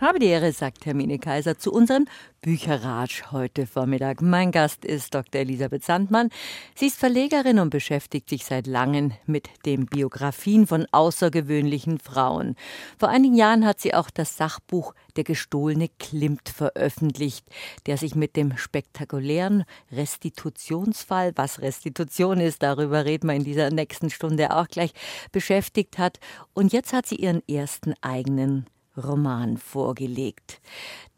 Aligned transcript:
Habe 0.00 0.20
die 0.20 0.26
Ehre, 0.26 0.52
sagt 0.52 0.86
Hermine 0.86 1.18
Kaiser 1.18 1.58
zu 1.58 1.72
unserem 1.72 2.06
Bücherratsch 2.40 3.32
heute 3.32 3.66
Vormittag. 3.66 4.22
Mein 4.22 4.52
Gast 4.52 4.84
ist 4.84 5.12
Dr. 5.12 5.40
Elisabeth 5.40 5.82
Sandmann. 5.82 6.30
Sie 6.76 6.86
ist 6.86 7.00
Verlegerin 7.00 7.58
und 7.58 7.70
beschäftigt 7.70 8.28
sich 8.28 8.44
seit 8.44 8.68
langem 8.68 9.10
mit 9.26 9.48
den 9.66 9.86
Biografien 9.86 10.68
von 10.68 10.86
außergewöhnlichen 10.92 11.98
Frauen. 11.98 12.54
Vor 12.96 13.08
einigen 13.08 13.34
Jahren 13.34 13.66
hat 13.66 13.80
sie 13.80 13.92
auch 13.92 14.08
das 14.08 14.36
Sachbuch 14.36 14.94
Der 15.16 15.24
gestohlene 15.24 15.88
Klimt 15.98 16.48
veröffentlicht, 16.48 17.44
der 17.86 17.96
sich 17.96 18.14
mit 18.14 18.36
dem 18.36 18.56
spektakulären 18.56 19.64
Restitutionsfall, 19.90 21.32
was 21.34 21.60
Restitution 21.60 22.38
ist, 22.38 22.62
darüber 22.62 23.04
reden 23.04 23.26
wir 23.26 23.34
in 23.34 23.42
dieser 23.42 23.70
nächsten 23.70 24.10
Stunde 24.10 24.54
auch 24.54 24.68
gleich, 24.68 24.92
beschäftigt 25.32 25.98
hat. 25.98 26.20
Und 26.54 26.72
jetzt 26.72 26.92
hat 26.92 27.06
sie 27.06 27.16
ihren 27.16 27.42
ersten 27.48 27.94
eigenen 28.00 28.66
Roman 28.98 29.56
vorgelegt. 29.56 30.60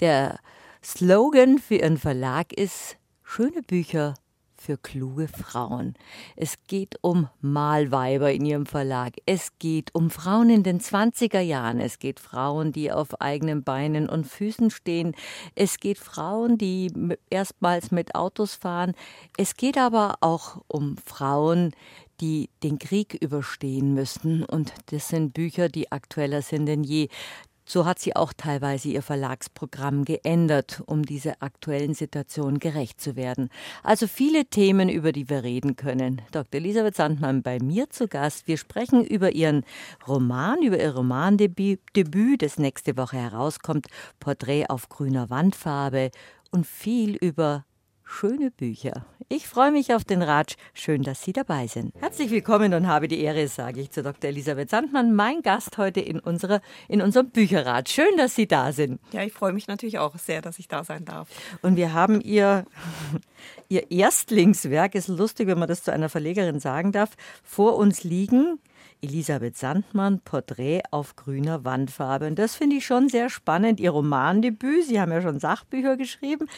Der 0.01 0.39
Slogan 0.83 1.59
für 1.59 1.77
ihren 1.77 1.99
Verlag 1.99 2.53
ist 2.53 2.97
Schöne 3.23 3.63
Bücher 3.63 4.15
für 4.61 4.77
kluge 4.77 5.27
Frauen. 5.27 5.95
Es 6.37 6.57
geht 6.67 6.97
um 7.01 7.29
Malweiber 7.41 8.31
in 8.31 8.45
ihrem 8.45 8.67
Verlag. 8.67 9.15
Es 9.25 9.59
geht 9.59 9.95
um 9.95 10.11
Frauen 10.11 10.51
in 10.51 10.63
den 10.63 10.81
20er 10.81 11.41
Jahren. 11.41 11.81
Es 11.81 11.99
geht 11.99 12.21
Frauen, 12.21 12.73
die 12.73 12.93
auf 12.93 13.21
eigenen 13.21 13.63
Beinen 13.63 14.09
und 14.09 14.27
Füßen 14.27 14.71
stehen. 14.71 15.15
Es 15.55 15.79
geht 15.79 15.99
Frauen, 15.99 16.59
die 16.59 16.93
erstmals 17.31 17.91
mit 17.91 18.15
Autos 18.15 18.55
fahren. 18.55 18.95
Es 19.39 19.57
geht 19.57 19.79
aber 19.79 20.17
auch 20.21 20.61
um 20.69 20.97
Frauen, 20.99 21.73
die 22.21 22.51
den 22.63 22.79
Krieg 22.79 23.15
überstehen 23.15 23.95
müssen. 23.95 24.45
Und 24.45 24.75
das 24.87 25.09
sind 25.09 25.33
Bücher, 25.33 25.69
die 25.69 25.91
aktueller 25.91 26.43
sind 26.43 26.67
denn 26.67 26.85
je. 26.85 27.09
So 27.73 27.87
hat 27.87 28.01
sie 28.01 28.17
auch 28.17 28.33
teilweise 28.37 28.89
ihr 28.89 29.01
Verlagsprogramm 29.01 30.05
geändert, 30.05 30.83
um 30.87 31.05
dieser 31.05 31.35
aktuellen 31.39 31.95
Situation 31.95 32.59
gerecht 32.59 33.01
zu 33.01 33.15
werden. 33.15 33.49
Also 33.85 34.09
viele 34.09 34.47
Themen, 34.47 34.89
über 34.89 35.13
die 35.13 35.31
wir 35.31 35.45
reden 35.45 35.77
können. 35.77 36.21
Dr. 36.33 36.59
Elisabeth 36.59 36.97
Sandmann 36.97 37.45
bei 37.45 37.61
mir 37.61 37.89
zu 37.89 38.09
Gast. 38.09 38.49
Wir 38.49 38.57
sprechen 38.57 39.05
über 39.05 39.31
ihren 39.31 39.65
Roman, 40.09 40.65
über 40.65 40.81
ihr 40.81 40.93
Romandebüt, 40.97 41.79
das 42.43 42.59
nächste 42.59 42.97
Woche 42.97 43.19
herauskommt, 43.19 43.87
Porträt 44.19 44.67
auf 44.69 44.89
grüner 44.89 45.31
Wandfarbe 45.31 46.11
und 46.51 46.67
viel 46.67 47.15
über 47.15 47.65
schöne 48.11 48.51
Bücher. 48.51 49.07
Ich 49.29 49.47
freue 49.47 49.71
mich 49.71 49.95
auf 49.95 50.05
den 50.05 50.21
Ratsch. 50.21 50.57
Schön, 50.75 51.03
dass 51.03 51.23
Sie 51.23 51.33
dabei 51.33 51.69
sind. 51.69 51.95
Herzlich 52.01 52.31
willkommen 52.31 52.75
und 52.75 52.89
habe 52.89 53.07
die 53.07 53.21
Ehre, 53.21 53.47
sage 53.47 53.81
ich 53.81 53.93
zu 53.93 54.03
Dr. 54.03 54.29
Elisabeth 54.31 54.69
Sandmann, 54.69 55.15
mein 55.15 55.43
Gast 55.43 55.79
heute 55.79 56.01
in, 56.01 56.19
unserer, 56.19 56.61
in 56.89 57.01
unserem 57.01 57.31
Bücherrat. 57.31 57.89
Schön, 57.89 58.17
dass 58.17 58.35
Sie 58.35 58.49
da 58.49 58.73
sind. 58.73 59.01
Ja, 59.13 59.23
ich 59.23 59.33
freue 59.33 59.53
mich 59.53 59.69
natürlich 59.69 59.99
auch 59.99 60.19
sehr, 60.19 60.43
dass 60.43 60.59
ich 60.59 60.67
da 60.67 60.83
sein 60.83 61.05
darf. 61.05 61.29
Und 61.63 61.77
wir 61.77 61.93
haben 61.93 62.21
Ihr, 62.21 62.67
Ihr 63.69 63.91
Erstlingswerk, 63.91 64.97
ist 64.97 65.09
lustig, 65.09 65.47
wenn 65.47 65.59
man 65.59 65.69
das 65.69 65.85
zu 65.85 65.93
einer 65.93 66.09
Verlegerin 66.09 66.59
sagen 66.59 66.91
darf, 66.91 67.11
vor 67.45 67.77
uns 67.77 68.03
liegen. 68.03 68.59
Elisabeth 69.03 69.57
Sandmann, 69.57 70.21
Porträt 70.21 70.83
auf 70.91 71.17
grüner 71.17 71.65
Wandfarbe. 71.65 72.27
Und 72.27 72.39
das 72.39 72.55
finde 72.55 72.77
ich 72.77 72.87
schon 72.87 73.09
sehr 73.09 73.31
spannend. 73.31 73.81
Ihr 73.81 73.91
Romandebüt, 73.91 74.87
Sie 74.87 75.01
haben 75.01 75.13
ja 75.13 75.23
schon 75.23 75.41
Sachbücher 75.41 75.97
geschrieben, 75.97 76.49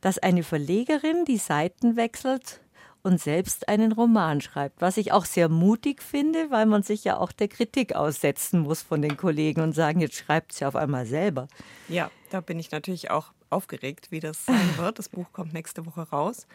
dass 0.00 0.18
eine 0.18 0.42
Verlegerin 0.42 1.24
die 1.24 1.38
Seiten 1.38 1.96
wechselt 1.96 2.60
und 3.02 3.20
selbst 3.20 3.68
einen 3.68 3.92
Roman 3.92 4.40
schreibt, 4.40 4.80
was 4.80 4.96
ich 4.96 5.12
auch 5.12 5.24
sehr 5.24 5.48
mutig 5.48 6.02
finde, 6.02 6.50
weil 6.50 6.66
man 6.66 6.82
sich 6.82 7.04
ja 7.04 7.16
auch 7.16 7.32
der 7.32 7.48
Kritik 7.48 7.94
aussetzen 7.94 8.60
muss 8.60 8.82
von 8.82 9.02
den 9.02 9.16
Kollegen 9.16 9.60
und 9.60 9.72
sagen, 9.72 10.00
jetzt 10.00 10.16
schreibt 10.16 10.52
sie 10.52 10.64
auf 10.64 10.76
einmal 10.76 11.06
selber. 11.06 11.48
Ja, 11.88 12.10
da 12.30 12.40
bin 12.40 12.58
ich 12.58 12.70
natürlich 12.70 13.10
auch 13.10 13.32
aufgeregt, 13.50 14.10
wie 14.10 14.20
das 14.20 14.44
sein 14.44 14.76
wird. 14.76 14.98
Das 14.98 15.08
Buch 15.08 15.26
kommt 15.32 15.52
nächste 15.52 15.86
Woche 15.86 16.02
raus. 16.02 16.46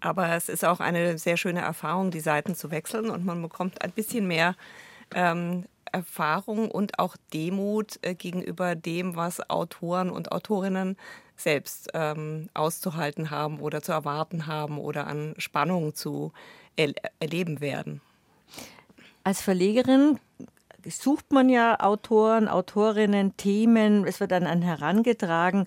Aber 0.00 0.28
es 0.34 0.48
ist 0.48 0.64
auch 0.64 0.80
eine 0.80 1.18
sehr 1.18 1.36
schöne 1.36 1.60
Erfahrung, 1.60 2.10
die 2.10 2.20
Seiten 2.20 2.54
zu 2.54 2.70
wechseln 2.70 3.08
und 3.08 3.24
man 3.24 3.40
bekommt 3.40 3.82
ein 3.82 3.92
bisschen 3.92 4.26
mehr 4.26 4.54
ähm, 5.14 5.64
Erfahrung 5.92 6.70
und 6.70 6.98
auch 6.98 7.16
Demut 7.32 7.98
äh, 8.02 8.14
gegenüber 8.14 8.74
dem, 8.74 9.16
was 9.16 9.48
Autoren 9.48 10.10
und 10.10 10.32
Autorinnen 10.32 10.96
selbst 11.36 11.90
ähm, 11.94 12.48
auszuhalten 12.54 13.30
haben 13.30 13.60
oder 13.60 13.82
zu 13.82 13.92
erwarten 13.92 14.46
haben 14.46 14.78
oder 14.78 15.06
an 15.06 15.34
Spannung 15.38 15.94
zu 15.94 16.32
er 16.76 16.92
erleben 17.20 17.60
werden. 17.60 18.00
Als 19.24 19.40
Verlegerin 19.40 20.20
sucht 20.88 21.32
man 21.32 21.48
ja 21.48 21.80
Autoren, 21.80 22.48
Autorinnen, 22.48 23.36
Themen, 23.36 24.06
es 24.06 24.20
wird 24.20 24.30
dann 24.30 24.46
an 24.46 24.62
herangetragen. 24.62 25.66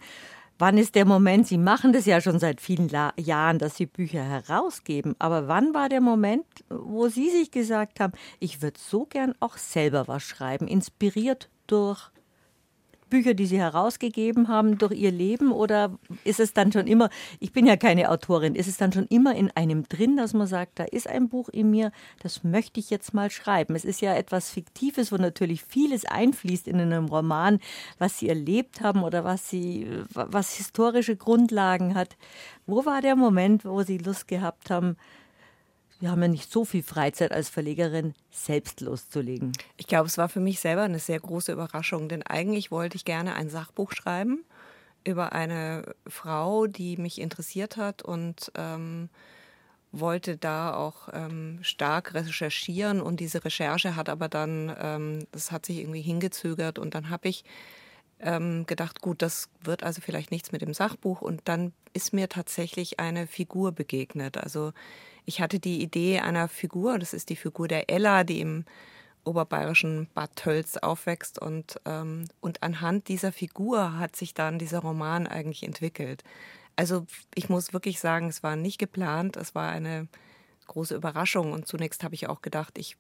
Wann 0.62 0.78
ist 0.78 0.96
der 0.96 1.06
Moment? 1.06 1.48
Sie 1.48 1.58
machen 1.58 1.94
das 1.94 2.06
ja 2.06 2.20
schon 2.20 2.38
seit 2.38 2.60
vielen 2.60 2.90
La 2.90 3.14
Jahren, 3.18 3.60
dass 3.60 3.78
Sie 3.78 3.86
Bücher 3.86 4.22
herausgeben. 4.22 5.16
Aber 5.18 5.48
wann 5.48 5.74
war 5.74 5.88
der 5.88 6.02
Moment, 6.02 6.44
wo 6.68 7.08
Sie 7.08 7.30
sich 7.30 7.50
gesagt 7.50 8.02
haben, 8.02 8.12
ich 8.42 8.62
würde 8.62 8.78
so 8.78 9.06
gern 9.06 9.34
auch 9.40 9.56
selber 9.56 10.10
was 10.10 10.22
schreiben, 10.22 10.68
inspiriert 10.68 11.50
durch 11.66 12.12
Bücher, 13.10 13.34
die 13.34 13.46
Sie 13.46 13.60
herausgegeben 13.60 14.48
haben 14.48 14.78
durch 14.78 14.94
Ihr 14.94 15.12
Leben? 15.12 15.52
Oder 15.52 15.98
ist 16.24 16.40
es 16.40 16.54
dann 16.54 16.72
schon 16.72 16.88
immer, 16.88 17.10
ich 17.40 17.52
bin 17.52 17.66
ja 17.66 17.76
keine 17.78 18.10
Autorin, 18.10 18.56
ist 18.56 18.68
es 18.68 18.78
dann 18.78 18.94
schon 18.94 19.06
immer 19.08 19.36
in 19.36 19.52
einem 19.52 19.88
drin, 19.88 20.18
dass 20.18 20.34
man 20.34 20.48
sagt, 20.48 20.80
da 20.80 20.84
ist 20.84 21.08
ein 21.08 21.30
Buch 21.30 21.50
in 21.50 21.70
mir, 21.72 21.92
das 22.22 22.44
möchte 22.44 22.80
ich 22.80 22.90
jetzt 22.90 23.14
mal 23.14 23.30
schreiben? 23.32 23.76
Es 23.76 23.86
ist 23.86 24.02
ja 24.02 24.14
etwas 24.14 24.52
Fiktives, 24.52 25.12
wo 25.12 25.18
natürlich 25.18 25.64
vieles 25.64 26.06
einfließt 26.06 26.68
in 26.68 26.80
einem 26.80 27.06
Roman, 27.06 27.60
was 27.98 28.20
Sie 28.20 28.30
erlebt 28.30 28.82
haben 28.82 29.04
oder 29.04 29.24
was 29.24 29.50
Sie, 29.50 29.88
was 30.14 30.54
historische 30.54 31.16
Grundlagen 31.16 31.96
hat. 31.96 32.18
Wo 32.66 32.86
war 32.86 33.02
der 33.02 33.16
Moment, 33.16 33.66
wo 33.66 33.84
Sie 33.84 33.98
Lust 33.98 34.28
gehabt 34.28 34.70
haben, 34.70 34.96
wir 36.00 36.12
haben 36.12 36.22
ja 36.22 36.28
nicht 36.28 36.52
so 36.52 36.66
viel 36.66 36.84
Freizeit 36.84 37.32
als 37.32 37.50
Verlegerin, 37.50 38.14
selbst 38.32 38.82
loszulegen. 38.82 39.52
Ich 39.78 39.88
glaube, 39.88 40.08
es 40.08 40.18
war 40.18 40.30
für 40.30 40.40
mich 40.40 40.60
selber 40.60 40.84
eine 40.84 41.00
sehr 41.00 41.20
große 41.20 41.52
Überraschung, 41.52 42.08
denn 42.08 42.24
eigentlich 42.24 42.72
wollte 42.72 42.96
ich 42.96 43.06
gerne 43.06 43.36
ein 43.36 43.50
Sachbuch 43.50 43.92
schreiben 43.92 44.46
über 45.04 45.34
eine 45.34 45.96
Frau, 46.08 46.68
die 46.68 46.98
mich 46.98 47.20
interessiert 47.20 47.78
hat 47.78 48.02
und 48.02 48.52
ähm, 48.56 49.10
wollte 49.92 50.38
da 50.38 50.74
auch 50.74 51.10
ähm, 51.14 51.60
stark 51.62 52.14
recherchieren 52.14 53.02
und 53.02 53.20
diese 53.20 53.44
Recherche 53.44 53.96
hat 53.96 54.10
aber 54.10 54.30
dann, 54.30 54.76
ähm, 54.80 55.28
das 55.32 55.52
hat 55.52 55.66
sich 55.66 55.80
irgendwie 55.80 56.02
hingezögert 56.02 56.80
und 56.80 56.94
dann 56.96 57.10
habe 57.10 57.28
ich 57.28 57.44
ähm, 58.20 58.66
gedacht, 58.66 59.02
gut, 59.02 59.22
das 59.22 59.50
wird 59.62 59.84
also 59.84 60.02
vielleicht 60.02 60.32
nichts 60.32 60.52
mit 60.52 60.62
dem 60.62 60.74
Sachbuch 60.74 61.22
und 61.22 61.42
dann 61.46 61.74
ist 61.94 62.14
mir 62.14 62.30
tatsächlich 62.30 63.00
eine 63.00 63.28
Figur 63.28 63.72
begegnet. 63.72 64.38
Also 64.38 64.74
ich 65.26 65.42
hatte 65.42 65.60
die 65.60 65.82
Idee 65.82 66.20
einer 66.20 66.48
Figur, 66.48 67.00
das 67.00 67.14
ist 67.14 67.30
die 67.30 67.36
Figur 67.36 67.68
der 67.68 67.90
Ella, 67.90 68.24
die 68.24 68.42
im 68.42 68.66
oberbayerischen 69.24 70.08
Bad 70.14 70.36
Tölz 70.36 70.78
aufwächst 70.78 71.40
und, 71.40 71.80
ähm, 71.86 72.26
und 72.40 72.64
anhand 72.64 73.08
dieser 73.08 73.32
Figur 73.32 73.98
hat 74.00 74.16
sich 74.16 74.34
dann 74.34 74.60
dieser 74.60 74.80
Roman 74.80 75.28
eigentlich 75.28 75.64
entwickelt. 75.64 76.24
Also 76.76 77.06
ich 77.36 77.50
muss 77.50 77.74
wirklich 77.74 78.00
sagen, 78.00 78.30
es 78.30 78.44
war 78.44 78.56
nicht 78.56 78.80
geplant, 78.80 79.36
es 79.36 79.54
war 79.54 79.70
eine 79.70 80.08
große 80.68 80.96
Überraschung 80.96 81.52
und 81.52 81.68
zunächst 81.68 82.04
habe 82.04 82.16
ich 82.16 82.28
auch 82.28 82.42
gedacht, 82.42 82.78
ich 82.78 82.96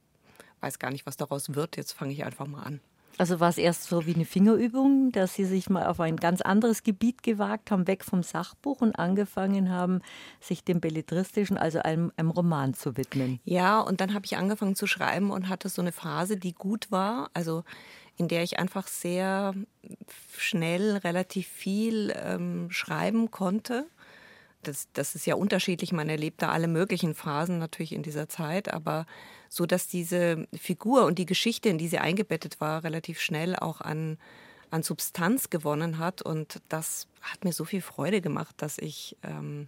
weiß 0.61 0.79
gar 0.79 0.91
nicht, 0.91 1.05
was 1.05 1.17
daraus 1.17 1.55
wird, 1.55 1.77
jetzt 1.77 1.93
fange 1.93 2.11
ich 2.13 2.25
einfach 2.25 2.47
mal 2.47 2.63
an. 2.63 2.81
Also 3.19 3.41
war 3.41 3.49
es 3.49 3.57
erst 3.57 3.83
so 3.83 4.05
wie 4.05 4.15
eine 4.15 4.23
Fingerübung, 4.23 5.11
dass 5.11 5.33
Sie 5.33 5.43
sich 5.43 5.69
mal 5.69 5.87
auf 5.87 5.99
ein 5.99 6.15
ganz 6.15 6.39
anderes 6.39 6.83
Gebiet 6.83 7.21
gewagt 7.21 7.69
haben, 7.69 7.85
weg 7.85 8.05
vom 8.05 8.23
Sachbuch 8.23 8.79
und 8.79 8.97
angefangen 8.97 9.69
haben, 9.69 9.99
sich 10.39 10.63
dem 10.63 10.79
Belletristischen, 10.79 11.57
also 11.57 11.79
einem, 11.79 12.13
einem 12.15 12.29
Roman 12.29 12.75
zu 12.75 12.95
widmen. 12.95 13.41
Ja, 13.43 13.81
und 13.81 13.99
dann 13.99 14.13
habe 14.13 14.25
ich 14.25 14.37
angefangen 14.37 14.77
zu 14.77 14.87
schreiben 14.87 15.31
und 15.31 15.49
hatte 15.49 15.67
so 15.67 15.81
eine 15.81 15.91
Phase, 15.91 16.37
die 16.37 16.53
gut 16.53 16.91
war, 16.91 17.29
also 17.33 17.65
in 18.15 18.29
der 18.29 18.41
ich 18.41 18.57
einfach 18.57 18.87
sehr 18.87 19.53
schnell 20.37 20.95
relativ 20.95 21.45
viel 21.45 22.13
ähm, 22.15 22.71
schreiben 22.71 23.31
konnte. 23.31 23.85
Das, 24.63 24.87
das 24.93 25.15
ist 25.15 25.25
ja 25.25 25.35
unterschiedlich, 25.35 25.91
man 25.91 26.07
erlebt 26.07 26.41
da 26.41 26.51
alle 26.51 26.69
möglichen 26.69 27.15
Phasen 27.15 27.59
natürlich 27.59 27.91
in 27.91 28.03
dieser 28.03 28.29
Zeit, 28.29 28.73
aber 28.73 29.05
so 29.49 29.65
dass 29.65 29.87
diese 29.87 30.47
Figur 30.53 31.05
und 31.05 31.17
die 31.17 31.25
Geschichte, 31.25 31.69
in 31.69 31.77
die 31.77 31.87
sie 31.87 31.97
eingebettet 31.97 32.61
war, 32.61 32.83
relativ 32.83 33.19
schnell 33.19 33.55
auch 33.55 33.81
an, 33.81 34.17
an 34.69 34.83
Substanz 34.83 35.49
gewonnen 35.49 35.97
hat. 35.97 36.21
Und 36.21 36.61
das 36.69 37.07
hat 37.21 37.43
mir 37.43 37.51
so 37.51 37.65
viel 37.65 37.81
Freude 37.81 38.21
gemacht, 38.21 38.55
dass 38.57 38.77
ich 38.77 39.17
ähm, 39.23 39.67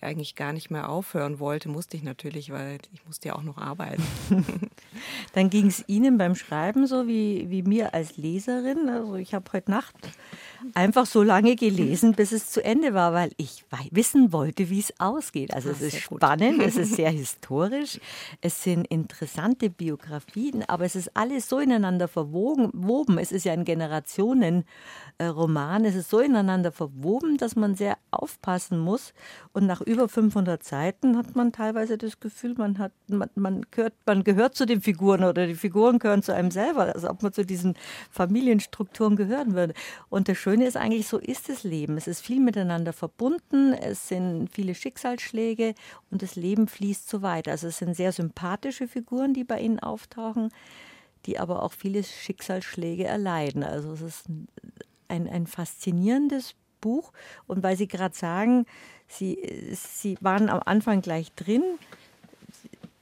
eigentlich 0.00 0.34
gar 0.34 0.52
nicht 0.52 0.70
mehr 0.70 0.88
aufhören 0.88 1.38
wollte, 1.38 1.68
musste 1.68 1.96
ich 1.96 2.02
natürlich, 2.02 2.50
weil 2.50 2.78
ich 2.92 3.04
musste 3.06 3.28
ja 3.28 3.34
auch 3.36 3.42
noch 3.42 3.58
arbeiten. 3.58 4.02
Dann 5.32 5.50
ging 5.50 5.66
es 5.66 5.84
Ihnen 5.88 6.18
beim 6.18 6.34
Schreiben 6.34 6.86
so 6.86 7.06
wie, 7.06 7.50
wie 7.50 7.62
mir 7.62 7.94
als 7.94 8.16
Leserin. 8.16 8.88
Also 8.88 9.16
ich 9.16 9.34
habe 9.34 9.50
heute 9.52 9.70
Nacht 9.70 9.94
einfach 10.74 11.06
so 11.06 11.22
lange 11.22 11.56
gelesen, 11.56 12.14
bis 12.14 12.32
es 12.32 12.50
zu 12.50 12.64
Ende 12.64 12.94
war, 12.94 13.12
weil 13.12 13.30
ich 13.36 13.64
wissen 13.90 14.32
wollte, 14.32 14.70
wie 14.70 14.80
es 14.80 14.92
ausgeht. 14.98 15.54
Also 15.54 15.70
es 15.70 15.80
ist 15.80 15.98
spannend, 15.98 16.62
es 16.62 16.76
ist 16.76 16.94
sehr 16.96 17.10
historisch, 17.10 18.00
es 18.40 18.62
sind 18.62 18.86
interessante 18.86 19.70
Biografien, 19.70 20.64
aber 20.66 20.84
es 20.84 20.96
ist 20.96 21.16
alles 21.16 21.48
so 21.48 21.58
ineinander 21.58 22.08
verwoben. 22.08 23.18
Es 23.18 23.32
ist 23.32 23.44
ja 23.44 23.52
ein 23.52 23.64
Generationenroman, 23.64 25.84
es 25.84 25.94
ist 25.94 26.10
so 26.10 26.20
ineinander 26.20 26.72
verwoben, 26.72 27.36
dass 27.36 27.56
man 27.56 27.74
sehr 27.74 27.98
aufpassen 28.10 28.78
muss. 28.78 29.12
Und 29.52 29.66
nach 29.66 29.80
über 29.80 30.08
500 30.08 30.62
Seiten 30.62 31.16
hat 31.16 31.36
man 31.36 31.52
teilweise 31.52 31.98
das 31.98 32.20
Gefühl, 32.20 32.54
man, 32.56 32.78
hat, 32.78 32.92
man, 33.08 33.30
man, 33.34 33.66
gehört, 33.70 33.94
man 34.06 34.24
gehört 34.24 34.54
zu 34.54 34.66
den 34.66 34.80
Figuren 34.80 35.24
oder 35.24 35.46
die 35.46 35.54
Figuren 35.54 35.98
gehören 35.98 36.22
zu 36.22 36.34
einem 36.34 36.50
selber, 36.50 36.94
als 36.94 37.04
ob 37.04 37.22
man 37.22 37.32
zu 37.32 37.44
diesen 37.44 37.74
Familienstrukturen 38.10 39.16
gehören 39.16 39.54
würde. 39.54 39.74
Und 40.08 40.28
das 40.28 40.38
Schöne 40.48 40.66
ist 40.66 40.78
eigentlich, 40.78 41.06
so 41.06 41.18
ist 41.18 41.50
das 41.50 41.62
Leben. 41.62 41.98
Es 41.98 42.06
ist 42.06 42.22
viel 42.22 42.40
miteinander 42.40 42.94
verbunden, 42.94 43.74
es 43.74 44.08
sind 44.08 44.48
viele 44.50 44.74
Schicksalsschläge 44.74 45.74
und 46.10 46.22
das 46.22 46.36
Leben 46.36 46.68
fließt 46.68 47.06
so 47.06 47.20
weiter. 47.20 47.50
Also 47.50 47.66
es 47.66 47.76
sind 47.76 47.94
sehr 47.94 48.12
sympathische 48.12 48.88
Figuren, 48.88 49.34
die 49.34 49.44
bei 49.44 49.60
Ihnen 49.60 49.78
auftauchen, 49.78 50.48
die 51.26 51.38
aber 51.38 51.62
auch 51.62 51.72
viele 51.72 52.02
Schicksalsschläge 52.02 53.04
erleiden. 53.04 53.62
Also 53.62 53.92
es 53.92 54.00
ist 54.00 54.24
ein, 55.08 55.28
ein 55.28 55.46
faszinierendes 55.46 56.54
Buch. 56.80 57.12
Und 57.46 57.62
weil 57.62 57.76
Sie 57.76 57.86
gerade 57.86 58.16
sagen, 58.16 58.64
Sie, 59.06 59.74
Sie 59.74 60.16
waren 60.22 60.48
am 60.48 60.62
Anfang 60.64 61.02
gleich 61.02 61.30
drin, 61.34 61.62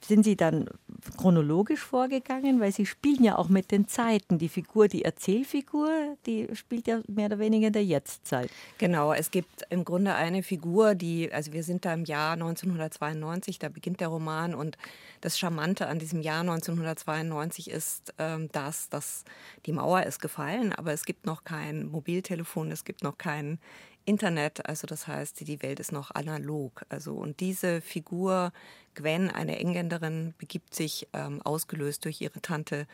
sind 0.07 0.25
Sie 0.25 0.37
dann 0.37 0.69
chronologisch 1.17 1.81
vorgegangen? 1.81 2.61
Weil 2.61 2.73
Sie 2.73 2.87
spielen 2.87 3.25
ja 3.25 3.37
auch 3.37 3.49
mit 3.49 3.71
den 3.71 3.89
Zeiten. 3.89 4.39
Die 4.39 4.49
Figur, 4.49 4.89
die 4.89 5.05
Erzählfigur, 5.05 6.17
die 6.27 6.49
spielt 6.55 6.87
ja 6.87 7.01
mehr 7.09 7.27
oder 7.27 7.39
weniger 7.39 7.69
in 7.69 7.73
der 7.73 7.85
Jetztzeit. 7.85 8.51
Genau, 8.79 9.13
es 9.13 9.31
gibt 9.31 9.63
im 9.71 9.85
Grunde 9.85 10.15
eine 10.15 10.43
Figur, 10.43 10.95
die, 10.95 11.33
also 11.33 11.53
wir 11.53 11.63
sind 11.63 11.85
da 11.85 11.95
im 11.95 12.05
Jahr 12.05 12.33
1992, 12.33 13.59
da 13.59 13.69
beginnt 13.69 14.01
der 14.01 14.09
Roman 14.09 14.55
und 14.55 14.79
das 15.21 15.39
Charmante 15.39 15.87
an 15.87 15.99
diesem 15.99 16.21
Jahr 16.21 16.41
1992 16.41 17.71
ist 17.71 18.15
ähm, 18.19 18.49
das, 18.53 18.89
dass 18.89 19.25
die 19.67 19.73
Mauer 19.73 20.05
ist 20.05 20.21
gefallen, 20.21 20.73
aber 20.73 20.93
es 20.93 21.05
gibt 21.05 21.27
noch 21.27 21.45
kein 21.45 21.87
Mobiltelefon, 21.87 22.71
es 22.71 22.85
gibt 22.85 23.03
noch 23.03 23.19
kein 23.19 23.59
Internet, 24.07 24.67
also 24.67 24.87
das 24.87 25.07
heißt, 25.07 25.47
die 25.47 25.63
Welt 25.63 25.81
ist 25.81 25.93
noch 25.93 26.11
analog. 26.13 26.87
Also 26.89 27.15
und 27.15 27.41
diese 27.41 27.81
Figur 27.81 28.53
Gwen, 28.95 29.31
eine 29.31 29.59
Engländerin, 29.59 30.33
begibt 30.39 30.75
sich 30.75 31.07
ähm, 31.13 31.43
ausgelöst 31.43 32.05
durch 32.05 32.21
ihre 32.21 32.41
Tante 32.41 32.87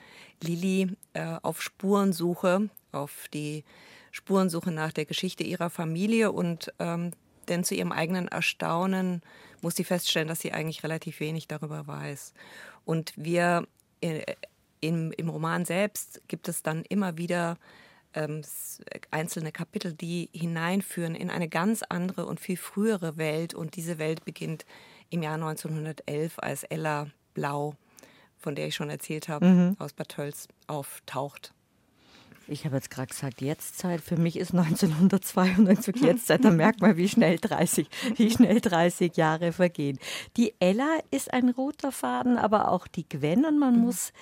Lilly 0.43 0.97
äh, 1.13 1.37
auf 1.43 1.63
Spurensuche, 1.63 2.69
auf 2.91 3.29
die 3.33 3.63
Spurensuche 4.11 4.73
nach 4.73 4.93
der 4.93 5.05
Geschichte 5.05 5.45
ihrer 5.45 5.71
Familie 5.71 6.33
und 6.33 6.73
ähm, 6.79 7.13
denn 7.49 7.65
zu 7.65 7.75
ihrem 7.75 7.93
eigenen 7.93 8.29
Erstaunen 8.29 9.23
muss 9.63 9.77
sie 9.77 9.85
feststellen, 9.85 10.29
dass 10.29 10.41
sie 10.41 10.53
eigentlich 10.53 10.83
relativ 10.83 11.21
wenig 11.21 11.49
darüber 11.49 11.87
weiß. 11.87 12.35
Und 12.85 13.13
wir 13.17 13.67
äh, 14.01 14.23
im, 14.81 15.13
im 15.13 15.29
Roman 15.29 15.65
selbst 15.65 16.21
gibt 16.29 16.49
es 16.49 16.63
dann 16.63 16.85
immer 16.89 17.17
wieder 17.17 17.59
ähm, 18.15 18.43
einzelne 19.11 19.53
Kapitel, 19.53 19.93
die 19.93 20.31
hineinführen 20.33 21.15
in 21.15 21.31
eine 21.31 21.49
ganz 21.49 21.83
andere 21.83 22.27
und 22.27 22.41
viel 22.41 22.57
frühere 22.57 23.17
Welt. 23.17 23.55
Und 23.55 23.77
diese 23.77 23.99
Welt 23.99 24.25
beginnt 24.25 24.65
im 25.11 25.23
Jahr 25.23 25.35
1911, 25.35 26.39
als 26.39 26.65
Ella 26.65 27.09
Blau, 27.35 27.75
von 28.39 28.55
der 28.55 28.69
ich 28.69 28.75
schon 28.75 28.91
erzählt 28.91 29.29
habe, 29.29 29.47
mhm. 29.47 29.77
aus 29.79 29.93
Bad 29.93 30.11
Tölz 30.11 30.49
auftaucht. 30.67 31.53
Ich 32.49 32.65
habe 32.65 32.77
jetzt 32.77 32.91
gerade 32.91 33.09
gesagt, 33.09 33.41
Jetztzeit. 33.41 34.01
Für 34.01 34.17
mich 34.17 34.37
ist 34.37 34.53
1992 34.53 35.97
Jetztzeit. 35.97 36.45
Da 36.45 36.51
merkt 36.51 36.81
man, 36.81 36.97
wie 36.97 37.09
schnell 37.09 37.39
30, 37.39 37.89
wie 38.17 38.31
schnell 38.31 38.61
30 38.61 39.17
Jahre 39.17 39.53
vergehen. 39.53 39.99
Die 40.37 40.55
Ella 40.59 40.99
ist 41.11 41.33
ein 41.33 41.51
roter 41.51 41.93
Faden, 41.93 42.39
aber 42.39 42.69
auch 42.69 42.87
die 42.87 43.09
Gwen. 43.09 43.45
Und 43.45 43.59
man 43.59 43.77
mhm. 43.77 43.83
muss 43.83 44.13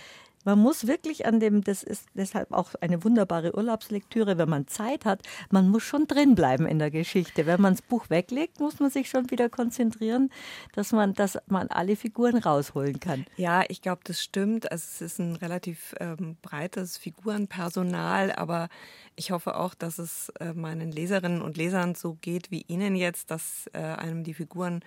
man 0.45 0.59
muss 0.59 0.87
wirklich 0.87 1.27
an 1.27 1.41
dem, 1.41 1.63
das 1.63 1.83
ist 1.83 2.07
deshalb 2.15 2.53
auch 2.53 2.75
eine 2.81 3.05
wunderbare 3.05 3.55
Urlaubslektüre, 3.55 4.39
wenn 4.39 4.49
man 4.49 4.67
Zeit 4.67 5.05
hat, 5.05 5.23
man 5.51 5.69
muss 5.69 5.83
schon 5.83 6.07
drin 6.07 6.35
bleiben 6.35 6.67
in 6.67 6.79
der 6.79 6.91
Geschichte. 6.91 7.47
Wenn 7.47 7.61
man 7.61 7.75
das 7.75 7.83
Buch 7.83 8.09
weglegt, 8.09 8.61
muss 8.61 8.81
man 8.81 8.91
sich 8.91 9.09
schon 9.09 9.31
wieder 9.31 9.49
konzentrieren, 9.49 10.31
dass 10.75 10.93
man, 10.93 11.15
dass 11.15 11.39
man 11.47 11.69
alle 11.69 11.97
Figuren 11.97 12.39
rausholen 12.39 13.01
kann. 13.01 13.27
Ja, 13.37 13.65
ich 13.69 13.83
glaube, 13.83 14.01
das 14.05 14.23
stimmt. 14.23 14.71
Also 14.71 14.85
es 14.91 15.01
ist 15.01 15.19
ein 15.19 15.37
relativ 15.37 15.95
ähm, 16.01 16.37
breites 16.43 16.97
Figurenpersonal, 16.97 18.33
aber 18.33 18.69
ich 19.17 19.31
hoffe 19.31 19.57
auch, 19.57 19.75
dass 19.75 19.99
es 19.99 20.31
äh, 20.41 20.55
meinen 20.55 20.91
Leserinnen 20.91 21.43
und 21.43 21.57
Lesern 21.57 21.95
so 21.95 22.17
geht 22.21 22.51
wie 22.51 22.65
Ihnen 22.67 22.97
jetzt, 22.97 23.31
dass 23.31 23.69
äh, 23.73 23.79
einem 23.79 24.25
die 24.25 24.35
Figuren 24.35 24.79
äh, 24.79 24.85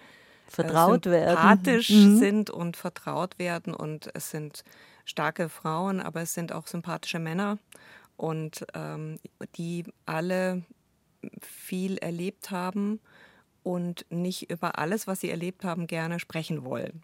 vertraut 0.47 1.05
äh, 1.05 1.27
sympathisch 1.27 1.89
werden. 1.89 2.13
Mhm. 2.13 2.19
sind 2.19 2.49
und 2.49 2.77
vertraut 2.77 3.39
werden 3.39 3.73
und 3.73 4.09
es 4.13 4.31
sind 4.31 4.63
starke 5.05 5.49
Frauen, 5.49 5.99
aber 5.99 6.21
es 6.21 6.33
sind 6.33 6.51
auch 6.51 6.67
sympathische 6.67 7.19
Männer 7.19 7.57
und 8.17 8.65
ähm, 8.73 9.19
die 9.55 9.85
alle 10.05 10.63
viel 11.41 11.97
erlebt 11.97 12.51
haben 12.51 12.99
und 13.63 14.05
nicht 14.09 14.51
über 14.51 14.77
alles, 14.77 15.07
was 15.07 15.21
sie 15.21 15.29
erlebt 15.29 15.63
haben, 15.63 15.87
gerne 15.87 16.19
sprechen 16.19 16.63
wollen 16.63 17.03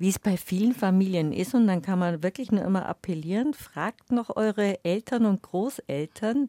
wie 0.00 0.08
es 0.08 0.18
bei 0.18 0.38
vielen 0.38 0.74
Familien 0.74 1.30
ist. 1.30 1.54
Und 1.54 1.66
dann 1.66 1.82
kann 1.82 1.98
man 1.98 2.22
wirklich 2.22 2.50
nur 2.50 2.64
immer 2.64 2.86
appellieren, 2.86 3.52
fragt 3.52 4.10
noch 4.10 4.34
eure 4.34 4.82
Eltern 4.82 5.26
und 5.26 5.42
Großeltern 5.42 6.48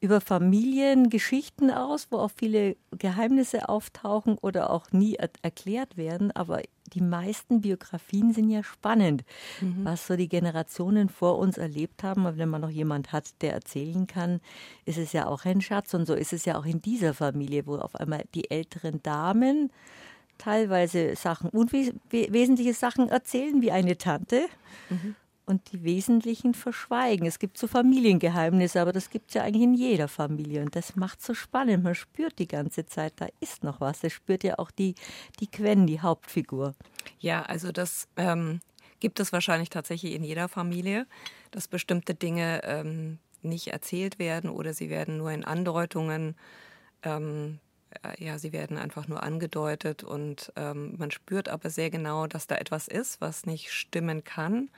über 0.00 0.20
Familiengeschichten 0.20 1.72
aus, 1.72 2.06
wo 2.10 2.18
auch 2.18 2.30
viele 2.30 2.76
Geheimnisse 2.96 3.68
auftauchen 3.68 4.38
oder 4.38 4.70
auch 4.70 4.92
nie 4.92 5.16
er 5.16 5.30
erklärt 5.42 5.96
werden. 5.96 6.30
Aber 6.30 6.62
die 6.92 7.00
meisten 7.00 7.60
Biografien 7.60 8.32
sind 8.32 8.50
ja 8.50 8.62
spannend, 8.62 9.24
mhm. 9.60 9.84
was 9.84 10.06
so 10.06 10.16
die 10.16 10.28
Generationen 10.28 11.08
vor 11.08 11.38
uns 11.38 11.56
erlebt 11.56 12.02
haben. 12.02 12.26
Aber 12.26 12.36
wenn 12.36 12.48
man 12.48 12.60
noch 12.60 12.70
jemand 12.70 13.12
hat, 13.12 13.40
der 13.42 13.54
erzählen 13.54 14.06
kann, 14.06 14.40
ist 14.84 14.98
es 14.98 15.12
ja 15.12 15.26
auch 15.26 15.44
ein 15.44 15.60
Schatz. 15.60 15.94
Und 15.94 16.06
so 16.06 16.14
ist 16.14 16.32
es 16.32 16.44
ja 16.44 16.58
auch 16.58 16.66
in 16.66 16.82
dieser 16.82 17.14
Familie, 17.14 17.66
wo 17.66 17.76
auf 17.76 17.96
einmal 17.96 18.24
die 18.34 18.50
älteren 18.50 19.02
Damen 19.02 19.70
teilweise 20.36 21.16
Sachen, 21.16 21.48
unwesentliche 21.50 22.74
Sachen 22.74 23.08
erzählen 23.08 23.62
wie 23.62 23.70
eine 23.70 23.96
Tante 23.96 24.46
mhm. 24.90 25.14
Und 25.46 25.72
die 25.72 25.82
wesentlichen 25.82 26.54
verschweigen. 26.54 27.26
Es 27.26 27.38
gibt 27.38 27.58
so 27.58 27.66
Familiengeheimnisse, 27.66 28.80
aber 28.80 28.92
das 28.92 29.10
gibt 29.10 29.28
es 29.28 29.34
ja 29.34 29.42
eigentlich 29.42 29.62
in 29.62 29.74
jeder 29.74 30.08
Familie 30.08 30.62
und 30.62 30.74
das 30.74 30.96
macht 30.96 31.22
so 31.22 31.34
spannend. 31.34 31.84
Man 31.84 31.94
spürt 31.94 32.38
die 32.38 32.48
ganze 32.48 32.86
Zeit, 32.86 33.14
da 33.16 33.26
ist 33.40 33.64
noch 33.64 33.80
was. 33.80 34.00
Das 34.00 34.12
spürt 34.12 34.44
ja 34.44 34.58
auch 34.58 34.70
die, 34.70 34.94
die 35.40 35.46
Quen, 35.46 35.86
die 35.86 36.00
Hauptfigur. 36.00 36.74
Ja, 37.18 37.42
also 37.42 37.72
das 37.72 38.08
ähm, 38.16 38.60
gibt 39.00 39.20
es 39.20 39.32
wahrscheinlich 39.32 39.70
tatsächlich 39.70 40.14
in 40.14 40.24
jeder 40.24 40.48
Familie, 40.48 41.06
dass 41.50 41.68
bestimmte 41.68 42.14
Dinge 42.14 42.62
ähm, 42.64 43.18
nicht 43.42 43.68
erzählt 43.68 44.18
werden 44.18 44.50
oder 44.50 44.72
sie 44.72 44.88
werden 44.88 45.18
nur 45.18 45.30
in 45.30 45.44
Andeutungen 45.44 46.36
ähm, 47.02 47.58
äh, 48.02 48.24
ja, 48.24 48.38
sie 48.38 48.52
werden 48.52 48.78
einfach 48.78 49.08
nur 49.08 49.22
angedeutet 49.22 50.02
und 50.02 50.52
ähm, 50.56 50.94
man 50.98 51.10
spürt 51.10 51.48
aber 51.48 51.70
sehr 51.70 51.90
genau, 51.90 52.26
dass 52.26 52.46
da 52.46 52.56
etwas 52.56 52.88
ist, 52.88 53.20
was 53.20 53.46
nicht 53.46 53.72
stimmen 53.72 54.24
kann. 54.24 54.70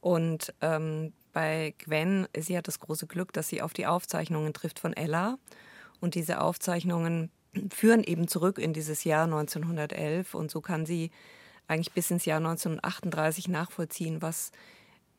Und 0.00 0.54
ähm, 0.60 1.12
bei 1.32 1.74
Gwen, 1.78 2.26
sie 2.36 2.56
hat 2.56 2.68
das 2.68 2.80
große 2.80 3.06
Glück, 3.06 3.32
dass 3.32 3.48
sie 3.48 3.62
auf 3.62 3.72
die 3.72 3.86
Aufzeichnungen 3.86 4.52
trifft 4.52 4.78
von 4.78 4.92
Ella. 4.92 5.38
Und 6.00 6.14
diese 6.14 6.40
Aufzeichnungen 6.40 7.30
führen 7.70 8.04
eben 8.04 8.28
zurück 8.28 8.58
in 8.58 8.72
dieses 8.72 9.04
Jahr 9.04 9.24
1911. 9.24 10.34
Und 10.34 10.50
so 10.50 10.60
kann 10.60 10.86
sie 10.86 11.10
eigentlich 11.66 11.92
bis 11.92 12.10
ins 12.10 12.24
Jahr 12.24 12.38
1938 12.38 13.48
nachvollziehen, 13.48 14.22
was 14.22 14.52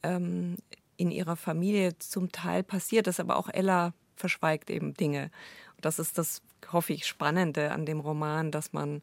ähm, 0.03 0.57
in 0.97 1.11
ihrer 1.11 1.35
Familie 1.35 1.97
zum 1.99 2.31
Teil 2.31 2.63
passiert 2.63 3.07
ist. 3.07 3.19
Aber 3.19 3.37
auch 3.37 3.49
Ella 3.49 3.93
verschweigt 4.15 4.69
eben 4.69 4.93
Dinge. 4.93 5.31
Das 5.79 5.99
ist 5.99 6.17
das, 6.17 6.41
hoffe 6.71 6.93
ich, 6.93 7.07
Spannende 7.07 7.71
an 7.71 7.85
dem 7.85 7.99
Roman, 7.99 8.51
dass 8.51 8.73
man 8.73 9.01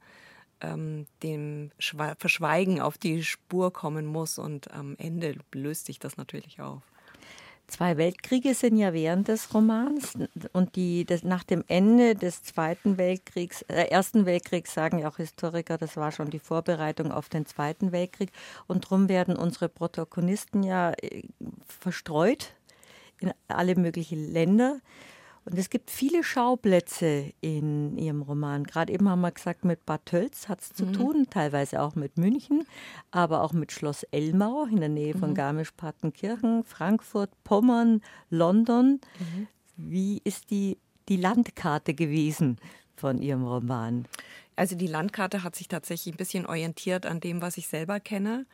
ähm, 0.60 1.06
dem 1.22 1.70
Verschweigen 1.78 2.80
auf 2.80 2.98
die 2.98 3.22
Spur 3.25 3.72
kommen 3.72 4.06
muss 4.06 4.38
und 4.38 4.70
am 4.72 4.96
Ende 4.98 5.36
löst 5.52 5.86
sich 5.86 5.98
das 5.98 6.16
natürlich 6.16 6.60
auf. 6.60 6.82
Zwei 7.68 7.96
Weltkriege 7.96 8.54
sind 8.54 8.76
ja 8.76 8.92
während 8.92 9.26
des 9.26 9.52
Romans 9.52 10.14
und 10.52 10.76
die 10.76 11.04
das, 11.04 11.25
nach 11.25 11.42
dem 11.42 11.64
Ende 11.66 12.14
des 12.14 12.44
Zweiten 12.44 12.96
Weltkriegs, 12.96 13.62
äh, 13.62 13.88
Ersten 13.88 14.25
Weltkriegs 14.25 14.72
sagen 14.72 15.00
ja 15.00 15.08
auch 15.08 15.16
Historiker, 15.16 15.76
das 15.76 15.96
war 15.96 16.12
schon 16.12 16.30
die 16.30 16.38
Vorbereitung 16.38 17.10
auf 17.10 17.28
den 17.28 17.44
Zweiten 17.44 17.90
Weltkrieg 17.90 18.30
und 18.68 18.84
darum 18.84 19.08
werden 19.08 19.34
unsere 19.34 19.68
Protagonisten 19.68 20.62
ja 20.62 20.92
äh, 20.92 21.22
verstreut 21.66 22.54
in 23.18 23.32
alle 23.48 23.75
möglichen 23.75 24.32
Länder. 24.32 24.80
Und 25.47 25.57
es 25.59 25.71
gibt 25.71 25.93
viele 25.93 26.25
Schauplätze 26.25 27.33
in 27.41 27.97
Ihrem 27.97 28.23
Roman. 28.23 28.65
Gerade 28.65 28.93
eben 28.93 29.09
haben 29.09 29.21
wir 29.21 29.31
gesagt, 29.31 29.65
mit 29.65 29.87
Bad 29.87 30.05
Tölz 30.05 30.49
hat 30.49 30.61
es 30.61 30.73
zu 30.75 30.87
mhm. 30.87 30.93
tun, 30.93 31.26
teilweise 31.31 31.81
auch 31.83 31.95
mit 31.95 32.19
München, 32.19 32.67
aber 33.12 33.43
auch 33.43 33.53
mit 33.53 33.71
Schloss 33.71 34.03
Elmau 34.11 34.65
in 34.65 34.81
der 34.81 34.88
Nähe 34.88 35.15
von 35.15 35.31
mhm. 35.31 35.35
Garmisch-Partenkirchen, 35.35 36.65
Frankfurt, 36.65 37.31
Pommern, 37.45 38.03
London. 38.29 39.00
Mhm. 39.21 39.47
wie 39.76 40.21
ist 40.25 40.50
die, 40.50 40.79
die 41.09 41.17
Landkarte 41.17 41.95
gewesen 41.95 42.59
von 42.97 43.23
Ihrem 43.23 43.45
Roman? 43.45 44.07
Also 44.57 44.75
die 44.75 44.88
Landkarte 44.88 45.45
hat 45.45 45.55
sich 45.55 45.69
tatsächlich 45.69 46.15
ein 46.15 46.19
bisschen 46.19 46.47
orientiert 46.47 47.07
an 47.07 47.21
dem, 47.21 47.41
was 47.41 47.57
ich 47.57 47.69
selber 47.69 48.00
kenne. 48.00 48.47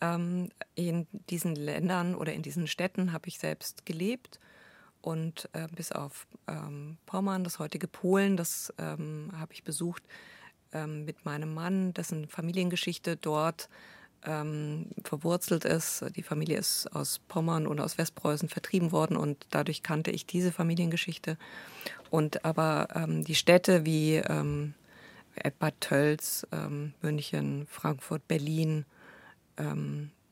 Ähm, 0.00 0.50
in 0.76 1.08
diesen 1.28 1.56
Ländern 1.56 2.14
oder 2.14 2.32
in 2.34 2.42
diesen 2.42 2.68
Städten 2.68 3.12
habe 3.12 3.26
ich 3.26 3.40
selbst 3.40 3.84
gelebt 3.84 4.38
und 5.06 5.48
äh, 5.52 5.68
bis 5.72 5.92
auf 5.92 6.26
ähm, 6.48 6.98
Pommern, 7.06 7.44
das 7.44 7.60
heutige 7.60 7.86
Polen, 7.86 8.36
das 8.36 8.74
ähm, 8.76 9.30
habe 9.38 9.52
ich 9.52 9.62
besucht 9.62 10.02
ähm, 10.72 11.04
mit 11.04 11.24
meinem 11.24 11.54
Mann, 11.54 11.94
dessen 11.94 12.26
Familiengeschichte 12.26 13.16
dort 13.16 13.68
ähm, 14.24 14.90
verwurzelt 15.04 15.64
ist. 15.64 16.04
Die 16.16 16.24
Familie 16.24 16.58
ist 16.58 16.88
aus 16.92 17.20
Pommern 17.28 17.68
und 17.68 17.78
aus 17.78 17.98
Westpreußen 17.98 18.48
vertrieben 18.48 18.90
worden 18.90 19.16
und 19.16 19.46
dadurch 19.50 19.84
kannte 19.84 20.10
ich 20.10 20.26
diese 20.26 20.50
Familiengeschichte. 20.50 21.38
Und 22.10 22.44
aber 22.44 22.88
ähm, 22.92 23.22
die 23.22 23.36
Städte 23.36 23.86
wie 23.86 24.16
ähm, 24.16 24.74
Bad 25.60 25.80
Tölz, 25.80 26.48
ähm, 26.50 26.94
München, 27.00 27.68
Frankfurt, 27.70 28.26
Berlin 28.26 28.84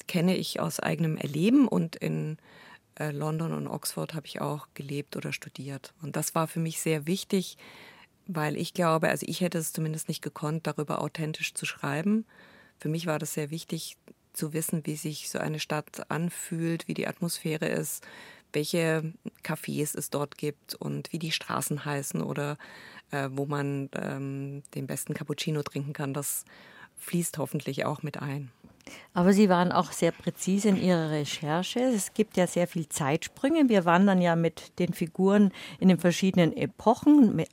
kenne 0.06 0.36
ich 0.36 0.60
aus 0.60 0.80
eigenem 0.80 1.16
Erleben 1.16 1.66
und 1.66 1.96
in 1.96 2.36
äh, 2.98 3.10
London 3.10 3.52
und 3.52 3.66
Oxford 3.66 4.14
habe 4.14 4.26
ich 4.26 4.40
auch 4.40 4.68
gelebt 4.74 5.16
oder 5.16 5.32
studiert. 5.32 5.94
Und 6.02 6.16
das 6.16 6.34
war 6.34 6.46
für 6.46 6.60
mich 6.60 6.80
sehr 6.80 7.06
wichtig, 7.06 7.56
weil 8.26 8.56
ich 8.56 8.74
glaube, 8.74 9.08
also 9.08 9.26
ich 9.28 9.40
hätte 9.40 9.58
es 9.58 9.72
zumindest 9.72 10.08
nicht 10.08 10.22
gekonnt, 10.22 10.66
darüber 10.66 11.00
authentisch 11.00 11.54
zu 11.54 11.66
schreiben 11.66 12.24
für 12.78 12.88
mich 12.88 13.06
war 13.06 13.18
das 13.18 13.34
sehr 13.34 13.50
wichtig 13.50 13.96
zu 14.32 14.52
wissen, 14.52 14.84
wie 14.84 14.96
sich 14.96 15.30
so 15.30 15.38
eine 15.38 15.60
Stadt 15.60 16.10
anfühlt, 16.10 16.88
wie 16.88 16.94
die 16.94 17.06
Atmosphäre 17.06 17.66
ist, 17.66 18.06
welche 18.52 19.12
Cafés 19.42 19.96
es 19.96 20.10
dort 20.10 20.38
gibt 20.38 20.74
und 20.74 21.12
wie 21.12 21.18
die 21.18 21.32
Straßen 21.32 21.84
heißen 21.84 22.20
oder 22.20 22.58
äh, 23.10 23.28
wo 23.32 23.46
man 23.46 23.90
ähm, 23.94 24.62
den 24.74 24.86
besten 24.86 25.14
Cappuccino 25.14 25.62
trinken 25.62 25.92
kann. 25.92 26.14
Das 26.14 26.44
fließt 26.98 27.38
hoffentlich 27.38 27.84
auch 27.84 28.02
mit 28.02 28.20
ein. 28.20 28.50
Aber 29.12 29.32
Sie 29.32 29.48
waren 29.48 29.72
auch 29.72 29.92
sehr 29.92 30.12
präzise 30.12 30.68
in 30.68 30.76
Ihrer 30.76 31.10
Recherche. 31.10 31.80
Es 31.80 32.14
gibt 32.14 32.36
ja 32.36 32.46
sehr 32.46 32.66
viel 32.66 32.88
Zeitsprünge. 32.88 33.68
Wir 33.68 33.84
wandern 33.84 34.20
ja 34.20 34.36
mit 34.36 34.78
den 34.78 34.92
Figuren 34.92 35.52
in 35.78 35.88
den 35.88 35.98
verschiedenen 35.98 36.56
Epochen, 36.56 37.44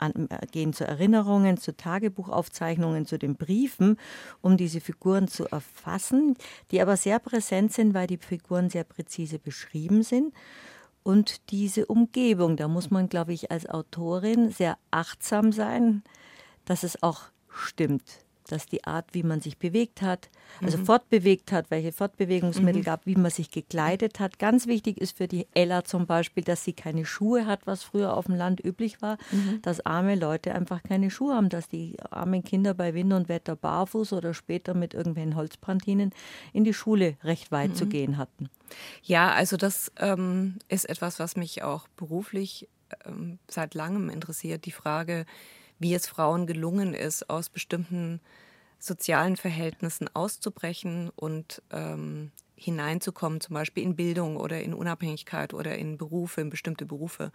gehen 0.52 0.74
zu 0.74 0.86
Erinnerungen, 0.86 1.58
zu 1.58 1.76
Tagebuchaufzeichnungen, 1.76 3.06
zu 3.06 3.20
den 3.20 3.36
Briefen, 3.36 3.98
um 4.42 4.58
diese 4.58 4.82
Figuren 4.82 5.28
zu 5.28 5.46
erfassen, 5.46 6.36
die 6.72 6.82
aber 6.82 6.98
sehr 6.98 7.20
präsent 7.20 7.74
sind, 7.74 7.94
weil 7.94 8.08
die 8.08 8.18
Figuren 8.18 8.70
sehr 8.70 8.84
präzise 8.84 9.40
beschrieben 9.40 10.04
sind. 10.04 10.34
Und 11.04 11.52
diese 11.52 11.86
Umgebung, 11.86 12.58
da 12.58 12.68
muss 12.68 12.92
man, 12.92 13.08
glaube 13.10 13.34
ich, 13.34 13.52
als 13.52 13.68
Autorin 13.68 14.52
sehr 14.52 14.78
achtsam 14.92 15.52
sein, 15.52 16.04
dass 16.66 16.84
es 16.84 17.02
auch 17.02 17.24
stimmt 17.50 18.04
dass 18.48 18.66
die 18.66 18.84
Art, 18.84 19.14
wie 19.14 19.24
man 19.24 19.42
sich 19.42 19.58
bewegt 19.58 20.02
hat, 20.02 20.30
also 20.62 20.78
mhm. 20.78 20.86
fortbewegt 20.86 21.52
hat, 21.52 21.72
welche 21.72 21.92
Fortbewegungsmittel 21.92 22.82
mhm. 22.82 22.86
gab, 22.86 23.06
wie 23.06 23.16
man 23.16 23.32
sich 23.32 23.52
gekleidet 23.52 24.20
hat. 24.20 24.40
Ganz 24.40 24.68
wichtig 24.68 25.00
ist 25.00 25.18
für 25.18 25.28
die 25.28 25.48
Ella 25.54 25.84
zum 25.84 26.06
Beispiel, 26.06 26.44
dass 26.44 26.64
sie 26.64 26.74
keine 26.74 27.06
Schuhe 27.06 27.46
hat, 27.46 27.68
was 27.68 27.84
früher 27.84 28.16
auf 28.16 28.26
dem 28.26 28.36
Land 28.36 28.64
üblich 28.64 29.02
war, 29.02 29.18
mhm. 29.32 29.62
dass 29.62 29.86
arme 29.86 30.16
Leute 30.16 30.54
einfach 30.54 30.84
keine 30.84 31.10
Schuhe 31.12 31.36
haben, 31.36 31.50
dass 31.50 31.68
die 31.68 31.98
armen 32.10 32.44
Kinder 32.44 32.74
bei 32.74 32.94
Wind 32.94 33.14
und 33.14 33.30
Wetter 33.30 33.56
barfuß 33.56 34.14
oder 34.14 34.34
später 34.34 34.74
mit 34.74 34.94
irgendwelchen 34.94 35.36
Holzbrandinen 35.36 36.12
in 36.54 36.64
die 36.64 36.74
Schule 36.74 37.18
recht 37.24 37.52
weit 37.52 37.76
zu 37.76 37.86
mhm. 37.86 37.90
gehen 37.90 38.18
hatten. 38.18 38.50
Ja, 39.04 39.32
also 39.32 39.58
das 39.58 39.92
ähm, 40.00 40.60
ist 40.68 40.90
etwas, 40.90 41.20
was 41.20 41.36
mich 41.36 41.64
auch 41.64 41.88
beruflich 41.98 42.70
ähm, 43.06 43.40
seit 43.50 43.74
langem 43.74 44.10
interessiert, 44.10 44.66
die 44.66 44.72
Frage, 44.72 45.26
wie 45.82 45.96
es 45.96 46.08
Frauen 46.08 46.46
gelungen 46.46 46.94
ist, 46.94 47.30
aus 47.30 47.50
bestimmten 47.50 48.22
sozialen 48.78 49.36
Verhältnissen 49.36 50.10
auszubrechen 50.14 51.12
und 51.16 51.62
ähm, 51.72 52.32
hineinzukommen, 52.56 53.42
zum 53.42 53.56
Beispiel 53.56 53.84
in 53.84 53.96
Bildung 53.96 54.38
oder 54.38 54.62
in 54.62 54.76
Unabhängigkeit 54.76 55.56
oder 55.56 55.76
in 55.78 55.98
Berufe, 55.98 56.42
in 56.42 56.52
bestimmte 56.52 56.86
Berufe. 56.86 57.32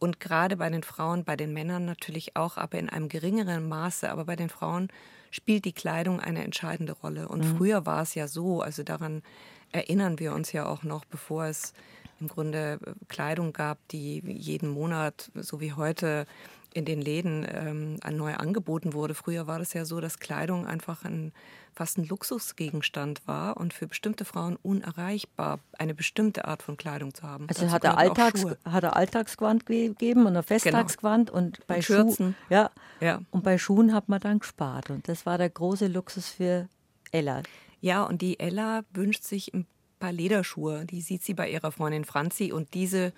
Und 0.00 0.18
gerade 0.18 0.56
bei 0.56 0.68
den 0.68 0.82
Frauen, 0.82 1.24
bei 1.24 1.36
den 1.36 1.52
Männern 1.52 1.84
natürlich 1.84 2.36
auch, 2.36 2.56
aber 2.56 2.78
in 2.78 2.88
einem 2.88 3.08
geringeren 3.08 3.68
Maße. 3.68 4.10
Aber 4.10 4.24
bei 4.24 4.36
den 4.36 4.48
Frauen 4.48 4.88
spielt 5.30 5.64
die 5.64 5.72
Kleidung 5.72 6.18
eine 6.18 6.44
entscheidende 6.44 6.94
Rolle. 6.94 7.28
Und 7.28 7.44
mhm. 7.44 7.56
früher 7.56 7.86
war 7.86 8.02
es 8.02 8.14
ja 8.14 8.26
so, 8.26 8.60
also 8.60 8.82
daran 8.82 9.22
erinnern 9.70 10.18
wir 10.18 10.32
uns 10.34 10.52
ja 10.52 10.66
auch 10.66 10.82
noch, 10.82 11.04
bevor 11.04 11.46
es 11.46 11.74
im 12.20 12.26
Grunde 12.26 12.80
Kleidung 13.06 13.52
gab, 13.52 13.78
die 13.88 14.20
jeden 14.24 14.68
Monat, 14.68 15.30
so 15.34 15.60
wie 15.60 15.72
heute, 15.72 16.26
in 16.74 16.84
den 16.84 17.00
Läden 17.00 17.46
ähm, 17.50 18.16
neu 18.16 18.34
angeboten 18.34 18.92
wurde. 18.92 19.14
Früher 19.14 19.46
war 19.46 19.58
das 19.58 19.72
ja 19.72 19.84
so, 19.84 20.00
dass 20.00 20.18
Kleidung 20.18 20.66
einfach 20.66 21.04
ein, 21.04 21.32
fast 21.74 21.98
ein 21.98 22.04
Luxusgegenstand 22.04 23.26
war 23.26 23.56
und 23.56 23.72
für 23.72 23.86
bestimmte 23.86 24.24
Frauen 24.24 24.56
unerreichbar, 24.62 25.60
eine 25.78 25.94
bestimmte 25.94 26.44
Art 26.44 26.62
von 26.62 26.76
Kleidung 26.76 27.14
zu 27.14 27.22
haben. 27.22 27.46
Also 27.48 27.70
hat 27.70 27.84
er, 27.84 27.98
Alltags, 27.98 28.44
hat 28.64 28.84
er 28.84 28.96
Alltagsgewand 28.96 29.66
gegeben 29.66 30.26
und 30.26 30.36
ein 30.36 30.42
Festtagsgewand 30.42 31.28
genau. 31.28 31.38
und 31.38 31.66
bei 31.66 31.76
und 31.76 31.84
Schuhen. 31.84 32.34
Ja, 32.50 32.70
ja. 33.00 33.22
Und 33.30 33.44
bei 33.44 33.58
Schuhen 33.58 33.94
hat 33.94 34.08
man 34.08 34.20
dann 34.20 34.40
gespart. 34.40 34.90
Und 34.90 35.08
das 35.08 35.26
war 35.26 35.38
der 35.38 35.50
große 35.50 35.86
Luxus 35.86 36.28
für 36.28 36.68
Ella. 37.12 37.42
Ja, 37.80 38.04
und 38.04 38.22
die 38.22 38.38
Ella 38.40 38.82
wünscht 38.92 39.24
sich 39.24 39.54
ein 39.54 39.66
paar 39.98 40.12
Lederschuhe. 40.12 40.84
Die 40.84 41.00
sieht 41.00 41.22
sie 41.22 41.34
bei 41.34 41.50
ihrer 41.50 41.72
Freundin 41.72 42.04
Franzi 42.04 42.52
und 42.52 42.74
diese 42.74 43.12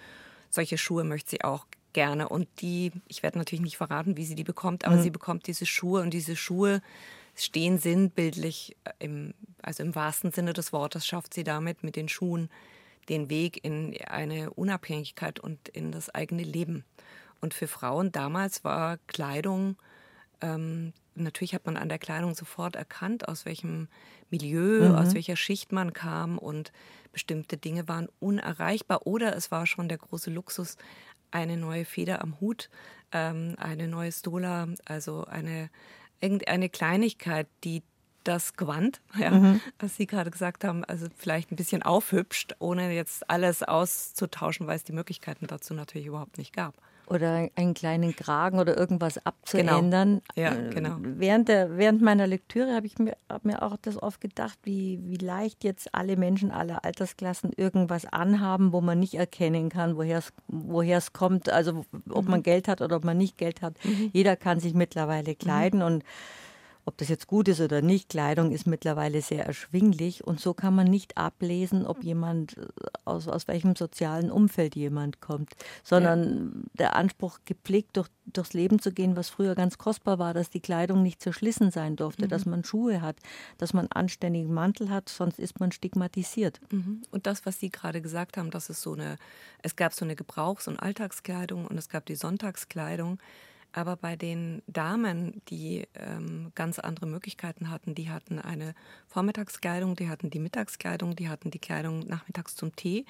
solche 0.51 0.79
Schuhe 0.79 1.05
möchte 1.05 1.31
sie 1.31 1.45
auch 1.45 1.67
gerne. 1.93 2.29
Und 2.29 2.49
die, 2.61 2.93
ich 3.09 3.23
werde 3.23 3.39
natürlich 3.39 3.63
nicht 3.63 3.77
verraten, 3.77 4.17
wie 4.17 4.25
sie 4.25 4.35
die 4.35 4.45
bekommt, 4.45 4.85
aber 4.85 4.97
mhm. 4.97 5.03
sie 5.03 5.11
bekommt 5.11 5.47
diese 5.47 5.67
Schuhe 5.67 6.03
und 6.03 6.11
diese 6.13 6.37
Schuhe 6.37 6.83
stehen 7.35 7.79
sinnbildlich, 7.79 8.77
im, 8.99 9.35
also 9.63 9.83
im 9.83 9.95
wahrsten 9.95 10.33
Sinne 10.33 10.53
des 10.53 10.73
Wortes 10.73 11.07
schafft 11.07 11.35
sie 11.35 11.45
damit 11.45 11.83
mit 11.83 11.97
den 11.97 12.09
Schuhen 12.09 12.51
den 13.09 13.31
Weg 13.31 13.65
in 13.65 13.97
eine 14.07 14.51
Unabhängigkeit 14.51 15.41
und 15.41 15.69
in 15.69 15.91
das 15.91 16.11
eigene 16.11 16.43
Leben. 16.43 16.85
Und 17.41 17.55
für 17.55 17.67
Frauen 17.67 18.13
damals 18.13 18.65
war 18.65 18.99
Kleidung, 19.07 19.77
ähm, 20.41 20.93
natürlich 21.15 21.55
hat 21.55 21.67
man 21.67 21.77
an 21.77 21.89
der 21.89 21.99
Kleidung 21.99 22.35
sofort 22.35 22.77
erkannt, 22.77 23.29
aus 23.29 23.45
welchem 23.45 23.89
Milieu, 24.31 24.89
mhm. 24.89 24.95
aus 24.95 25.15
welcher 25.15 25.37
Schicht 25.37 25.73
man 25.73 25.93
kam 25.93 26.39
und 26.39 26.73
bestimmte 27.13 27.57
Dinge 27.57 27.89
waren 27.89 28.09
unerreichbar 28.21 29.07
oder 29.07 29.35
es 29.35 29.51
war 29.51 29.67
schon 29.67 29.89
der 29.89 29.99
große 29.99 30.31
Luxus, 30.31 30.77
eine 31.31 31.57
neue 31.57 31.85
Feder 31.85 32.23
am 32.23 32.41
Hut, 32.41 32.71
ähm, 33.13 33.55
eine 33.59 33.89
neue 33.89 34.13
Stola, 34.13 34.69
also 34.85 35.25
eine 35.25 35.71
irgendeine 36.21 36.69
Kleinigkeit, 36.69 37.49
die 37.65 37.83
das 38.25 38.55
Gewand, 38.55 39.01
ja, 39.19 39.31
mhm. 39.31 39.61
was 39.79 39.97
Sie 39.97 40.07
gerade 40.07 40.31
gesagt 40.31 40.65
haben, 40.65 40.85
also 40.85 41.07
vielleicht 41.17 41.51
ein 41.51 41.57
bisschen 41.57 41.83
aufhübscht, 41.83 42.55
ohne 42.59 42.93
jetzt 42.93 43.29
alles 43.31 43.63
auszutauschen, 43.63 44.67
weil 44.67 44.77
es 44.77 44.85
die 44.85 44.93
Möglichkeiten 44.93 45.47
dazu 45.47 45.75
natürlich 45.75 46.07
überhaupt 46.07 46.39
nicht 46.39 46.55
gab 46.55 46.75
oder 47.11 47.49
einen 47.57 47.75
kleinen 47.75 48.15
Kragen 48.15 48.61
oder 48.61 48.77
irgendwas 48.79 49.25
abzuändern. 49.27 50.23
Genau. 50.35 50.49
Ja, 50.49 50.55
äh, 50.55 50.71
genau. 50.71 50.97
Während, 51.01 51.49
der, 51.49 51.77
während 51.77 52.01
meiner 52.03 52.29
Lektüre 52.29 52.73
habe 52.73 52.87
ich 52.87 52.99
mir, 52.99 53.17
hab 53.29 53.45
mir 53.45 53.63
auch 53.63 53.77
das 53.83 54.01
oft 54.01 54.21
gedacht, 54.21 54.59
wie, 54.63 55.01
wie 55.03 55.17
leicht 55.17 55.65
jetzt 55.65 55.93
alle 55.93 56.17
Menschen 56.17 56.53
aller 56.53 56.85
Altersklassen 56.85 57.51
irgendwas 57.57 58.07
anhaben, 58.07 58.73
wo 58.73 58.81
man 58.81 59.01
nicht 59.01 59.15
erkennen 59.15 59.71
kann, 59.71 59.97
woher 59.97 60.99
es 60.99 61.13
kommt, 61.13 61.51
also 61.51 61.85
ob 62.09 62.25
mhm. 62.25 62.31
man 62.31 62.43
Geld 62.45 62.69
hat 62.69 62.81
oder 62.81 62.97
ob 62.97 63.05
man 63.05 63.19
nicht 63.19 63.37
Geld 63.37 63.61
hat. 63.61 63.75
Mhm. 63.85 64.11
Jeder 64.13 64.37
kann 64.37 64.61
sich 64.61 64.75
mittlerweile 64.75 65.35
kleiden 65.35 65.81
mhm. 65.81 65.87
und 65.87 66.05
ob 66.85 66.97
das 66.97 67.09
jetzt 67.09 67.27
gut 67.27 67.49
ist 67.49 67.61
oder 67.61 67.83
nicht, 67.83 68.09
Kleidung 68.09 68.53
ist 68.53 68.67
mittlerweile 68.67 69.23
sehr 69.23 69.47
erschwinglich 69.47 70.25
und 70.25 70.41
so 70.41 70.55
kann 70.55 70.75
man 70.75 70.87
nicht 70.87 71.17
ablesen, 71.17 71.87
ob 71.87 72.03
jemand 72.03 72.57
äh, 72.57 72.67
aus, 73.05 73.29
aus 73.29 73.49
welchem 73.49 73.77
sozialen 73.77 74.31
Umfeld 74.31 74.75
jemand 74.75 75.21
kommt, 75.21 75.53
sondern 75.85 76.53
ja. 76.55 76.71
der 76.79 76.97
Anspruch, 76.97 77.39
gepflegt 77.45 77.97
durch, 77.97 78.09
durchs 78.27 78.55
Leben 78.55 78.79
zu 78.79 78.93
gehen, 78.93 79.17
was 79.17 79.29
früher 79.29 79.55
ganz 79.55 79.79
kostbar 79.79 80.19
war, 80.19 80.35
dass 80.35 80.51
die 80.51 80.61
Kleidung 80.61 81.03
nicht 81.03 81.21
zerschlissen 81.21 81.71
sein 81.71 81.97
durfte, 81.97 82.25
mhm. 82.25 82.29
dass 82.29 82.47
man 82.47 82.65
Schuhe 82.65 83.03
hat, 83.03 83.17
dass 83.59 83.73
man 83.73 83.87
anständigen 83.89 84.53
Mantel 84.53 84.91
hat, 84.91 85.09
sonst 85.09 85.39
ist 85.39 85.61
man 85.61 85.73
stigmatisiert. 85.73 86.61
Mhm. 86.71 87.03
Und 87.11 87.27
das, 87.27 87.45
was 87.47 87.61
Sie 87.61 87.71
gerade 87.71 88.01
gesagt 88.01 88.37
haben, 88.37 88.51
dass 88.51 88.71
es 88.71 88.83
so 88.83 88.95
eine, 88.95 89.17
es 89.63 89.77
gab 89.77 89.93
so 89.93 90.05
eine 90.05 90.17
Gebrauchs- 90.17 90.69
und 90.69 90.79
Alltagskleidung 90.79 91.67
und 91.67 91.77
es 91.77 91.89
gab 91.89 92.07
die 92.07 92.17
Sonntagskleidung. 92.17 93.19
Aber 93.73 93.97
bei 93.97 94.17
den 94.17 94.63
Damen, 94.67 95.43
die 95.49 95.87
ähm, 95.95 96.53
ganz 96.55 96.79
andere 96.79 97.07
Möglichkeiten 97.07 97.71
hatten, 97.71 97.95
die 97.95 98.11
hatten 98.11 98.39
eine 98.39 98.75
Vormittagskleidung, 99.07 99.95
die 99.95 100.09
hatten 100.09 100.31
die 100.31 100.41
Mittagskleidung, 100.41 101.15
die 101.15 101.29
hatten 101.29 101.51
die 101.51 101.59
Kleidung 101.61 102.01
nachmittags 102.01 102.57
zum 102.57 102.75
Tee, 102.75 103.05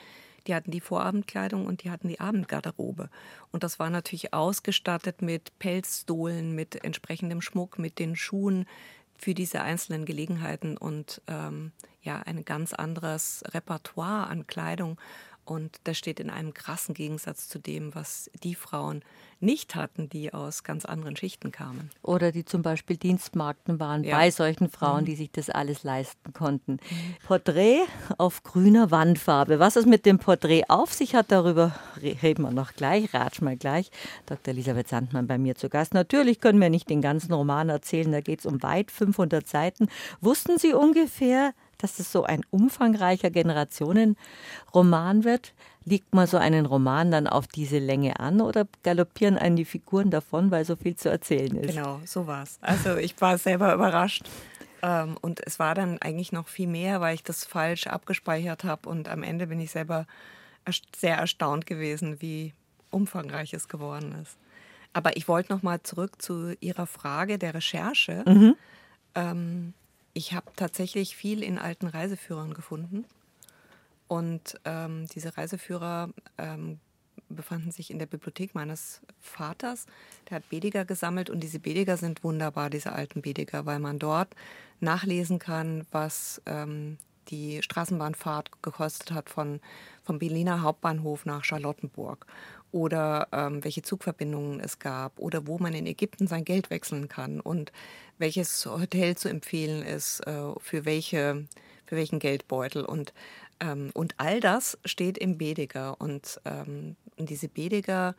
die 0.47 0.55
hatten 0.55 0.71
die 0.71 0.81
Vorabendkleidung 0.81 1.67
und 1.67 1.83
die 1.83 1.91
hatten 1.91 2.09
die 2.09 2.21
Abendgarderobe. 2.21 3.09
Und 3.53 3.63
das 3.63 3.79
war 3.79 3.91
natürlich 3.91 4.35
ausgestattet 4.35 5.23
mit 5.23 5.59
Pelzstohlen, 5.59 6.55
mit 6.55 6.85
entsprechendem 6.85 7.41
Schmuck, 7.41 7.79
mit 7.79 7.99
den 7.99 8.17
Schuhen 8.17 8.67
für 9.21 9.35
diese 9.35 9.61
einzelnen 9.61 10.07
Gelegenheiten 10.07 10.79
und 10.79 11.21
ähm, 11.27 11.73
ja, 12.03 12.21
ein 12.21 12.47
ganz 12.47 12.73
anderes 12.73 13.45
Repertoire 13.49 14.27
an 14.29 14.47
Kleidung 14.47 14.99
Und 15.51 15.81
das 15.83 15.99
steht 15.99 16.21
in 16.21 16.31
einem 16.31 16.55
krassen 16.55 16.95
Gegensatz 16.95 17.49
zu 17.49 17.59
dem, 17.59 17.93
was 17.93 18.31
die 18.45 18.55
Frauen 18.55 19.03
nicht 19.41 19.75
hatten, 19.75 20.09
die 20.09 20.33
aus 20.33 20.63
ganz 20.63 20.85
anderen 20.85 21.17
Schichten 21.17 21.51
kamen. 21.51 21.91
Oder 22.03 22.31
die 22.31 22.45
zum 22.45 22.63
Beispiel 22.63 22.97
Dienstmarkten 22.97 23.81
waren 23.81 24.05
ja. 24.05 24.17
bei 24.17 24.31
solchen 24.31 24.71
Frauen, 24.71 25.01
mhm. 25.01 25.07
die 25.07 25.17
sich 25.17 25.33
das 25.33 25.51
alles 25.51 25.83
leisten 25.83 26.33
konnten. 26.35 26.79
Porträt 27.27 27.81
auf 28.17 28.45
grüner 28.45 28.93
Wandfarbe. 28.93 29.59
Was 29.59 29.75
es 29.75 29.87
mit 29.87 30.07
dem 30.07 30.21
Porträt 30.21 30.67
auf 30.69 30.93
sich 30.93 31.17
hat, 31.17 31.33
darüber 31.33 31.75
reden 32.01 32.45
wir 32.45 32.53
noch 32.53 32.75
gleich, 32.75 33.13
ratsch 33.13 33.41
mal 33.41 33.57
gleich. 33.57 33.91
Dr. 34.27 34.55
Elisabeth 34.55 34.87
Sandmann 34.87 35.27
bei 35.27 35.37
mir 35.37 35.57
zu 35.57 35.69
Gast. 35.69 35.95
Natürlich 35.95 36.39
können 36.39 36.61
wir 36.61 36.71
nicht 36.71 36.89
den 36.89 37.03
ganzen 37.03 37.33
Roman 37.33 37.71
erzählen, 37.71 38.13
da 38.13 38.21
geht 38.21 38.39
es 38.39 38.47
um 38.47 38.63
weit 38.63 38.93
500 38.93 39.49
Seiten. 39.49 39.89
Wussten 40.21 40.59
Sie 40.59 40.75
ungefähr, 40.75 41.55
dass 41.83 41.99
es 41.99 42.13
so 42.13 42.25
ein 42.25 42.43
umfangreicher 42.51 43.31
Generationenroman 43.31 45.25
wird? 45.25 45.55
Liegt 45.85 46.15
man 46.15 46.27
so 46.27 46.37
einen 46.37 46.67
Roman 46.67 47.11
dann 47.11 47.27
auf 47.27 47.47
diese 47.47 47.79
Länge 47.79 48.21
an 48.21 48.41
oder 48.41 48.67
galoppieren 48.83 49.39
einen 49.39 49.57
die 49.57 49.65
Figuren 49.65 50.11
davon, 50.11 50.51
weil 50.51 50.65
so 50.65 50.77
viel 50.77 50.95
zu 50.97 51.09
erzählen 51.11 51.57
ist? 51.57 51.75
Genau, 51.75 52.01
so 52.05 52.27
war 52.27 52.43
es. 52.43 52.59
Also 52.61 52.97
ich 52.97 53.21
war 53.21 53.39
selber 53.39 53.73
überrascht. 53.75 54.25
Ähm, 54.83 55.17
und 55.21 55.41
es 55.47 55.59
war 55.59 55.75
dann 55.75 55.99
eigentlich 55.99 56.33
noch 56.33 56.49
viel 56.49 56.69
mehr, 56.69 57.01
weil 57.01 57.15
ich 57.15 57.23
das 57.23 57.45
falsch 57.45 57.87
abgespeichert 57.87 58.65
habe. 58.65 58.89
Und 58.89 59.09
am 59.09 59.23
Ende 59.23 59.47
bin 59.47 59.61
ich 59.61 59.71
selber 59.71 60.07
sehr 60.97 61.17
erstaunt 61.17 61.67
gewesen, 61.67 62.21
wie 62.21 62.53
umfangreich 62.91 63.53
es 63.55 63.69
geworden 63.69 64.15
ist. 64.23 64.37
Aber 64.93 65.17
ich 65.17 65.29
wollte 65.29 65.53
noch 65.53 65.63
mal 65.63 65.83
zurück 65.83 66.21
zu 66.21 66.55
Ihrer 66.61 66.87
Frage 66.87 67.39
der 67.39 67.55
Recherche. 67.55 68.25
Mhm. 68.27 68.57
Ähm, 69.15 69.75
ich 70.13 70.33
habe 70.33 70.51
tatsächlich 70.57 71.17
viel 71.17 71.43
in 71.43 71.59
alten 71.59 71.87
Reiseführern 71.87 72.55
gefunden. 72.55 73.05
Und 74.09 74.59
ähm, 74.65 75.07
diese 75.15 75.37
Reiseführer 75.37 76.11
ähm, 76.37 76.81
befanden 77.29 77.71
sich 77.71 77.91
in 77.91 77.99
der 77.99 78.07
Bibliothek 78.07 78.55
meines 78.55 79.01
Vaters. 79.21 79.87
Der 80.29 80.37
hat 80.37 80.49
Bediger 80.49 80.85
gesammelt 80.85 81.31
und 81.31 81.41
diese 81.41 81.61
Bediger 81.61 81.97
sind 81.97 82.25
wunderbar, 82.25 82.71
diese 82.71 82.93
alten 82.93 83.23
Bediger, 83.23 83.67
weil 83.67 83.79
man 83.79 83.99
dort 83.99 84.35
nachlesen 84.81 85.39
kann, 85.39 85.87
was 85.93 86.43
ähm, 86.47 86.99
die 87.29 87.63
Straßenbahnfahrt 87.63 88.63
gekostet 88.63 89.13
hat 89.13 89.31
von, 89.31 89.61
vom 90.03 90.19
Berliner 90.19 90.63
Hauptbahnhof 90.63 91.27
nach 91.27 91.45
Charlottenburg 91.45 92.27
oder 92.73 93.29
ähm, 93.33 93.63
welche 93.65 93.83
Zugverbindungen 93.83 94.61
es 94.61 94.79
gab 94.79 95.19
oder 95.19 95.47
wo 95.47 95.59
man 95.59 95.75
in 95.75 95.87
Ägypten 95.87 96.27
sein 96.27 96.45
Geld 96.45 96.71
wechseln 96.71 97.09
kann 97.09 97.41
und 97.41 97.73
welches 98.21 98.67
Hotel 98.67 99.17
zu 99.17 99.29
empfehlen 99.29 99.83
ist 99.83 100.21
äh, 100.27 100.53
für 100.61 100.85
welche 100.85 101.47
für 101.87 101.97
welchen 101.97 102.21
Geldbeutel. 102.21 102.85
Und 102.85 103.13
ähm, 103.61 103.91
und 103.95 104.15
all 104.17 104.41
das 104.41 104.79
steht 104.85 105.19
im 105.19 105.39
Bediger. 105.39 106.01
Und, 106.01 106.41
ähm, 106.45 106.97
diese 107.19 107.49
Bediger 107.49 108.17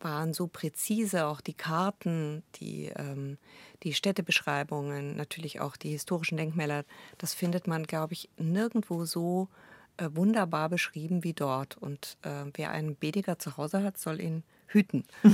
waren 0.00 0.32
so 0.32 0.46
präzise, 0.46 1.26
auch 1.26 1.40
die 1.40 1.54
Karten, 1.54 2.42
die, 2.56 2.86
ähm, 2.96 3.38
die 3.82 3.92
Städtebeschreibungen, 3.92 5.16
natürlich 5.16 5.60
auch 5.60 5.76
die 5.76 5.90
historischen 5.90 6.36
Denkmäler, 6.36 6.84
das 7.18 7.34
findet 7.34 7.66
man, 7.66 7.84
glaube 7.84 8.14
ich, 8.14 8.30
nirgendwo 8.38 9.04
so 9.04 9.48
äh, 9.98 10.08
wunderbar 10.12 10.68
beschrieben 10.68 11.22
wie 11.22 11.34
dort. 11.34 11.76
Und 11.76 12.16
äh, 12.22 12.44
wer 12.54 12.70
einen 12.70 12.96
Bediger 12.96 13.38
zu 13.38 13.56
Hause 13.56 13.82
hat, 13.82 13.98
soll 13.98 14.20
ihn 14.20 14.42
hüten. 14.72 15.04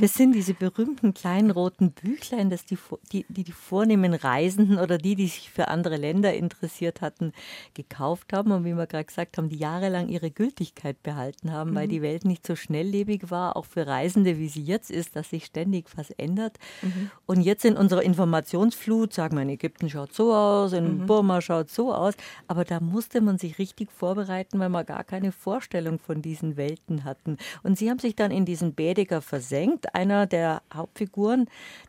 Das 0.00 0.14
sind 0.14 0.32
diese 0.32 0.54
berühmten 0.54 1.14
kleinen 1.14 1.50
roten 1.50 1.92
Büchlein, 1.92 2.50
dass 2.50 2.66
die, 2.66 2.76
die, 3.12 3.24
die, 3.28 3.44
die 3.44 3.52
vornehmen 3.52 4.12
Reisenden 4.12 4.78
oder 4.78 4.98
die, 4.98 5.14
die 5.14 5.28
sich 5.28 5.50
für 5.50 5.68
andere 5.68 5.96
Länder 5.96 6.34
interessiert 6.34 7.00
hatten, 7.00 7.32
gekauft 7.74 8.32
haben 8.32 8.52
und 8.52 8.64
wie 8.64 8.74
wir 8.74 8.86
gerade 8.86 9.04
gesagt 9.04 9.38
haben, 9.38 9.48
die 9.48 9.56
jahrelang 9.56 10.08
ihre 10.08 10.30
Gültigkeit 10.30 11.02
behalten 11.02 11.52
haben, 11.52 11.70
mhm. 11.70 11.74
weil 11.74 11.88
die 11.88 12.02
Welt 12.02 12.24
nicht 12.24 12.46
so 12.46 12.56
schnelllebig 12.56 13.30
war, 13.30 13.56
auch 13.56 13.64
für 13.64 13.86
Reisende, 13.86 14.38
wie 14.38 14.48
sie 14.48 14.62
jetzt 14.62 14.90
ist, 14.90 15.16
dass 15.16 15.30
sich 15.30 15.46
ständig 15.46 15.86
was 15.96 16.10
ändert. 16.10 16.58
Mhm. 16.82 17.10
Und 17.26 17.40
jetzt 17.40 17.64
in 17.64 17.76
unserer 17.76 18.02
Informationsflut, 18.02 19.12
sagen 19.12 19.36
wir, 19.36 19.42
in 19.42 19.50
Ägypten 19.50 19.88
schaut 19.88 20.12
so 20.12 20.34
aus, 20.34 20.72
in 20.72 21.02
mhm. 21.02 21.06
Burma 21.06 21.40
schaut 21.40 21.70
so 21.70 21.94
aus, 21.94 22.14
aber 22.46 22.64
da 22.64 22.80
musste 22.80 23.20
man 23.20 23.38
sich 23.38 23.58
richtig 23.58 23.90
vorbereiten, 23.90 24.58
weil 24.58 24.68
man 24.68 24.84
gar 24.84 25.04
keine 25.04 25.32
Vorstellung 25.32 25.98
von 25.98 26.22
diesen 26.22 26.56
Welten 26.56 27.04
hatten. 27.04 27.38
Und 27.62 27.78
sie 27.78 27.90
haben 27.90 27.98
sich 27.98 28.16
dann 28.16 28.30
in 28.30 28.44
diesen 28.44 28.63
diesen 28.64 28.74
Bädiger 28.74 29.20
versenkt. 29.20 29.94
Einer 29.94 30.26
der 30.26 30.62
Hauptfiguren, 30.72 31.48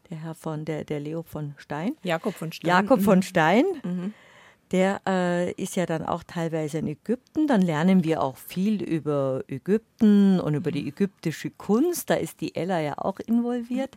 der 0.10 0.18
Herr 0.18 0.36
von, 0.36 0.66
der, 0.66 0.84
der 0.84 1.00
Leo 1.00 1.24
von 1.24 1.54
Stein. 1.58 1.96
Jakob 2.04 2.36
von 2.36 2.52
Stein. 2.52 2.70
Jakob 2.70 3.02
von 3.02 3.20
mhm. 3.20 3.24
Stein. 3.24 3.66
Mhm. 3.84 4.14
Der 4.72 5.00
äh, 5.08 5.52
ist 5.52 5.76
ja 5.76 5.86
dann 5.86 6.04
auch 6.04 6.24
teilweise 6.24 6.80
in 6.80 6.88
Ägypten. 6.88 7.46
Dann 7.48 7.62
lernen 7.62 8.04
wir 8.04 8.24
auch 8.24 8.36
viel 8.36 8.82
über 8.82 9.44
Ägypten 9.48 10.40
und 10.40 10.56
über 10.56 10.72
die 10.72 10.88
ägyptische 10.88 11.52
Kunst. 11.52 12.10
Da 12.10 12.16
ist 12.16 12.42
die 12.42 12.56
Ella 12.56 12.82
ja 12.82 12.98
auch 12.98 13.20
involviert. 13.20 13.96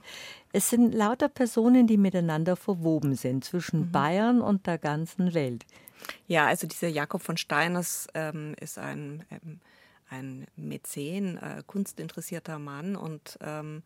Es 0.52 0.68
sind 0.68 0.94
lauter 0.94 1.30
Personen, 1.30 1.86
die 1.86 1.96
miteinander 1.96 2.54
verwoben 2.54 3.14
sind 3.14 3.44
zwischen 3.44 3.86
mhm. 3.86 3.92
Bayern 3.92 4.40
und 4.42 4.66
der 4.66 4.76
ganzen 4.76 5.32
Welt. 5.32 5.64
Ja, 6.26 6.46
also 6.46 6.66
dieser 6.66 6.88
Jakob 6.88 7.22
von 7.22 7.38
Stein 7.38 7.74
ist, 7.74 8.08
ähm, 8.14 8.54
ist 8.60 8.78
ein 8.78 9.24
ähm, 9.30 9.60
ein 10.10 10.46
Mäzen, 10.56 11.38
äh, 11.38 11.62
kunstinteressierter 11.66 12.58
Mann 12.58 12.96
und 12.96 13.38
ähm, 13.40 13.82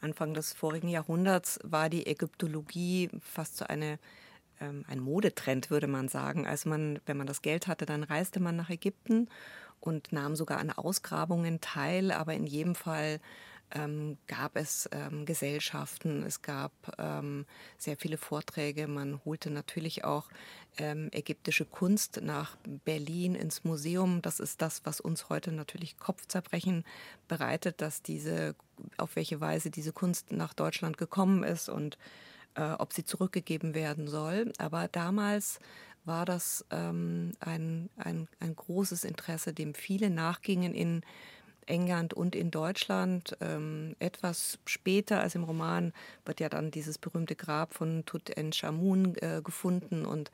Anfang 0.00 0.34
des 0.34 0.52
vorigen 0.52 0.88
Jahrhunderts 0.88 1.58
war 1.62 1.88
die 1.88 2.06
Ägyptologie 2.06 3.10
fast 3.20 3.56
so 3.56 3.66
eine 3.66 3.98
ähm, 4.60 4.84
ein 4.88 5.00
Modetrend, 5.00 5.70
würde 5.70 5.86
man 5.86 6.08
sagen. 6.08 6.46
Also 6.46 6.68
man, 6.68 6.98
wenn 7.06 7.16
man 7.16 7.26
das 7.26 7.42
Geld 7.42 7.66
hatte, 7.66 7.86
dann 7.86 8.02
reiste 8.02 8.40
man 8.40 8.56
nach 8.56 8.70
Ägypten 8.70 9.28
und 9.80 10.12
nahm 10.12 10.36
sogar 10.36 10.58
an 10.58 10.70
Ausgrabungen 10.70 11.60
teil, 11.60 12.10
aber 12.10 12.34
in 12.34 12.46
jedem 12.46 12.74
Fall 12.74 13.20
ähm, 13.72 14.18
gab 14.26 14.56
es 14.56 14.88
ähm, 14.92 15.26
Gesellschaften, 15.26 16.22
es 16.22 16.42
gab 16.42 16.72
ähm, 16.98 17.46
sehr 17.78 17.96
viele 17.96 18.16
Vorträge. 18.16 18.86
Man 18.86 19.20
holte 19.24 19.50
natürlich 19.50 20.04
auch 20.04 20.28
ähm, 20.78 21.08
ägyptische 21.12 21.64
Kunst 21.64 22.20
nach 22.22 22.56
Berlin 22.84 23.34
ins 23.34 23.64
Museum. 23.64 24.22
Das 24.22 24.40
ist 24.40 24.62
das, 24.62 24.82
was 24.84 25.00
uns 25.00 25.28
heute 25.28 25.52
natürlich 25.52 25.98
Kopfzerbrechen 25.98 26.84
bereitet, 27.28 27.80
dass 27.80 28.02
diese, 28.02 28.54
auf 28.96 29.16
welche 29.16 29.40
Weise 29.40 29.70
diese 29.70 29.92
Kunst 29.92 30.32
nach 30.32 30.54
Deutschland 30.54 30.96
gekommen 30.96 31.42
ist 31.42 31.68
und 31.68 31.98
äh, 32.54 32.72
ob 32.72 32.92
sie 32.92 33.04
zurückgegeben 33.04 33.74
werden 33.74 34.08
soll. 34.08 34.52
Aber 34.58 34.88
damals 34.88 35.58
war 36.04 36.24
das 36.24 36.64
ähm, 36.70 37.32
ein, 37.40 37.90
ein, 37.96 38.28
ein 38.38 38.54
großes 38.54 39.04
Interesse, 39.04 39.52
dem 39.52 39.74
viele 39.74 40.08
nachgingen 40.08 40.72
in 40.72 41.02
England 41.66 42.14
und 42.14 42.34
in 42.34 42.50
Deutschland. 42.50 43.36
Ähm, 43.40 43.96
etwas 43.98 44.58
später 44.66 45.20
als 45.20 45.34
im 45.34 45.44
Roman 45.44 45.92
wird 46.24 46.40
ja 46.40 46.48
dann 46.48 46.70
dieses 46.70 46.98
berühmte 46.98 47.36
Grab 47.36 47.74
von 47.74 48.04
Tutanchamun 48.06 49.16
äh, 49.16 49.40
gefunden 49.42 50.06
und 50.06 50.30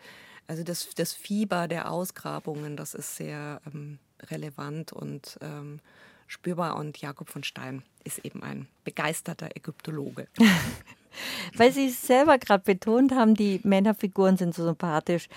also 0.48 0.64
das, 0.64 0.90
das 0.94 1.12
Fieber 1.12 1.68
der 1.68 1.90
Ausgrabungen, 1.90 2.76
das 2.76 2.94
ist 2.94 3.16
sehr 3.16 3.60
ähm, 3.66 3.98
relevant 4.30 4.92
und 4.92 5.38
ähm, 5.40 5.80
spürbar 6.26 6.76
und 6.76 6.98
Jakob 6.98 7.28
von 7.28 7.44
Stein 7.44 7.82
ist 8.04 8.24
eben 8.24 8.42
ein 8.42 8.66
begeisterter 8.84 9.50
Ägyptologe. 9.54 10.26
Weil 11.56 11.72
Sie 11.72 11.88
es 11.88 12.06
selber 12.06 12.38
gerade 12.38 12.64
betont 12.64 13.12
haben, 13.12 13.34
die 13.34 13.60
Männerfiguren 13.64 14.36
sind 14.36 14.54
so 14.54 14.64
sympathisch. 14.64 15.28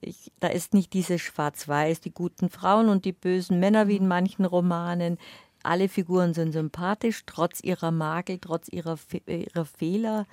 Ich, 0.00 0.32
da 0.40 0.48
ist 0.48 0.74
nicht 0.74 0.92
dieses 0.92 1.20
Schwarz-Weiß, 1.20 2.00
die 2.00 2.12
guten 2.12 2.50
Frauen 2.50 2.88
und 2.88 3.04
die 3.04 3.12
bösen 3.12 3.58
Männer 3.58 3.88
wie 3.88 3.96
in 3.96 4.04
mhm. 4.04 4.08
manchen 4.08 4.44
Romanen. 4.44 5.18
Alle 5.62 5.88
Figuren 5.88 6.34
sind 6.34 6.52
sympathisch, 6.52 7.24
trotz 7.26 7.60
ihrer 7.62 7.90
Makel, 7.90 8.38
trotz 8.38 8.68
ihrer, 8.68 8.96
ihrer 9.26 9.64
Fehler. 9.64 10.26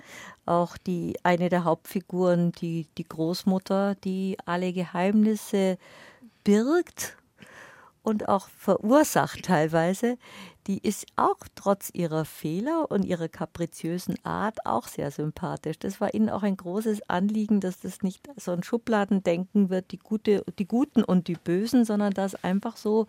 Auch 0.44 0.76
die 0.78 1.16
eine 1.24 1.48
der 1.48 1.64
Hauptfiguren, 1.64 2.52
die, 2.52 2.86
die 2.96 3.04
Großmutter, 3.04 3.96
die 3.96 4.36
alle 4.46 4.72
Geheimnisse 4.72 5.78
birgt 6.44 7.16
und 8.02 8.28
auch 8.28 8.48
verursacht 8.48 9.42
teilweise, 9.42 10.16
die 10.66 10.78
ist 10.78 11.06
auch 11.16 11.38
trotz 11.54 11.90
ihrer 11.94 12.24
Fehler 12.24 12.90
und 12.90 13.04
ihrer 13.04 13.28
kapriziösen 13.28 14.16
Art 14.24 14.66
auch 14.66 14.88
sehr 14.88 15.10
sympathisch. 15.10 15.78
Das 15.78 16.00
war 16.00 16.12
ihnen 16.14 16.28
auch 16.28 16.42
ein 16.42 16.56
großes 16.56 17.08
Anliegen, 17.08 17.60
dass 17.60 17.80
das 17.80 18.02
nicht 18.02 18.28
so 18.36 18.52
ein 18.52 18.62
Schubladendenken 18.62 19.70
wird, 19.70 19.92
die, 19.92 19.98
Gute, 19.98 20.44
die 20.58 20.66
Guten 20.66 21.04
und 21.04 21.28
die 21.28 21.36
Bösen, 21.36 21.84
sondern 21.84 22.12
dass 22.12 22.34
einfach 22.42 22.76
so 22.76 23.06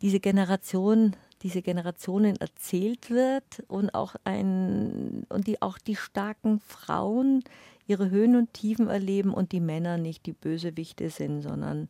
diese 0.00 0.20
Generation 0.20 1.14
diese 1.42 1.62
Generationen 1.62 2.36
erzählt 2.36 3.10
wird 3.10 3.64
und 3.66 3.94
auch 3.94 4.14
ein 4.24 5.26
und 5.28 5.46
die 5.46 5.60
auch 5.60 5.78
die 5.78 5.96
starken 5.96 6.60
Frauen 6.60 7.42
ihre 7.86 8.10
Höhen 8.10 8.36
und 8.36 8.52
Tiefen 8.54 8.88
erleben 8.88 9.34
und 9.34 9.52
die 9.52 9.60
Männer 9.60 9.98
nicht 9.98 10.26
die 10.26 10.32
Bösewichte 10.32 11.10
sind, 11.10 11.42
sondern 11.42 11.88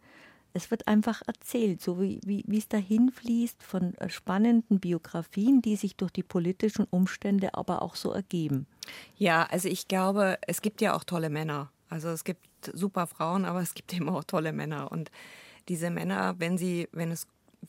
es 0.55 0.71
wird 0.71 0.87
einfach 0.87 1.23
erzählt, 1.27 1.81
so 1.81 2.01
wie, 2.01 2.21
wie, 2.25 2.59
es 2.59 2.69
dahin 2.69 3.11
fließt 3.11 3.63
von 3.63 3.95
äh, 3.95 4.09
spannenden 4.09 4.81
Biografien, 4.81 5.63
die 5.63 5.77
sich 5.77 5.97
durch 5.97 6.13
die 6.13 6.23
politischen 6.23 6.87
Umstände 6.91 7.55
aber 7.55 7.83
auch 7.83 7.97
so 7.97 8.13
ergeben. 8.13 8.67
Ja, 9.17 9.45
also 9.45 9.69
ich 9.69 9.89
glaube, 9.89 10.39
es 10.47 10.63
gibt 10.63 10.81
ja 10.81 10.95
auch 10.95 11.05
tolle 11.05 11.31
Männer. 11.31 11.71
Also 11.89 12.09
es 12.09 12.25
gibt 12.25 12.47
super 12.73 13.07
Frauen, 13.07 13.45
aber 13.45 13.61
es 13.61 13.75
gibt 13.75 13.93
eben 13.95 14.09
auch 14.09 14.25
tolle 14.25 14.53
Männer. 14.53 14.91
Und 14.91 15.11
diese 15.69 15.91
Männer, 15.91 16.35
wenn 16.39 16.59
sie, 16.59 16.89
wenn 16.93 17.11
es 17.11 17.27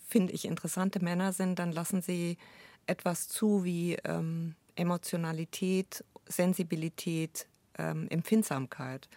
finde 0.08 0.34
ich, 0.34 0.46
interessante 0.46 1.04
Männer 1.04 1.34
sind, 1.34 1.60
dann 1.60 1.72
lassen 1.72 2.02
sie 2.02 2.38
etwas 2.88 3.28
zu 3.28 3.64
wie 3.64 3.96
ähm, 4.04 4.56
Emotionalität, 4.76 6.04
Sensibilität, 6.26 7.48
ähm, 7.78 8.08
Empfindsamkeit. 8.10 9.08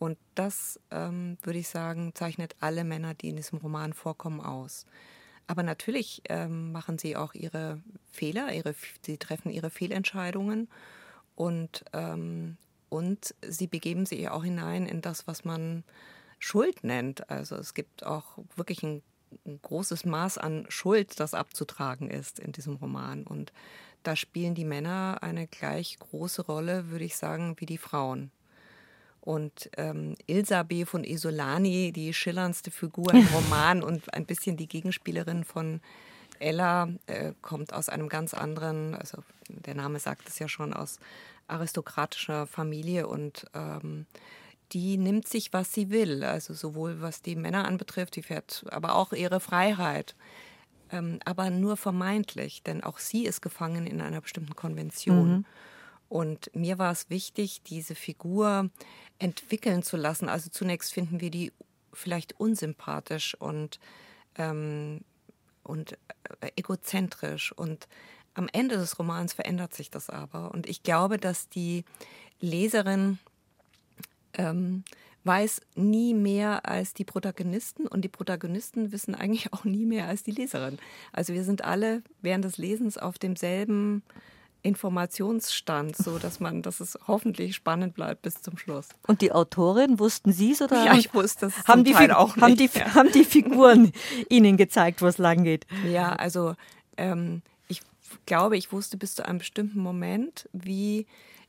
Und 0.00 0.16
das, 0.34 0.80
ähm, 0.90 1.36
würde 1.42 1.58
ich 1.58 1.68
sagen, 1.68 2.12
zeichnet 2.14 2.56
alle 2.58 2.84
Männer, 2.84 3.12
die 3.12 3.28
in 3.28 3.36
diesem 3.36 3.58
Roman 3.58 3.92
vorkommen, 3.92 4.40
aus. 4.40 4.86
Aber 5.46 5.62
natürlich 5.62 6.22
ähm, 6.30 6.72
machen 6.72 6.96
sie 6.96 7.16
auch 7.16 7.34
ihre 7.34 7.82
Fehler, 8.10 8.50
ihre, 8.54 8.74
sie 9.02 9.18
treffen 9.18 9.50
ihre 9.50 9.68
Fehlentscheidungen 9.68 10.68
und, 11.34 11.84
ähm, 11.92 12.56
und 12.88 13.34
sie 13.46 13.66
begeben 13.66 14.06
sich 14.06 14.26
auch 14.30 14.42
hinein 14.42 14.86
in 14.86 15.02
das, 15.02 15.26
was 15.26 15.44
man 15.44 15.84
Schuld 16.38 16.82
nennt. 16.82 17.28
Also 17.28 17.56
es 17.56 17.74
gibt 17.74 18.02
auch 18.02 18.38
wirklich 18.56 18.82
ein, 18.82 19.02
ein 19.44 19.60
großes 19.60 20.06
Maß 20.06 20.38
an 20.38 20.64
Schuld, 20.70 21.20
das 21.20 21.34
abzutragen 21.34 22.08
ist 22.08 22.38
in 22.38 22.52
diesem 22.52 22.76
Roman. 22.76 23.26
Und 23.26 23.52
da 24.02 24.16
spielen 24.16 24.54
die 24.54 24.64
Männer 24.64 25.18
eine 25.20 25.46
gleich 25.46 25.98
große 25.98 26.40
Rolle, 26.40 26.88
würde 26.88 27.04
ich 27.04 27.18
sagen, 27.18 27.56
wie 27.58 27.66
die 27.66 27.76
Frauen. 27.76 28.30
Und 29.30 29.70
ähm, 29.76 30.16
Ilsa 30.26 30.64
B. 30.64 30.84
von 30.84 31.04
Isolani, 31.04 31.92
die 31.92 32.12
schillerndste 32.12 32.72
Figur 32.72 33.14
im 33.14 33.28
Roman 33.32 33.80
und 33.80 34.12
ein 34.12 34.26
bisschen 34.26 34.56
die 34.56 34.66
Gegenspielerin 34.66 35.44
von 35.44 35.80
Ella, 36.40 36.88
äh, 37.06 37.32
kommt 37.40 37.72
aus 37.72 37.88
einem 37.88 38.08
ganz 38.08 38.34
anderen, 38.34 38.96
also 38.96 39.22
der 39.48 39.76
Name 39.76 40.00
sagt 40.00 40.28
es 40.28 40.40
ja 40.40 40.48
schon, 40.48 40.72
aus 40.72 40.98
aristokratischer 41.46 42.48
Familie 42.48 43.06
und 43.06 43.46
ähm, 43.54 44.06
die 44.72 44.96
nimmt 44.96 45.28
sich, 45.28 45.52
was 45.52 45.72
sie 45.72 45.90
will. 45.90 46.24
Also 46.24 46.52
sowohl 46.52 47.00
was 47.00 47.22
die 47.22 47.36
Männer 47.36 47.68
anbetrifft, 47.68 48.16
die 48.16 48.22
fährt 48.22 48.64
aber 48.70 48.96
auch 48.96 49.12
ihre 49.12 49.38
Freiheit. 49.38 50.16
Ähm, 50.90 51.20
aber 51.24 51.50
nur 51.50 51.76
vermeintlich, 51.76 52.64
denn 52.64 52.82
auch 52.82 52.98
sie 52.98 53.26
ist 53.26 53.42
gefangen 53.42 53.86
in 53.86 54.00
einer 54.00 54.22
bestimmten 54.22 54.56
Konvention. 54.56 55.30
Mhm. 55.30 55.44
Und 56.10 56.50
mir 56.56 56.78
war 56.78 56.90
es 56.90 57.08
wichtig, 57.08 57.62
diese 57.62 57.94
Figur 57.94 58.68
entwickeln 59.20 59.84
zu 59.84 59.96
lassen. 59.96 60.28
Also 60.28 60.50
zunächst 60.50 60.92
finden 60.92 61.20
wir 61.20 61.30
die 61.30 61.52
vielleicht 61.92 62.38
unsympathisch 62.40 63.36
und, 63.36 63.78
ähm, 64.36 65.02
und 65.62 65.92
äh, 66.40 66.50
egozentrisch. 66.56 67.52
Und 67.52 67.86
am 68.34 68.48
Ende 68.52 68.76
des 68.76 68.98
Romans 68.98 69.34
verändert 69.34 69.72
sich 69.72 69.88
das 69.88 70.10
aber. 70.10 70.50
Und 70.50 70.68
ich 70.68 70.82
glaube, 70.82 71.16
dass 71.16 71.48
die 71.48 71.84
Leserin 72.40 73.20
ähm, 74.34 74.82
weiß 75.22 75.60
nie 75.76 76.12
mehr 76.12 76.66
als 76.66 76.92
die 76.92 77.04
Protagonisten 77.04 77.86
und 77.86 78.02
die 78.02 78.08
Protagonisten 78.08 78.90
wissen 78.90 79.14
eigentlich 79.14 79.52
auch 79.52 79.62
nie 79.62 79.86
mehr 79.86 80.08
als 80.08 80.24
die 80.24 80.32
Leserin. 80.32 80.78
Also 81.12 81.34
wir 81.34 81.44
sind 81.44 81.62
alle 81.62 82.02
während 82.20 82.44
des 82.44 82.58
Lesens 82.58 82.98
auf 82.98 83.16
demselben 83.16 84.02
Informationsstand, 84.62 85.96
so 85.96 86.18
dass 86.18 86.40
man, 86.40 86.62
dass 86.62 86.80
es 86.80 86.98
hoffentlich 87.06 87.54
spannend 87.54 87.94
bleibt 87.94 88.22
bis 88.22 88.42
zum 88.42 88.58
Schluss. 88.58 88.88
Und 89.06 89.22
die 89.22 89.32
Autorin, 89.32 89.98
wussten 89.98 90.32
Sie 90.32 90.52
es 90.52 90.60
oder? 90.60 90.84
Ja, 90.84 90.94
ich 90.94 91.14
wusste 91.14 91.46
es 91.46 91.66
haben 91.66 91.84
die, 91.84 91.92
Teil 91.92 92.12
auch 92.12 92.36
nicht. 92.36 92.42
Haben 92.42 92.56
die, 92.56 92.70
ja. 92.74 92.94
haben 92.94 93.12
die 93.12 93.24
Figuren 93.24 93.92
Ihnen 94.28 94.56
gezeigt, 94.56 95.00
wo 95.02 95.06
es 95.06 95.18
lang 95.18 95.44
geht? 95.44 95.66
Ja, 95.90 96.12
also 96.12 96.54
ähm, 96.96 97.42
ich 97.68 97.80
glaube, 98.26 98.56
ich 98.56 98.72
wusste 98.72 98.96
bis 98.96 99.14
zu 99.14 99.24
einem 99.26 99.38
bestimmten 99.38 99.80
Moment, 99.80 100.48
wie 100.52 101.06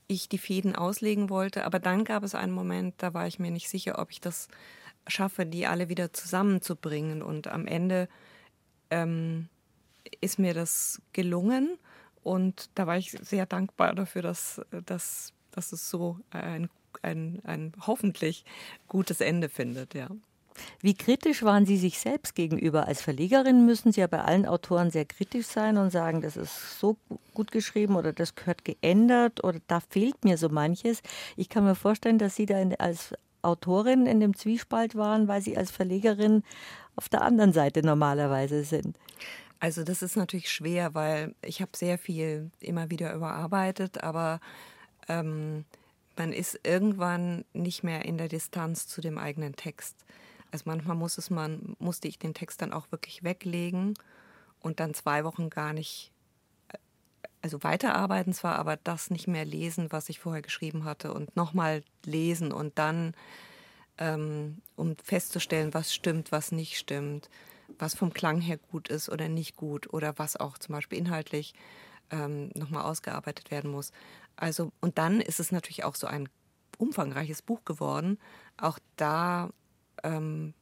ich 0.07 0.29
die 0.29 0.37
Fäden 0.37 0.75
auslegen 0.75 1.29
wollte. 1.29 1.65
Aber 1.65 1.79
dann 1.79 2.05
gab 2.05 2.23
es 2.23 2.35
einen 2.35 2.53
Moment, 2.53 2.95
da 2.97 3.13
war 3.13 3.27
ich 3.27 3.39
mir 3.39 3.51
nicht 3.51 3.69
sicher, 3.69 3.99
ob 3.99 4.11
ich 4.11 4.21
das 4.21 4.47
schaffe, 5.07 5.45
die 5.45 5.67
alle 5.67 5.89
wieder 5.89 6.13
zusammenzubringen. 6.13 7.21
Und 7.21 7.47
am 7.47 7.67
Ende 7.67 8.07
ähm, 8.89 9.49
ist 10.21 10.39
mir 10.39 10.53
das 10.53 11.01
gelungen. 11.13 11.77
Und 12.23 12.69
da 12.75 12.87
war 12.87 12.97
ich 12.97 13.11
sehr 13.11 13.45
dankbar 13.45 13.95
dafür, 13.95 14.21
dass, 14.21 14.61
dass, 14.85 15.33
dass 15.51 15.71
es 15.71 15.89
so 15.89 16.19
ein, 16.31 16.69
ein, 17.01 17.41
ein 17.43 17.73
hoffentlich 17.85 18.45
gutes 18.87 19.21
Ende 19.21 19.49
findet, 19.49 19.93
ja. 19.93 20.09
Wie 20.81 20.93
kritisch 20.93 21.43
waren 21.43 21.65
Sie 21.65 21.77
sich 21.77 21.99
selbst 21.99 22.35
gegenüber? 22.35 22.87
Als 22.87 23.01
Verlegerin 23.01 23.65
müssen 23.65 23.91
Sie 23.91 24.01
ja 24.01 24.07
bei 24.07 24.21
allen 24.21 24.45
Autoren 24.45 24.91
sehr 24.91 25.05
kritisch 25.05 25.47
sein 25.47 25.77
und 25.77 25.91
sagen, 25.91 26.21
das 26.21 26.37
ist 26.37 26.79
so 26.79 26.97
gut 27.33 27.51
geschrieben 27.51 27.95
oder 27.95 28.13
das 28.13 28.35
gehört 28.35 28.65
geändert 28.65 29.43
oder 29.43 29.59
da 29.67 29.79
fehlt 29.79 30.23
mir 30.23 30.37
so 30.37 30.49
manches. 30.49 31.01
Ich 31.37 31.49
kann 31.49 31.63
mir 31.63 31.75
vorstellen, 31.75 32.17
dass 32.17 32.35
Sie 32.35 32.45
da 32.45 32.57
als 32.79 33.13
Autorin 33.41 34.05
in 34.05 34.19
dem 34.19 34.35
Zwiespalt 34.35 34.95
waren, 34.95 35.27
weil 35.27 35.41
Sie 35.41 35.57
als 35.57 35.71
Verlegerin 35.71 36.43
auf 36.95 37.09
der 37.09 37.21
anderen 37.21 37.53
Seite 37.53 37.83
normalerweise 37.83 38.63
sind. 38.63 38.97
Also 39.61 39.83
das 39.83 40.01
ist 40.01 40.17
natürlich 40.17 40.51
schwer, 40.51 40.95
weil 40.95 41.35
ich 41.43 41.61
habe 41.61 41.77
sehr 41.77 41.99
viel 41.99 42.49
immer 42.61 42.89
wieder 42.89 43.13
überarbeitet, 43.13 44.03
aber 44.03 44.39
ähm, 45.07 45.65
man 46.17 46.33
ist 46.33 46.59
irgendwann 46.63 47.45
nicht 47.53 47.83
mehr 47.83 48.03
in 48.03 48.17
der 48.17 48.27
Distanz 48.27 48.87
zu 48.87 49.01
dem 49.01 49.19
eigenen 49.19 49.55
Text. 49.55 49.95
Also 50.51 50.63
manchmal 50.65 50.95
muss 50.97 51.19
es 51.19 51.29
man, 51.29 51.75
musste 51.77 52.07
ich 52.07 52.17
den 52.17 52.33
Text 52.33 52.63
dann 52.63 52.73
auch 52.73 52.91
wirklich 52.91 53.23
weglegen 53.23 53.93
und 54.61 54.79
dann 54.79 54.95
zwei 54.95 55.23
Wochen 55.23 55.51
gar 55.51 55.73
nicht, 55.73 56.11
äh, 56.69 56.79
also 57.43 57.61
weiterarbeiten 57.61 58.33
zwar, 58.33 58.55
aber 58.55 58.77
das 58.77 59.11
nicht 59.11 59.27
mehr 59.27 59.45
lesen, 59.45 59.91
was 59.91 60.09
ich 60.09 60.19
vorher 60.19 60.41
geschrieben 60.41 60.85
hatte 60.85 61.13
und 61.13 61.35
nochmal 61.35 61.83
lesen 62.03 62.51
und 62.51 62.79
dann, 62.79 63.13
ähm, 63.99 64.57
um 64.75 64.97
festzustellen, 65.03 65.75
was 65.75 65.93
stimmt, 65.93 66.31
was 66.31 66.51
nicht 66.51 66.79
stimmt 66.79 67.29
was 67.81 67.95
vom 67.95 68.13
Klang 68.13 68.39
her 68.39 68.57
gut 68.57 68.87
ist 68.87 69.09
oder 69.09 69.27
nicht 69.27 69.55
gut 69.55 69.91
oder 69.91 70.17
was 70.17 70.37
auch 70.37 70.57
zum 70.57 70.73
Beispiel 70.73 70.99
inhaltlich 70.99 71.53
ähm, 72.11 72.51
nochmal 72.55 72.83
ausgearbeitet 72.83 73.49
werden 73.49 73.71
muss. 73.71 73.91
Also, 74.35 74.71
und 74.81 74.97
dann 74.97 75.19
ist 75.19 75.39
es 75.39 75.51
natürlich 75.51 75.83
auch 75.83 75.95
so 75.95 76.07
ein 76.07 76.29
umfangreiches 76.77 77.41
Buch 77.41 77.65
geworden. 77.65 78.19
Auch 78.57 78.79
da 78.97 79.49
ähm, 80.03 80.53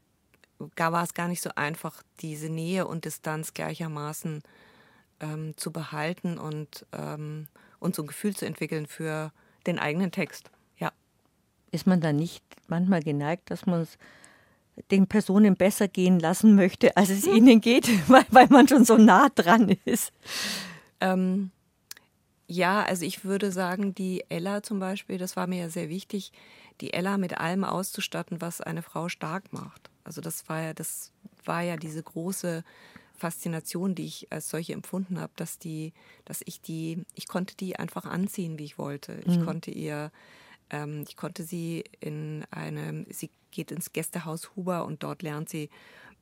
war 0.78 1.04
es 1.04 1.14
gar 1.14 1.28
nicht 1.28 1.42
so 1.42 1.52
einfach, 1.56 2.04
diese 2.22 2.50
Nähe 2.50 2.88
und 2.88 3.06
Distanz 3.06 3.54
gleichermaßen 3.54 4.42
ähm, 5.20 5.58
zu 5.58 5.72
behalten 5.72 6.38
und, 6.38 6.86
ähm, 6.94 7.48
und 7.80 7.96
so 7.96 8.04
ein 8.04 8.08
Gefühl 8.08 8.36
zu 8.36 8.46
entwickeln 8.46 8.88
für 8.88 9.32
den 9.68 9.80
eigenen 9.80 10.12
Text. 10.12 10.52
Ja. 10.78 10.92
Ist 11.72 11.88
man 11.88 12.02
da 12.02 12.14
nicht 12.14 12.44
manchmal 12.68 13.02
geneigt, 13.02 13.52
dass 13.52 13.66
man 13.66 13.82
es 13.82 13.98
den 14.92 15.08
Personen 15.08 15.56
besser 15.56 15.88
gehen 15.88 16.20
lassen 16.20 16.56
möchte, 16.56 16.96
als 16.98 17.10
es 17.10 17.26
ihnen 17.28 17.62
geht, 17.62 17.88
weil, 18.10 18.26
weil 18.32 18.48
man 18.48 18.68
schon 18.68 18.86
so 18.86 18.98
nah 18.98 19.30
dran 19.30 19.76
ist. 19.86 20.12
Ähm, 21.02 21.52
ja, 22.48 22.84
also 22.84 23.06
ich 23.06 23.24
würde 23.24 23.52
sagen, 23.52 23.94
die 23.94 24.24
Ella 24.30 24.64
zum 24.64 24.80
Beispiel, 24.80 25.18
das 25.18 25.36
war 25.36 25.48
mir 25.48 25.60
ja 25.60 25.70
sehr 25.70 25.90
wichtig, 25.90 26.32
die 26.82 26.94
Ella 26.94 27.18
mit 27.18 27.38
allem 27.38 27.64
auszustatten, 27.64 28.42
was 28.42 28.62
eine 28.62 28.82
Frau 28.82 29.10
stark 29.10 29.54
macht. 29.54 29.90
Also 30.04 30.22
das 30.22 30.48
war 30.50 30.62
ja, 30.62 30.74
das 30.74 31.12
war 31.46 31.62
ja 31.62 31.78
diese 31.78 32.02
große 32.02 32.64
Faszination, 33.16 33.96
die 33.96 34.06
ich 34.06 34.32
als 34.32 34.50
solche 34.50 34.74
empfunden 34.74 35.20
habe, 35.20 35.34
dass 35.36 35.60
die, 35.60 35.94
dass 36.26 36.42
ich 36.46 36.62
die, 36.62 37.04
ich 37.16 37.28
konnte 37.28 37.56
die 37.58 37.78
einfach 37.78 38.06
anziehen, 38.06 38.58
wie 38.58 38.64
ich 38.64 38.78
wollte. 38.78 39.22
Ich 39.26 39.38
mhm. 39.38 39.46
konnte 39.46 39.72
ihr 39.72 40.12
ähm, 40.70 41.04
ich 41.08 41.16
konnte 41.16 41.44
sie 41.44 41.84
in 42.00 42.46
eine, 42.52 43.06
sie 43.10 43.30
geht 43.52 43.72
ins 43.72 43.94
Gästehaus 43.94 44.56
Huber 44.56 44.86
und 44.86 45.04
dort 45.04 45.22
lernt 45.22 45.50
sie, 45.50 45.70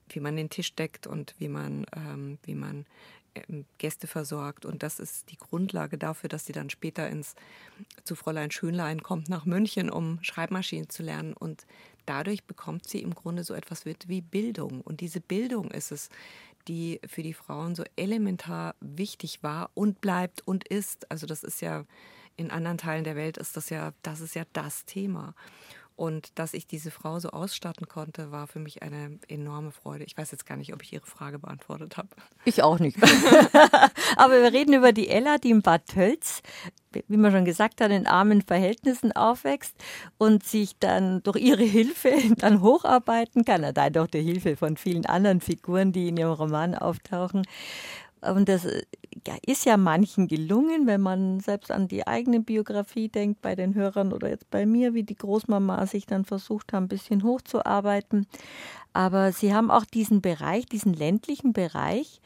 wie 0.10 0.20
man 0.20 0.36
den 0.36 0.50
Tisch 0.50 0.74
deckt 0.76 1.08
und 1.08 1.36
wie 1.38 1.50
man, 1.50 1.86
ähm, 1.96 2.38
wie 2.44 2.56
man 2.56 2.86
ähm, 3.36 3.66
Gäste 3.78 4.08
versorgt. 4.08 4.66
Und 4.66 4.84
das 4.84 5.00
ist 5.00 5.30
die 5.32 5.38
Grundlage 5.38 5.98
dafür, 5.98 6.30
dass 6.30 6.46
sie 6.46 6.54
dann 6.54 6.70
später 6.70 7.10
ins, 7.10 7.36
zu 8.04 8.16
Fräulein 8.16 8.52
Schönlein 8.52 9.04
kommt 9.04 9.30
nach 9.30 9.46
München, 9.46 9.90
um 9.90 10.20
Schreibmaschinen 10.22 10.90
zu 10.90 11.04
lernen. 11.04 11.34
Und 11.34 11.66
dadurch 12.06 12.46
bekommt 12.46 12.88
sie 12.88 13.02
im 13.02 13.14
Grunde 13.14 13.44
so 13.44 13.54
etwas 13.54 13.86
wie 13.86 14.22
Bildung. 14.22 14.82
Und 14.82 15.02
diese 15.02 15.20
Bildung 15.20 15.72
ist 15.72 15.92
es, 15.92 16.10
die 16.68 17.00
für 17.08 17.24
die 17.24 17.34
Frauen 17.34 17.76
so 17.76 17.84
elementar 17.96 18.76
wichtig 18.82 19.42
war 19.42 19.70
und 19.74 20.02
bleibt 20.02 20.42
und 20.46 20.68
ist. 20.68 21.10
Also 21.12 21.26
das 21.26 21.44
ist 21.44 21.62
ja 21.62 21.86
in 22.36 22.52
anderen 22.52 22.78
Teilen 22.78 23.04
der 23.04 23.16
Welt 23.16 23.38
ist 23.38 23.58
das 23.58 23.70
ja, 23.70 23.94
das 24.04 24.22
ist 24.22 24.36
ja 24.36 24.44
das 24.54 24.86
Thema. 24.86 25.34
Und 25.98 26.38
dass 26.38 26.54
ich 26.54 26.68
diese 26.68 26.92
Frau 26.92 27.20
so 27.20 27.32
ausstatten 27.32 27.88
konnte, 27.88 28.32
war 28.32 28.46
für 28.46 28.60
mich 28.60 28.84
eine 28.84 29.18
enorme 29.28 29.72
Freude. 29.72 30.04
Ich 30.04 30.16
weiß 30.16 30.30
jetzt 30.30 30.46
gar 30.46 30.56
nicht, 30.56 30.72
ob 30.72 30.84
ich 30.84 30.94
Ihre 30.94 31.08
Frage 31.08 31.40
beantwortet 31.40 31.98
habe. 31.98 32.10
Ich 32.46 32.62
auch 32.62 32.78
nicht. 32.78 32.98
Aber 34.16 34.34
wir 34.40 34.54
reden 34.54 34.74
über 34.74 34.94
die 34.94 35.10
Ella, 35.10 35.40
die 35.40 35.50
in 35.50 35.64
Bad 35.64 35.88
Tölz, 35.88 36.44
wie 37.08 37.18
man 37.18 37.32
schon 37.32 37.46
gesagt 37.46 37.82
hat, 37.82 37.90
in 37.90 38.06
armen 38.06 38.44
Verhältnissen 38.44 39.12
aufwächst 39.12 39.76
und 40.20 40.44
sich 40.44 40.78
dann 40.78 41.24
durch 41.24 41.38
ihre 41.38 41.64
Hilfe 41.64 42.14
dann 42.38 42.62
hocharbeiten 42.62 43.44
kann, 43.44 43.64
allein 43.64 43.94
durch 43.94 44.12
die 44.12 44.22
Hilfe 44.22 44.56
von 44.56 44.78
vielen 44.78 45.08
anderen 45.08 45.42
Figuren, 45.42 45.94
die 45.94 46.10
in 46.10 46.18
ihrem 46.18 46.34
Roman 46.34 46.76
auftauchen. 46.76 47.42
Und 48.22 48.50
das 48.50 48.66
ja, 49.28 49.36
ist 49.46 49.66
ja 49.66 49.78
manchen 49.78 50.28
gelungen, 50.28 50.88
wenn 50.88 51.02
man 51.02 51.40
selbst 51.40 51.72
an 51.72 51.88
die 51.88 52.08
eigene 52.08 52.40
Biografie 52.40 53.10
denkt, 53.10 53.42
bei 53.42 53.56
den 53.56 53.76
Hörern 53.76 54.14
oder 54.14 54.30
jetzt 54.30 54.50
bei 54.50 54.66
mir, 54.66 54.94
wie 54.94 55.04
die 55.04 55.16
Großmama 55.16 55.86
sich 55.86 56.06
dann 56.06 56.26
versucht 56.26 56.74
haben, 56.74 56.86
ein 56.86 56.90
bisschen 56.90 57.24
hochzuarbeiten. 57.24 58.28
Aber 58.94 59.32
sie 59.32 59.54
haben 59.54 59.70
auch 59.70 59.86
diesen 59.86 60.22
Bereich, 60.22 60.66
diesen 60.66 60.94
ländlichen 60.94 61.54
Bereich, 61.54 62.22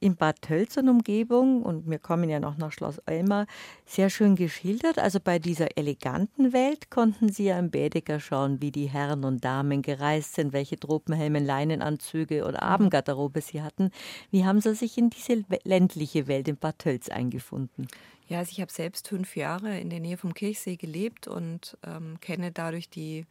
in 0.00 0.16
Bad 0.16 0.42
Tölz 0.42 0.76
und 0.76 0.88
Umgebung, 0.88 1.62
und 1.62 1.88
wir 1.88 1.98
kommen 1.98 2.28
ja 2.28 2.40
noch 2.40 2.58
nach 2.58 2.72
Schloss 2.72 2.98
Elmar, 3.06 3.46
sehr 3.84 4.10
schön 4.10 4.36
geschildert. 4.36 4.98
Also 4.98 5.18
bei 5.20 5.38
dieser 5.38 5.76
eleganten 5.78 6.52
Welt 6.52 6.90
konnten 6.90 7.30
Sie 7.30 7.44
ja 7.44 7.58
im 7.58 7.70
Bädeker 7.70 8.20
schauen, 8.20 8.60
wie 8.60 8.70
die 8.70 8.86
Herren 8.86 9.24
und 9.24 9.44
Damen 9.44 9.82
gereist 9.82 10.34
sind, 10.34 10.52
welche 10.52 10.78
Tropenhelme, 10.78 11.38
Leinenanzüge 11.38 12.44
oder. 12.44 12.66
Abendgarderobe 12.66 13.40
sie 13.40 13.62
hatten. 13.62 13.90
Wie 14.30 14.44
haben 14.44 14.60
Sie 14.60 14.74
sich 14.74 14.98
in 14.98 15.10
diese 15.10 15.44
ländliche 15.64 16.26
Welt 16.26 16.48
in 16.48 16.56
Bad 16.56 16.78
Tölz 16.78 17.08
eingefunden? 17.08 17.88
Ja, 18.28 18.38
also 18.38 18.50
ich 18.52 18.60
habe 18.60 18.72
selbst 18.72 19.08
fünf 19.08 19.36
Jahre 19.36 19.78
in 19.78 19.88
der 19.88 20.00
Nähe 20.00 20.16
vom 20.16 20.34
Kirchsee 20.34 20.76
gelebt 20.76 21.28
und 21.28 21.78
ähm, 21.86 22.18
kenne 22.20 22.50
dadurch 22.50 22.90
die 22.90 23.24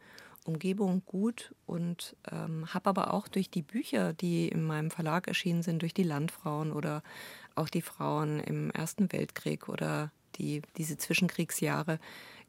Umgebung 0.46 1.02
gut 1.06 1.54
und 1.66 2.16
ähm, 2.30 2.72
habe 2.72 2.90
aber 2.90 3.14
auch 3.14 3.28
durch 3.28 3.50
die 3.50 3.62
Bücher, 3.62 4.12
die 4.12 4.48
in 4.48 4.62
meinem 4.64 4.90
Verlag 4.90 5.28
erschienen 5.28 5.62
sind, 5.62 5.82
durch 5.82 5.94
die 5.94 6.02
Landfrauen 6.02 6.72
oder 6.72 7.02
auch 7.54 7.68
die 7.68 7.82
Frauen 7.82 8.40
im 8.40 8.70
Ersten 8.70 9.12
Weltkrieg 9.12 9.68
oder 9.68 10.12
die, 10.38 10.62
diese 10.76 10.96
Zwischenkriegsjahre, 10.96 11.98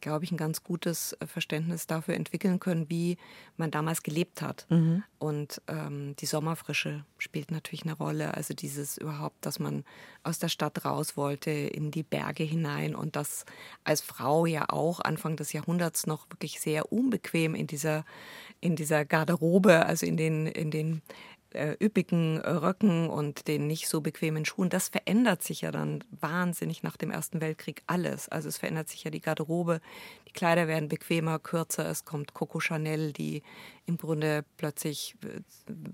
glaube 0.02 0.26
ich, 0.26 0.32
ein 0.32 0.38
ganz 0.38 0.63
gutes 0.63 1.13
äh, 1.13 1.28
Verständnis 1.28 1.88
dafür 1.88 2.13
entwickeln 2.13 2.60
können, 2.60 2.89
wie 2.89 3.17
man 3.58 3.71
damals 3.71 4.04
gelebt 4.04 4.41
hat. 4.41 4.67
Mhm. 4.69 5.04
Und 5.17 5.62
ähm, 5.67 6.15
die 6.17 6.26
Sommerfrische 6.26 7.04
spielt 7.17 7.52
natürlich 7.52 7.84
eine 7.84 7.93
Rolle. 7.93 8.34
Also 8.36 8.54
dieses 8.54 8.97
überhaupt, 8.97 9.45
dass 9.45 9.60
man 9.60 9.84
aus 10.23 10.39
der 10.39 10.50
Stadt 10.50 10.86
raus 10.86 11.17
wollte, 11.17 11.50
in 11.50 11.91
die 11.91 12.04
Berge 12.04 12.43
hinein 12.43 12.95
und 12.95 13.15
das 13.15 13.45
als 13.84 14.02
Frau 14.02 14.45
ja 14.45 14.65
auch 14.69 15.00
Anfang 15.00 15.36
des 15.36 15.54
Jahrhunderts 15.54 16.06
noch 16.06 16.30
wirklich 16.30 16.60
sehr 16.60 16.91
unbequem 16.91 17.56
in 17.56 17.67
dieser, 17.67 18.06
in 18.62 18.76
dieser 18.76 19.06
Garderobe, 19.06 19.86
also 19.86 20.06
in 20.06 20.17
den, 20.17 20.45
in 20.45 20.69
den 20.69 21.02
äh, 21.53 21.75
üppigen 21.83 22.39
Röcken 22.39 23.10
und 23.10 23.47
den 23.47 23.67
nicht 23.67 23.88
so 23.88 24.01
bequemen 24.01 24.45
Schuhen, 24.45 24.69
das 24.69 24.89
verändert 24.89 25.43
sich 25.43 25.62
ja 25.62 25.71
dann 25.71 26.03
wahnsinnig 26.12 26.83
nach 26.83 26.97
dem 26.97 27.12
Ersten 27.12 27.41
Weltkrieg 27.41 27.83
alles. 27.88 28.29
Also 28.29 28.49
es 28.49 28.57
verändert 28.57 28.89
sich 28.89 29.03
ja 29.03 29.12
die 29.12 29.21
Garderobe, 29.21 29.81
die 30.27 30.33
Kleider 30.33 30.67
werden 30.67 30.89
bequemer, 30.89 31.39
kürzer, 31.39 31.89
es 31.89 32.05
kommt 32.05 32.33
Coco 32.33 32.60
Chanel, 32.60 33.13
die 33.13 33.43
im 33.86 33.97
Grunde 33.97 34.45
plötzlich 34.57 35.15
äh, 35.23 35.41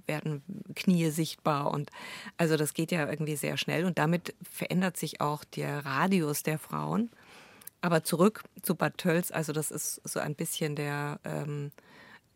werden 0.08 0.44
Knie 0.76 1.10
sichtbar 1.10 1.72
und 1.72 1.92
also 2.38 2.58
das 2.58 2.74
geht 2.74 2.92
ja 2.92 3.10
irgendwie 3.10 3.36
sehr 3.36 3.58
schnell 3.58 3.86
und 3.86 3.98
damit 3.98 4.36
verändert 4.42 4.98
sich 4.98 5.22
auch 5.22 5.44
der 5.44 5.86
Radius 5.86 6.44
der 6.44 6.60
Frauen. 6.60 7.10
Aber 7.82 8.04
zurück 8.04 8.44
zu 8.62 8.76
Bad 8.76 8.98
Tölz, 8.98 9.30
also 9.30 9.52
das 9.52 9.70
ist 9.70 10.02
so 10.08 10.22
ein 10.22 10.36
bisschen 10.36 10.78
der 10.78 11.20
ähm, 11.26 11.72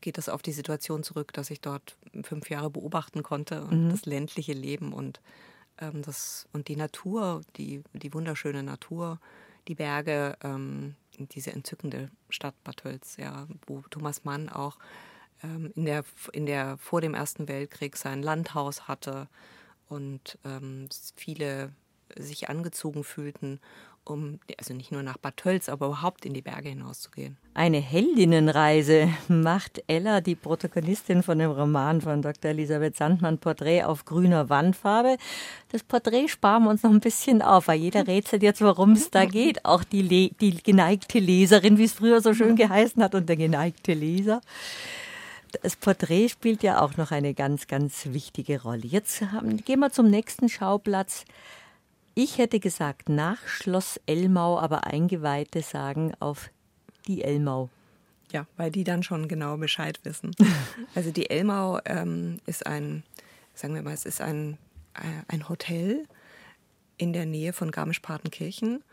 geht 0.01 0.17
das 0.17 0.29
auf 0.29 0.41
die 0.41 0.51
Situation 0.51 1.03
zurück, 1.03 1.33
dass 1.33 1.49
ich 1.49 1.61
dort 1.61 1.97
fünf 2.23 2.49
Jahre 2.49 2.69
beobachten 2.69 3.23
konnte 3.23 3.63
und 3.63 3.85
mhm. 3.85 3.89
das 3.89 4.05
ländliche 4.05 4.53
Leben 4.53 4.93
und, 4.93 5.21
ähm, 5.79 6.01
das, 6.01 6.47
und 6.53 6.67
die 6.67 6.75
Natur, 6.75 7.41
die, 7.55 7.83
die 7.93 8.13
wunderschöne 8.13 8.63
Natur, 8.63 9.19
die 9.67 9.75
Berge, 9.75 10.37
ähm, 10.43 10.95
diese 11.17 11.51
entzückende 11.51 12.09
Stadt 12.29 12.55
Bad 12.63 12.77
Tölz, 12.77 13.17
ja, 13.17 13.47
wo 13.65 13.81
Thomas 13.89 14.23
Mann 14.23 14.49
auch 14.49 14.77
ähm, 15.43 15.71
in, 15.75 15.85
der, 15.85 16.03
in 16.31 16.45
der 16.45 16.77
vor 16.77 17.01
dem 17.01 17.13
Ersten 17.13 17.47
Weltkrieg 17.47 17.97
sein 17.97 18.21
Landhaus 18.21 18.87
hatte 18.87 19.27
und 19.89 20.37
ähm, 20.45 20.87
viele 21.15 21.73
sich 22.15 22.49
angezogen 22.49 23.03
fühlten 23.03 23.59
um 24.09 24.39
also 24.57 24.73
nicht 24.73 24.91
nur 24.91 25.03
nach 25.03 25.17
Bad 25.17 25.37
Tölz, 25.37 25.69
aber 25.69 25.87
überhaupt 25.87 26.25
in 26.25 26.33
die 26.33 26.41
Berge 26.41 26.69
hinauszugehen. 26.69 27.37
Eine 27.53 27.79
Heldinnenreise 27.79 29.09
macht 29.27 29.83
Ella, 29.87 30.21
die 30.21 30.35
Protagonistin 30.35 31.23
von 31.23 31.39
dem 31.39 31.51
Roman 31.51 32.01
von 32.01 32.21
Dr. 32.21 32.51
Elisabeth 32.51 32.95
Sandmann, 32.95 33.37
Porträt 33.37 33.83
auf 33.83 34.05
grüner 34.05 34.49
Wandfarbe. 34.49 35.17
Das 35.71 35.83
Porträt 35.83 36.27
sparen 36.27 36.63
wir 36.63 36.69
uns 36.69 36.83
noch 36.83 36.91
ein 36.91 36.99
bisschen 36.99 37.41
auf, 37.41 37.67
weil 37.67 37.79
jeder 37.79 38.07
rätselt 38.07 38.43
jetzt, 38.43 38.61
worum 38.61 38.93
es 38.93 39.11
da 39.11 39.25
geht. 39.25 39.65
Auch 39.65 39.83
die, 39.83 40.01
Le 40.01 40.29
die 40.39 40.61
geneigte 40.61 41.19
Leserin, 41.19 41.77
wie 41.77 41.85
es 41.85 41.93
früher 41.93 42.21
so 42.21 42.33
schön 42.33 42.55
geheißen 42.55 43.01
hat, 43.03 43.15
und 43.15 43.27
der 43.27 43.37
geneigte 43.37 43.93
Leser. 43.93 44.41
Das 45.61 45.75
Porträt 45.75 46.29
spielt 46.29 46.63
ja 46.63 46.81
auch 46.81 46.97
noch 46.97 47.11
eine 47.11 47.33
ganz, 47.33 47.67
ganz 47.67 48.07
wichtige 48.07 48.61
Rolle. 48.61 48.85
Jetzt 48.85 49.21
haben, 49.21 49.57
gehen 49.57 49.79
wir 49.79 49.91
zum 49.91 50.07
nächsten 50.09 50.49
Schauplatz. 50.49 51.25
Ich 52.19 52.39
hätte 52.39 52.59
gesagt 52.59 53.09
nach 53.09 53.47
Schloss 53.47 54.01
Elmau, 54.07 54.57
aber 54.57 54.87
Eingeweihte 54.87 55.61
sagen 55.61 56.15
auf 56.19 56.49
die 57.05 57.23
Elmau. 57.23 57.69
Ja, 58.31 58.47
weil 58.57 58.71
die 58.71 58.83
dann 58.83 59.03
schon 59.03 59.27
genau 59.27 59.55
Bescheid 59.57 59.99
wissen. 60.01 60.31
also 60.95 61.11
die 61.11 61.29
Elmau 61.29 61.79
ähm, 61.85 62.39
ist 62.47 62.65
ein, 62.65 63.03
sagen 63.53 63.75
wir 63.75 63.83
mal, 63.83 63.93
es 63.93 64.05
ist 64.05 64.19
ein, 64.19 64.57
äh, 64.95 65.03
ein 65.27 65.47
Hotel 65.47 66.07
in 66.97 67.13
der 67.13 67.27
Nähe 67.27 67.53
von 67.53 67.69
Garmisch-Partenkirchen 67.69 68.83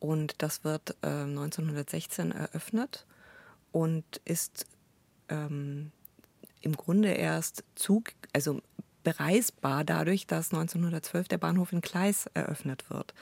und 0.00 0.34
das 0.38 0.64
wird 0.64 0.96
äh, 1.02 1.06
1916 1.06 2.32
eröffnet 2.32 3.06
und 3.70 4.20
ist 4.24 4.66
ähm, 5.28 5.92
im 6.62 6.76
Grunde 6.76 7.12
erst 7.12 7.62
Zug, 7.76 8.10
also 8.32 8.60
bereisbar 9.02 9.84
dadurch, 9.84 10.26
dass 10.26 10.52
1912 10.52 11.28
der 11.28 11.38
Bahnhof 11.38 11.72
in 11.72 11.80
Gleis 11.80 12.26
eröffnet 12.34 12.90
wird. 12.90 13.14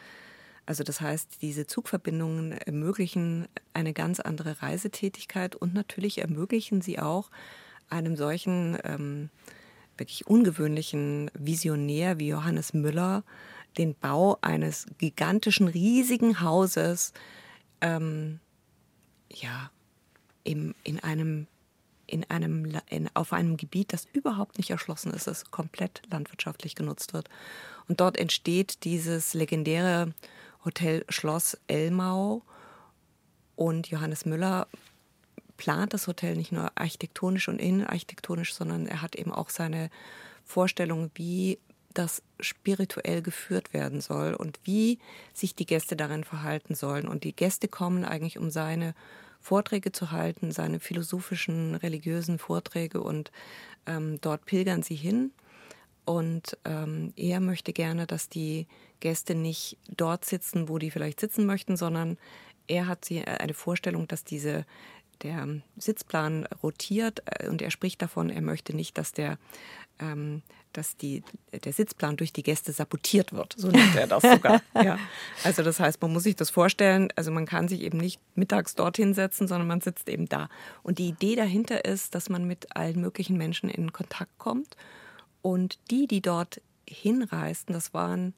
Also 0.66 0.84
das 0.84 1.00
heißt, 1.00 1.40
diese 1.40 1.66
Zugverbindungen 1.66 2.52
ermöglichen 2.52 3.48
eine 3.72 3.94
ganz 3.94 4.20
andere 4.20 4.60
Reisetätigkeit 4.60 5.56
und 5.56 5.72
natürlich 5.72 6.18
ermöglichen 6.18 6.82
sie 6.82 6.98
auch 6.98 7.30
einem 7.88 8.16
solchen 8.16 8.76
ähm, 8.84 9.30
wirklich 9.96 10.26
ungewöhnlichen 10.26 11.30
Visionär 11.34 12.18
wie 12.18 12.28
Johannes 12.28 12.74
Müller 12.74 13.24
den 13.78 13.94
Bau 13.94 14.38
eines 14.42 14.86
gigantischen, 14.98 15.68
riesigen 15.68 16.40
Hauses 16.40 17.12
ähm, 17.80 18.40
ja, 19.30 19.70
im, 20.44 20.74
in 20.84 21.00
einem 21.00 21.46
in 22.08 22.28
einem, 22.30 22.80
in, 22.88 23.08
auf 23.14 23.32
einem 23.32 23.56
Gebiet, 23.56 23.92
das 23.92 24.06
überhaupt 24.12 24.58
nicht 24.58 24.70
erschlossen 24.70 25.12
ist, 25.12 25.26
das 25.26 25.50
komplett 25.50 26.02
landwirtschaftlich 26.10 26.74
genutzt 26.74 27.12
wird. 27.12 27.28
Und 27.88 28.00
dort 28.00 28.16
entsteht 28.16 28.84
dieses 28.84 29.34
legendäre 29.34 30.14
Hotel 30.64 31.04
Schloss 31.08 31.56
Elmau. 31.68 32.42
Und 33.56 33.88
Johannes 33.88 34.24
Müller 34.24 34.68
plant 35.56 35.92
das 35.92 36.06
Hotel 36.06 36.36
nicht 36.36 36.52
nur 36.52 36.72
architektonisch 36.76 37.48
und 37.48 37.60
innenarchitektonisch, 37.60 38.54
sondern 38.54 38.86
er 38.86 39.02
hat 39.02 39.16
eben 39.16 39.32
auch 39.32 39.50
seine 39.50 39.90
Vorstellung, 40.44 41.10
wie 41.14 41.58
das 41.94 42.22
spirituell 42.38 43.22
geführt 43.22 43.72
werden 43.72 44.00
soll 44.00 44.34
und 44.34 44.60
wie 44.62 44.98
sich 45.34 45.54
die 45.54 45.66
Gäste 45.66 45.96
darin 45.96 46.22
verhalten 46.22 46.74
sollen. 46.74 47.08
Und 47.08 47.24
die 47.24 47.34
Gäste 47.34 47.66
kommen 47.66 48.04
eigentlich, 48.04 48.38
um 48.38 48.50
seine 48.50 48.94
Vorträge 49.40 49.92
zu 49.92 50.10
halten, 50.10 50.52
seine 50.52 50.80
philosophischen, 50.80 51.74
religiösen 51.74 52.38
Vorträge 52.38 53.00
und 53.00 53.30
ähm, 53.86 54.20
dort 54.20 54.44
pilgern 54.44 54.82
sie 54.82 54.96
hin. 54.96 55.32
Und 56.04 56.56
ähm, 56.64 57.12
er 57.16 57.40
möchte 57.40 57.72
gerne, 57.72 58.06
dass 58.06 58.28
die 58.28 58.66
Gäste 59.00 59.34
nicht 59.34 59.76
dort 59.94 60.24
sitzen, 60.24 60.68
wo 60.68 60.78
die 60.78 60.90
vielleicht 60.90 61.20
sitzen 61.20 61.44
möchten, 61.44 61.76
sondern 61.76 62.16
er 62.66 62.86
hat 62.86 63.04
sie 63.04 63.18
äh, 63.18 63.24
eine 63.24 63.54
Vorstellung, 63.54 64.06
dass 64.08 64.24
diese 64.24 64.64
der 65.22 65.46
Sitzplan 65.76 66.46
rotiert 66.62 67.22
äh, 67.26 67.48
und 67.48 67.62
er 67.62 67.70
spricht 67.70 68.02
davon, 68.02 68.30
er 68.30 68.42
möchte 68.42 68.74
nicht, 68.74 68.98
dass 68.98 69.12
der 69.12 69.38
ähm, 70.00 70.42
dass 70.72 70.96
die, 70.96 71.22
der 71.64 71.72
Sitzplan 71.72 72.16
durch 72.16 72.32
die 72.32 72.42
Gäste 72.42 72.72
sabotiert 72.72 73.32
wird. 73.32 73.54
So 73.56 73.68
nennt 73.68 73.96
er 73.96 74.06
das 74.06 74.22
sogar. 74.22 74.62
ja. 74.74 74.98
Also 75.44 75.62
das 75.62 75.80
heißt, 75.80 76.00
man 76.00 76.12
muss 76.12 76.22
sich 76.24 76.36
das 76.36 76.50
vorstellen, 76.50 77.08
also 77.16 77.30
man 77.30 77.46
kann 77.46 77.68
sich 77.68 77.80
eben 77.80 77.98
nicht 77.98 78.20
mittags 78.34 78.74
dorthin 78.74 79.14
setzen, 79.14 79.48
sondern 79.48 79.66
man 79.66 79.80
sitzt 79.80 80.08
eben 80.08 80.28
da. 80.28 80.48
Und 80.82 80.98
die 80.98 81.08
Idee 81.08 81.36
dahinter 81.36 81.84
ist, 81.84 82.14
dass 82.14 82.28
man 82.28 82.46
mit 82.46 82.76
allen 82.76 83.00
möglichen 83.00 83.36
Menschen 83.36 83.68
in 83.68 83.92
Kontakt 83.92 84.38
kommt. 84.38 84.76
Und 85.42 85.78
die, 85.90 86.06
die 86.06 86.20
dort 86.20 86.60
hinreisten, 86.88 87.72
das 87.72 87.94
waren 87.94 88.34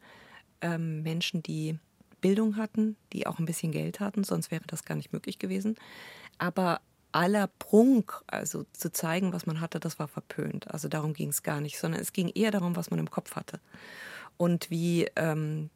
ähm, 0.61 1.03
Menschen, 1.03 1.43
die 1.43 1.79
Bildung 2.21 2.57
hatten, 2.57 2.97
die 3.13 3.27
auch 3.27 3.39
ein 3.39 3.47
bisschen 3.47 3.73
Geld 3.73 4.01
hatten, 4.01 4.25
sonst 4.25 4.51
wäre 4.51 4.65
das 4.67 4.85
gar 4.85 4.95
nicht 4.95 5.13
möglich 5.13 5.39
gewesen. 5.39 5.77
Aber 6.39 6.81
aller 7.13 7.49
Prunk, 7.59 8.23
also 8.27 8.65
zu 8.73 8.93
zeigen, 8.93 9.33
was 9.33 9.47
man 9.47 9.61
hatte, 9.61 9.81
das 9.81 9.99
war 9.99 10.09
verpönt. 10.09 10.71
Also 10.71 10.89
darum 10.89 11.13
ging 11.13 11.31
es 11.31 11.43
gar 11.43 11.61
nicht, 11.61 11.79
sondern 11.79 12.01
es 12.01 12.13
ging 12.13 12.29
eher 12.29 12.51
darum, 12.51 12.77
was 12.77 12.91
man 12.91 12.99
im 12.99 13.11
Kopf 13.11 13.35
hatte. 13.35 13.61
Und 14.37 14.71
wie, 14.71 15.09
ähm, 15.17 15.71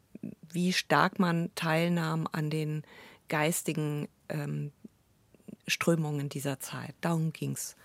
wie 0.50 0.72
stark 0.72 1.18
man 1.18 1.50
teilnahm 1.54 2.28
an 2.30 2.50
den 2.50 2.82
geistigen 3.28 4.08
ähm, 4.28 4.72
Strömungen 5.66 6.28
dieser 6.28 6.60
Zeit. 6.60 6.94
Darum 7.00 7.32
ging 7.32 7.52
es. 7.52 7.76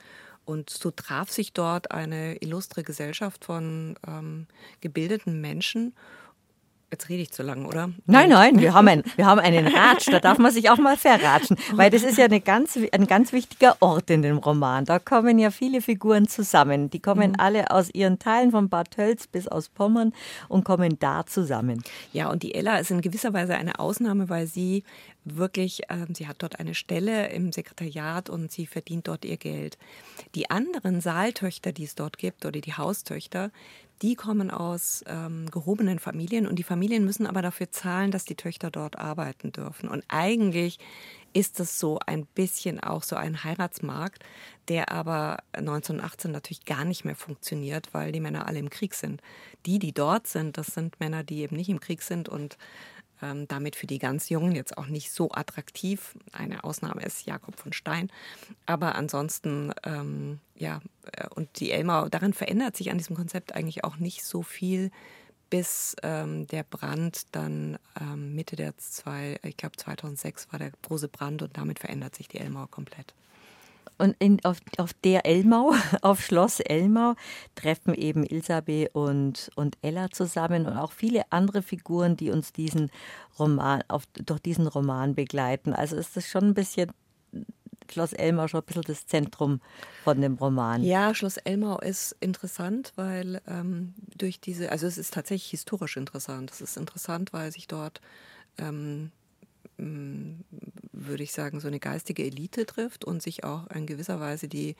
Und 0.45 0.69
so 0.69 0.91
traf 0.91 1.29
sich 1.29 1.53
dort 1.53 1.91
eine 1.91 2.35
illustre 2.37 2.83
Gesellschaft 2.83 3.45
von 3.45 3.95
ähm, 4.07 4.47
gebildeten 4.81 5.41
Menschen 5.41 5.93
Jetzt 6.91 7.08
rede 7.08 7.21
ich 7.21 7.32
zu 7.32 7.43
lang, 7.43 7.65
oder? 7.65 7.91
Nein, 8.08 8.30
nein, 8.30 8.60
wir 8.60 8.73
haben, 8.73 8.88
ein, 8.88 9.04
wir 9.15 9.28
haben 9.28 9.39
einen 9.39 9.67
Ratsch, 9.67 10.08
da 10.12 10.19
darf 10.19 10.39
man 10.39 10.52
sich 10.52 10.71
auch 10.71 10.80
mal 10.80 10.97
verratschen, 10.97 11.56
weil 11.73 11.91
das 11.91 12.02
ist 12.02 12.17
ja 12.17 12.25
eine 12.25 12.41
ganz, 12.41 12.80
ein 12.91 13.06
ganz 13.06 13.32
wichtiger 13.32 13.78
Ort 13.80 14.10
in 14.10 14.23
dem 14.23 14.39
Roman. 14.39 14.86
Da 14.86 14.97
kommen 14.97 15.38
ja 15.38 15.52
viele 15.52 15.82
Figuren 15.82 16.28
zusammen. 16.28 16.89
Die 16.89 16.99
kommen 16.99 17.32
mhm. 17.32 17.36
alle 17.38 17.69
aus 17.69 17.93
ihren 17.93 18.17
Teilen, 18.17 18.49
von 18.49 18.69
Bad 18.69 18.89
Tölz 18.91 19.28
bis 19.28 19.47
aus 19.47 19.69
Pommern 19.69 20.13
und 20.47 20.63
kommen 20.63 20.97
da 20.97 21.28
zusammen. 21.28 21.84
Ja, 22.12 22.32
und 22.32 22.41
die 22.41 22.56
Ella 22.56 22.80
ist 22.80 22.89
in 22.89 23.02
gewisser 23.02 23.34
Weise 23.34 23.56
eine 23.56 23.78
Ausnahme, 23.78 24.30
weil 24.30 24.47
sie 24.47 24.84
wirklich, 25.25 25.89
äh, 25.89 26.08
sie 26.13 26.28
hat 26.28 26.38
dort 26.39 26.60
eine 26.60 26.73
Stelle 26.73 27.30
im 27.30 27.52
Sekretariat 27.52 28.32
und 28.32 28.52
sie 28.52 28.65
verdient 28.65 29.08
dort 29.08 29.25
ihr 29.25 29.38
Geld. 29.38 29.78
Die 30.34 30.49
anderen 30.49 31.02
Saaltöchter, 31.02 31.71
die 31.71 31.84
es 31.84 31.93
dort 31.93 32.17
gibt, 32.17 32.45
oder 32.45 32.60
die 32.62 32.73
Haustöchter, 32.73 33.52
die 34.01 34.15
kommen 34.15 34.49
aus 34.49 35.03
ähm, 35.07 35.49
gehobenen 35.51 35.99
Familien 35.99 36.47
und 36.47 36.57
die 36.57 36.63
Familien 36.63 37.03
müssen 37.03 37.27
aber 37.27 37.41
dafür 37.41 37.71
zahlen, 37.71 38.12
dass 38.12 38.23
die 38.23 38.35
Töchter 38.35 38.71
dort 38.71 38.97
arbeiten 38.97 39.51
dürfen. 39.51 39.89
Und 39.89 40.03
eigentlich 40.07 40.79
ist 41.33 41.59
es 41.59 41.79
so 41.79 41.99
ein 42.05 42.25
bisschen 42.25 42.79
auch 42.79 43.03
so 43.03 43.15
ein 43.15 43.43
Heiratsmarkt, 43.43 44.23
der 44.67 44.91
aber 44.91 45.39
1918 45.53 46.31
natürlich 46.31 46.65
gar 46.65 46.85
nicht 46.85 47.05
mehr 47.05 47.15
funktioniert, 47.15 47.89
weil 47.93 48.12
die 48.12 48.21
Männer 48.21 48.47
alle 48.47 48.59
im 48.59 48.69
Krieg 48.69 48.93
sind. 48.93 49.21
Die, 49.65 49.79
die 49.79 49.91
dort 49.91 50.27
sind, 50.27 50.57
das 50.57 50.67
sind 50.67 50.99
Männer, 50.99 51.23
die 51.23 51.41
eben 51.41 51.55
nicht 51.55 51.69
im 51.69 51.79
Krieg 51.79 52.01
sind 52.01 52.29
und 52.29 52.57
ähm, 53.21 53.47
damit 53.47 53.75
für 53.75 53.88
die 53.88 53.99
ganz 53.99 54.29
Jungen 54.29 54.55
jetzt 54.55 54.77
auch 54.77 54.88
nicht 54.88 55.12
so 55.12 55.32
attraktiv. 55.32 56.17
Eine 56.32 56.63
Ausnahme 56.63 57.03
ist 57.03 57.25
Jakob 57.25 57.60
von 57.60 57.73
Stein. 57.73 58.12
Aber 58.65 58.95
ansonsten, 58.95 59.73
ähm, 59.84 60.39
ja, 60.55 60.82
äh, 61.12 61.27
und 61.36 61.60
die 61.60 61.71
Elmau, 61.71 62.10
daran 62.10 62.34
verändert 62.34 62.75
sich 62.75 62.91
an 62.91 62.97
diesem 62.97 63.15
Konzept 63.15 63.53
eigentlich 63.53 63.84
auch 63.84 63.97
nicht 63.97 64.23
so 64.23 64.41
viel, 64.41 64.91
bis 65.49 65.95
ähm, 66.03 66.47
der 66.47 66.63
Brand 66.63 67.36
dann 67.36 67.77
ähm, 67.99 68.36
Mitte 68.36 68.55
der 68.55 68.77
zwei, 68.77 69.39
ich 69.43 69.58
glaube 69.58 69.77
2006 69.77 70.51
war 70.51 70.60
der 70.60 70.71
große 70.84 71.08
Brand 71.08 71.41
und 71.41 71.58
damit 71.58 71.79
verändert 71.79 72.15
sich 72.15 72.27
die 72.27 72.38
Elmau 72.38 72.67
komplett. 72.67 73.13
Und 73.97 74.15
in, 74.19 74.43
auf, 74.45 74.60
auf 74.78 74.93
der 74.93 75.25
Elmau, 75.25 75.73
auf 76.02 76.21
Schloss 76.21 76.60
Elmau, 76.60 77.15
treffen 77.56 77.93
eben 77.93 78.23
Ilsabe 78.23 78.89
und, 78.93 79.49
und 79.56 79.78
Ella 79.82 80.10
zusammen 80.12 80.65
und 80.65 80.78
auch 80.78 80.91
viele 80.91 81.23
andere 81.32 81.62
Figuren, 81.62 82.15
die 82.15 82.32
uns 82.32 82.54
diesen 82.54 82.91
Roman, 83.38 83.84
auf, 83.88 84.04
durch 84.13 84.39
diesen 84.39 84.67
Roman 84.67 85.15
begleiten. 85.15 85.73
Also 85.73 85.95
ist 85.95 86.15
das 86.15 86.28
schon 86.28 86.45
ein 86.45 86.54
bisschen 86.54 86.91
Schloss 87.91 88.13
Elmau 88.13 88.47
schon 88.47 88.62
ein 88.62 88.65
bisschen 88.65 88.84
das 88.84 89.08
Zentrum 89.08 89.62
von 90.04 90.21
dem 90.21 90.36
Roman. 90.36 90.84
Ja, 90.84 91.13
Schloss 91.13 91.38
Elmau 91.38 91.80
ist 91.80 92.15
interessant, 92.19 92.93
weil 92.95 93.41
ähm, 93.47 93.93
durch 94.15 94.39
diese, 94.39 94.71
also 94.71 94.88
es 94.88 94.97
ist 94.97 95.13
tatsächlich 95.13 95.49
historisch 95.52 95.97
interessant. 95.97 96.52
Es 96.52 96.62
ist 96.62 96.78
interessant, 96.78 97.34
weil 97.34 97.52
sich 97.52 97.67
dort 97.67 98.02
ähm, 98.58 99.12
würde 99.79 101.23
ich 101.23 101.31
sagen, 101.31 101.59
so 101.59 101.67
eine 101.67 101.79
geistige 101.79 102.23
Elite 102.23 102.65
trifft 102.65 103.05
und 103.05 103.21
sich 103.21 103.43
auch 103.43 103.67
in 103.67 103.85
gewisser 103.85 104.19
Weise 104.19 104.47
die 104.47 104.75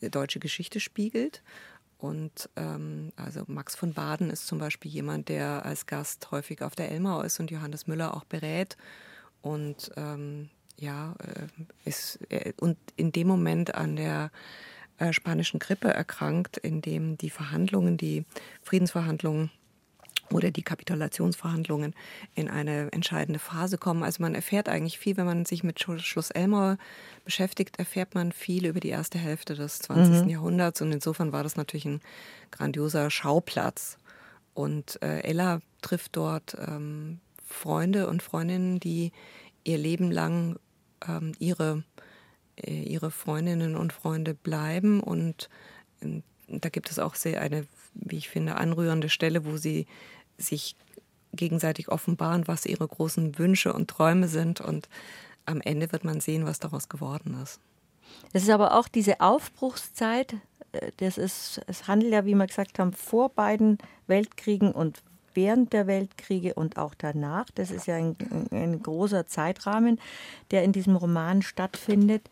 deutsche 0.00 0.38
Geschichte 0.40 0.80
spiegelt. 0.80 1.42
Und 1.98 2.50
ähm, 2.56 3.12
also 3.16 3.44
Max 3.46 3.74
von 3.74 3.94
Baden 3.94 4.30
ist 4.30 4.46
zum 4.46 4.58
Beispiel 4.58 4.90
jemand, 4.90 5.28
der 5.28 5.64
als 5.64 5.86
Gast 5.86 6.30
häufig 6.30 6.62
auf 6.62 6.74
der 6.74 6.90
Elmau 6.90 7.22
ist 7.22 7.40
und 7.40 7.50
Johannes 7.50 7.86
Müller 7.86 8.14
auch 8.14 8.24
berät. 8.24 8.76
Und 9.40 9.90
ähm, 9.96 10.50
ja, 10.78 11.14
äh, 11.20 11.88
ist 11.88 12.18
äh, 12.30 12.52
und 12.60 12.76
in 12.96 13.12
dem 13.12 13.26
Moment 13.26 13.74
an 13.74 13.96
der 13.96 14.30
äh, 14.98 15.12
spanischen 15.12 15.58
Grippe 15.58 15.88
erkrankt, 15.88 16.58
in 16.58 16.82
dem 16.82 17.16
die 17.16 17.30
Verhandlungen, 17.30 17.96
die 17.96 18.24
Friedensverhandlungen 18.62 19.50
oder 20.32 20.50
die 20.50 20.62
Kapitulationsverhandlungen 20.62 21.94
in 22.34 22.48
eine 22.48 22.92
entscheidende 22.92 23.38
Phase 23.38 23.78
kommen. 23.78 24.02
Also 24.02 24.22
man 24.22 24.34
erfährt 24.34 24.68
eigentlich 24.68 24.98
viel, 24.98 25.16
wenn 25.16 25.26
man 25.26 25.44
sich 25.44 25.62
mit 25.62 25.80
Schloss 25.80 26.30
Elmau 26.30 26.76
beschäftigt, 27.24 27.78
erfährt 27.78 28.14
man 28.14 28.32
viel 28.32 28.66
über 28.66 28.80
die 28.80 28.88
erste 28.88 29.18
Hälfte 29.18 29.54
des 29.54 29.78
20. 29.80 30.24
Mhm. 30.24 30.28
Jahrhunderts 30.28 30.80
und 30.82 30.92
insofern 30.92 31.32
war 31.32 31.42
das 31.42 31.56
natürlich 31.56 31.86
ein 31.86 32.00
grandioser 32.50 33.10
Schauplatz. 33.10 33.98
Und 34.54 35.00
äh, 35.02 35.20
Ella 35.20 35.60
trifft 35.82 36.16
dort 36.16 36.56
ähm, 36.66 37.20
Freunde 37.44 38.08
und 38.08 38.22
Freundinnen, 38.22 38.80
die 38.80 39.12
ihr 39.64 39.78
Leben 39.78 40.10
lang 40.10 40.58
ähm, 41.06 41.32
ihre, 41.38 41.84
äh, 42.56 42.82
ihre 42.82 43.10
Freundinnen 43.10 43.76
und 43.76 43.92
Freunde 43.92 44.34
bleiben 44.34 45.00
und 45.00 45.48
äh, 46.00 46.22
da 46.48 46.68
gibt 46.68 46.90
es 46.90 46.98
auch 46.98 47.14
sehr 47.14 47.40
eine, 47.40 47.66
wie 47.94 48.16
ich 48.16 48.28
finde, 48.28 48.56
anrührende 48.56 49.08
Stelle, 49.08 49.44
wo 49.44 49.56
sie 49.56 49.86
sich 50.38 50.76
gegenseitig 51.32 51.88
offenbaren, 51.88 52.48
was 52.48 52.66
ihre 52.66 52.86
großen 52.86 53.38
Wünsche 53.38 53.72
und 53.72 53.88
Träume 53.88 54.28
sind. 54.28 54.60
Und 54.60 54.88
am 55.44 55.60
Ende 55.60 55.92
wird 55.92 56.04
man 56.04 56.20
sehen, 56.20 56.46
was 56.46 56.58
daraus 56.58 56.88
geworden 56.88 57.38
ist. 57.42 57.60
Es 58.32 58.42
ist 58.42 58.50
aber 58.50 58.74
auch 58.74 58.88
diese 58.88 59.20
Aufbruchszeit. 59.20 60.34
Äh, 60.72 60.92
das 60.98 61.18
ist, 61.18 61.60
es 61.66 61.88
handelt 61.88 62.12
ja, 62.12 62.24
wie 62.24 62.34
wir 62.34 62.46
gesagt 62.46 62.78
haben, 62.78 62.92
vor 62.92 63.28
beiden 63.30 63.78
Weltkriegen 64.06 64.72
und 64.72 65.02
während 65.34 65.72
der 65.72 65.86
Weltkriege 65.86 66.54
und 66.54 66.78
auch 66.78 66.94
danach. 66.94 67.46
Das 67.54 67.70
ist 67.70 67.86
ja 67.86 67.96
ein, 67.96 68.16
ein 68.50 68.82
großer 68.82 69.26
Zeitrahmen, 69.26 70.00
der 70.50 70.64
in 70.64 70.72
diesem 70.72 70.96
Roman 70.96 71.42
stattfindet. 71.42 72.30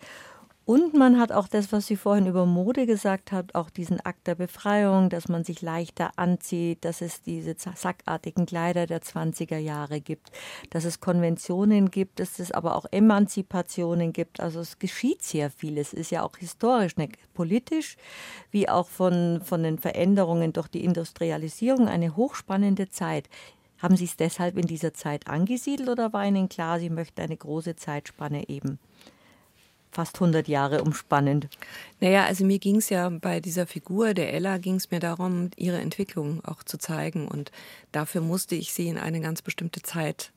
Und 0.67 0.95
man 0.95 1.21
hat 1.21 1.31
auch 1.31 1.47
das, 1.47 1.73
was 1.73 1.87
sie 1.87 1.97
vorhin 1.97 2.27
über 2.27 2.47
Mode 2.47 2.87
gesagt 2.87 3.33
hat, 3.33 3.55
auch 3.55 3.69
diesen 3.69 4.01
Akt 4.01 4.27
der 4.27 4.35
Befreiung, 4.35 5.11
dass 5.11 5.29
man 5.29 5.45
sich 5.45 5.61
leichter 5.61 6.13
anzieht, 6.17 6.87
dass 6.87 7.03
es 7.03 7.21
diese 7.21 7.55
sackartigen 7.55 8.47
Kleider 8.47 8.87
der 8.87 9.03
20er 9.03 9.59
Jahre 9.59 10.01
gibt, 10.01 10.31
dass 10.71 10.87
es 10.87 11.01
Konventionen 11.01 11.91
gibt, 11.91 12.19
dass 12.19 12.39
es 12.39 12.51
aber 12.51 12.77
auch 12.77 12.87
Emanzipationen 12.91 14.15
gibt. 14.15 14.41
Also 14.41 14.61
es 14.61 14.79
geschieht 14.79 15.23
sehr 15.23 15.51
viel. 15.51 15.77
Es 15.77 15.93
ist 15.93 16.11
ja 16.11 16.23
auch 16.23 16.39
historisch, 16.39 16.97
ne, 16.97 17.11
politisch, 17.35 17.99
wie 18.51 18.67
auch 18.67 18.89
von, 18.89 19.43
von 19.45 19.63
den 19.63 19.79
Veränderungen 19.79 20.55
durch 20.55 20.69
die 20.69 20.85
Industrialisierung 20.85 21.89
eine 21.89 22.17
hochspannende 22.17 22.89
Zeit. 22.89 23.29
Haben 23.77 23.97
Sie 23.97 24.05
es 24.05 24.17
deshalb 24.17 24.57
in 24.57 24.67
dieser 24.67 24.95
Zeit 24.95 25.27
angesiedelt 25.27 25.91
oder 25.91 26.15
war 26.15 26.25
Ihnen 26.25 26.49
klar, 26.49 26.81
Sie 26.81 26.89
möchten 26.89 27.21
eine 27.21 27.37
große 27.37 27.77
Zeitspanne 27.77 28.49
eben? 28.49 28.79
Fast 29.95 30.17
100 30.17 30.49
Jahre 30.49 30.83
umspannend. 30.83 31.49
Naja, 32.01 32.25
also 32.25 32.45
mir 32.45 32.59
ging 32.59 32.77
es 32.77 32.91
ja 32.91 33.09
bei 33.09 33.41
dieser 33.41 33.67
Figur 33.67 34.15
der 34.15 34.33
Ella, 34.33 34.59
ging 34.59 34.77
es 34.77 34.91
mir 34.91 35.01
darum, 35.01 35.51
ihre 35.57 35.79
Entwicklung 35.79 36.45
auch 36.45 36.63
zu 36.63 36.79
zeigen. 36.79 37.29
Und 37.29 37.51
dafür 37.93 38.21
musste 38.21 38.55
ich 38.55 38.73
sie 38.73 38.89
in 38.89 38.99
eine 38.99 39.21
ganz 39.21 39.43
bestimmte 39.43 39.83
Zeit, 39.83 40.33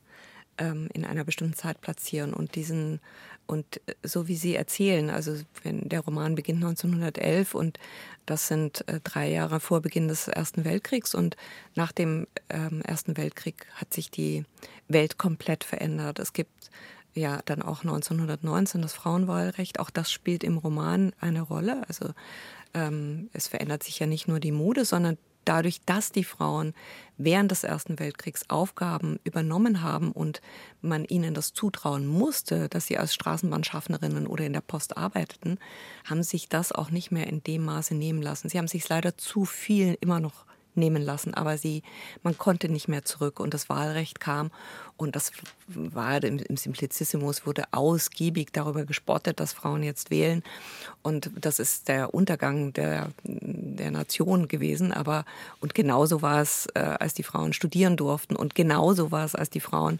ähm, 0.58 0.90
in 0.94 1.06
einer 1.06 1.24
bestimmten 1.24 1.56
Zeit 1.56 1.82
platzieren. 1.82 2.34
Und 2.34 2.56
diesen, 2.56 3.00
und 3.48 3.82
so 4.04 4.28
wie 4.28 4.36
Sie 4.36 4.56
erzählen, 4.56 5.10
also 5.10 5.36
wenn 5.64 5.90
der 5.90 6.02
Roman 6.02 6.36
beginnt 6.36 6.64
1911 6.64 7.56
und 7.56 7.80
das 8.26 8.48
sind 8.48 8.88
äh, 8.88 9.00
drei 9.04 9.30
Jahre 9.30 9.60
vor 9.60 9.82
Beginn 9.82 10.10
des 10.10 10.28
Ersten 10.28 10.66
Weltkriegs 10.66 11.16
und 11.16 11.38
nach 11.76 11.92
dem 11.92 12.28
ähm, 12.50 12.82
Ersten 12.82 13.18
Weltkrieg 13.18 13.66
hat 13.74 13.94
sich 13.94 14.12
die 14.12 14.44
Welt 14.90 15.18
komplett 15.18 15.64
verändert. 15.64 16.20
Es 16.20 16.34
gibt 16.34 16.70
ja 17.18 17.42
dann 17.46 17.62
auch 17.62 17.82
1919 17.82 18.82
das 18.82 18.94
Frauenwahlrecht. 18.94 19.80
Auch 19.80 19.90
das 19.90 20.12
spielt 20.12 20.44
im 20.44 20.58
Roman 20.58 21.14
eine 21.20 21.42
Rolle. 21.42 21.84
Also 21.88 22.12
ähm, 22.74 23.30
es 23.34 23.48
verändert 23.48 23.84
sich 23.84 24.00
ja 24.00 24.08
nicht 24.08 24.28
nur 24.28 24.40
die 24.40 24.52
Mode, 24.52 24.86
sondern 24.86 25.18
dadurch, 25.48 25.82
dass 25.86 26.12
die 26.12 26.24
Frauen 26.24 26.74
während 27.18 27.52
des 27.52 27.64
Ersten 27.64 28.00
Weltkriegs 28.00 28.50
Aufgaben 28.50 29.20
übernommen 29.24 29.82
haben 29.82 30.12
und 30.12 30.42
man 30.82 31.06
ihnen 31.06 31.34
das 31.34 31.54
zutrauen 31.54 32.06
musste, 32.06 32.70
dass 32.70 32.88
sie 32.88 32.98
als 32.98 33.14
Straßenbahnschaffnerinnen 33.14 34.28
oder 34.28 34.46
in 34.46 34.54
der 34.54 34.62
Post 34.62 34.98
arbeiteten, 34.98 35.58
haben 36.06 36.24
sich 36.24 36.50
das 36.50 36.72
auch 36.72 36.92
nicht 36.92 37.12
mehr 37.12 37.28
in 37.28 37.44
dem 37.44 37.66
Maße 37.66 37.96
nehmen 37.96 38.22
lassen. 38.22 38.50
Sie 38.50 38.58
haben 38.58 38.68
sich 38.68 38.88
leider 38.90 39.18
zu 39.18 39.46
viel 39.46 39.98
immer 40.02 40.20
noch 40.20 40.46
nehmen 40.78 41.02
lassen, 41.02 41.34
aber 41.34 41.58
sie, 41.58 41.84
man 42.24 42.38
konnte 42.38 42.70
nicht 42.70 42.88
mehr 42.88 43.04
zurück 43.04 43.40
und 43.40 43.54
das 43.54 43.70
Wahlrecht 43.70 44.20
kam 44.20 44.52
und 44.96 45.16
das 45.16 45.32
war 45.68 46.24
im, 46.24 46.40
im 46.40 46.58
Simplicissimus 46.58 47.46
wurde 47.46 47.66
ausgiebig 47.72 48.50
darüber 48.54 48.86
gespottet, 48.86 49.40
dass 49.40 49.54
Frauen 49.54 49.84
jetzt 49.84 50.10
wählen 50.10 50.44
und 51.02 51.32
das 51.40 51.60
ist 51.60 51.88
der 51.88 52.14
Untergang 52.14 52.74
der, 52.74 53.10
der 53.24 53.92
Nation 53.92 54.48
gewesen, 54.48 54.94
aber 54.94 55.26
und 55.60 55.74
genauso 55.74 56.22
war 56.22 56.42
es, 56.42 56.68
äh, 56.74 56.80
als 56.80 57.14
die 57.14 57.24
Frauen 57.24 57.54
studieren 57.54 57.98
durften 57.98 58.36
und 58.36 58.56
genauso 58.56 59.12
war 59.12 59.26
es, 59.26 59.36
als 59.36 59.50
die 59.50 59.60
Frauen 59.60 60.00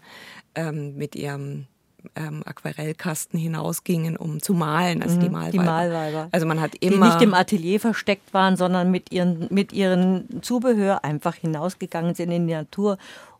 ähm, 0.54 0.96
mit 0.96 1.14
ihrem 1.14 1.66
ähm, 2.14 2.42
Aquarellkasten 2.44 3.38
hinausgingen, 3.38 4.16
um 4.16 4.40
zu 4.40 4.54
malen, 4.54 5.02
also 5.02 5.16
mhm, 5.16 5.20
die 5.20 5.28
Malweiber. 5.28 5.50
Die 5.52 5.58
Malweiber. 5.58 6.28
Also 6.32 6.46
man 6.46 6.60
hat 6.60 6.74
immer 6.76 7.06
die 7.06 7.12
nicht 7.12 7.22
im 7.22 7.34
Atelier 7.34 7.80
versteckt 7.80 8.32
waren, 8.32 8.56
sondern 8.56 8.90
mit 8.90 9.12
ihren 9.12 9.46
mit 9.50 9.72
ihren 9.72 10.42
Zubehör 10.42 11.04
einfach 11.04 11.34
hinausgegangen 11.34 12.14
sind 12.14 12.30
in 12.30 12.46
die 12.46 12.54
Natur 12.54 12.98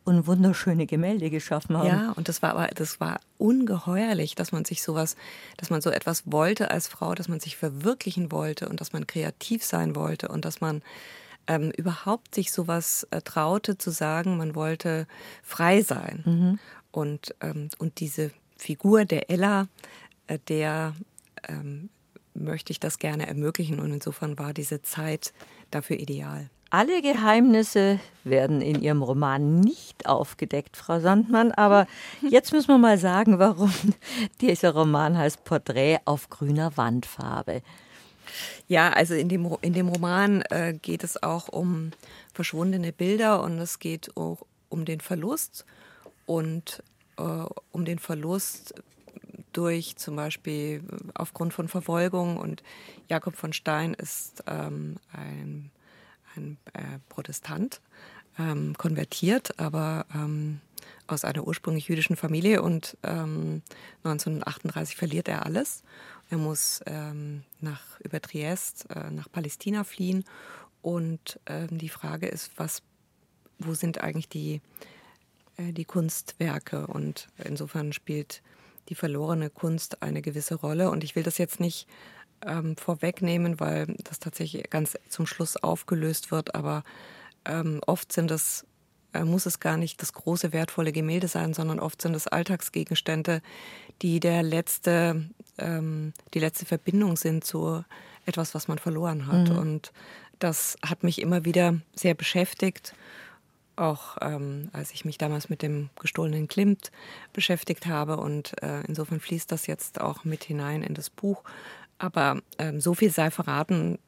und 0.08 0.26
wunderschöne 0.26 0.86
Gemälde 0.86 1.28
geschaffen 1.28 1.76
haben. 1.76 1.86
Ja, 1.86 2.12
und 2.16 2.28
das 2.28 2.40
war 2.40 2.50
aber, 2.50 2.68
das 2.68 2.98
war 2.98 3.20
ungeheuerlich, 3.36 4.34
dass 4.34 4.52
man 4.52 4.64
sich 4.64 4.82
sowas, 4.82 5.16
dass 5.58 5.68
man 5.68 5.82
so 5.82 5.90
etwas 5.90 6.22
wollte 6.24 6.70
als 6.70 6.88
Frau, 6.88 7.14
dass 7.14 7.28
man 7.28 7.40
sich 7.40 7.58
verwirklichen 7.58 8.32
wollte 8.32 8.70
und 8.70 8.80
dass 8.80 8.94
man 8.94 9.06
kreativ 9.06 9.62
sein 9.62 9.94
wollte 9.94 10.28
und 10.28 10.46
dass 10.46 10.62
man 10.62 10.82
ähm, 11.46 11.70
überhaupt 11.76 12.34
sich 12.34 12.52
sowas 12.52 13.06
äh, 13.10 13.20
traute 13.20 13.76
zu 13.76 13.90
sagen, 13.90 14.38
man 14.38 14.54
wollte 14.54 15.06
frei 15.42 15.82
sein. 15.82 16.22
Mhm. 16.24 16.58
Und, 16.90 17.34
ähm, 17.42 17.68
und 17.78 18.00
diese 18.00 18.30
Figur 18.58 19.04
der 19.04 19.30
Ella, 19.30 19.68
äh, 20.26 20.38
der 20.48 20.94
ähm, 21.48 21.88
möchte 22.34 22.72
ich 22.72 22.80
das 22.80 22.98
gerne 22.98 23.26
ermöglichen. 23.26 23.80
Und 23.80 23.92
insofern 23.92 24.38
war 24.38 24.52
diese 24.52 24.82
Zeit 24.82 25.32
dafür 25.70 25.98
ideal. 25.98 26.50
Alle 26.70 27.00
Geheimnisse 27.00 27.98
werden 28.24 28.60
in 28.60 28.82
Ihrem 28.82 29.02
Roman 29.02 29.60
nicht 29.60 30.06
aufgedeckt, 30.06 30.76
Frau 30.76 31.00
Sandmann. 31.00 31.52
Aber 31.52 31.86
jetzt 32.28 32.52
müssen 32.52 32.68
wir 32.68 32.78
mal 32.78 32.98
sagen, 32.98 33.38
warum 33.38 33.72
dieser 34.40 34.72
Roman 34.72 35.16
heißt 35.16 35.44
Porträt 35.44 35.98
auf 36.04 36.28
grüner 36.28 36.76
Wandfarbe. 36.76 37.62
Ja, 38.66 38.90
also 38.90 39.14
in 39.14 39.30
dem, 39.30 39.56
in 39.62 39.72
dem 39.72 39.88
Roman 39.88 40.42
äh, 40.50 40.74
geht 40.74 41.02
es 41.02 41.22
auch 41.22 41.48
um 41.48 41.92
verschwundene 42.34 42.92
Bilder 42.92 43.42
und 43.42 43.58
es 43.58 43.78
geht 43.78 44.14
auch 44.16 44.44
um 44.68 44.84
den 44.84 45.00
Verlust 45.00 45.64
und 46.26 46.82
um 47.18 47.84
den 47.84 47.98
Verlust 47.98 48.74
durch 49.52 49.96
zum 49.96 50.16
Beispiel 50.16 50.82
aufgrund 51.14 51.52
von 51.52 51.68
Verfolgung. 51.68 52.36
Und 52.36 52.62
Jakob 53.08 53.36
von 53.36 53.52
Stein 53.52 53.94
ist 53.94 54.44
ähm, 54.46 54.96
ein, 55.12 55.70
ein 56.36 56.58
äh, 56.74 56.98
Protestant, 57.08 57.80
ähm, 58.38 58.76
konvertiert, 58.76 59.58
aber 59.58 60.06
ähm, 60.14 60.60
aus 61.06 61.24
einer 61.24 61.46
ursprünglich 61.46 61.88
jüdischen 61.88 62.16
Familie. 62.16 62.62
Und 62.62 62.96
1938 63.02 64.94
ähm, 64.94 64.98
verliert 64.98 65.28
er 65.28 65.44
alles. 65.44 65.82
Er 66.30 66.38
muss 66.38 66.80
ähm, 66.86 67.42
nach, 67.60 67.98
über 68.00 68.20
Triest 68.20 68.86
äh, 68.94 69.10
nach 69.10 69.30
Palästina 69.30 69.84
fliehen. 69.84 70.24
Und 70.82 71.40
ähm, 71.46 71.78
die 71.78 71.88
Frage 71.88 72.28
ist, 72.28 72.52
was, 72.56 72.82
wo 73.58 73.74
sind 73.74 74.00
eigentlich 74.00 74.28
die, 74.28 74.54
äh, 74.56 74.60
die 75.58 75.84
Kunstwerke? 75.84 76.86
Und 76.86 77.28
insofern 77.42 77.92
spielt 77.92 78.42
die 78.88 78.94
verlorene 78.94 79.50
Kunst 79.50 80.02
eine 80.02 80.22
gewisse 80.22 80.54
Rolle. 80.54 80.90
Und 80.90 81.04
ich 81.04 81.16
will 81.16 81.22
das 81.22 81.38
jetzt 81.38 81.60
nicht 81.60 81.86
ähm, 82.46 82.76
vorwegnehmen, 82.76 83.60
weil 83.60 83.94
das 84.04 84.18
tatsächlich 84.18 84.70
ganz 84.70 84.96
zum 85.08 85.26
Schluss 85.26 85.56
aufgelöst 85.56 86.30
wird. 86.30 86.54
Aber 86.54 86.84
ähm, 87.44 87.80
oft 87.86 88.12
sind 88.12 88.30
es, 88.30 88.66
äh, 89.12 89.24
muss 89.24 89.46
es 89.46 89.60
gar 89.60 89.76
nicht 89.76 90.00
das 90.00 90.12
große, 90.12 90.52
wertvolle 90.52 90.92
Gemälde 90.92 91.28
sein, 91.28 91.54
sondern 91.54 91.80
oft 91.80 92.00
sind 92.00 92.14
es 92.14 92.26
Alltagsgegenstände, 92.26 93.42
die 94.02 94.20
der 94.20 94.42
letzte, 94.42 95.28
ähm, 95.58 96.12
die 96.34 96.40
letzte 96.40 96.66
Verbindung 96.66 97.16
sind 97.16 97.44
zu 97.44 97.84
etwas, 98.26 98.54
was 98.54 98.68
man 98.68 98.78
verloren 98.78 99.26
hat. 99.26 99.50
Mhm. 99.50 99.58
Und 99.58 99.92
das 100.38 100.76
hat 100.84 101.02
mich 101.02 101.20
immer 101.20 101.44
wieder 101.44 101.80
sehr 101.94 102.14
beschäftigt 102.14 102.94
auch 103.78 104.16
ähm, 104.20 104.68
als 104.72 104.92
ich 104.92 105.04
mich 105.04 105.18
damals 105.18 105.48
mit 105.48 105.62
dem 105.62 105.90
gestohlenen 106.00 106.48
Klimt 106.48 106.90
beschäftigt 107.32 107.86
habe. 107.86 108.16
Und 108.18 108.60
äh, 108.62 108.82
insofern 108.86 109.20
fließt 109.20 109.50
das 109.50 109.66
jetzt 109.66 110.00
auch 110.00 110.24
mit 110.24 110.44
hinein 110.44 110.82
in 110.82 110.94
das 110.94 111.10
Buch. 111.10 111.44
Aber 111.98 112.40
ähm, 112.58 112.80
so 112.80 112.94
viel 112.94 113.10
sei 113.10 113.30
verraten, 113.30 113.98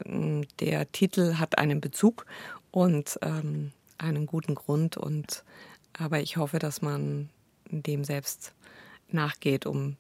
der 0.61 0.91
Titel 0.93 1.37
hat 1.37 1.59
einen 1.59 1.81
Bezug 1.81 2.27
und 2.71 3.19
ähm, 3.23 3.73
einen 3.99 4.27
guten 4.27 4.55
Grund. 4.55 4.97
Und 4.97 5.45
aber 5.99 6.21
ich 6.21 6.37
hoffe, 6.37 6.59
dass 6.59 6.83
man 6.83 7.31
dem 7.71 8.05
selbst 8.05 8.53
nachgeht, 9.09 9.67
um 9.67 9.97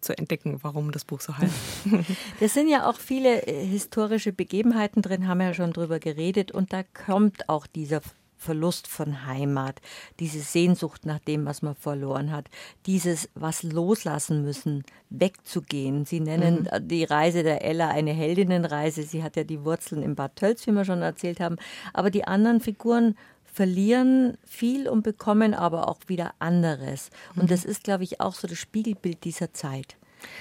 zu 0.00 0.16
entdecken, 0.16 0.58
warum 0.62 0.92
das 0.92 1.04
Buch 1.04 1.20
so 1.20 1.36
heißt. 1.36 1.54
Es 2.40 2.54
sind 2.54 2.68
ja 2.68 2.88
auch 2.88 2.98
viele 2.98 3.46
äh, 3.46 3.64
historische 3.64 4.32
Begebenheiten 4.32 5.02
drin, 5.02 5.28
haben 5.28 5.38
wir 5.38 5.48
ja 5.48 5.54
schon 5.54 5.72
drüber 5.72 5.98
geredet, 5.98 6.52
und 6.52 6.72
da 6.72 6.82
kommt 6.82 7.48
auch 7.48 7.66
dieser 7.66 8.00
Verlust 8.40 8.86
von 8.88 9.26
Heimat, 9.26 9.82
diese 10.18 10.40
Sehnsucht 10.40 11.04
nach 11.04 11.18
dem, 11.18 11.44
was 11.44 11.60
man 11.60 11.74
verloren 11.74 12.32
hat, 12.32 12.48
dieses 12.86 13.28
was 13.34 13.62
loslassen 13.62 14.42
müssen, 14.42 14.84
wegzugehen. 15.10 16.06
Sie 16.06 16.20
nennen 16.20 16.66
mhm. 16.72 16.88
die 16.88 17.04
Reise 17.04 17.42
der 17.42 17.62
Ella 17.62 17.88
eine 17.88 18.12
Heldinnenreise. 18.12 19.02
Sie 19.02 19.22
hat 19.22 19.36
ja 19.36 19.44
die 19.44 19.62
Wurzeln 19.62 20.02
im 20.02 20.14
Bad 20.14 20.36
Tölz, 20.36 20.66
wie 20.66 20.72
wir 20.72 20.86
schon 20.86 21.02
erzählt 21.02 21.38
haben. 21.38 21.56
Aber 21.92 22.10
die 22.10 22.24
anderen 22.24 22.60
Figuren 22.60 23.14
verlieren 23.44 24.38
viel 24.46 24.88
und 24.88 25.02
bekommen 25.02 25.52
aber 25.52 25.88
auch 25.88 25.98
wieder 26.06 26.32
anderes. 26.38 27.10
Und 27.36 27.44
mhm. 27.44 27.48
das 27.48 27.66
ist, 27.66 27.84
glaube 27.84 28.04
ich, 28.04 28.20
auch 28.20 28.34
so 28.34 28.48
das 28.48 28.58
Spiegelbild 28.58 29.24
dieser 29.24 29.52
Zeit. 29.52 29.96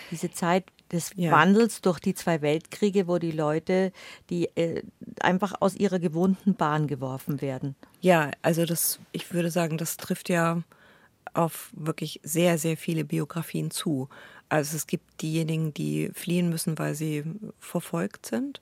Diese 0.10 0.32
Zeit 0.32 0.64
des 0.92 1.12
ja. 1.16 1.32
Wandels 1.32 1.82
durch 1.82 2.00
die 2.00 2.14
zwei 2.14 2.42
Weltkriege, 2.42 3.08
wo 3.08 3.18
die 3.18 3.32
Leute, 3.32 3.92
die 4.30 4.46
äh, 4.56 4.84
einfach 5.22 5.54
aus 5.60 5.76
ihrer 5.76 6.00
gewohnten 6.00 6.56
Bahn 6.56 6.88
geworfen 6.88 7.42
werden. 7.42 7.76
Ja, 8.02 8.32
also 8.42 8.66
das, 8.66 9.00
ich 9.12 9.34
würde 9.34 9.52
sagen, 9.52 9.78
das 9.78 9.98
trifft 9.98 10.30
ja 10.30 10.64
auf 11.34 11.72
wirklich 11.74 12.20
sehr, 12.24 12.58
sehr 12.58 12.78
viele 12.78 13.06
Biografien 13.06 13.72
zu. 13.72 14.10
Also 14.50 14.76
es 14.76 14.88
gibt 14.88 15.22
diejenigen, 15.22 15.74
die 15.74 16.10
fliehen 16.14 16.50
müssen, 16.50 16.80
weil 16.80 16.96
sie 16.96 17.24
verfolgt 17.60 18.26
sind, 18.26 18.62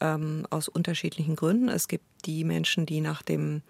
ähm, 0.00 0.46
aus 0.50 0.68
unterschiedlichen 0.68 1.36
Gründen. 1.36 1.68
Es 1.68 1.88
gibt 1.88 2.04
die 2.24 2.44
Menschen, 2.44 2.86
die 2.86 3.00
nach 3.00 3.22
dem 3.22 3.62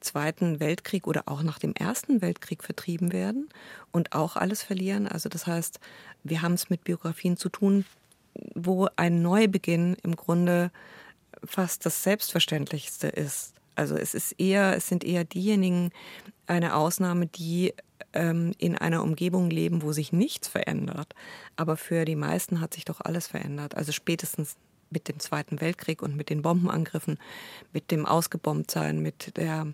Zweiten 0.00 0.60
Weltkrieg 0.60 1.06
oder 1.06 1.24
auch 1.26 1.42
nach 1.42 1.58
dem 1.58 1.74
Ersten 1.74 2.22
Weltkrieg 2.22 2.62
vertrieben 2.62 3.12
werden 3.12 3.48
und 3.92 4.12
auch 4.12 4.36
alles 4.36 4.62
verlieren. 4.62 5.06
Also 5.06 5.28
das 5.28 5.46
heißt, 5.46 5.80
wir 6.24 6.42
haben 6.42 6.54
es 6.54 6.70
mit 6.70 6.84
Biografien 6.84 7.36
zu 7.36 7.48
tun, 7.48 7.84
wo 8.54 8.88
ein 8.96 9.22
Neubeginn 9.22 9.96
im 10.02 10.16
Grunde 10.16 10.70
fast 11.44 11.86
das 11.86 12.02
Selbstverständlichste 12.02 13.08
ist. 13.08 13.54
Also 13.74 13.96
es 13.96 14.14
ist 14.14 14.32
eher, 14.38 14.76
es 14.76 14.88
sind 14.88 15.04
eher 15.04 15.24
diejenigen 15.24 15.90
eine 16.46 16.74
Ausnahme, 16.74 17.26
die 17.26 17.74
ähm, 18.12 18.52
in 18.58 18.76
einer 18.76 19.02
Umgebung 19.02 19.50
leben, 19.50 19.82
wo 19.82 19.92
sich 19.92 20.12
nichts 20.12 20.48
verändert. 20.48 21.14
Aber 21.56 21.76
für 21.76 22.04
die 22.04 22.16
meisten 22.16 22.60
hat 22.60 22.74
sich 22.74 22.84
doch 22.84 23.00
alles 23.00 23.26
verändert. 23.26 23.76
Also 23.76 23.92
spätestens 23.92 24.56
mit 24.90 25.08
dem 25.08 25.18
Zweiten 25.20 25.60
Weltkrieg 25.60 26.02
und 26.02 26.16
mit 26.16 26.30
den 26.30 26.42
Bombenangriffen, 26.42 27.18
mit 27.72 27.90
dem 27.90 28.06
Ausgebombtsein, 28.06 29.00
mit 29.00 29.36
der 29.36 29.72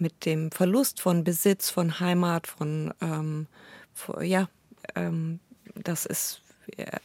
mit 0.00 0.24
dem 0.26 0.50
Verlust 0.52 1.00
von 1.00 1.24
Besitz, 1.24 1.70
von 1.70 2.00
Heimat, 2.00 2.46
von, 2.46 2.94
ähm, 3.00 3.46
ja, 4.20 4.48
ähm, 4.94 5.40
das 5.74 6.06
ist 6.06 6.42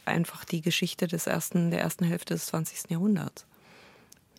einfach 0.04 0.44
die 0.44 0.60
Geschichte 0.60 1.06
des 1.06 1.26
ersten, 1.26 1.70
der 1.70 1.80
ersten 1.80 2.04
Hälfte 2.04 2.34
des 2.34 2.46
20. 2.46 2.90
Jahrhunderts. 2.90 3.46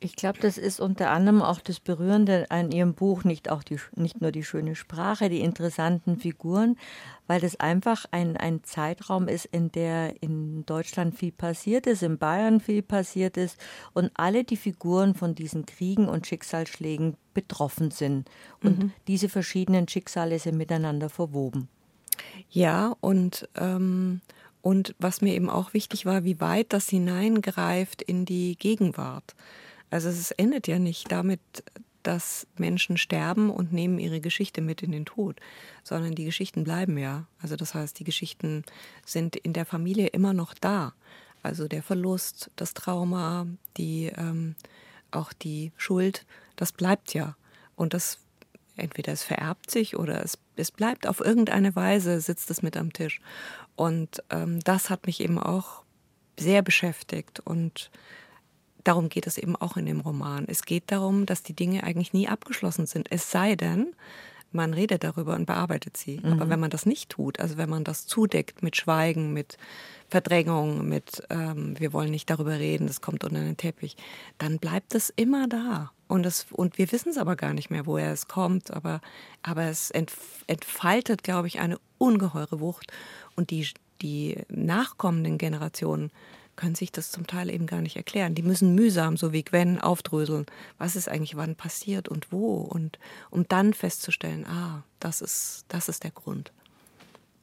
Ich 0.06 0.16
glaube, 0.16 0.38
das 0.40 0.60
ist 0.60 0.80
unter 0.80 1.10
anderem 1.10 1.42
auch 1.42 1.60
das 1.60 1.80
Berührende 1.80 2.46
an 2.52 2.72
Ihrem 2.72 2.94
Buch, 2.94 3.24
nicht, 3.24 3.50
auch 3.50 3.64
die, 3.64 3.80
nicht 3.96 4.22
nur 4.22 4.32
die 4.32 4.44
schöne 4.44 4.76
Sprache, 4.76 5.30
die 5.30 5.40
interessanten 5.40 6.20
Figuren, 6.20 6.78
weil 7.26 7.42
das 7.42 7.60
einfach 7.60 8.06
ein, 8.12 8.38
ein 8.38 8.64
Zeitraum 8.64 9.28
ist, 9.28 9.46
in 9.46 9.72
der 9.72 10.22
in 10.22 10.64
Deutschland 10.68 11.16
viel 11.16 11.32
passiert 11.32 11.88
ist, 11.88 12.04
in 12.04 12.20
Bayern 12.20 12.60
viel 12.60 12.84
passiert 12.84 13.36
ist 13.36 13.58
und 13.94 14.12
alle 14.14 14.44
die 14.44 14.58
Figuren 14.58 15.16
von 15.16 15.34
diesen 15.34 15.66
Kriegen 15.66 16.08
und 16.08 16.28
Schicksalsschlägen 16.28 17.18
betroffen 17.34 17.90
sind. 17.90 18.30
Und 18.62 18.84
mhm. 18.84 18.92
diese 19.08 19.28
verschiedenen 19.28 19.88
Schicksale 19.88 20.38
sind 20.38 20.56
miteinander 20.56 21.10
verwoben. 21.10 21.68
Ja, 22.52 22.96
und, 23.02 23.50
ähm, 23.56 24.22
und 24.62 24.94
was 25.00 25.22
mir 25.22 25.34
eben 25.34 25.50
auch 25.50 25.74
wichtig 25.74 26.06
war, 26.06 26.24
wie 26.24 26.40
weit 26.40 26.74
das 26.74 26.90
hineingreift 26.90 28.04
in 28.04 28.26
die 28.26 28.56
Gegenwart. 28.56 29.34
Also 29.90 30.10
es 30.10 30.32
endet 30.32 30.68
ja 30.68 30.80
nicht 30.80 31.12
damit, 31.12 31.40
dass 32.04 32.46
Menschen 32.58 32.98
sterben 32.98 33.50
und 33.50 33.74
nehmen 33.74 33.98
ihre 33.98 34.22
Geschichte 34.22 34.62
mit 34.62 34.84
in 34.84 34.92
den 34.92 35.06
Tod, 35.06 35.40
sondern 35.84 36.14
die 36.14 36.26
Geschichten 36.26 36.64
bleiben 36.64 36.98
ja. 36.98 37.28
Also 37.42 37.56
das 37.56 37.74
heißt, 37.74 37.98
die 38.00 38.04
Geschichten 38.04 38.64
sind 39.06 39.36
in 39.36 39.54
der 39.54 39.66
Familie 39.66 40.08
immer 40.08 40.34
noch 40.34 40.54
da. 40.54 40.94
Also 41.42 41.68
der 41.68 41.82
Verlust, 41.82 42.52
das 42.56 42.74
Trauma, 42.74 43.48
die 43.78 44.12
ähm, 44.16 44.56
auch 45.12 45.34
die 45.34 45.72
Schuld, 45.78 46.26
das 46.56 46.72
bleibt 46.72 47.14
ja. 47.14 47.36
Und 47.76 47.94
das 47.94 48.20
entweder 48.78 49.14
es 49.14 49.24
vererbt 49.24 49.72
sich 49.72 49.98
oder 49.98 50.24
es, 50.24 50.38
es 50.56 50.72
bleibt 50.72 51.08
auf 51.08 51.22
irgendeine 51.22 51.76
Weise, 51.76 52.20
sitzt 52.22 52.52
es 52.52 52.62
mit 52.62 52.78
am 52.78 52.94
Tisch. 52.94 53.22
Und 53.76 54.24
ähm, 54.30 54.60
das 54.62 54.90
hat 54.90 55.08
mich 55.08 55.22
eben 55.22 55.40
auch 55.40 55.84
sehr 56.38 56.62
beschäftigt 56.62 57.40
und 57.40 57.90
darum 58.86 59.10
geht 59.10 59.28
es 59.28 59.38
eben 59.38 59.56
auch 59.56 59.76
in 59.76 59.86
dem 59.86 60.00
Roman. 60.00 60.46
Es 60.48 60.64
geht 60.64 60.86
darum, 60.88 61.26
dass 61.26 61.44
die 61.44 61.54
Dinge 61.54 61.84
eigentlich 61.84 62.14
nie 62.14 62.28
abgeschlossen 62.28 62.86
sind. 62.86 63.12
Es 63.12 63.30
sei 63.32 63.56
denn, 63.56 63.94
man 64.52 64.74
redet 64.74 65.04
darüber 65.04 65.36
und 65.36 65.46
bearbeitet 65.46 65.98
sie. 65.98 66.22
Mhm. 66.24 66.34
Aber 66.34 66.50
wenn 66.50 66.60
man 66.60 66.70
das 66.70 66.86
nicht 66.86 67.10
tut, 67.10 67.40
also 67.40 67.58
wenn 67.58 67.70
man 67.70 67.84
das 67.84 68.08
zudeckt 68.08 68.64
mit 68.64 68.78
Schweigen, 68.78 69.34
mit 69.34 69.58
Verdrängung, 70.08 70.88
mit 70.88 71.24
ähm, 71.30 71.78
wir 71.80 71.94
wollen 71.94 72.12
nicht 72.12 72.30
darüber 72.30 72.58
reden, 72.58 72.88
das 72.88 73.02
kommt 73.02 73.24
unter 73.24 73.40
den 73.40 73.58
Teppich, 73.58 73.98
dann 74.38 74.60
bleibt 74.60 74.96
es 74.96 75.12
immer 75.16 75.48
da. 75.48 75.92
Und, 76.08 76.24
das, 76.24 76.46
und 76.52 76.78
wir 76.78 76.92
wissen 76.92 77.10
es 77.10 77.18
aber 77.18 77.36
gar 77.36 77.54
nicht 77.54 77.70
mehr, 77.70 77.86
woher 77.86 78.12
es 78.12 78.28
kommt. 78.28 78.72
Aber, 78.72 79.02
aber 79.44 79.64
es 79.64 79.92
entfaltet, 79.92 81.24
glaube 81.24 81.48
ich, 81.48 81.60
eine 81.60 81.78
ungeheure 81.98 82.60
Wucht. 82.60 82.92
Und 83.36 83.50
die, 83.50 83.68
die 84.02 84.38
nachkommenden 84.50 85.38
Generationen 85.38 86.12
können 86.56 86.76
sich 86.76 86.92
das 86.92 87.12
zum 87.12 87.28
Teil 87.28 87.50
eben 87.50 87.68
gar 87.68 87.82
nicht 87.82 87.96
erklären. 87.96 88.36
Die 88.36 88.42
müssen 88.42 88.76
mühsam, 88.76 89.18
so 89.18 89.34
wie 89.34 89.44
Gwen, 89.44 89.80
aufdröseln, 89.80 90.46
was 90.78 90.96
ist 90.96 91.10
eigentlich 91.10 91.36
wann 91.36 91.56
passiert 91.56 92.08
und 92.08 92.32
wo. 92.32 92.58
Und 92.58 93.00
um 93.30 93.48
dann 93.48 93.74
festzustellen, 93.74 94.46
ah, 94.46 94.84
das 95.00 95.22
ist, 95.22 95.66
das 95.68 95.90
ist 95.90 96.04
der 96.04 96.12
Grund. 96.12 96.52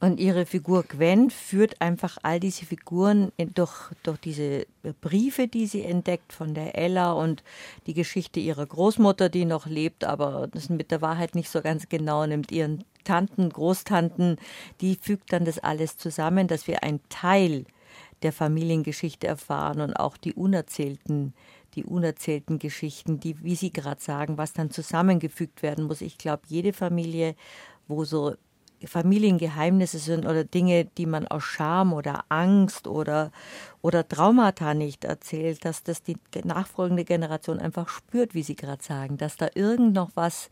Und 0.03 0.19
ihre 0.19 0.45
Figur 0.45 0.83
Gwen 0.83 1.29
führt 1.29 1.79
einfach 1.79 2.17
all 2.23 2.41
diese 2.41 2.65
Figuren 2.65 3.31
durch, 3.55 3.89
durch 4.03 4.17
diese 4.17 4.67
Briefe, 4.99 5.47
die 5.47 5.65
sie 5.65 5.83
entdeckt 5.83 6.33
von 6.33 6.53
der 6.53 6.77
Ella 6.77 7.13
und 7.13 7.41
die 7.87 7.93
Geschichte 7.93 8.41
ihrer 8.41 8.65
Großmutter, 8.65 9.29
die 9.29 9.45
noch 9.45 9.65
lebt, 9.65 10.03
aber 10.03 10.49
das 10.51 10.67
mit 10.67 10.91
der 10.91 11.01
Wahrheit 11.01 11.35
nicht 11.35 11.49
so 11.49 11.61
ganz 11.61 11.87
genau 11.87 12.25
nimmt, 12.25 12.51
ihren 12.51 12.83
Tanten, 13.05 13.49
Großtanten, 13.49 14.39
die 14.81 14.95
fügt 14.95 15.31
dann 15.31 15.45
das 15.45 15.59
alles 15.59 15.95
zusammen, 15.95 16.49
dass 16.49 16.67
wir 16.67 16.83
ein 16.83 16.99
Teil 17.07 17.63
der 18.23 18.33
Familiengeschichte 18.33 19.27
erfahren 19.27 19.81
und 19.81 19.93
auch 19.93 20.17
die 20.17 20.33
unerzählten, 20.33 21.33
die 21.75 21.83
unerzählten 21.83 22.59
Geschichten, 22.59 23.19
die, 23.19 23.41
wie 23.43 23.55
Sie 23.55 23.71
gerade 23.71 24.01
sagen, 24.01 24.37
was 24.37 24.53
dann 24.53 24.71
zusammengefügt 24.71 25.63
werden 25.63 25.85
muss. 25.85 26.01
Ich 26.01 26.17
glaube, 26.17 26.43
jede 26.47 26.73
Familie, 26.73 27.35
wo 27.87 28.05
so 28.05 28.35
Familiengeheimnisse 28.87 29.99
sind 29.99 30.25
oder 30.25 30.43
Dinge, 30.43 30.85
die 30.85 31.05
man 31.05 31.27
aus 31.27 31.43
Scham 31.43 31.93
oder 31.93 32.25
Angst 32.29 32.87
oder, 32.87 33.31
oder 33.81 34.07
Traumata 34.07 34.73
nicht 34.73 35.05
erzählt, 35.05 35.65
dass 35.65 35.83
das 35.83 36.03
die 36.03 36.17
nachfolgende 36.43 37.05
Generation 37.05 37.59
einfach 37.59 37.89
spürt, 37.89 38.33
wie 38.33 38.43
Sie 38.43 38.55
gerade 38.55 38.83
sagen, 38.83 39.17
dass 39.17 39.37
da 39.37 39.47
irgend 39.55 39.93
noch 39.93 40.11
was, 40.15 40.49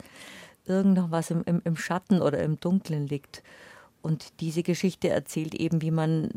irgend 0.66 0.96
noch 0.96 1.12
was 1.12 1.32
im, 1.32 1.44
im, 1.46 1.62
im 1.64 1.76
Schatten 1.76 2.22
oder 2.22 2.42
im 2.42 2.60
Dunklen 2.60 3.08
liegt. 3.08 3.44
Und 4.02 4.40
diese 4.40 4.64
Geschichte 4.64 5.10
erzählt 5.10 5.54
eben, 5.54 5.82
wie 5.82 5.92
man 5.92 6.30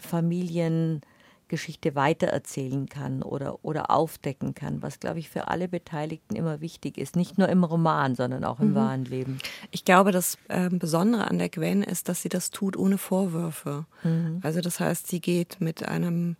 Familien 0.00 1.02
Geschichte 1.48 1.96
weitererzählen 1.96 2.88
kann 2.88 3.22
oder, 3.22 3.64
oder 3.64 3.90
aufdecken 3.90 4.54
kann, 4.54 4.82
was, 4.82 5.00
glaube 5.00 5.18
ich, 5.18 5.28
für 5.28 5.48
alle 5.48 5.66
Beteiligten 5.66 6.36
immer 6.36 6.60
wichtig 6.60 6.96
ist. 6.96 7.16
Nicht 7.16 7.38
nur 7.38 7.48
im 7.48 7.64
Roman, 7.64 8.14
sondern 8.14 8.44
auch 8.44 8.60
im 8.60 8.70
mhm. 8.70 8.74
wahren 8.76 9.04
Leben. 9.04 9.38
Ich 9.72 9.84
glaube, 9.84 10.12
das 10.12 10.38
äh, 10.48 10.70
Besondere 10.70 11.28
an 11.28 11.38
der 11.38 11.48
Gwen 11.48 11.82
ist, 11.82 12.08
dass 12.08 12.22
sie 12.22 12.28
das 12.28 12.50
tut 12.50 12.76
ohne 12.76 12.98
Vorwürfe. 12.98 13.84
Mhm. 14.04 14.38
Also 14.42 14.60
das 14.60 14.78
heißt, 14.78 15.08
sie 15.08 15.20
geht 15.20 15.60
mit 15.60 15.86
einem 15.86 16.36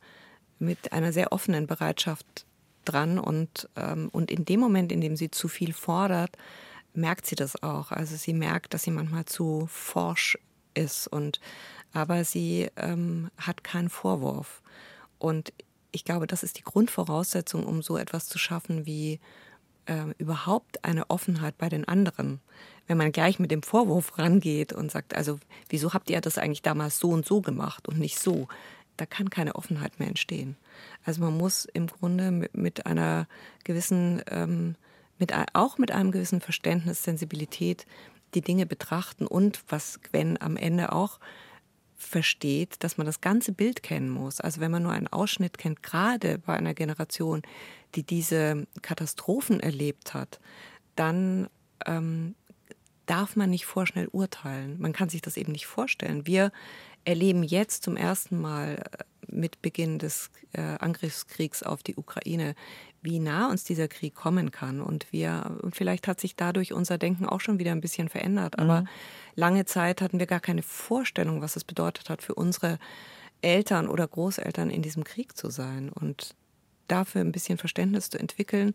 mit 0.61 0.93
einer 0.93 1.13
sehr 1.13 1.33
offenen 1.33 1.67
Bereitschaft 1.67 2.47
dran 2.85 3.19
und, 3.19 3.69
ähm, 3.77 4.11
und 4.13 4.31
in 4.31 4.45
dem 4.45 4.61
Moment, 4.61 4.93
in 4.93 5.01
dem 5.01 5.17
sie 5.17 5.31
zu 5.31 5.49
viel 5.49 5.73
fordert, 5.73 6.37
merkt 6.93 7.27
sie 7.27 7.35
das 7.35 7.63
auch. 7.63 7.91
Also 7.91 8.17
sie 8.17 8.35
merkt, 8.35 8.75
dass 8.75 8.83
sie 8.83 8.91
manchmal 8.91 9.25
zu 9.25 9.67
forsch 9.69 10.39
ist 10.75 11.09
und 11.09 11.41
aber 11.93 12.25
sie 12.25 12.69
ähm, 12.77 13.31
hat 13.37 13.65
keinen 13.65 13.89
Vorwurf. 13.89 14.63
Und 15.19 15.53
ich 15.93 16.05
glaube, 16.05 16.27
das 16.27 16.43
ist 16.43 16.59
die 16.59 16.63
Grundvoraussetzung, 16.63 17.65
um 17.67 17.83
so 17.83 17.97
etwas 17.97 18.27
zu 18.27 18.39
schaffen 18.39 18.87
wie 18.87 19.21
äh, 19.87 20.15
überhaupt 20.19 20.85
eine 20.85 21.11
Offenheit 21.11 21.59
bei 21.59 21.69
den 21.69 21.87
anderen. 21.87 22.41
Wenn 22.87 22.99
man 22.99 23.13
gleich 23.13 23.39
mit 23.39 23.51
dem 23.51 23.63
Vorwurf 23.63 24.19
rangeht 24.19 24.73
und 24.73 24.91
sagt, 24.91 25.15
also 25.15 25.39
wieso 25.69 25.93
habt 25.93 26.11
ihr 26.11 26.21
das 26.21 26.39
eigentlich 26.39 26.63
damals 26.63 26.99
so 26.99 27.11
und 27.11 27.27
so 27.27 27.41
gemacht 27.41 27.89
und 27.89 27.99
nicht 27.99 28.19
so, 28.19 28.49
da 28.97 29.07
kann 29.07 29.31
keine 29.31 29.55
Offenheit 29.55 29.99
mehr 29.99 30.09
entstehen. 30.09 30.57
Also 31.05 31.23
man 31.23 31.37
muss 31.37 31.65
im 31.65 31.87
Grunde 31.87 32.31
mit, 32.31 32.57
mit 32.57 32.87
einer 32.87 33.27
gewissen, 33.65 34.23
ähm, 34.31 34.77
mit, 35.19 35.33
auch 35.55 35.79
mit 35.79 35.91
einem 35.91 36.11
gewissen 36.11 36.41
Verständnis, 36.41 37.03
Sensibilität 37.03 37.87
die 38.35 38.43
Dinge 38.43 38.67
betrachten 38.67 39.27
und 39.27 39.63
was 39.69 40.01
Gwen 40.03 40.41
am 40.41 40.57
Ende 40.57 40.93
auch 40.93 41.19
versteht, 42.01 42.83
dass 42.83 42.97
man 42.99 43.07
das 43.07 43.21
ganze 43.21 43.53
Bild 43.53 43.83
kennen 43.83 44.11
muss. 44.11 44.41
Also 44.41 44.61
wenn 44.61 44.71
man 44.71 44.83
nur 44.83 44.93
einen 44.93 45.07
Ausschnitt 45.07 45.59
kennt, 45.59 45.83
gerade 45.83 46.39
bei 46.39 46.57
einer 46.57 46.75
Generation, 46.75 47.43
die 47.95 48.03
diese 48.03 48.67
Katastrophen 48.83 49.61
erlebt 49.61 50.15
hat, 50.15 50.41
dann 50.97 51.49
ähm, 51.87 52.35
darf 53.07 53.37
man 53.37 53.51
nicht 53.51 53.67
vorschnell 53.67 54.09
urteilen. 54.09 54.81
Man 54.81 54.93
kann 54.93 55.09
sich 55.09 55.21
das 55.21 55.37
eben 55.37 55.53
nicht 55.53 55.67
vorstellen. 55.67 56.27
Wir 56.27 56.53
erleben 57.05 57.43
jetzt 57.43 57.83
zum 57.83 57.97
ersten 57.97 58.41
Mal 58.41 58.83
äh, 58.93 59.05
mit 59.27 59.63
Beginn 59.63 59.99
des 59.99 60.31
äh, 60.53 60.61
Angriffskriegs 60.61 61.63
auf 61.63 61.83
die 61.83 61.97
Ukraine, 61.97 62.55
wie 63.03 63.19
nah 63.19 63.49
uns 63.51 63.65
dieser 63.65 63.89
Krieg 63.89 64.15
kommen 64.15 64.51
kann. 64.51 64.81
Und 64.81 65.13
wir, 65.13 65.59
und 65.63 65.77
vielleicht 65.77 66.07
hat 66.07 66.21
sich 66.21 66.37
dadurch 66.37 66.73
unser 66.73 66.99
Denken 66.99 67.27
auch 67.27 67.41
schon 67.41 67.59
wieder 67.59 67.73
ein 67.73 67.81
bisschen 67.81 68.09
verändert. 68.09 68.59
Aber 68.59 68.83
mhm. 68.83 68.89
lange 69.35 69.65
Zeit 69.65 70.03
hatten 70.03 70.19
wir 70.19 70.27
gar 70.27 70.41
keine 70.41 70.63
Vorstellung, 70.63 71.41
was 71.41 71.57
es 71.57 71.65
bedeutet 71.65 72.11
hat, 72.11 72.23
für 72.23 72.35
unsere 72.35 72.79
Eltern 73.43 73.89
oder 73.89 74.07
Großeltern 74.07 74.71
in 74.71 74.83
diesem 74.83 75.05
Krieg 75.05 75.37
zu 75.37 75.51
sein. 75.51 75.91
Und 75.91 76.35
dafür 76.89 77.21
ein 77.21 77.33
bisschen 77.33 77.59
Verständnis 77.59 78.11
zu 78.11 78.19
entwickeln, 78.19 78.75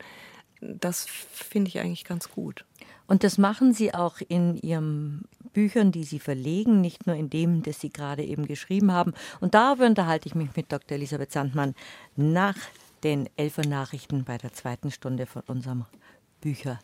das 0.62 1.06
finde 1.06 1.70
ich 1.70 1.80
eigentlich 1.80 2.06
ganz 2.06 2.30
gut. 2.32 2.66
Und 3.08 3.24
das 3.24 3.38
machen 3.38 3.74
Sie 3.74 3.94
auch 3.94 4.18
in 4.28 4.58
Ihren 4.58 5.26
Büchern, 5.54 5.92
die 5.92 6.04
Sie 6.04 6.20
verlegen, 6.20 6.82
nicht 6.82 7.06
nur 7.06 7.16
in 7.16 7.30
dem, 7.30 7.62
das 7.62 7.80
Sie 7.80 7.92
gerade 7.92 8.24
eben 8.24 8.48
geschrieben 8.48 8.92
haben. 8.92 9.14
Und 9.40 9.54
darüber 9.54 9.86
unterhalte 9.86 10.28
ich 10.28 10.36
mich 10.36 10.56
mit 10.56 10.72
Dr. 10.72 10.96
Elisabeth 10.98 11.32
Sandmann 11.32 11.76
nach 12.16 12.56
den 13.06 13.30
Elfer 13.38 13.68
Nachrichten 13.68 14.24
bei 14.24 14.40
der 14.40 14.52
zweiten 14.52 14.90
Stunde 14.90 15.28
von 15.28 15.44
unserem 15.44 15.86
Bücherrat. 16.42 16.80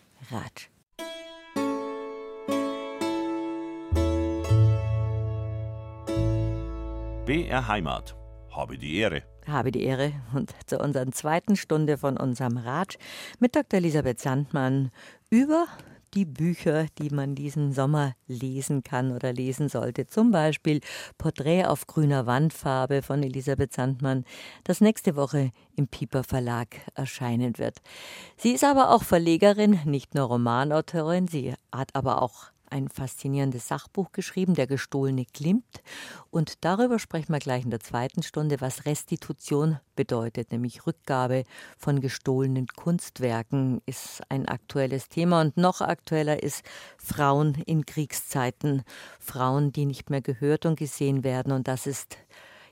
BR 7.25 7.67
Heimat. 7.67 8.15
Habe 8.51 8.77
die 8.77 8.97
Ehre. 8.97 9.23
Habe 9.47 9.71
die 9.71 9.81
Ehre 9.81 10.13
und 10.35 10.53
zu 10.67 10.77
unserer 10.77 11.11
zweiten 11.11 11.55
Stunde 11.55 11.97
von 11.97 12.17
unserem 12.17 12.57
Rat 12.57 12.99
mit 13.39 13.55
Dr. 13.55 13.79
Elisabeth 13.79 14.19
Sandmann 14.19 14.91
über 15.31 15.65
die 16.13 16.25
Bücher, 16.25 16.85
die 16.97 17.09
man 17.09 17.35
diesen 17.35 17.73
Sommer 17.73 18.13
lesen 18.27 18.83
kann 18.83 19.11
oder 19.11 19.33
lesen 19.33 19.69
sollte. 19.69 20.07
Zum 20.07 20.31
Beispiel 20.31 20.81
Porträt 21.17 21.65
auf 21.65 21.87
grüner 21.87 22.25
Wandfarbe 22.25 23.01
von 23.01 23.23
Elisabeth 23.23 23.73
Sandmann, 23.73 24.25
das 24.63 24.81
nächste 24.81 25.15
Woche 25.15 25.51
im 25.75 25.87
Pieper 25.87 26.23
Verlag 26.23 26.75
erscheinen 26.95 27.57
wird. 27.57 27.81
Sie 28.37 28.51
ist 28.51 28.63
aber 28.63 28.91
auch 28.91 29.03
Verlegerin, 29.03 29.79
nicht 29.85 30.15
nur 30.15 30.25
Romanautorin, 30.25 31.27
sie 31.27 31.53
hat 31.71 31.95
aber 31.95 32.21
auch 32.21 32.50
ein 32.71 32.89
faszinierendes 32.89 33.67
Sachbuch 33.67 34.11
geschrieben, 34.11 34.55
Der 34.55 34.67
gestohlene 34.67 35.25
Klimt. 35.25 35.81
Und 36.29 36.63
darüber 36.63 36.99
sprechen 36.99 37.33
wir 37.33 37.39
gleich 37.39 37.63
in 37.63 37.69
der 37.69 37.79
zweiten 37.79 38.23
Stunde, 38.23 38.61
was 38.61 38.85
Restitution 38.85 39.79
bedeutet, 39.95 40.51
nämlich 40.51 40.87
Rückgabe 40.87 41.43
von 41.77 42.01
gestohlenen 42.01 42.67
Kunstwerken 42.67 43.81
ist 43.85 44.21
ein 44.29 44.47
aktuelles 44.47 45.09
Thema. 45.09 45.41
Und 45.41 45.57
noch 45.57 45.81
aktueller 45.81 46.41
ist 46.41 46.63
Frauen 46.97 47.55
in 47.65 47.85
Kriegszeiten, 47.85 48.83
Frauen, 49.19 49.71
die 49.71 49.85
nicht 49.85 50.09
mehr 50.09 50.21
gehört 50.21 50.65
und 50.65 50.79
gesehen 50.79 51.23
werden. 51.23 51.51
Und 51.51 51.67
das 51.67 51.85
ist 51.85 52.17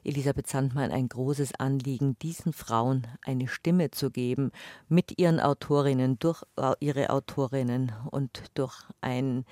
Elisabeth 0.03 0.47
Sandmann 0.47 0.91
ein 0.91 1.09
großes 1.09 1.55
Anliegen, 1.55 2.17
diesen 2.19 2.53
Frauen 2.53 3.07
eine 3.25 3.47
Stimme 3.47 3.91
zu 3.91 4.11
geben, 4.11 4.51
mit 4.87 5.19
ihren 5.19 5.39
Autorinnen, 5.39 6.19
durch 6.19 6.43
äh, 6.57 6.73
ihre 6.79 7.09
Autorinnen 7.09 7.91
und 8.11 8.43
durch 8.53 8.83
ein 9.01 9.45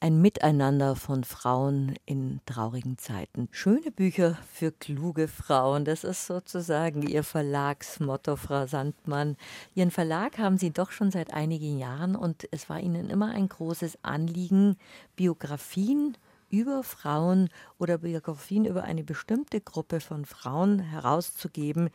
ein 0.00 0.20
Miteinander 0.20 0.94
von 0.94 1.24
Frauen 1.24 1.94
in 2.04 2.40
traurigen 2.46 2.98
Zeiten. 2.98 3.48
Schöne 3.50 3.90
Bücher 3.90 4.38
für 4.52 4.70
kluge 4.70 5.26
Frauen, 5.26 5.84
das 5.84 6.04
ist 6.04 6.26
sozusagen 6.26 7.02
Ihr 7.02 7.24
Verlagsmotto, 7.24 8.36
Frau 8.36 8.66
Sandmann. 8.66 9.36
Ihren 9.74 9.90
Verlag 9.90 10.38
haben 10.38 10.58
Sie 10.58 10.70
doch 10.70 10.90
schon 10.90 11.10
seit 11.10 11.32
einigen 11.32 11.78
Jahren 11.78 12.14
und 12.14 12.46
es 12.50 12.68
war 12.68 12.80
Ihnen 12.80 13.08
immer 13.08 13.30
ein 13.30 13.48
großes 13.48 14.04
Anliegen, 14.04 14.76
Biografien 15.16 16.16
über 16.56 16.82
Frauen 16.82 17.50
oder 17.78 17.98
Biografien 17.98 18.64
über 18.64 18.84
eine 18.84 19.04
bestimmte 19.04 19.60
Gruppe 19.60 20.00
von 20.00 20.24
Frauen 20.24 20.78
herauszugeben, 20.78 21.90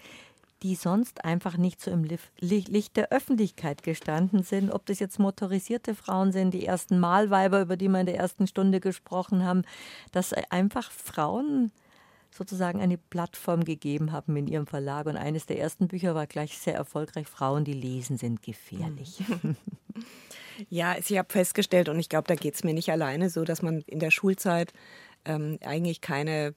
die 0.62 0.76
sonst 0.76 1.26
einfach 1.26 1.58
nicht 1.58 1.82
so 1.82 1.90
im 1.90 2.08
Licht 2.40 2.96
der 2.96 3.12
Öffentlichkeit 3.12 3.82
gestanden 3.82 4.44
sind. 4.44 4.72
Ob 4.72 4.86
das 4.86 5.00
jetzt 5.00 5.18
motorisierte 5.18 5.96
Frauen 5.96 6.32
sind, 6.32 6.54
die 6.54 6.66
ersten 6.66 7.00
Malweiber, 7.00 7.62
über 7.62 7.78
die 7.78 7.90
wir 7.90 8.00
in 8.00 8.06
der 8.06 8.18
ersten 8.18 8.46
Stunde 8.46 8.80
gesprochen 8.80 9.44
haben, 9.44 9.64
dass 10.12 10.34
einfach 10.34 10.92
Frauen 10.92 11.72
sozusagen 12.34 12.82
eine 12.82 12.98
Plattform 12.98 13.64
gegeben 13.64 14.12
haben 14.12 14.36
in 14.38 14.48
ihrem 14.48 14.68
Verlag. 14.68 15.06
Und 15.06 15.18
eines 15.18 15.46
der 15.46 15.60
ersten 15.60 15.88
Bücher 15.88 16.16
war 16.16 16.28
gleich 16.28 16.58
sehr 16.58 16.76
erfolgreich, 16.76 17.28
Frauen, 17.28 17.66
die 17.66 17.74
lesen, 17.74 18.18
sind 18.18 18.42
gefährlich. 18.42 19.22
Ja, 20.70 20.96
ich 20.98 21.18
habe 21.18 21.32
festgestellt, 21.32 21.90
und 21.90 22.00
ich 22.00 22.10
glaube, 22.10 22.28
da 22.28 22.36
geht 22.36 22.56
es 22.56 22.64
mir 22.64 22.74
nicht 22.74 22.92
alleine 22.92 23.30
so, 23.30 23.44
dass 23.44 23.62
man 23.62 23.82
in 23.88 24.00
der 24.00 24.12
Schulzeit 24.12 24.74
ähm, 25.26 25.58
eigentlich 25.64 26.02
keine, 26.02 26.54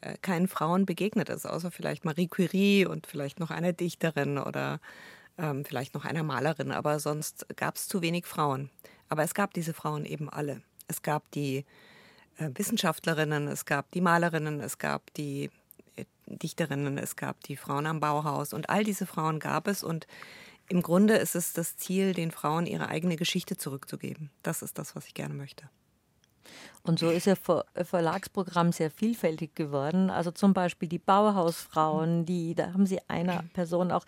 äh, 0.00 0.16
keinen 0.22 0.48
Frauen 0.48 0.86
begegnet 0.86 1.28
ist, 1.28 1.46
außer 1.46 1.70
vielleicht 1.70 2.04
Marie 2.04 2.28
Curie 2.28 2.86
und 2.86 3.06
vielleicht 3.06 3.40
noch 3.40 3.50
einer 3.50 3.72
Dichterin 3.72 4.38
oder 4.38 4.80
ähm, 5.38 5.64
vielleicht 5.64 5.94
noch 5.94 6.04
einer 6.04 6.22
Malerin. 6.22 6.72
Aber 6.72 6.98
sonst 6.98 7.46
gab 7.56 7.76
es 7.76 7.88
zu 7.88 8.02
wenig 8.02 8.26
Frauen. 8.26 8.70
Aber 9.08 9.22
es 9.22 9.34
gab 9.34 9.54
diese 9.54 9.74
Frauen 9.74 10.04
eben 10.04 10.28
alle. 10.28 10.62
Es 10.88 11.02
gab 11.02 11.30
die 11.32 11.64
Wissenschaftlerinnen, 12.38 13.48
es 13.48 13.64
gab 13.64 13.90
die 13.92 14.00
Malerinnen, 14.00 14.60
es 14.60 14.78
gab 14.78 15.12
die 15.14 15.50
äh, 15.96 16.04
Dichterinnen, 16.26 16.98
es 16.98 17.16
gab 17.16 17.40
die 17.42 17.56
Frauen 17.56 17.86
am 17.86 18.00
Bauhaus 18.00 18.52
und 18.52 18.70
all 18.70 18.84
diese 18.84 19.06
Frauen 19.06 19.38
gab 19.38 19.68
es 19.68 19.82
und 19.82 20.06
im 20.68 20.82
Grunde 20.82 21.14
ist 21.16 21.36
es 21.36 21.52
das 21.52 21.76
Ziel, 21.76 22.12
den 22.12 22.30
Frauen 22.32 22.66
ihre 22.66 22.88
eigene 22.88 23.16
Geschichte 23.16 23.56
zurückzugeben. 23.56 24.30
Das 24.42 24.62
ist 24.62 24.78
das, 24.78 24.96
was 24.96 25.06
ich 25.06 25.14
gerne 25.14 25.34
möchte. 25.34 25.68
Und 26.82 26.98
so 26.98 27.10
ist 27.10 27.26
Ihr 27.26 27.36
Verlagsprogramm 27.36 28.72
sehr 28.72 28.90
vielfältig 28.90 29.54
geworden. 29.54 30.10
Also 30.10 30.30
zum 30.30 30.54
Beispiel 30.54 30.88
die 30.88 30.98
Bauhausfrauen, 30.98 32.24
die, 32.24 32.54
da 32.54 32.72
haben 32.72 32.86
Sie 32.86 33.00
einer 33.08 33.42
Person 33.54 33.90
auch 33.90 34.04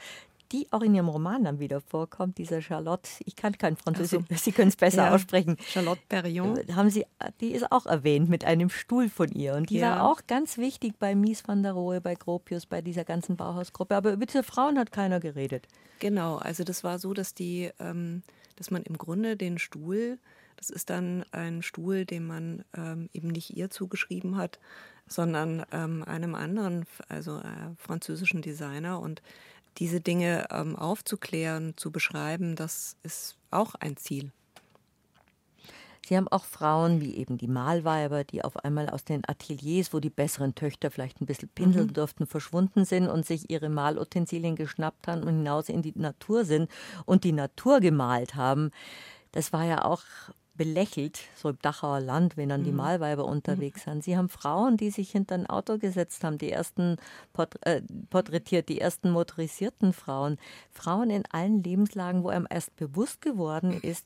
die 0.53 0.67
auch 0.73 0.83
in 0.83 0.95
Ihrem 0.95 1.09
Roman 1.09 1.45
dann 1.45 1.59
wieder 1.59 1.81
vorkommt, 1.81 2.39
dieser 2.39 2.63
Charlotte, 2.63 3.09
ich 3.25 3.37
kann 3.37 3.57
kein 3.57 3.77
Französisch, 3.77 4.21
so. 4.29 4.35
Sie 4.37 4.53
können 4.53 4.69
es 4.69 4.77
besser 4.77 5.07
ja. 5.07 5.15
aussprechen. 5.15 5.57
Charlotte 5.67 6.01
Perrion. 6.09 6.57
Äh, 6.57 6.73
haben 6.73 6.91
Sie, 6.91 7.05
die 7.41 7.53
ist 7.53 7.71
auch 7.71 7.87
erwähnt 7.87 8.29
mit 8.29 8.45
einem 8.45 8.71
Stuhl 8.71 9.09
von 9.09 9.31
ihr. 9.31 9.55
Und 9.55 9.71
die 9.71 9.79
ja. 9.79 9.97
war 9.97 10.11
auch 10.11 10.23
ganz 10.27 10.59
wichtig 10.59 10.95
bei 10.99 11.15
Mies 11.15 11.47
van 11.47 11.63
der 11.63 11.73
Rohe, 11.73 12.01
bei 12.01 12.15
Gropius, 12.15 12.67
bei 12.67 12.81
dieser 12.81 13.05
ganzen 13.05 13.37
Bauhausgruppe. 13.37 13.95
Aber 13.95 14.13
über 14.13 14.27
diese 14.27 14.43
Frauen 14.43 14.79
hat 14.79 14.93
keiner 14.93 15.21
geredet. 15.21 15.67
Genau, 15.99 16.37
also 16.37 16.65
das 16.65 16.85
war 16.85 16.99
so, 16.99 17.13
dass 17.13 17.35
die, 17.35 17.71
ähm, 17.79 18.23
dass 18.57 18.71
man 18.71 18.83
im 18.83 18.97
Grunde 18.97 19.37
den 19.37 19.59
Stuhl, 19.59 20.19
das 20.57 20.71
ist 20.71 20.91
dann 20.91 21.25
ein 21.33 21.63
Stuhl, 21.63 22.05
den 22.05 22.27
man 22.27 22.65
ähm, 22.77 23.11
eben 23.13 23.29
nicht 23.29 23.57
ihr 23.57 23.71
zugeschrieben 23.71 24.37
hat, 24.37 24.59
sondern 25.07 25.65
ähm, 25.73 26.05
einem 26.05 26.35
anderen, 26.35 26.85
also 27.09 27.39
äh, 27.39 27.75
französischen 27.77 28.43
Designer. 28.43 29.01
Und 29.01 29.23
diese 29.79 30.01
Dinge 30.01 30.47
ähm, 30.51 30.77
aufzuklären, 30.77 31.75
zu 31.77 31.91
beschreiben, 31.91 32.57
das 32.57 32.97
ist 33.03 33.37
auch 33.51 33.75
ein 33.77 33.97
Ziel. 33.97 34.33
Sie 36.09 36.17
haben 36.17 36.29
auch 36.29 36.47
Frauen 36.47 37.03
wie 37.03 37.17
eben 37.17 37.37
die 37.37 37.49
Malweiber, 37.49 38.25
die 38.25 38.43
auf 38.43 38.57
einmal 38.65 38.89
aus 38.89 39.05
den 39.05 39.29
Ateliers, 39.29 39.93
wo 39.93 40.01
die 40.01 40.09
besseren 40.09 40.55
Töchter 40.55 40.91
vielleicht 40.91 41.21
ein 41.21 41.27
bisschen 41.27 41.51
pinseln 41.51 41.89
mhm. 41.89 41.93
durften, 41.93 42.27
verschwunden 42.27 42.87
sind 42.87 43.09
und 43.09 43.27
sich 43.27 43.51
ihre 43.51 43.69
Malutensilien 43.69 44.57
geschnappt 44.57 45.07
haben 45.07 45.23
und 45.23 45.37
hinaus 45.37 45.69
in 45.69 45.83
die 45.83 45.93
Natur 45.95 46.47
sind 46.47 46.71
und 47.05 47.25
die 47.25 47.33
Natur 47.33 47.81
gemalt 47.81 48.37
haben. 48.37 48.71
Das 49.33 49.53
war 49.53 49.67
ja 49.67 49.85
auch 49.85 50.03
belächelt, 50.59 51.21
so 51.37 51.49
im 51.49 51.59
Dachauer 51.63 52.01
Land, 52.01 52.37
wenn 52.37 52.51
dann 52.51 52.65
die 52.65 52.73
mhm. 52.73 52.79
Malweiber 52.79 53.25
unterwegs 53.25 53.87
mhm. 53.87 53.91
sind. 53.93 54.05
Sie 54.05 54.17
haben 54.19 54.29
Frauen, 54.29 54.77
die 54.77 54.91
sich 54.91 55.11
hinter 55.11 55.37
ein 55.37 55.47
Auto 55.47 55.79
gesetzt 55.79 56.23
haben, 56.25 56.37
die 56.37 56.51
ersten 56.51 56.97
äh, 57.63 57.81
porträtiert, 58.11 58.69
die 58.69 58.81
ersten 58.81 59.11
motorisierten 59.11 59.95
Frauen. 59.95 60.37
Frauen 60.71 61.09
in 61.09 61.25
allen 61.31 61.63
Lebenslagen, 61.63 62.25
wo 62.25 62.29
einem 62.29 62.47
erst 62.51 62.77
bewusst 62.77 63.23
geworden 63.23 63.73
ist, 63.81 64.05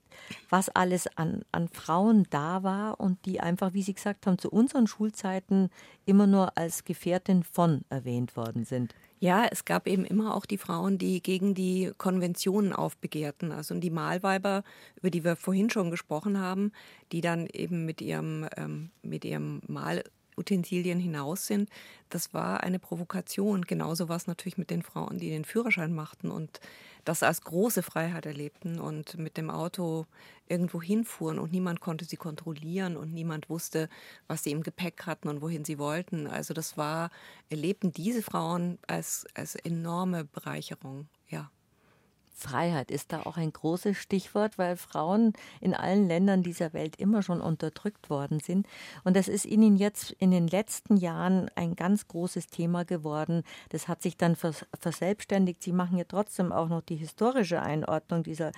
was 0.48 0.68
alles 0.68 1.08
an, 1.16 1.42
an 1.50 1.68
Frauen 1.68 2.26
da 2.30 2.62
war 2.62 3.00
und 3.00 3.24
die 3.24 3.40
einfach, 3.40 3.72
wie 3.72 3.82
Sie 3.82 3.94
gesagt 3.94 4.26
haben, 4.26 4.38
zu 4.38 4.50
unseren 4.50 4.86
Schulzeiten 4.86 5.70
immer 6.04 6.28
nur 6.28 6.56
als 6.56 6.84
Gefährtin 6.84 7.42
von 7.42 7.82
erwähnt 7.88 8.36
worden 8.36 8.64
sind. 8.64 8.94
Ja, 9.22 9.46
es 9.48 9.64
gab 9.64 9.86
eben 9.86 10.04
immer 10.04 10.34
auch 10.34 10.46
die 10.46 10.58
Frauen, 10.58 10.98
die 10.98 11.22
gegen 11.22 11.54
die 11.54 11.92
Konventionen 11.96 12.72
aufbegehrten. 12.72 13.52
Also 13.52 13.72
die 13.78 13.88
Malweiber, 13.88 14.64
über 14.96 15.10
die 15.10 15.22
wir 15.22 15.36
vorhin 15.36 15.70
schon 15.70 15.92
gesprochen 15.92 16.40
haben, 16.40 16.72
die 17.12 17.20
dann 17.20 17.46
eben 17.46 17.84
mit 17.84 18.00
ihrem, 18.00 18.48
ähm, 18.56 18.90
mit 19.02 19.24
ihrem 19.24 19.60
Mal 19.68 20.02
Utensilien 20.36 20.98
hinaus 20.98 21.46
sind, 21.46 21.70
das 22.08 22.34
war 22.34 22.64
eine 22.64 22.80
Provokation. 22.80 23.62
Genauso 23.62 24.08
war 24.08 24.16
es 24.16 24.26
natürlich 24.26 24.58
mit 24.58 24.70
den 24.70 24.82
Frauen, 24.82 25.18
die 25.18 25.30
den 25.30 25.44
Führerschein 25.44 25.94
machten 25.94 26.32
und 26.32 26.58
das 27.04 27.22
als 27.22 27.42
große 27.42 27.82
Freiheit 27.82 28.26
erlebten 28.26 28.78
und 28.78 29.18
mit 29.18 29.36
dem 29.36 29.50
Auto 29.50 30.06
irgendwo 30.46 30.80
hinfuhren 30.82 31.38
und 31.38 31.52
niemand 31.52 31.80
konnte 31.80 32.04
sie 32.04 32.16
kontrollieren 32.16 32.96
und 32.96 33.12
niemand 33.12 33.48
wusste, 33.48 33.88
was 34.28 34.44
sie 34.44 34.50
im 34.52 34.62
Gepäck 34.62 35.06
hatten 35.06 35.28
und 35.28 35.40
wohin 35.42 35.64
sie 35.64 35.78
wollten. 35.78 36.26
Also 36.26 36.54
das 36.54 36.76
war, 36.76 37.10
erlebten 37.48 37.92
diese 37.92 38.22
Frauen 38.22 38.78
als, 38.86 39.26
als 39.34 39.54
enorme 39.56 40.24
Bereicherung, 40.24 41.08
ja. 41.28 41.50
Freiheit 42.32 42.90
ist 42.90 43.12
da 43.12 43.22
auch 43.22 43.36
ein 43.36 43.52
großes 43.52 43.96
Stichwort, 43.96 44.58
weil 44.58 44.76
Frauen 44.76 45.32
in 45.60 45.74
allen 45.74 46.08
Ländern 46.08 46.42
dieser 46.42 46.72
Welt 46.72 46.96
immer 46.96 47.22
schon 47.22 47.40
unterdrückt 47.40 48.10
worden 48.10 48.40
sind. 48.40 48.66
Und 49.04 49.16
das 49.16 49.28
ist 49.28 49.44
ihnen 49.44 49.76
jetzt 49.76 50.12
in 50.12 50.30
den 50.30 50.48
letzten 50.48 50.96
Jahren 50.96 51.50
ein 51.54 51.76
ganz 51.76 52.08
großes 52.08 52.48
Thema 52.48 52.84
geworden. 52.84 53.42
Das 53.68 53.88
hat 53.88 54.02
sich 54.02 54.16
dann 54.16 54.36
verselbstständigt. 54.36 55.62
Sie 55.62 55.72
machen 55.72 55.98
ja 55.98 56.04
trotzdem 56.04 56.52
auch 56.52 56.68
noch 56.68 56.82
die 56.82 56.96
historische 56.96 57.62
Einordnung 57.62 58.22
dieser 58.22 58.52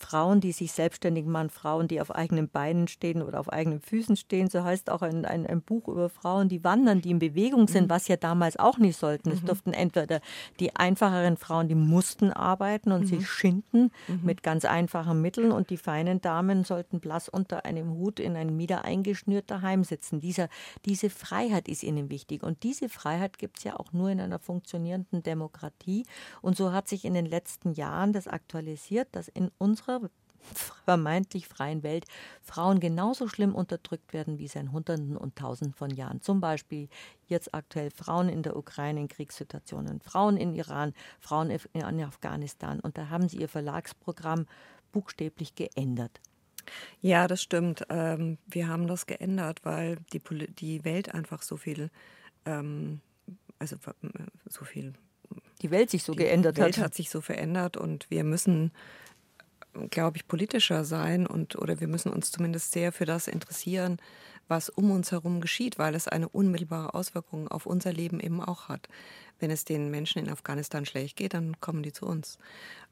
Frauen, 0.00 0.40
die 0.40 0.52
sich 0.52 0.72
selbstständig 0.72 1.26
machen, 1.26 1.50
Frauen, 1.50 1.86
die 1.86 2.00
auf 2.00 2.14
eigenen 2.14 2.48
Beinen 2.48 2.88
stehen 2.88 3.22
oder 3.22 3.38
auf 3.38 3.52
eigenen 3.52 3.80
Füßen 3.80 4.16
stehen. 4.16 4.48
So 4.48 4.64
heißt 4.64 4.90
auch 4.90 5.02
ein, 5.02 5.24
ein, 5.24 5.46
ein 5.46 5.62
Buch 5.62 5.88
über 5.88 6.08
Frauen, 6.08 6.48
die 6.48 6.64
wandern, 6.64 7.00
die 7.02 7.10
in 7.10 7.18
Bewegung 7.18 7.68
sind, 7.68 7.84
mhm. 7.84 7.90
was 7.90 8.08
ja 8.08 8.16
damals 8.16 8.58
auch 8.58 8.78
nicht 8.78 8.96
sollten. 8.96 9.30
Es 9.30 9.42
mhm. 9.42 9.46
durften 9.46 9.72
entweder 9.72 10.20
die 10.58 10.74
einfacheren 10.74 11.36
Frauen, 11.36 11.68
die 11.68 11.74
mussten 11.74 12.32
arbeiten 12.32 12.92
und 12.92 13.02
mhm. 13.02 13.06
sich 13.06 13.28
schinden 13.28 13.90
mhm. 14.08 14.20
mit 14.22 14.42
ganz 14.42 14.64
einfachen 14.64 15.20
Mitteln 15.20 15.52
und 15.52 15.70
die 15.70 15.76
feinen 15.76 16.20
Damen 16.20 16.64
sollten 16.64 17.00
blass 17.00 17.28
unter 17.28 17.64
einem 17.64 17.90
Hut 17.90 18.20
in 18.20 18.36
ein 18.36 18.56
Mieder 18.56 18.84
eingeschnürt 18.84 19.50
daheim 19.50 19.84
sitzen. 19.84 20.20
Dieser, 20.20 20.48
diese 20.86 21.10
Freiheit 21.10 21.68
ist 21.68 21.82
ihnen 21.82 22.10
wichtig 22.10 22.42
und 22.42 22.62
diese 22.62 22.88
Freiheit 22.88 23.38
gibt 23.38 23.58
es 23.58 23.64
ja 23.64 23.78
auch 23.78 23.92
nur 23.92 24.10
in 24.10 24.20
einer 24.20 24.38
funktionierenden 24.38 25.22
Demokratie. 25.22 26.06
Und 26.40 26.56
so 26.56 26.72
hat 26.72 26.88
sich 26.88 27.04
in 27.04 27.14
den 27.14 27.26
letzten 27.26 27.72
Jahren 27.72 28.12
das 28.12 28.26
aktualisiert, 28.26 29.08
dass 29.12 29.28
in 29.28 29.50
unserer 29.58 29.89
unserer 29.90 30.10
vermeintlich 30.84 31.46
freien 31.46 31.82
Welt 31.82 32.06
Frauen 32.42 32.80
genauso 32.80 33.28
schlimm 33.28 33.54
unterdrückt 33.54 34.12
werden 34.12 34.38
wie 34.38 34.48
seit 34.48 34.72
Hunderten 34.72 35.16
und 35.16 35.36
Tausenden 35.36 35.74
von 35.74 35.90
Jahren. 35.90 36.22
Zum 36.22 36.40
Beispiel 36.40 36.88
jetzt 37.26 37.54
aktuell 37.54 37.90
Frauen 37.90 38.28
in 38.28 38.42
der 38.42 38.56
Ukraine 38.56 39.00
in 39.00 39.08
Kriegssituationen, 39.08 40.00
Frauen 40.00 40.36
in 40.36 40.54
Iran, 40.54 40.94
Frauen 41.20 41.50
in 41.50 42.02
Afghanistan. 42.02 42.80
Und 42.80 42.96
da 42.96 43.10
haben 43.10 43.28
sie 43.28 43.36
ihr 43.36 43.48
Verlagsprogramm 43.48 44.46
buchstäblich 44.92 45.54
geändert. 45.54 46.20
Ja, 47.00 47.28
das 47.28 47.42
stimmt. 47.42 47.84
Ähm, 47.88 48.38
wir 48.46 48.68
haben 48.68 48.86
das 48.86 49.06
geändert, 49.06 49.60
weil 49.64 49.98
die, 50.12 50.20
die 50.54 50.84
Welt 50.84 51.14
einfach 51.14 51.42
so 51.42 51.56
viel, 51.56 51.90
ähm, 52.46 53.00
also 53.58 53.76
so 54.46 54.64
viel. 54.64 54.94
Die 55.62 55.70
Welt 55.70 55.90
sich 55.90 56.02
so 56.02 56.14
geändert 56.14 56.56
hat. 56.56 56.56
Die 56.56 56.62
Welt 56.62 56.78
hat 56.78 56.94
sich 56.94 57.10
so 57.10 57.20
verändert 57.20 57.76
und 57.76 58.10
wir 58.10 58.24
müssen 58.24 58.72
glaube 59.90 60.16
ich, 60.16 60.28
politischer 60.28 60.84
sein 60.84 61.26
und 61.26 61.56
oder 61.56 61.80
wir 61.80 61.88
müssen 61.88 62.12
uns 62.12 62.30
zumindest 62.30 62.72
sehr 62.72 62.92
für 62.92 63.06
das 63.06 63.28
interessieren, 63.28 63.98
was 64.48 64.68
um 64.68 64.90
uns 64.90 65.12
herum 65.12 65.40
geschieht, 65.40 65.78
weil 65.78 65.94
es 65.94 66.08
eine 66.08 66.28
unmittelbare 66.28 66.94
Auswirkung 66.94 67.48
auf 67.48 67.66
unser 67.66 67.92
Leben 67.92 68.20
eben 68.20 68.42
auch 68.42 68.68
hat. 68.68 68.88
Wenn 69.38 69.50
es 69.50 69.64
den 69.64 69.90
Menschen 69.90 70.18
in 70.18 70.28
Afghanistan 70.28 70.84
schlecht 70.84 71.16
geht, 71.16 71.34
dann 71.34 71.58
kommen 71.60 71.82
die 71.82 71.92
zu 71.92 72.04
uns. 72.04 72.38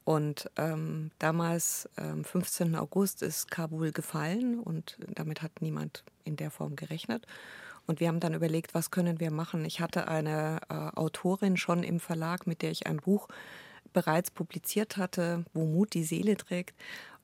Und 0.05 0.49
ähm, 0.55 1.11
damals, 1.19 1.89
am 1.97 2.19
ähm, 2.19 2.23
15. 2.23 2.75
August, 2.75 3.21
ist 3.21 3.51
Kabul 3.51 3.91
gefallen 3.91 4.59
und 4.59 4.97
damit 5.13 5.41
hat 5.41 5.61
niemand 5.61 6.03
in 6.23 6.37
der 6.37 6.49
Form 6.49 6.75
gerechnet. 6.75 7.27
Und 7.85 7.99
wir 7.99 8.07
haben 8.07 8.19
dann 8.19 8.33
überlegt, 8.33 8.73
was 8.73 8.91
können 8.91 9.19
wir 9.19 9.29
machen. 9.29 9.65
Ich 9.65 9.81
hatte 9.81 10.07
eine 10.07 10.61
äh, 10.69 10.73
Autorin 10.73 11.57
schon 11.57 11.83
im 11.83 11.99
Verlag, 11.99 12.47
mit 12.47 12.61
der 12.61 12.71
ich 12.71 12.87
ein 12.87 12.97
Buch 12.97 13.27
bereits 13.93 14.31
publiziert 14.31 14.97
hatte, 14.97 15.45
wo 15.53 15.65
Mut 15.65 15.93
die 15.93 16.03
Seele 16.03 16.37
trägt, 16.37 16.75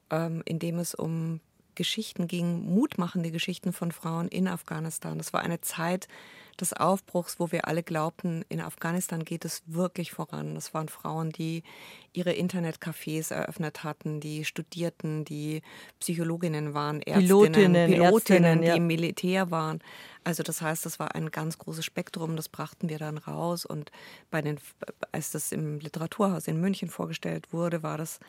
ähm, 0.09 0.41
in 0.45 0.59
dem 0.59 0.79
es 0.79 0.95
um 0.95 1.39
Geschichten 1.75 2.27
ging, 2.27 2.73
mutmachende 2.73 3.31
Geschichten 3.31 3.73
von 3.73 3.91
Frauen 3.91 4.27
in 4.29 4.47
Afghanistan. 4.47 5.17
Das 5.17 5.33
war 5.33 5.41
eine 5.41 5.61
Zeit 5.61 6.07
des 6.61 6.73
Aufbruchs, 6.73 7.39
wo 7.39 7.51
wir 7.51 7.67
alle 7.67 7.83
glaubten, 7.83 8.43
in 8.49 8.61
Afghanistan 8.61 9.23
geht 9.23 9.45
es 9.45 9.63
wirklich 9.65 10.11
voran. 10.11 10.55
Das 10.55 10.73
waren 10.73 10.89
Frauen, 10.89 11.31
die 11.31 11.63
ihre 12.13 12.31
Internetcafés 12.31 13.33
eröffnet 13.33 13.83
hatten, 13.83 14.19
die 14.19 14.45
studierten, 14.45 15.25
die 15.25 15.61
Psychologinnen 15.99 16.73
waren, 16.73 17.01
Ärztinnen, 17.01 17.27
Pilotinnen, 17.27 17.91
Pilotinnen 17.91 18.13
Ärztinnen, 18.13 18.61
die 18.61 18.67
ja. 18.67 18.75
im 18.75 18.87
Militär 18.87 19.51
waren. 19.51 19.79
Also 20.23 20.43
das 20.43 20.61
heißt, 20.61 20.85
das 20.85 20.99
war 20.99 21.13
ein 21.13 21.29
ganz 21.31 21.57
großes 21.57 21.85
Spektrum, 21.85 22.35
das 22.35 22.49
brachten 22.49 22.89
wir 22.89 22.97
dann 22.97 23.17
raus. 23.17 23.65
Und 23.65 23.91
bei 24.31 24.41
den, 24.41 24.59
als 25.11 25.31
das 25.31 25.51
im 25.51 25.79
Literaturhaus 25.79 26.47
in 26.47 26.59
München 26.59 26.89
vorgestellt 26.89 27.51
wurde, 27.51 27.83
war 27.83 27.97
das 27.97 28.19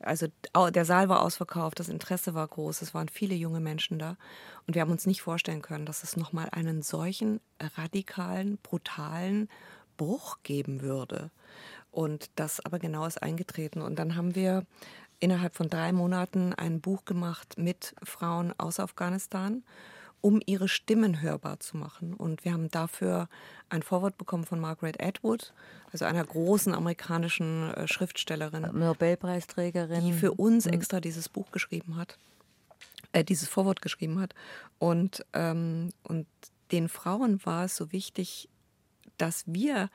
also 0.00 0.26
der 0.70 0.84
Saal 0.84 1.08
war 1.08 1.22
ausverkauft, 1.22 1.78
das 1.78 1.88
Interesse 1.88 2.34
war 2.34 2.46
groß, 2.46 2.82
es 2.82 2.94
waren 2.94 3.08
viele 3.08 3.34
junge 3.34 3.60
Menschen 3.60 3.98
da. 3.98 4.16
Und 4.66 4.74
wir 4.74 4.82
haben 4.82 4.90
uns 4.90 5.06
nicht 5.06 5.22
vorstellen 5.22 5.62
können, 5.62 5.86
dass 5.86 6.02
es 6.02 6.16
nochmal 6.16 6.48
einen 6.50 6.82
solchen 6.82 7.40
radikalen, 7.76 8.58
brutalen 8.62 9.48
Bruch 9.96 10.38
geben 10.42 10.80
würde. 10.80 11.30
Und 11.90 12.30
das 12.36 12.64
aber 12.64 12.78
genau 12.78 13.04
ist 13.06 13.22
eingetreten. 13.22 13.82
Und 13.82 13.98
dann 13.98 14.16
haben 14.16 14.34
wir 14.34 14.64
innerhalb 15.18 15.54
von 15.54 15.68
drei 15.68 15.92
Monaten 15.92 16.54
ein 16.54 16.80
Buch 16.80 17.04
gemacht 17.04 17.58
mit 17.58 17.94
Frauen 18.02 18.54
aus 18.58 18.80
Afghanistan, 18.80 19.62
um 20.20 20.40
ihre 20.44 20.68
Stimmen 20.68 21.22
hörbar 21.22 21.60
zu 21.60 21.76
machen. 21.76 22.14
Und 22.14 22.44
wir 22.44 22.52
haben 22.52 22.70
dafür 22.70 23.28
ein 23.68 23.82
Vorwort 23.82 24.18
bekommen 24.18 24.44
von 24.44 24.60
Margaret 24.60 25.02
Atwood, 25.02 25.52
also 25.92 26.04
einer 26.04 26.24
großen 26.24 26.74
amerikanischen 26.74 27.72
äh, 27.74 27.88
Schriftstellerin. 27.88 28.68
Nobelpreisträgerin. 28.72 30.04
Die 30.04 30.12
für 30.12 30.32
uns 30.32 30.66
mhm. 30.66 30.72
extra 30.72 31.00
dieses 31.00 31.28
Buch 31.28 31.50
geschrieben 31.50 31.96
hat, 31.96 32.18
äh, 33.12 33.24
dieses 33.24 33.48
Vorwort 33.48 33.82
geschrieben 33.82 34.20
hat. 34.20 34.34
Und, 34.78 35.24
ähm, 35.32 35.90
und 36.02 36.26
den 36.72 36.88
Frauen 36.88 37.44
war 37.44 37.64
es 37.64 37.76
so 37.76 37.92
wichtig, 37.92 38.48
dass 39.18 39.44
wir 39.46 39.90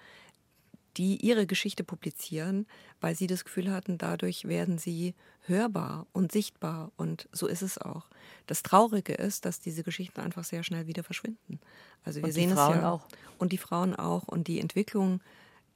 die 0.98 1.18
ihre 1.18 1.46
Geschichte 1.46 1.84
publizieren, 1.84 2.66
weil 3.02 3.16
sie 3.16 3.28
das 3.28 3.44
Gefühl 3.44 3.72
hatten, 3.72 3.98
dadurch 3.98 4.46
werden 4.46 4.78
sie 4.78 5.14
hörbar 5.48 6.08
und 6.14 6.32
sichtbar. 6.32 6.92
Und 6.98 7.28
so 7.32 7.48
ist 7.48 7.62
es 7.62 7.78
auch. 7.78 8.08
Das 8.48 8.64
Traurige 8.64 9.14
ist, 9.14 9.46
dass 9.46 9.60
diese 9.60 9.84
Geschichten 9.84 10.22
einfach 10.22 10.44
sehr 10.44 10.64
schnell 10.64 10.88
wieder 10.88 11.04
verschwinden. 11.04 11.60
Also 12.04 12.20
wir 12.20 12.26
und 12.26 12.32
sehen 12.32 12.50
die 12.50 12.56
Frauen 12.56 12.76
es 12.76 12.82
ja 12.82 12.92
auch. 12.92 13.08
Und 13.38 13.52
die 13.52 13.58
Frauen 13.58 13.96
auch. 13.96 14.28
Und 14.28 14.48
die 14.48 14.60
Entwicklung, 14.60 15.22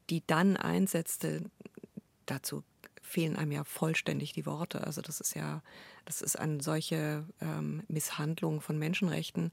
die 0.09 0.23
dann 0.27 0.57
einsetzte, 0.57 1.43
dazu 2.25 2.63
fehlen 3.01 3.35
einem 3.35 3.51
ja 3.51 3.63
vollständig 3.63 4.33
die 4.33 4.45
Worte. 4.45 4.85
Also 4.85 5.01
das 5.01 5.19
ist 5.19 5.35
ja, 5.35 5.61
das 6.05 6.21
ist 6.21 6.37
eine 6.37 6.61
solche 6.61 7.25
ähm, 7.41 7.83
Misshandlung 7.87 8.61
von 8.61 8.77
Menschenrechten. 8.77 9.51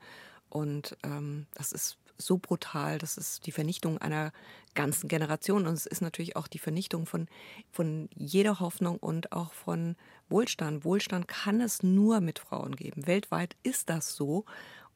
Und 0.51 0.97
ähm, 1.03 1.47
das 1.55 1.73
ist 1.73 1.99
so 2.19 2.39
brutal. 2.39 2.99
Das 2.99 3.17
ist 3.17 3.47
die 3.47 3.53
Vernichtung 3.53 3.99
einer 3.99 4.33
ganzen 4.75 5.09
Generation 5.09 5.67
und 5.67 5.75
es 5.75 5.87
ist 5.87 6.03
natürlich 6.03 6.37
auch 6.37 6.47
die 6.47 6.59
Vernichtung 6.59 7.07
von, 7.07 7.29
von 7.71 8.09
jeder 8.15 8.61
Hoffnung 8.61 8.99
und 8.99 9.33
auch 9.33 9.53
von 9.53 9.97
Wohlstand. 10.29 10.85
Wohlstand 10.85 11.29
kann 11.29 11.61
es 11.61 11.83
nur 11.83 12.21
mit 12.21 12.39
Frauen 12.39 12.77
geben. 12.77 13.07
Weltweit 13.07 13.57
ist 13.63 13.89
das 13.89 14.15
so 14.15 14.45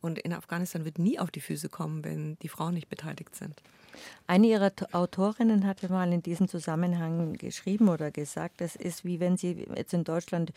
und 0.00 0.18
in 0.18 0.32
Afghanistan 0.32 0.84
wird 0.84 0.98
nie 0.98 1.18
auf 1.18 1.30
die 1.30 1.40
Füße 1.40 1.68
kommen, 1.68 2.04
wenn 2.04 2.38
die 2.40 2.48
Frauen 2.48 2.74
nicht 2.74 2.88
beteiligt 2.88 3.34
sind. 3.34 3.62
Eine 4.26 4.46
ihrer 4.46 4.72
Autorinnen 4.92 5.66
hatte 5.66 5.90
mal 5.90 6.12
in 6.12 6.22
diesem 6.22 6.48
Zusammenhang 6.48 7.34
geschrieben 7.34 7.88
oder 7.88 8.10
gesagt, 8.10 8.60
das 8.60 8.76
ist 8.76 9.04
wie 9.04 9.20
wenn 9.20 9.36
sie 9.36 9.66
jetzt 9.74 9.92
in 9.92 10.04
Deutschland 10.04 10.52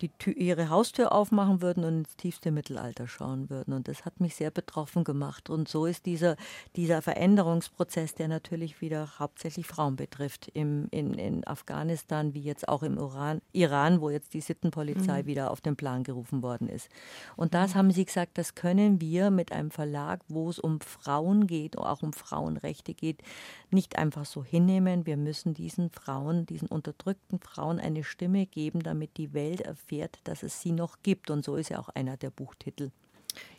die 0.00 0.08
Tür, 0.08 0.36
ihre 0.36 0.70
Haustür 0.70 1.12
aufmachen 1.12 1.62
würden 1.62 1.84
und 1.84 1.98
ins 1.98 2.16
tiefste 2.16 2.50
Mittelalter 2.50 3.06
schauen 3.06 3.48
würden. 3.48 3.72
Und 3.72 3.86
das 3.86 4.04
hat 4.04 4.20
mich 4.20 4.34
sehr 4.34 4.50
betroffen 4.50 5.04
gemacht. 5.04 5.50
Und 5.50 5.68
so 5.68 5.86
ist 5.86 6.04
dieser, 6.06 6.36
dieser 6.74 7.00
Veränderungsprozess, 7.00 8.14
der 8.14 8.28
natürlich 8.28 8.80
wieder 8.80 9.18
hauptsächlich 9.18 9.66
Frauen 9.66 9.94
betrifft, 9.94 10.50
im, 10.52 10.88
in, 10.90 11.14
in 11.14 11.46
Afghanistan 11.46 12.34
wie 12.34 12.42
jetzt 12.42 12.68
auch 12.68 12.82
im 12.82 12.98
Iran, 12.98 13.40
Iran 13.52 14.00
wo 14.00 14.10
jetzt 14.10 14.34
die 14.34 14.40
Sittenpolizei 14.40 15.22
mhm. 15.22 15.26
wieder 15.26 15.50
auf 15.52 15.60
den 15.60 15.76
Plan 15.76 16.02
gerufen 16.02 16.42
worden 16.42 16.68
ist. 16.68 16.88
Und 17.36 17.54
das 17.54 17.74
mhm. 17.74 17.78
haben 17.78 17.90
sie 17.92 18.04
gesagt, 18.04 18.36
das 18.36 18.56
können 18.56 19.00
wir 19.00 19.30
mit 19.30 19.52
einem 19.52 19.70
Verlag, 19.70 20.22
wo 20.28 20.50
es 20.50 20.58
um 20.58 20.80
Frauen 20.80 21.46
geht, 21.46 21.78
auch 21.78 22.02
um 22.02 22.12
Frauenrechte 22.12 22.94
geht, 22.94 23.22
nicht 23.70 23.96
einfach 23.96 24.24
so 24.24 24.42
hinnehmen. 24.42 25.06
Wir 25.06 25.16
müssen 25.16 25.54
diesen 25.54 25.90
Frauen, 25.90 26.46
diesen 26.46 26.68
unterdrückten 26.68 27.38
Frauen 27.38 27.78
eine 27.78 28.02
Stimme 28.02 28.46
geben, 28.46 28.80
damit 28.80 29.16
die 29.16 29.32
Welt 29.32 29.60
erfährt, 29.60 29.83
erfährt, 29.84 30.18
dass 30.24 30.42
es 30.42 30.60
sie 30.60 30.72
noch 30.72 30.98
gibt. 31.02 31.30
Und 31.30 31.44
so 31.44 31.56
ist 31.56 31.70
ja 31.70 31.78
auch 31.78 31.88
einer 31.90 32.16
der 32.16 32.30
Buchtitel. 32.30 32.90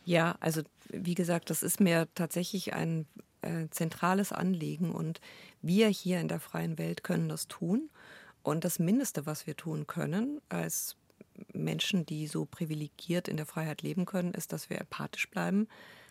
Ja, 0.04 0.36
also 0.40 0.62
wie 0.90 1.16
gesagt, 1.16 1.50
das 1.50 1.64
ist 1.64 1.80
mir 1.80 2.08
tatsächlich 2.16 2.74
ein 2.74 3.06
äh, 3.42 3.68
zentrales 3.70 4.32
Anliegen 4.32 4.92
und 4.92 5.20
wir 5.62 5.88
hier 5.88 6.20
in 6.20 6.28
der 6.28 6.40
freien 6.40 6.78
Welt 6.78 7.04
können 7.04 7.30
das 7.30 7.48
tun. 7.48 7.90
Und 8.44 8.64
das 8.64 8.80
Mindeste, 8.80 9.26
was 9.26 9.48
wir 9.48 9.56
tun 9.56 9.88
können 9.88 10.40
als 10.50 10.96
Menschen, 11.52 12.06
die 12.06 12.28
so 12.28 12.46
privilegiert 12.46 13.28
in 13.28 13.38
der 13.38 13.46
Freiheit 13.46 13.82
leben 13.82 14.06
können, 14.06 14.34
ist, 14.34 14.54
dass 14.54 14.70
wir 14.70 14.80
empathisch 14.80 15.30
bleiben, 15.30 15.68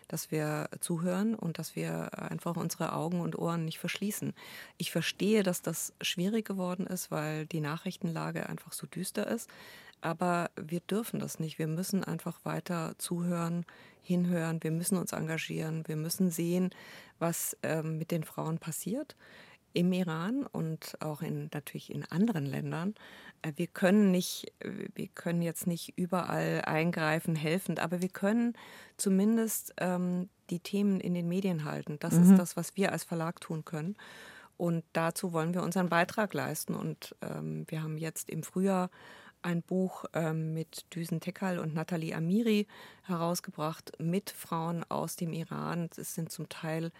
dass 0.07 0.29
wir 0.29 0.69
zuhören 0.81 1.33
und 1.33 1.57
dass 1.57 1.75
wir 1.75 2.19
einfach 2.21 2.57
unsere 2.57 2.93
Augen 2.93 3.21
und 3.21 3.37
Ohren 3.39 3.65
nicht 3.65 3.79
verschließen. 3.79 4.33
Ich 4.77 4.91
verstehe, 4.91 5.41
dass 5.41 5.61
das 5.61 5.93
schwierig 6.01 6.45
geworden 6.45 6.85
ist, 6.85 7.09
weil 7.09 7.47
die 7.47 7.61
Nachrichtenlage 7.61 8.47
einfach 8.47 8.73
so 8.73 8.85
düster 8.85 9.25
ist. 9.27 9.49
Aber 10.05 10.51
wir 10.55 10.81
dürfen 10.81 11.19
das 11.19 11.39
nicht. 11.39 11.57
Wir 11.57 11.65
müssen 11.65 12.03
einfach 12.03 12.45
weiter 12.45 12.93
zuhören, 12.99 13.65
hinhören. 14.03 14.61
Wir 14.61 14.69
müssen 14.69 14.99
uns 14.99 15.13
engagieren. 15.13 15.83
Wir 15.87 15.95
müssen 15.95 16.29
sehen, 16.29 16.69
was 17.17 17.57
ähm, 17.63 17.97
mit 17.97 18.11
den 18.11 18.23
Frauen 18.23 18.59
passiert 18.59 19.15
im 19.73 19.91
Iran 19.91 20.45
und 20.45 20.95
auch 21.01 21.23
in, 21.23 21.49
natürlich 21.51 21.91
in 21.91 22.05
anderen 22.05 22.45
Ländern. 22.45 22.93
Äh, 23.41 23.53
wir 23.55 23.65
können 23.65 24.11
nicht, 24.11 24.53
wir 24.61 25.07
können 25.07 25.41
jetzt 25.41 25.65
nicht 25.65 25.97
überall 25.97 26.61
eingreifen, 26.65 27.35
helfend, 27.35 27.79
aber 27.79 28.03
wir 28.03 28.09
können 28.09 28.53
zumindest 28.97 29.73
ähm, 29.77 30.29
die 30.51 30.59
Themen 30.59 30.99
in 30.99 31.15
den 31.15 31.27
Medien 31.27 31.65
halten. 31.65 31.97
Das 31.99 32.13
mhm. 32.13 32.29
ist 32.29 32.37
das, 32.37 32.55
was 32.55 32.77
wir 32.77 32.91
als 32.91 33.03
Verlag 33.03 33.41
tun 33.41 33.65
können. 33.65 33.95
Und 34.55 34.83
dazu 34.93 35.33
wollen 35.33 35.55
wir 35.55 35.63
unseren 35.63 35.89
Beitrag 35.89 36.35
leisten. 36.35 36.75
Und 36.75 37.15
ähm, 37.23 37.65
wir 37.69 37.81
haben 37.81 37.97
jetzt 37.97 38.29
im 38.29 38.43
Frühjahr 38.43 38.91
ein 39.45 39.61
Buch 39.61 40.05
ähm, 40.13 40.53
mit 40.53 40.93
Düsen 40.93 41.21
Tekal 41.21 41.59
und 41.59 41.75
Nathalie 41.75 42.15
Amiri 42.15 42.67
herausgebracht 43.03 43.91
mit 43.99 44.31
Frauen 44.31 44.83
aus 44.89 45.15
dem 45.15 45.33
Iran. 45.33 45.89
Es 45.95 46.15
sind 46.15 46.31
zum 46.31 46.49
Teil 46.49 46.91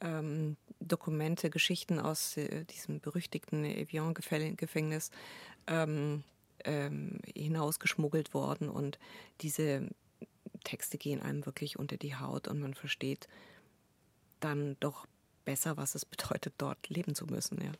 ähm, 0.00 0.56
Dokumente, 0.78 1.50
Geschichten 1.50 1.98
aus 1.98 2.36
äh, 2.36 2.64
diesem 2.64 3.00
berüchtigten 3.00 3.64
Evian-Gefängnis 3.64 5.10
ähm, 5.66 6.22
ähm, 6.64 7.18
hinausgeschmuggelt 7.34 8.34
worden. 8.34 8.70
Und 8.70 9.00
diese 9.40 9.88
Texte 10.62 10.96
gehen 10.96 11.20
einem 11.20 11.44
wirklich 11.44 11.76
unter 11.76 11.96
die 11.96 12.14
Haut 12.14 12.46
und 12.46 12.60
man 12.60 12.74
versteht 12.74 13.26
dann 14.38 14.76
doch 14.78 15.06
besser, 15.44 15.76
was 15.76 15.96
es 15.96 16.04
bedeutet, 16.04 16.54
dort 16.56 16.88
leben 16.88 17.16
zu 17.16 17.26
müssen. 17.26 17.60
Ja 17.60 17.72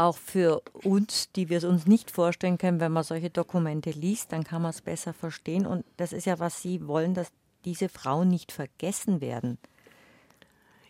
auch 0.00 0.16
für 0.16 0.62
uns, 0.72 1.30
die 1.32 1.48
wir 1.48 1.58
es 1.58 1.64
uns 1.64 1.86
nicht 1.86 2.10
vorstellen 2.10 2.58
können, 2.58 2.80
wenn 2.80 2.92
man 2.92 3.04
solche 3.04 3.30
Dokumente 3.30 3.90
liest, 3.90 4.32
dann 4.32 4.44
kann 4.44 4.62
man 4.62 4.70
es 4.70 4.80
besser 4.80 5.12
verstehen. 5.12 5.66
Und 5.66 5.84
das 5.96 6.12
ist 6.12 6.26
ja, 6.26 6.38
was 6.38 6.62
Sie 6.62 6.86
wollen, 6.86 7.14
dass 7.14 7.30
diese 7.64 7.88
Frauen 7.88 8.28
nicht 8.28 8.52
vergessen 8.52 9.20
werden. 9.20 9.58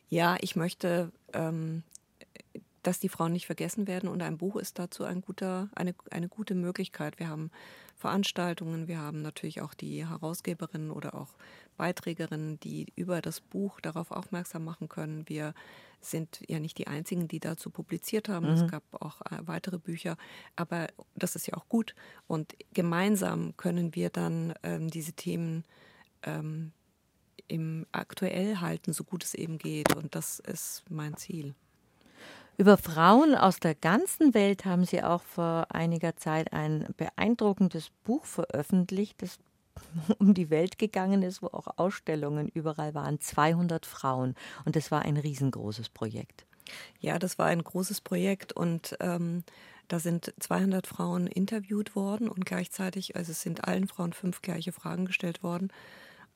Ja, 0.09 0.37
ich 0.41 0.57
möchte, 0.57 1.11
ähm, 1.33 1.83
dass 2.83 3.01
die 3.01 3.09
Frauen 3.09 3.33
nicht 3.33 3.47
vergessen 3.47 3.87
werden 3.87 4.09
und 4.09 4.23
ein 4.23 4.39
Buch 4.39 4.57
ist 4.57 4.79
dazu 4.79 5.05
ein 5.05 5.21
guter, 5.21 5.69
eine, 5.75 5.95
eine 6.11 6.29
gute 6.29 6.55
Möglichkeit. 6.55 7.19
Wir 7.19 7.29
haben 7.29 7.51
Veranstaltungen, 7.97 8.89
wir 8.89 8.99
haben 8.99 9.23
natürlich 9.23 9.61
auch 9.61 9.75
die 9.75 10.09
Herausgeberinnen 10.09 10.91
oder 10.91 11.15
auch 11.15 11.29
Beiträgerinnen, 11.81 12.61
die 12.61 12.93
über 12.95 13.23
das 13.23 13.41
Buch 13.41 13.81
darauf 13.81 14.11
aufmerksam 14.11 14.65
machen 14.65 14.91
können. 14.91 15.27
Wir 15.27 15.55
sind 16.03 16.43
ja 16.47 16.61
nicht 16.61 16.77
die 16.77 16.89
einzigen, 16.89 17.27
die 17.27 17.41
dazu 17.41 17.71
publiziert 17.71 18.29
haben. 18.29 18.49
Mhm. 18.49 18.53
Es 18.53 18.71
gab 18.71 18.83
auch 19.03 19.23
äh, 19.23 19.39
weitere 19.47 19.79
Bücher, 19.79 20.19
aber 20.57 20.89
das 21.15 21.37
ist 21.37 21.47
ja 21.47 21.55
auch 21.55 21.71
gut. 21.71 21.95
Und 22.27 22.55
gemeinsam 22.75 23.57
können 23.57 23.95
wir 23.95 24.11
dann 24.11 24.53
ähm, 24.63 24.91
diese 24.91 25.15
Themen 25.15 25.65
ähm, 26.23 26.73
im 27.49 27.87
aktuell 27.93 28.59
halten, 28.59 28.93
so 28.93 29.03
gut 29.03 29.25
es 29.25 29.33
eben 29.33 29.57
geht. 29.57 29.97
Und 29.97 30.15
das 30.15 30.39
ist 30.39 30.85
mein 30.91 31.17
Ziel. 31.17 31.55
Über 32.59 32.77
Frauen 32.77 33.35
aus 33.35 33.59
der 33.59 33.75
ganzen 33.75 34.35
Welt 34.35 34.67
haben 34.67 34.85
Sie 34.85 35.03
auch 35.03 35.23
vor 35.23 35.69
einiger 35.71 36.15
Zeit 36.17 36.53
ein 36.53 36.87
beeindruckendes 36.99 37.89
Buch 38.05 38.27
veröffentlicht, 38.27 39.23
das 39.23 39.39
um 40.19 40.35
die 40.35 40.51
Welt 40.51 40.79
gegangen 40.79 41.23
ist, 41.23 41.43
wo 41.43 41.47
auch 41.49 41.67
Ausstellungen 41.79 42.49
überall 42.49 42.95
waren. 42.95 43.21
200 43.21 43.87
Frauen. 43.87 44.35
Und 44.65 44.77
das 44.77 44.91
war 44.91 45.03
ein 45.03 45.17
riesengroßes 45.17 45.89
Projekt. 45.89 46.47
Ja, 47.01 47.19
das 47.19 47.39
war 47.39 47.47
ein 47.47 47.65
großes 47.65 48.01
Projekt 48.01 48.53
und 48.53 48.97
ähm, 49.01 49.43
da 49.89 49.99
sind 49.99 50.33
200 50.39 50.87
Frauen 50.87 51.27
interviewt 51.27 51.97
worden 51.97 52.29
und 52.29 52.47
gleichzeitig, 52.47 53.17
also 53.17 53.33
es 53.33 53.43
sind 53.43 53.65
allen 53.65 53.89
Frauen 53.89 54.13
fünf 54.13 54.41
gleiche 54.41 54.71
Fragen 54.71 55.05
gestellt 55.05 55.43
worden. 55.43 55.73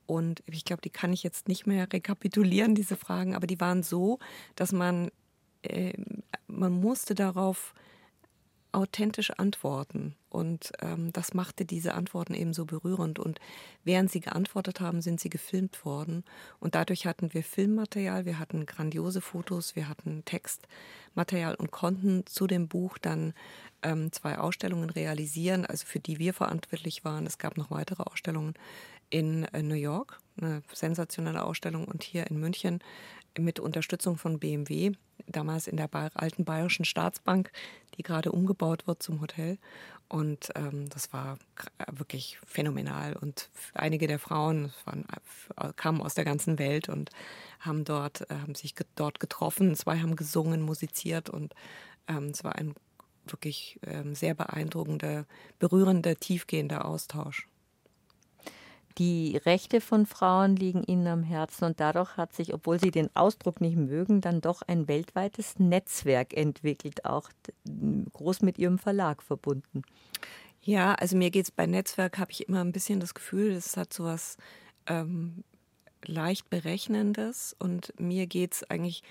Und 0.06 0.42
ich 0.46 0.64
glaube, 0.64 0.82
die 0.82 0.90
kann 0.90 1.12
ich 1.12 1.22
jetzt 1.22 1.48
nicht 1.48 1.66
mehr 1.66 1.90
rekapitulieren, 1.92 2.74
diese 2.74 2.96
Fragen, 2.96 3.34
aber 3.34 3.46
die 3.46 3.60
waren 3.60 3.82
so, 3.82 4.18
dass 4.56 4.72
man, 4.72 5.10
äh, 5.62 5.94
man 6.46 6.72
musste 6.72 7.14
darauf 7.14 7.74
authentisch 8.74 9.30
antworten. 9.30 10.16
Und 10.28 10.72
ähm, 10.82 11.12
das 11.12 11.32
machte 11.32 11.64
diese 11.64 11.94
Antworten 11.94 12.34
eben 12.34 12.52
so 12.52 12.64
berührend. 12.64 13.18
Und 13.18 13.38
während 13.84 14.10
sie 14.10 14.20
geantwortet 14.20 14.80
haben, 14.80 15.00
sind 15.00 15.20
sie 15.20 15.30
gefilmt 15.30 15.84
worden. 15.84 16.24
Und 16.58 16.74
dadurch 16.74 17.06
hatten 17.06 17.32
wir 17.32 17.44
Filmmaterial, 17.44 18.26
wir 18.26 18.38
hatten 18.38 18.66
grandiose 18.66 19.20
Fotos, 19.20 19.76
wir 19.76 19.88
hatten 19.88 20.24
Textmaterial 20.24 21.54
und 21.54 21.70
konnten 21.70 22.26
zu 22.26 22.46
dem 22.46 22.68
Buch 22.68 22.98
dann 22.98 23.32
ähm, 23.82 24.10
zwei 24.12 24.38
Ausstellungen 24.38 24.90
realisieren, 24.90 25.64
also 25.64 25.86
für 25.86 26.00
die 26.00 26.18
wir 26.18 26.34
verantwortlich 26.34 27.04
waren. 27.04 27.26
Es 27.26 27.38
gab 27.38 27.56
noch 27.56 27.70
weitere 27.70 28.02
Ausstellungen 28.02 28.54
in 29.10 29.44
äh, 29.44 29.62
New 29.62 29.74
York, 29.74 30.18
eine 30.40 30.62
sensationelle 30.72 31.44
Ausstellung, 31.44 31.84
und 31.86 32.02
hier 32.02 32.26
in 32.28 32.40
München 32.40 32.80
mit 33.38 33.60
Unterstützung 33.60 34.16
von 34.16 34.38
BMW 34.38 34.92
damals 35.26 35.66
in 35.66 35.76
der 35.76 35.88
alten 36.14 36.44
Bayerischen 36.44 36.84
Staatsbank, 36.84 37.50
die 37.96 38.02
gerade 38.02 38.32
umgebaut 38.32 38.86
wird 38.86 39.02
zum 39.02 39.20
Hotel. 39.20 39.58
Und 40.08 40.50
ähm, 40.54 40.88
das 40.90 41.12
war 41.12 41.38
wirklich 41.90 42.38
phänomenal. 42.46 43.16
Und 43.16 43.50
einige 43.72 44.06
der 44.06 44.18
Frauen 44.18 44.72
waren, 44.84 45.06
kamen 45.76 46.02
aus 46.02 46.14
der 46.14 46.24
ganzen 46.24 46.58
Welt 46.58 46.88
und 46.88 47.10
haben 47.60 47.84
dort, 47.84 48.30
äh, 48.30 48.34
haben 48.34 48.54
sich 48.54 48.74
dort 48.96 49.20
getroffen. 49.20 49.74
Zwei 49.74 49.98
haben 49.98 50.16
gesungen, 50.16 50.62
musiziert 50.62 51.30
und 51.30 51.54
ähm, 52.06 52.26
es 52.26 52.44
war 52.44 52.56
ein 52.56 52.74
wirklich 53.26 53.80
ähm, 53.86 54.14
sehr 54.14 54.34
beeindruckender, 54.34 55.26
berührender, 55.58 56.16
tiefgehender 56.16 56.84
Austausch. 56.84 57.48
Die 58.98 59.36
Rechte 59.38 59.80
von 59.80 60.06
Frauen 60.06 60.54
liegen 60.54 60.84
ihnen 60.84 61.08
am 61.08 61.22
Herzen 61.24 61.64
und 61.64 61.80
dadurch 61.80 62.16
hat 62.16 62.32
sich, 62.32 62.54
obwohl 62.54 62.78
sie 62.78 62.92
den 62.92 63.14
Ausdruck 63.16 63.60
nicht 63.60 63.76
mögen, 63.76 64.20
dann 64.20 64.40
doch 64.40 64.62
ein 64.62 64.86
weltweites 64.86 65.58
Netzwerk 65.58 66.32
entwickelt, 66.36 67.04
auch 67.04 67.28
groß 68.12 68.42
mit 68.42 68.56
ihrem 68.56 68.78
Verlag 68.78 69.22
verbunden. 69.22 69.82
Ja, 70.62 70.94
also 70.94 71.16
mir 71.16 71.30
geht 71.30 71.46
es 71.46 71.50
bei 71.50 71.66
Netzwerk, 71.66 72.18
habe 72.18 72.30
ich 72.30 72.48
immer 72.48 72.60
ein 72.60 72.72
bisschen 72.72 73.00
das 73.00 73.14
Gefühl, 73.14 73.50
es 73.50 73.76
hat 73.76 73.92
so 73.92 74.04
was 74.04 74.36
ähm, 74.86 75.42
leicht 76.06 76.48
Berechnendes 76.48 77.56
und 77.58 77.92
mir 77.98 78.28
geht 78.28 78.54
es 78.54 78.70
eigentlich, 78.70 79.02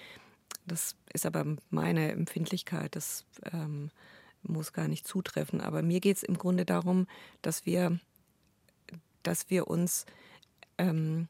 das 0.65 0.95
ist 1.11 1.25
aber 1.25 1.45
meine 1.69 2.11
Empfindlichkeit, 2.11 2.95
das 2.95 3.25
ähm, 3.51 3.91
muss 4.43 4.73
gar 4.73 4.87
nicht 4.87 5.05
zutreffen, 5.05 5.61
aber 5.61 5.81
mir 5.81 5.99
geht 5.99 6.17
es 6.17 6.23
im 6.23 6.37
Grunde 6.37 6.65
darum, 6.65 7.05
dass 7.41 7.65
wir 7.65 7.99
dass 9.23 9.49
wir 9.49 9.67
uns 9.67 10.05
ähm, 10.77 11.27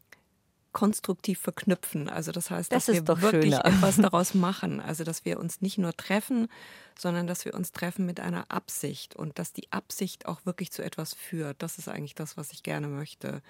konstruktiv 0.73 1.39
verknüpfen. 1.39 2.09
Also 2.09 2.31
das 2.31 2.49
heißt, 2.49 2.71
das 2.71 2.87
dass 2.87 2.95
wir 2.95 3.21
wirklich 3.21 3.55
schöner. 3.55 3.65
etwas 3.65 3.95
daraus 4.01 4.33
machen. 4.33 4.81
Also 4.81 5.03
dass 5.03 5.23
wir 5.23 5.39
uns 5.39 5.61
nicht 5.61 5.77
nur 5.77 5.95
treffen, 5.95 6.49
sondern 6.97 7.27
dass 7.27 7.45
wir 7.45 7.53
uns 7.53 7.71
treffen 7.71 8.05
mit 8.05 8.19
einer 8.19 8.51
Absicht 8.51 9.15
und 9.15 9.39
dass 9.39 9.53
die 9.53 9.71
Absicht 9.71 10.25
auch 10.25 10.45
wirklich 10.45 10.71
zu 10.71 10.83
etwas 10.83 11.13
führt. 11.13 11.61
Das 11.61 11.77
ist 11.77 11.87
eigentlich 11.87 12.15
das, 12.15 12.35
was 12.35 12.51
ich 12.51 12.63
gerne 12.63 12.87
möchte. 12.87 13.41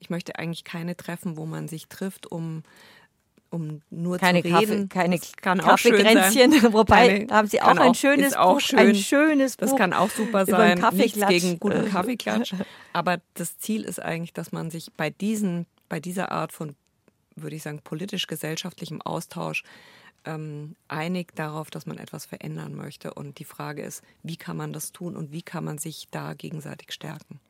Ich 0.00 0.10
möchte 0.10 0.36
eigentlich 0.38 0.64
keine 0.64 0.96
Treffen, 0.96 1.36
wo 1.36 1.46
man 1.46 1.68
sich 1.68 1.88
trifft, 1.88 2.26
um 2.26 2.64
um 3.50 3.82
nur 3.90 4.18
keine 4.18 4.42
zu 4.42 4.48
reden. 4.48 4.88
Kaffee, 4.88 5.08
keine 5.08 5.20
kann 5.40 5.58
Kaffeekränzchen, 5.58 6.52
wobei 6.72 7.08
keine, 7.08 7.26
da 7.26 7.36
haben 7.36 7.48
Sie 7.48 7.60
auch 7.60 7.76
ein 7.76 7.94
schönes 7.94 8.34
auch 8.34 8.54
Buch, 8.54 8.60
schön. 8.60 8.78
ein 8.78 8.94
schönes 8.94 9.56
Das 9.56 9.70
Buch 9.70 9.78
kann 9.78 9.92
auch 9.92 10.10
super 10.10 10.46
sein. 10.46 10.84
Nichts 10.92 11.26
gegen 11.26 11.60
guten 11.60 11.84
Kaffeeklatsch. 11.90 12.54
Aber 12.92 13.18
das 13.34 13.58
Ziel 13.58 13.84
ist 13.84 14.00
eigentlich, 14.00 14.32
dass 14.32 14.52
man 14.52 14.70
sich 14.70 14.92
bei 14.96 15.10
diesen, 15.10 15.66
bei 15.88 16.00
dieser 16.00 16.32
Art 16.32 16.52
von, 16.52 16.74
würde 17.36 17.56
ich 17.56 17.62
sagen, 17.62 17.80
politisch-gesellschaftlichem 17.82 19.00
Austausch 19.02 19.62
ähm, 20.24 20.76
einigt 20.88 21.38
darauf, 21.38 21.70
dass 21.70 21.86
man 21.86 21.98
etwas 21.98 22.26
verändern 22.26 22.74
möchte. 22.74 23.14
Und 23.14 23.38
die 23.38 23.44
Frage 23.44 23.82
ist, 23.82 24.02
wie 24.22 24.36
kann 24.36 24.56
man 24.56 24.72
das 24.72 24.92
tun 24.92 25.16
und 25.16 25.32
wie 25.32 25.42
kann 25.42 25.64
man 25.64 25.78
sich 25.78 26.08
da 26.10 26.34
gegenseitig 26.34 26.92
stärken? 26.92 27.40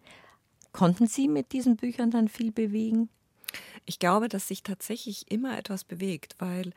Konnten 0.72 1.06
Sie 1.06 1.28
mit 1.28 1.52
diesen 1.52 1.76
Büchern 1.76 2.10
dann 2.10 2.28
viel 2.28 2.50
bewegen? 2.50 3.08
Ich 3.84 3.98
glaube, 3.98 4.28
dass 4.28 4.48
sich 4.48 4.62
tatsächlich 4.62 5.30
immer 5.30 5.58
etwas 5.58 5.84
bewegt, 5.84 6.34
weil 6.38 6.72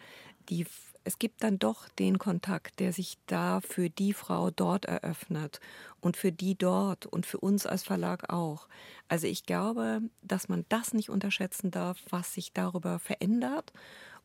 die, 0.49 0.65
es 1.03 1.19
gibt 1.19 1.43
dann 1.43 1.59
doch 1.59 1.87
den 1.89 2.17
Kontakt, 2.19 2.79
der 2.79 2.93
sich 2.93 3.17
da 3.27 3.61
für 3.61 3.89
die 3.89 4.13
Frau 4.13 4.51
dort 4.51 4.85
eröffnet 4.85 5.59
und 6.01 6.17
für 6.17 6.31
die 6.31 6.55
dort 6.57 7.05
und 7.05 7.25
für 7.25 7.39
uns 7.39 7.65
als 7.65 7.83
Verlag 7.83 8.29
auch. 8.31 8.67
Also 9.07 9.27
ich 9.27 9.45
glaube, 9.45 10.01
dass 10.21 10.49
man 10.49 10.65
das 10.69 10.93
nicht 10.93 11.09
unterschätzen 11.09 11.71
darf, 11.71 11.97
was 12.09 12.33
sich 12.33 12.53
darüber 12.53 12.99
verändert 12.99 13.73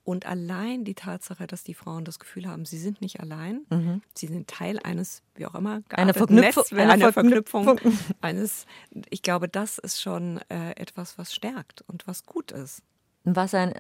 und 0.05 0.27
allein 0.27 0.85
die 0.85 0.95
Tatsache, 0.95 1.47
dass 1.47 1.63
die 1.63 1.75
Frauen 1.75 2.05
das 2.05 2.19
Gefühl 2.19 2.47
haben, 2.47 2.65
sie 2.65 2.79
sind 2.79 3.01
nicht 3.01 3.21
allein, 3.21 3.65
mhm. 3.71 4.03
sie 4.15 4.27
sind 4.27 4.49
Teil 4.49 4.79
eines, 4.83 5.23
wie 5.35 5.47
auch 5.47 5.55
immer, 5.55 5.83
eine 5.91 6.13
Verknüpfung, 6.13 6.65
eine, 6.73 6.93
eine 6.93 7.13
Verknüpfung, 7.13 7.81
eines, 8.21 8.67
ich 9.11 9.23
glaube, 9.23 9.49
das 9.49 9.79
ist 9.79 10.01
schon 10.01 10.41
äh, 10.49 10.73
etwas, 10.73 11.19
was 11.19 11.33
stärkt 11.33 11.83
und 11.83 12.07
was 12.07 12.27
gut 12.27 12.51
ist. 12.51 12.83
Was 13.25 13.55
ein, 13.55 13.75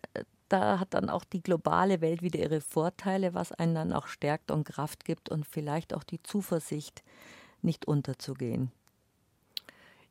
da 0.49 0.79
hat 0.79 0.95
dann 0.95 1.11
auch 1.11 1.25
die 1.25 1.43
globale 1.43 2.01
Welt 2.01 2.23
wieder 2.23 2.39
ihre 2.39 2.61
Vorteile, 2.61 3.35
was 3.35 3.51
einen 3.51 3.75
dann 3.75 3.93
auch 3.93 4.07
stärkt 4.07 4.51
und 4.51 4.64
Kraft 4.64 5.05
gibt 5.05 5.29
und 5.29 5.47
vielleicht 5.47 5.95
auch 5.95 6.05
die 6.05 6.23
Zuversicht, 6.23 7.03
nicht 7.62 7.87
unterzugehen. 7.87 8.73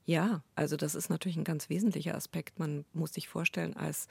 Ja, 0.05 0.41
also 0.55 0.77
das 0.77 0.95
ist 0.95 1.09
natürlich 1.09 1.37
ein 1.37 1.43
ganz 1.43 1.69
wesentlicher 1.69 2.15
Aspekt. 2.15 2.59
Man 2.59 2.85
muss 2.93 3.13
sich 3.13 3.27
vorstellen, 3.27 3.75
als 3.75 4.07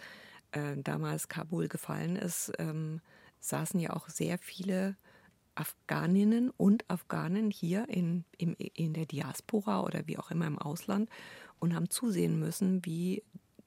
äh, 0.52 0.76
damals 0.76 1.28
Kabul 1.28 1.68
gefallen 1.68 2.16
ist, 2.16 2.52
ähm, 2.58 3.00
saßen 3.40 3.80
ja 3.80 3.90
auch 3.90 4.08
sehr 4.08 4.38
viele 4.38 4.96
Afghaninnen 5.54 6.50
und 6.50 6.88
Afghanen 6.88 7.50
hier 7.50 7.88
in, 7.88 8.24
in, 8.38 8.54
in 8.54 8.92
der 8.94 9.06
Diaspora 9.06 9.82
oder 9.82 10.06
wie 10.06 10.18
auch 10.18 10.30
immer 10.30 10.46
im 10.46 10.58
Ausland 10.58 11.10
und 11.58 11.74
haben 11.74 11.90
zusehen 11.90 12.38
müssen, 12.38 12.84
wie 12.84 13.22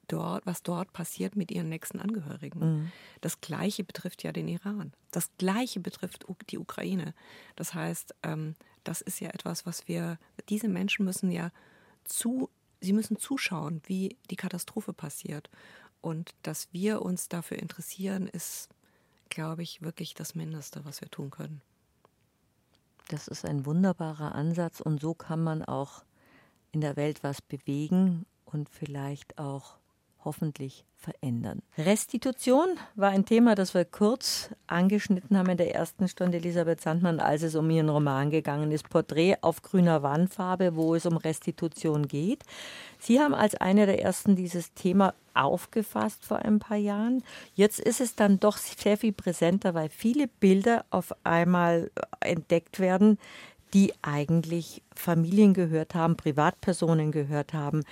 dort, 0.07 0.45
was 0.45 0.63
dort 0.63 0.93
passiert 0.93 1.35
mit 1.35 1.51
ihren 1.51 1.69
nächsten 1.69 1.99
Angehörigen. 1.99 2.59
Mhm. 2.59 2.91
Das 3.21 3.41
Gleiche 3.41 3.83
betrifft 3.83 4.23
ja 4.23 4.31
den 4.31 4.47
Iran. 4.47 4.93
Das 5.11 5.29
Gleiche 5.37 5.79
betrifft 5.79 6.25
die 6.49 6.57
Ukraine. 6.57 7.13
Das 7.55 7.73
heißt, 7.73 8.15
ähm, 8.23 8.55
das 8.83 9.01
ist 9.01 9.19
ja 9.19 9.29
etwas, 9.29 9.65
was 9.65 9.87
wir, 9.87 10.17
diese 10.49 10.67
Menschen 10.67 11.05
müssen 11.05 11.31
ja 11.31 11.51
zu, 12.03 12.49
sie 12.81 12.93
müssen 12.93 13.17
zuschauen, 13.17 13.81
wie 13.85 14.17
die 14.29 14.35
Katastrophe 14.35 14.93
passiert. 14.93 15.49
Und 16.03 16.35
dass 16.43 16.67
wir 16.73 17.01
uns 17.01 17.29
dafür 17.29 17.57
interessieren, 17.59 18.27
ist, 18.27 18.67
glaube 19.29 19.63
ich, 19.63 19.81
wirklich 19.81 20.13
das 20.13 20.35
Mindeste, 20.35 20.83
was 20.83 20.99
wir 20.99 21.09
tun 21.09 21.31
können. 21.31 21.61
Das 23.07 23.29
ist 23.29 23.45
ein 23.45 23.65
wunderbarer 23.65 24.35
Ansatz 24.35 24.81
und 24.81 24.99
so 24.99 25.13
kann 25.13 25.41
man 25.41 25.63
auch 25.63 26.03
in 26.73 26.81
der 26.81 26.97
Welt 26.97 27.23
was 27.23 27.41
bewegen 27.41 28.25
und 28.43 28.67
vielleicht 28.67 29.37
auch 29.37 29.77
hoffentlich 30.25 30.85
verändern. 30.95 31.61
Restitution 31.77 32.77
war 32.95 33.09
ein 33.09 33.25
Thema, 33.25 33.55
das 33.55 33.73
wir 33.73 33.83
kurz 33.83 34.49
angeschnitten 34.67 35.37
haben 35.37 35.49
in 35.49 35.57
der 35.57 35.75
ersten 35.75 36.07
Stunde 36.07 36.37
Elisabeth 36.37 36.81
Sandmann, 36.81 37.19
als 37.19 37.43
es 37.43 37.55
um 37.55 37.69
ihren 37.69 37.89
Roman 37.89 38.29
gegangen 38.29 38.71
ist, 38.71 38.89
Porträt 38.89 39.35
auf 39.41 39.61
grüner 39.61 40.01
Wandfarbe, 40.01 40.75
wo 40.75 40.95
es 40.95 41.05
um 41.05 41.17
Restitution 41.17 42.07
geht. 42.07 42.43
Sie 42.99 43.19
haben 43.19 43.33
als 43.33 43.55
eine 43.55 43.85
der 43.85 44.01
ersten 44.01 44.35
dieses 44.35 44.73
Thema 44.73 45.13
aufgefasst 45.33 46.23
vor 46.25 46.39
ein 46.39 46.59
paar 46.59 46.77
Jahren. 46.77 47.23
Jetzt 47.53 47.79
ist 47.79 47.99
es 47.99 48.15
dann 48.15 48.39
doch 48.39 48.57
sehr 48.57 48.97
viel 48.97 49.13
präsenter, 49.13 49.73
weil 49.73 49.89
viele 49.89 50.27
Bilder 50.27 50.85
auf 50.89 51.13
einmal 51.25 51.91
entdeckt 52.21 52.79
werden, 52.79 53.17
die 53.73 53.93
eigentlich 54.03 54.83
Familien 54.95 55.53
gehört 55.53 55.95
haben, 55.95 56.15
Privatpersonen 56.15 57.11
gehört 57.11 57.53
haben, 57.53 57.83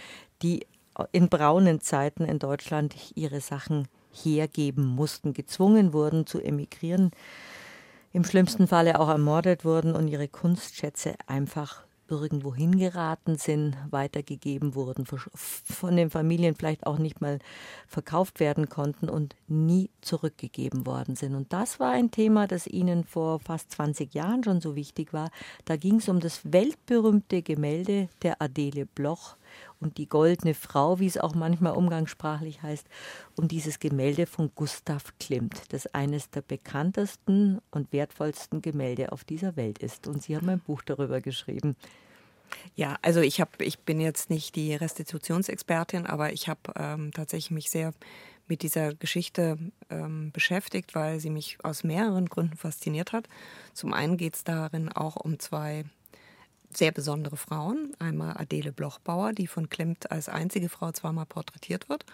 die 0.43 0.65
in 1.11 1.29
braunen 1.29 1.81
Zeiten 1.81 2.23
in 2.25 2.39
Deutschland 2.39 2.95
ihre 3.15 3.41
Sachen 3.41 3.87
hergeben 4.11 4.85
mussten, 4.85 5.33
gezwungen 5.33 5.93
wurden 5.93 6.25
zu 6.25 6.39
emigrieren, 6.41 7.11
im 8.13 8.25
schlimmsten 8.25 8.67
Falle 8.67 8.99
auch 8.99 9.07
ermordet 9.07 9.63
wurden 9.63 9.95
und 9.95 10.07
ihre 10.07 10.27
Kunstschätze 10.27 11.15
einfach 11.27 11.85
irgendwo 12.11 12.53
hingeraten 12.53 13.37
sind, 13.37 13.77
weitergegeben 13.89 14.75
wurden, 14.75 15.05
von 15.05 15.95
den 15.95 16.09
Familien 16.09 16.55
vielleicht 16.55 16.85
auch 16.85 16.97
nicht 16.97 17.21
mal 17.21 17.39
verkauft 17.87 18.41
werden 18.41 18.67
konnten 18.67 19.09
und 19.09 19.35
nie 19.47 19.89
zurückgegeben 20.01 20.85
worden 20.85 21.15
sind. 21.15 21.35
Und 21.35 21.53
das 21.53 21.79
war 21.79 21.91
ein 21.91 22.11
Thema, 22.11 22.47
das 22.47 22.67
Ihnen 22.67 23.05
vor 23.05 23.39
fast 23.39 23.71
20 23.71 24.13
Jahren 24.13 24.43
schon 24.43 24.59
so 24.59 24.75
wichtig 24.75 25.13
war. 25.13 25.31
Da 25.63 25.77
ging 25.77 25.95
es 25.95 26.09
um 26.09 26.19
das 26.19 26.41
weltberühmte 26.51 27.41
Gemälde 27.41 28.09
der 28.21 28.41
Adele 28.41 28.85
Bloch 28.85 29.37
und 29.79 29.97
die 29.97 30.07
goldene 30.07 30.53
Frau, 30.53 30.99
wie 30.99 31.07
es 31.07 31.17
auch 31.17 31.35
manchmal 31.35 31.73
umgangssprachlich 31.73 32.61
heißt, 32.61 32.87
um 33.35 33.47
dieses 33.47 33.79
Gemälde 33.79 34.25
von 34.25 34.51
Gustav 34.55 35.13
Klimt, 35.19 35.73
das 35.73 35.87
eines 35.87 36.29
der 36.29 36.41
bekanntesten 36.41 37.59
und 37.71 37.91
wertvollsten 37.91 38.61
Gemälde 38.61 39.11
auf 39.11 39.23
dieser 39.23 39.55
Welt 39.55 39.79
ist. 39.79 40.07
Und 40.07 40.23
Sie 40.23 40.35
haben 40.35 40.49
ein 40.49 40.59
Buch 40.59 40.81
darüber 40.81 41.21
geschrieben. 41.21 41.75
Ja, 42.75 42.97
also 43.01 43.21
ich 43.21 43.39
habe, 43.39 43.63
ich 43.63 43.79
bin 43.79 43.99
jetzt 44.01 44.29
nicht 44.29 44.55
die 44.55 44.75
Restitutionsexpertin, 44.75 46.05
aber 46.05 46.33
ich 46.33 46.47
habe 46.47 46.59
ähm, 46.75 47.11
tatsächlich 47.13 47.51
mich 47.51 47.69
sehr 47.69 47.93
mit 48.47 48.63
dieser 48.63 48.93
Geschichte 48.93 49.57
ähm, 49.89 50.31
beschäftigt, 50.33 50.93
weil 50.93 51.19
sie 51.19 51.29
mich 51.29 51.57
aus 51.63 51.85
mehreren 51.85 52.27
Gründen 52.27 52.57
fasziniert 52.57 53.13
hat. 53.13 53.29
Zum 53.73 53.93
einen 53.93 54.17
geht 54.17 54.35
es 54.35 54.43
darin 54.43 54.89
auch 54.89 55.15
um 55.15 55.39
zwei 55.39 55.85
sehr 56.73 56.91
besondere 56.91 57.37
Frauen. 57.37 57.93
Einmal 57.99 58.37
Adele 58.37 58.71
Blochbauer, 58.71 59.33
die 59.33 59.47
von 59.47 59.69
Klimt 59.69 60.11
als 60.11 60.29
einzige 60.29 60.69
Frau 60.69 60.91
zweimal 60.91 61.25
porträtiert 61.25 61.89
wird. 61.89 62.05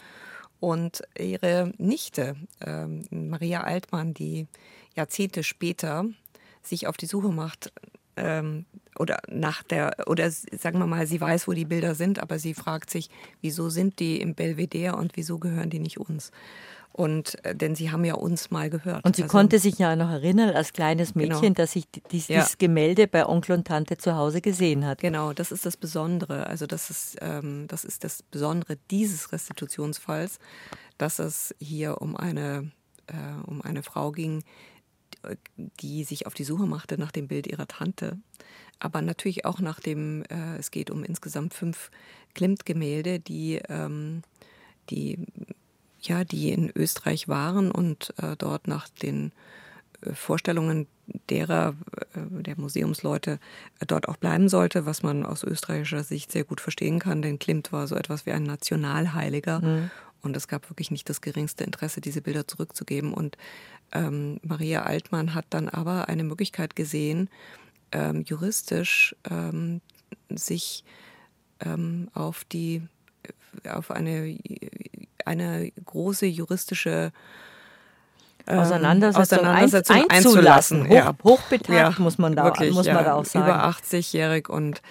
Und 0.59 1.03
ihre 1.17 1.71
Nichte, 1.77 2.35
ähm, 2.61 3.05
Maria 3.11 3.61
Altmann, 3.61 4.13
die 4.13 4.47
Jahrzehnte 4.95 5.43
später 5.43 6.05
sich 6.63 6.87
auf 6.87 6.97
die 6.97 7.05
Suche 7.05 7.29
macht, 7.29 7.71
ähm, 8.15 8.65
oder 8.97 9.19
nach 9.29 9.63
der, 9.63 9.95
oder 10.07 10.29
sagen 10.31 10.79
wir 10.79 10.87
mal, 10.87 11.05
sie 11.07 11.21
weiß, 11.21 11.47
wo 11.47 11.53
die 11.53 11.65
Bilder 11.65 11.95
sind, 11.95 12.19
aber 12.19 12.39
sie 12.39 12.55
fragt 12.55 12.89
sich, 12.89 13.09
wieso 13.41 13.69
sind 13.69 13.99
die 13.99 14.19
im 14.19 14.33
Belvedere 14.33 14.95
und 14.95 15.15
wieso 15.15 15.37
gehören 15.37 15.69
die 15.69 15.79
nicht 15.79 15.99
uns? 15.99 16.31
Und 16.97 17.45
äh, 17.45 17.55
denn 17.55 17.75
sie 17.75 17.91
haben 17.91 18.03
ja 18.05 18.15
uns 18.15 18.49
mal 18.49 18.71
gehört. 18.71 19.05
Und 19.05 19.15
sie 19.15 19.21
also, 19.21 19.31
konnte 19.31 19.59
sich 19.59 19.77
ja 19.77 19.95
noch 19.95 20.09
erinnern 20.09 20.49
als 20.55 20.73
kleines 20.73 21.13
genau. 21.13 21.27
Mädchen, 21.27 21.53
genau. 21.53 21.53
dass 21.53 21.73
sie 21.73 21.83
dies, 22.11 22.27
ja. 22.27 22.39
dieses 22.39 22.57
Gemälde 22.57 23.07
bei 23.07 23.23
Onkel 23.23 23.55
und 23.55 23.67
Tante 23.67 23.97
zu 23.97 24.15
Hause 24.15 24.41
gesehen 24.41 24.83
hat. 24.83 24.99
Genau, 24.99 25.31
das 25.31 25.51
ist 25.51 25.67
das 25.67 25.77
Besondere. 25.77 26.47
Also 26.47 26.65
das 26.65 26.89
ist, 26.89 27.17
ähm, 27.21 27.67
das 27.67 27.85
ist 27.85 28.03
das 28.03 28.23
Besondere 28.23 28.79
dieses 28.89 29.31
Restitutionsfalls, 29.31 30.39
dass 30.97 31.19
es 31.19 31.53
hier 31.59 32.01
um 32.01 32.17
eine, 32.17 32.71
äh, 33.05 33.45
um 33.45 33.61
eine 33.61 33.83
Frau 33.83 34.11
ging, 34.11 34.43
die 35.79 36.03
sich 36.03 36.25
auf 36.25 36.33
die 36.33 36.45
Suche 36.45 36.65
machte 36.65 36.97
nach 36.97 37.11
dem 37.11 37.27
Bild 37.27 37.45
ihrer 37.45 37.67
Tante. 37.67 38.17
Aber 38.79 39.03
natürlich 39.03 39.45
auch 39.45 39.59
nach 39.59 39.79
dem, 39.79 40.23
äh, 40.31 40.57
es 40.57 40.71
geht 40.71 40.89
um 40.89 41.03
insgesamt 41.03 41.53
fünf 41.53 41.91
Klimt-Gemälde, 42.33 43.19
die, 43.19 43.61
ähm, 43.69 44.23
die 44.89 45.19
ja, 46.07 46.23
die 46.23 46.51
in 46.51 46.71
Österreich 46.75 47.27
waren 47.27 47.71
und 47.71 48.13
äh, 48.17 48.35
dort 48.37 48.67
nach 48.67 48.89
den 48.89 49.31
äh, 50.01 50.13
Vorstellungen 50.13 50.87
derer, 51.29 51.75
äh, 52.13 52.43
der 52.43 52.59
Museumsleute, 52.59 53.39
äh, 53.79 53.85
dort 53.85 54.07
auch 54.07 54.17
bleiben 54.17 54.49
sollte, 54.49 54.85
was 54.85 55.03
man 55.03 55.25
aus 55.25 55.43
österreichischer 55.43 56.03
Sicht 56.03 56.31
sehr 56.31 56.43
gut 56.43 56.61
verstehen 56.61 56.99
kann, 56.99 57.21
denn 57.21 57.39
Klimt 57.39 57.71
war 57.71 57.87
so 57.87 57.95
etwas 57.95 58.25
wie 58.25 58.31
ein 58.31 58.43
Nationalheiliger. 58.43 59.61
Mhm. 59.61 59.91
Und 60.21 60.35
es 60.35 60.47
gab 60.47 60.69
wirklich 60.69 60.91
nicht 60.91 61.09
das 61.09 61.21
geringste 61.21 61.63
Interesse, 61.63 62.01
diese 62.01 62.21
Bilder 62.21 62.47
zurückzugeben. 62.47 63.13
Und 63.13 63.37
ähm, 63.93 64.39
Maria 64.43 64.83
Altmann 64.83 65.33
hat 65.33 65.45
dann 65.51 65.69
aber 65.69 66.09
eine 66.09 66.23
Möglichkeit 66.23 66.75
gesehen, 66.75 67.29
ähm, 67.91 68.23
juristisch 68.23 69.15
ähm, 69.29 69.79
sich 70.29 70.83
ähm, 71.61 72.09
auf 72.13 72.43
die 72.45 72.81
auf 73.67 73.91
eine 73.91 74.37
eine 75.27 75.71
große 75.85 76.25
juristische 76.25 77.11
ähm, 78.47 78.59
Auseinandersetzung, 78.59 79.39
Auseinandersetzung 79.39 79.95
ein, 79.95 80.09
einzulassen. 80.09 80.87
Hoch, 80.87 80.93
ja. 80.93 81.15
Hochbetagt 81.23 81.97
ja, 81.97 82.03
muss 82.03 82.17
man 82.17 82.35
da, 82.35 82.45
wirklich, 82.45 82.73
muss 82.73 82.87
man 82.87 83.03
da 83.03 83.13
auch 83.13 83.25
sagen. 83.25 83.45
Über 83.45 83.65
80-jährig 83.65 84.49
und 84.49 84.81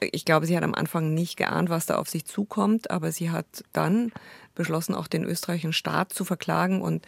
ich 0.00 0.24
glaube, 0.24 0.46
sie 0.46 0.56
hat 0.56 0.64
am 0.64 0.74
Anfang 0.74 1.14
nicht 1.14 1.36
geahnt, 1.36 1.70
was 1.70 1.86
da 1.86 1.96
auf 1.96 2.08
sich 2.08 2.24
zukommt, 2.24 2.90
aber 2.90 3.12
sie 3.12 3.30
hat 3.30 3.46
dann 3.72 4.10
beschlossen, 4.54 4.94
auch 4.94 5.06
den 5.06 5.24
österreichischen 5.24 5.72
Staat 5.72 6.12
zu 6.12 6.24
verklagen 6.24 6.82
und 6.82 7.06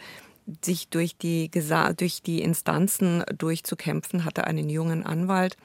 sich 0.63 0.89
durch 0.89 1.17
die, 1.17 1.49
durch 1.97 2.21
die 2.21 2.41
Instanzen 2.41 3.23
durchzukämpfen, 3.37 4.25
hatte 4.25 4.45
einen 4.45 4.69
jungen 4.69 5.05
Anwalt, 5.05 5.57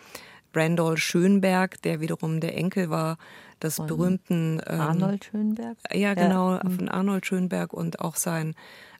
Randall 0.54 0.96
Schönberg, 0.96 1.80
der 1.82 2.00
wiederum 2.00 2.40
der 2.40 2.56
Enkel 2.56 2.90
war 2.90 3.18
des 3.62 3.76
von 3.76 3.86
berühmten 3.86 4.60
ähm, 4.66 4.80
Arnold 4.80 5.24
Schönberg. 5.24 5.76
Ja, 5.92 6.14
genau, 6.14 6.52
ja. 6.54 6.60
von 6.60 6.88
Arnold 6.88 7.26
Schönberg 7.26 7.72
und 7.72 8.00
auch 8.00 8.16
sein 8.16 8.54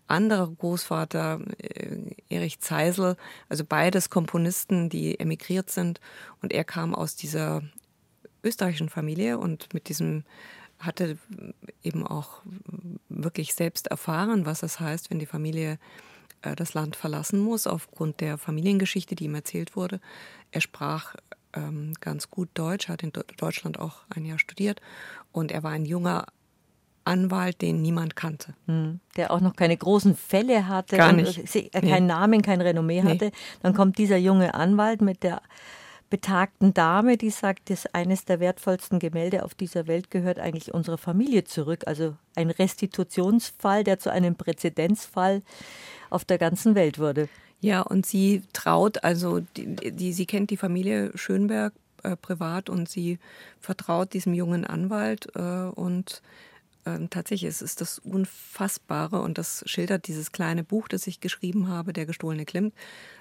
anderer 0.06 0.48
Großvater 0.48 1.40
äh, 1.58 2.14
Erich 2.28 2.60
Zeisel, 2.60 3.16
also 3.48 3.64
beides 3.64 4.10
Komponisten, 4.10 4.88
die 4.88 5.18
emigriert 5.18 5.70
sind 5.70 6.00
und 6.42 6.52
er 6.52 6.64
kam 6.64 6.94
aus 6.94 7.16
dieser 7.16 7.62
österreichischen 8.42 8.88
Familie 8.88 9.38
und 9.38 9.72
mit 9.72 9.88
diesem 9.88 10.24
hatte 10.78 11.18
eben 11.82 12.06
auch 12.06 12.42
wirklich 13.08 13.54
selbst 13.54 13.88
erfahren, 13.88 14.46
was 14.46 14.62
es 14.62 14.80
heißt, 14.80 15.10
wenn 15.10 15.18
die 15.18 15.26
Familie 15.26 15.78
äh, 16.42 16.56
das 16.56 16.74
Land 16.74 16.96
verlassen 16.96 17.38
muss, 17.40 17.66
aufgrund 17.66 18.20
der 18.20 18.38
Familiengeschichte, 18.38 19.14
die 19.14 19.24
ihm 19.24 19.34
erzählt 19.34 19.76
wurde. 19.76 20.00
Er 20.50 20.60
sprach 20.60 21.14
ähm, 21.54 21.94
ganz 22.00 22.30
gut 22.30 22.48
Deutsch, 22.54 22.88
hat 22.88 23.02
in 23.02 23.12
Deutschland 23.36 23.78
auch 23.78 23.98
ein 24.14 24.24
Jahr 24.24 24.38
studiert 24.38 24.80
und 25.32 25.52
er 25.52 25.62
war 25.62 25.72
ein 25.72 25.84
junger 25.84 26.26
Anwalt, 27.04 27.62
den 27.62 27.82
niemand 27.82 28.14
kannte. 28.14 28.54
Hm, 28.66 29.00
der 29.16 29.30
auch 29.30 29.40
noch 29.40 29.56
keine 29.56 29.76
großen 29.76 30.14
Fälle 30.16 30.68
hatte, 30.68 30.96
Gar 30.96 31.12
nicht. 31.12 31.38
Und, 31.38 31.72
keinen 31.72 32.06
nee. 32.06 32.12
Namen, 32.12 32.42
kein 32.42 32.60
Renommee 32.60 33.02
hatte. 33.02 33.26
Nee. 33.26 33.32
Dann 33.62 33.74
kommt 33.74 33.98
dieser 33.98 34.16
junge 34.16 34.54
Anwalt 34.54 35.00
mit 35.00 35.22
der 35.22 35.42
betagten 36.10 36.74
Dame, 36.74 37.16
die 37.16 37.30
sagt, 37.30 37.70
dass 37.70 37.86
eines 37.94 38.24
der 38.24 38.40
wertvollsten 38.40 38.98
Gemälde 38.98 39.44
auf 39.44 39.54
dieser 39.54 39.86
Welt 39.86 40.10
gehört 40.10 40.40
eigentlich 40.40 40.74
unserer 40.74 40.98
Familie 40.98 41.44
zurück. 41.44 41.84
Also 41.86 42.16
ein 42.34 42.50
Restitutionsfall, 42.50 43.84
der 43.84 43.98
zu 44.00 44.10
einem 44.10 44.34
Präzedenzfall 44.34 45.42
auf 46.10 46.24
der 46.24 46.38
ganzen 46.38 46.74
Welt 46.74 46.98
wurde. 46.98 47.28
Ja, 47.60 47.82
und 47.82 48.06
sie 48.06 48.42
traut, 48.52 49.04
also 49.04 49.40
die, 49.56 49.92
die 49.92 50.12
sie 50.12 50.26
kennt 50.26 50.50
die 50.50 50.56
Familie 50.56 51.12
Schönberg 51.14 51.74
äh, 52.02 52.16
privat 52.16 52.70
und 52.70 52.88
sie 52.88 53.18
vertraut 53.60 54.14
diesem 54.14 54.32
jungen 54.32 54.64
Anwalt 54.64 55.28
äh, 55.34 55.40
und 55.40 56.22
ähm, 56.86 57.10
tatsächlich 57.10 57.50
es 57.50 57.60
ist 57.62 57.82
das 57.82 57.98
Unfassbare 57.98 59.20
und 59.20 59.36
das 59.38 59.62
schildert 59.66 60.08
dieses 60.08 60.32
kleine 60.32 60.64
Buch, 60.64 60.88
das 60.88 61.06
ich 61.06 61.20
geschrieben 61.20 61.68
habe, 61.68 61.92
Der 61.92 62.06
gestohlene 62.06 62.46
Klimt. 62.46 62.74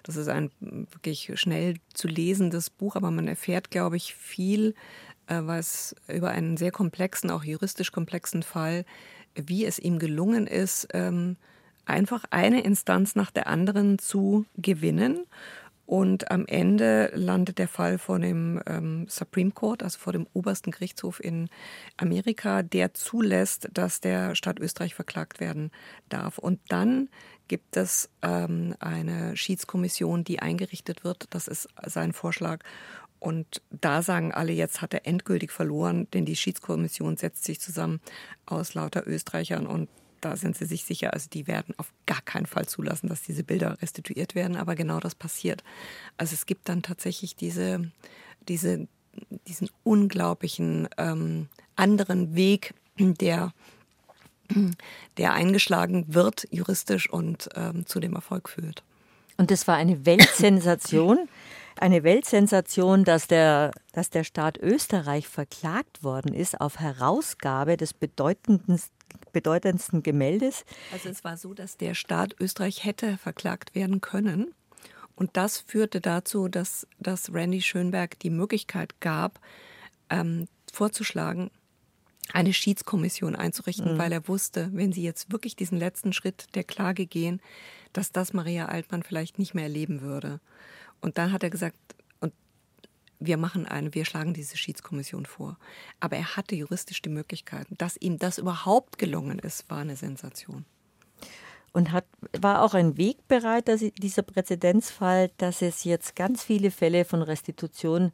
Das 0.04 0.16
ist 0.16 0.30
ein 0.30 0.52
wirklich 0.62 1.32
schnell 1.36 1.76
zu 1.94 2.08
lesendes 2.08 2.70
Buch, 2.70 2.96
aber 2.96 3.12
man 3.12 3.28
erfährt, 3.28 3.72
glaube 3.72 3.98
ich, 3.98 4.16
viel, 4.16 4.76
äh, 5.28 5.42
was 5.44 5.96
über 6.08 6.30
einen 6.32 6.56
sehr 6.58 6.72
komplexen, 6.72 7.32
auch 7.32 7.44
juristisch 7.44 7.92
komplexen 7.92 8.44
Fall, 8.44 8.86
wie 9.36 9.66
es 9.66 9.80
ihm 9.80 10.00
gelungen 10.00 10.48
ist, 10.48 10.88
ähm, 10.94 11.36
einfach 11.90 12.24
eine 12.30 12.62
Instanz 12.62 13.16
nach 13.16 13.32
der 13.32 13.48
anderen 13.48 14.00
zu 14.00 14.46
gewinnen. 14.58 15.26
Und 15.86 16.30
am 16.30 16.46
Ende 16.46 17.12
landet 17.16 17.58
der 17.58 17.68
Fall 17.68 17.98
vor 17.98 18.20
dem 18.20 18.62
ähm, 18.68 19.08
Supreme 19.10 19.50
Court, 19.50 19.82
also 19.82 19.98
vor 19.98 20.14
dem 20.14 20.28
obersten 20.34 20.70
Gerichtshof 20.70 21.20
in 21.20 21.50
Amerika, 21.98 22.62
der 22.62 22.94
zulässt, 22.94 23.70
dass 23.74 24.00
der 24.00 24.36
Staat 24.36 24.60
Österreich 24.60 24.94
verklagt 24.94 25.40
werden 25.40 25.72
darf. 26.08 26.38
Und 26.38 26.60
dann 26.68 27.10
gibt 27.48 27.76
es 27.76 28.08
ähm, 28.22 28.76
eine 28.80 29.36
Schiedskommission, 29.36 30.24
die 30.24 30.40
eingerichtet 30.40 31.04
wird. 31.04 31.26
Das 31.32 31.48
ist 31.48 31.68
sein 31.84 32.14
Vorschlag. 32.14 32.60
Und 33.20 33.64
da 33.72 34.04
sagen 34.04 34.32
alle, 34.32 34.54
jetzt 34.54 34.82
hat 34.84 34.94
er 34.94 35.08
endgültig 35.08 35.52
verloren, 35.52 36.08
denn 36.14 36.24
die 36.24 36.36
Schiedskommission 36.36 37.18
setzt 37.18 37.46
sich 37.46 37.60
zusammen 37.60 38.00
aus 38.46 38.76
lauter 38.76 39.08
Österreichern 39.08 39.66
und 39.66 39.90
da 40.22 40.36
sind 40.36 40.58
sie 40.58 40.66
sich 40.66 40.84
sicher, 40.84 41.14
also 41.14 41.30
die 41.30 41.48
werden 41.48 41.74
auf 41.78 41.92
gar 42.06 42.22
keinen 42.22 42.46
Fall 42.46 42.68
zulassen, 42.68 43.10
dass 43.10 43.22
diese 43.22 43.44
Bilder 43.44 43.82
restituiert 43.82 44.36
werden, 44.36 44.56
aber 44.56 44.76
genau 44.76 45.00
das 45.00 45.16
passiert. 45.16 45.64
Also 46.18 46.34
es 46.34 46.46
gibt 46.46 46.70
dann 46.70 46.82
tatsächlich 46.82 47.36
diese, 47.36 47.92
diese, 48.48 48.88
diesen 49.48 49.70
unglaublichen 49.84 50.88
ähm, 50.98 51.48
anderen 51.76 52.36
Weg, 52.36 52.74
der, 52.98 53.54
der 55.18 55.34
eingeschlagen 55.34 56.06
wird 56.14 56.48
juristisch 56.52 57.10
und 57.10 57.50
ähm, 57.56 57.86
zu 57.86 58.00
dem 58.00 58.14
Erfolg 58.14 58.50
führt. 58.50 58.84
Und 59.38 59.52
das 59.52 59.68
war 59.68 59.76
eine 59.76 60.06
Weltsensation. 60.06 61.30
eine 61.80 62.04
Weltsensation, 62.04 63.06
dass 63.06 63.28
der, 63.28 63.72
dass 63.94 64.10
der 64.10 64.26
Staat 64.26 64.58
Österreich 64.58 65.28
verklagt 65.28 66.04
worden 66.04 66.34
ist 66.34 66.60
auf 66.60 66.80
Herausgabe 66.80 67.78
des 67.78 67.94
bedeutendsten 67.94 68.99
bedeutendsten 69.32 70.04
Gemäldes. 70.04 70.66
Also 70.92 71.10
es 71.10 71.24
war 71.24 71.38
so, 71.38 71.54
dass 71.54 71.78
der 71.78 71.94
Staat 71.94 72.36
Österreich 72.40 72.84
hätte 72.84 73.18
verklagt 73.18 73.76
werden 73.76 74.02
können. 74.02 74.54
Und 75.16 75.36
das 75.36 75.60
führte 75.60 76.00
dazu, 76.00 76.48
dass, 76.48 76.88
dass 77.00 77.34
Randy 77.34 77.62
Schönberg 77.62 78.18
die 78.20 78.30
Möglichkeit 78.30 79.02
gab, 79.02 79.40
ähm, 80.10 80.48
vorzuschlagen, 80.72 81.52
eine 82.32 82.54
Schiedskommission 82.54 83.36
einzurichten, 83.36 83.96
mhm. 83.96 83.98
weil 83.98 84.12
er 84.12 84.28
wusste, 84.28 84.70
wenn 84.72 84.94
sie 84.94 85.04
jetzt 85.04 85.32
wirklich 85.32 85.56
diesen 85.56 85.78
letzten 85.78 86.14
Schritt 86.14 86.56
der 86.56 86.64
Klage 86.64 87.06
gehen, 87.06 87.42
dass 87.92 88.12
das 88.12 88.34
Maria 88.34 88.68
Altmann 88.68 89.04
vielleicht 89.04 89.40
nicht 89.40 89.54
mehr 89.54 89.64
erleben 89.64 90.02
würde. 90.02 90.40
Und 91.02 91.18
dann 91.18 91.32
hat 91.32 91.44
er 91.44 91.50
gesagt, 91.50 91.78
wir 93.20 93.38
machen 93.38 93.66
eine, 93.66 93.94
wir 93.94 94.06
schlagen 94.06 94.34
diese 94.34 94.58
Schiedskommission 94.58 95.26
vor. 95.26 95.58
Aber 96.00 96.16
er 96.16 96.36
hatte 96.38 96.56
juristisch 96.56 97.02
die 97.02 97.10
Möglichkeiten. 97.10 97.76
Dass 97.78 97.98
ihm 97.98 98.18
das 98.18 98.38
überhaupt 98.38 98.98
gelungen 98.98 99.40
ist, 99.40 99.70
war 99.70 99.80
eine 99.80 99.96
Sensation. 99.96 100.66
Und 101.72 101.92
hat, 101.92 102.06
war 102.40 102.64
auch 102.64 102.74
ein 102.74 102.98
Wegbereiter, 102.98 103.78
dieser 103.78 104.24
Präzedenzfall, 104.24 105.30
dass 105.38 105.62
es 105.62 105.84
jetzt 105.84 106.16
ganz 106.16 106.44
viele 106.44 106.72
Fälle 106.72 107.06
von 107.06 107.22
Restitution 107.22 108.12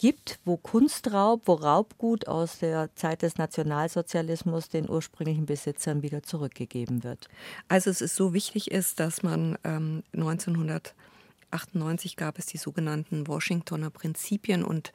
gibt, 0.00 0.38
wo 0.44 0.56
Kunstraub, 0.56 1.42
wo 1.46 1.54
Raubgut 1.54 2.26
aus 2.26 2.58
der 2.58 2.94
Zeit 2.96 3.22
des 3.22 3.36
Nationalsozialismus 3.36 4.68
den 4.68 4.88
ursprünglichen 4.88 5.46
Besitzern 5.46 6.02
wieder 6.02 6.22
zurückgegeben 6.22 7.04
wird. 7.04 7.28
Also 7.68 7.90
es 7.90 8.00
ist 8.00 8.16
so 8.16 8.32
wichtig 8.32 8.70
ist, 8.70 8.98
dass 8.98 9.22
man 9.22 9.58
ähm, 9.62 10.02
1900 10.14 10.94
1998 11.52 12.16
gab 12.16 12.38
es 12.38 12.46
die 12.46 12.58
sogenannten 12.58 13.26
Washingtoner 13.26 13.90
Prinzipien 13.90 14.64
und 14.64 14.92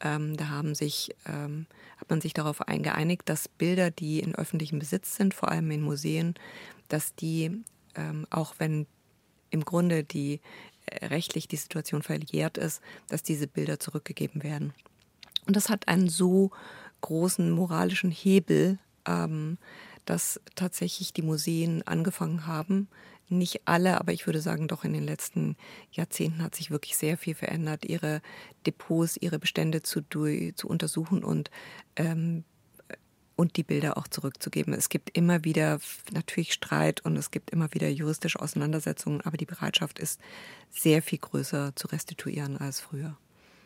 ähm, 0.00 0.36
da 0.36 0.48
haben 0.48 0.74
sich, 0.74 1.14
ähm, 1.26 1.66
hat 1.96 2.10
man 2.10 2.20
sich 2.20 2.34
darauf 2.34 2.62
eingeeinigt, 2.62 3.22
dass 3.28 3.48
Bilder, 3.48 3.90
die 3.90 4.20
in 4.20 4.34
öffentlichem 4.34 4.78
Besitz 4.78 5.16
sind, 5.16 5.34
vor 5.34 5.50
allem 5.50 5.70
in 5.70 5.82
Museen, 5.82 6.34
dass 6.88 7.14
die, 7.14 7.62
ähm, 7.94 8.26
auch 8.30 8.54
wenn 8.58 8.86
im 9.50 9.64
Grunde 9.64 10.04
die 10.04 10.40
äh, 10.86 11.06
rechtlich 11.06 11.48
die 11.48 11.56
Situation 11.56 12.02
verjährt 12.02 12.58
ist, 12.58 12.82
dass 13.08 13.22
diese 13.22 13.46
Bilder 13.46 13.80
zurückgegeben 13.80 14.42
werden. 14.42 14.74
Und 15.46 15.56
das 15.56 15.68
hat 15.68 15.88
einen 15.88 16.08
so 16.08 16.50
großen 17.00 17.50
moralischen 17.50 18.10
Hebel, 18.10 18.78
ähm, 19.06 19.58
dass 20.04 20.40
tatsächlich 20.54 21.12
die 21.12 21.22
Museen 21.22 21.82
angefangen 21.86 22.46
haben, 22.46 22.88
nicht 23.28 23.62
alle, 23.64 23.98
aber 24.00 24.12
ich 24.12 24.26
würde 24.26 24.40
sagen, 24.40 24.68
doch 24.68 24.84
in 24.84 24.92
den 24.92 25.04
letzten 25.04 25.56
Jahrzehnten 25.90 26.42
hat 26.42 26.54
sich 26.54 26.70
wirklich 26.70 26.96
sehr 26.96 27.16
viel 27.16 27.34
verändert, 27.34 27.84
ihre 27.84 28.22
Depots, 28.66 29.16
ihre 29.16 29.38
Bestände 29.38 29.82
zu, 29.82 30.02
zu 30.02 30.68
untersuchen 30.68 31.24
und 31.24 31.50
ähm, 31.96 32.44
und 33.36 33.56
die 33.56 33.62
Bilder 33.62 33.98
auch 33.98 34.08
zurückzugeben. 34.08 34.72
Es 34.72 34.88
gibt 34.88 35.16
immer 35.16 35.44
wieder 35.44 35.78
natürlich 36.10 36.54
Streit 36.54 37.04
und 37.04 37.16
es 37.16 37.30
gibt 37.30 37.50
immer 37.50 37.72
wieder 37.74 37.88
juristische 37.88 38.40
Auseinandersetzungen, 38.40 39.20
aber 39.20 39.36
die 39.36 39.46
Bereitschaft 39.46 39.98
ist 39.98 40.20
sehr 40.70 41.02
viel 41.02 41.18
größer 41.18 41.76
zu 41.76 41.88
restituieren 41.88 42.56
als 42.56 42.80
früher. 42.80 43.16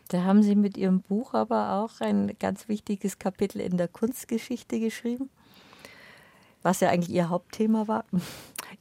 Da 0.08 0.24
haben 0.24 0.42
Sie 0.42 0.56
mit 0.56 0.76
Ihrem 0.76 1.02
Buch 1.02 1.34
aber 1.34 1.74
auch 1.74 2.00
ein 2.00 2.36
ganz 2.40 2.66
wichtiges 2.66 3.20
Kapitel 3.20 3.61
in 3.61 3.76
der 3.76 3.86
Kunstgeschichte 3.86 4.80
geschrieben, 4.80 5.30
was 6.62 6.80
ja 6.80 6.88
eigentlich 6.90 7.14
Ihr 7.14 7.28
Hauptthema 7.28 7.86
war. 7.86 8.04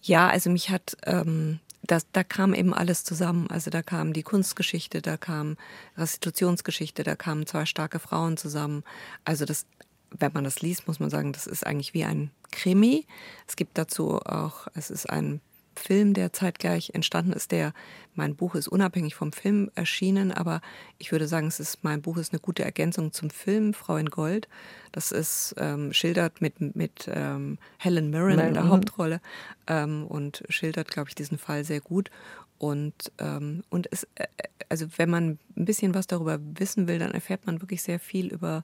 Ja, 0.02 0.30
also 0.30 0.50
mich 0.50 0.70
hat, 0.70 0.98
ähm, 1.06 1.60
das, 1.84 2.06
da 2.12 2.24
kam 2.24 2.54
eben 2.54 2.74
alles 2.74 3.04
zusammen. 3.04 3.48
Also 3.50 3.70
da 3.72 3.82
kam 3.82 4.14
die 4.14 4.24
Kunstgeschichte, 4.24 5.02
da 5.02 5.18
kam 5.18 5.58
Restitutionsgeschichte, 5.98 7.04
da 7.04 7.16
kamen 7.16 7.48
zwei 7.48 7.66
starke 7.66 8.00
Frauen 8.00 8.38
zusammen. 8.38 8.84
Also 9.26 9.46
das, 9.46 9.66
wenn 10.12 10.34
man 10.34 10.44
das 10.44 10.62
liest, 10.62 10.88
muss 10.88 11.00
man 11.00 11.10
sagen, 11.10 11.34
das 11.34 11.48
ist 11.48 11.66
eigentlich 11.66 11.94
wie 11.94 12.06
ein 12.06 12.32
Krimi. 12.52 13.06
Es 13.48 13.56
gibt 13.56 13.78
dazu 13.78 14.20
auch, 14.20 14.68
es 14.76 14.90
ist 14.90 15.10
ein 15.10 15.42
Film, 15.80 16.14
der 16.14 16.34
zeitgleich 16.34 16.92
entstanden 16.94 17.34
ist. 17.34 17.52
Der, 17.52 17.74
mein 18.14 18.36
Buch 18.36 18.56
ist 18.56 18.68
unabhängig 18.68 19.16
vom 19.16 19.32
Film 19.32 19.72
erschienen, 19.76 20.32
aber 20.32 20.62
ich 20.98 21.12
würde 21.12 21.28
sagen, 21.28 21.48
es 21.48 21.60
ist, 21.60 21.84
mein 21.84 22.02
Buch 22.02 22.18
ist 22.18 22.34
eine 22.34 22.40
gute 22.40 22.64
Ergänzung 22.64 23.12
zum 23.14 23.30
Film 23.30 23.74
Frau 23.74 23.98
in 23.98 24.10
Gold. 24.10 24.48
Das 24.92 25.12
ist 25.12 25.56
ähm, 25.58 25.94
schildert 25.94 26.42
mit, 26.42 26.76
mit 26.76 27.10
ähm, 27.12 27.58
Helen 27.78 28.10
Mirren 28.10 28.40
in 28.40 28.54
der 28.54 28.66
mhm. 28.66 28.70
Hauptrolle 28.70 29.22
ähm, 29.68 30.06
und 30.06 30.44
schildert, 30.50 30.90
glaube 30.90 31.10
ich, 31.10 31.16
diesen 31.16 31.38
Fall 31.38 31.64
sehr 31.64 31.82
gut. 31.82 32.12
Und, 32.60 33.12
ähm, 33.20 33.64
und 33.70 33.88
es, 33.92 34.04
äh, 34.16 34.28
also 34.68 34.86
wenn 34.98 35.10
man 35.10 35.40
ein 35.56 35.66
bisschen 35.66 35.96
was 35.96 36.08
darüber 36.08 36.40
wissen 36.42 36.88
will, 36.88 37.00
dann 37.00 37.12
erfährt 37.12 37.48
man 37.48 37.62
wirklich 37.62 37.82
sehr 37.82 38.00
viel 38.00 38.28
über, 38.28 38.64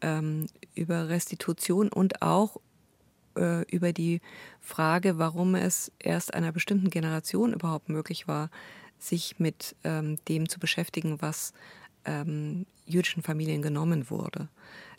ähm, 0.00 0.46
über 0.74 1.08
Restitution 1.08 1.88
und 1.88 2.22
auch 2.22 2.56
äh, 3.36 3.62
über 3.70 3.92
die 3.92 4.20
Frage, 4.60 5.18
warum 5.18 5.54
es 5.54 5.92
erst 5.98 6.34
einer 6.34 6.52
bestimmten 6.52 6.90
Generation 6.90 7.52
überhaupt 7.52 7.88
möglich 7.88 8.28
war, 8.28 8.50
sich 8.98 9.38
mit 9.38 9.74
ähm, 9.84 10.18
dem 10.28 10.48
zu 10.48 10.60
beschäftigen, 10.60 11.20
was 11.20 11.52
ähm, 12.04 12.66
jüdischen 12.86 13.22
Familien 13.22 13.62
genommen 13.62 14.10
wurde. 14.10 14.48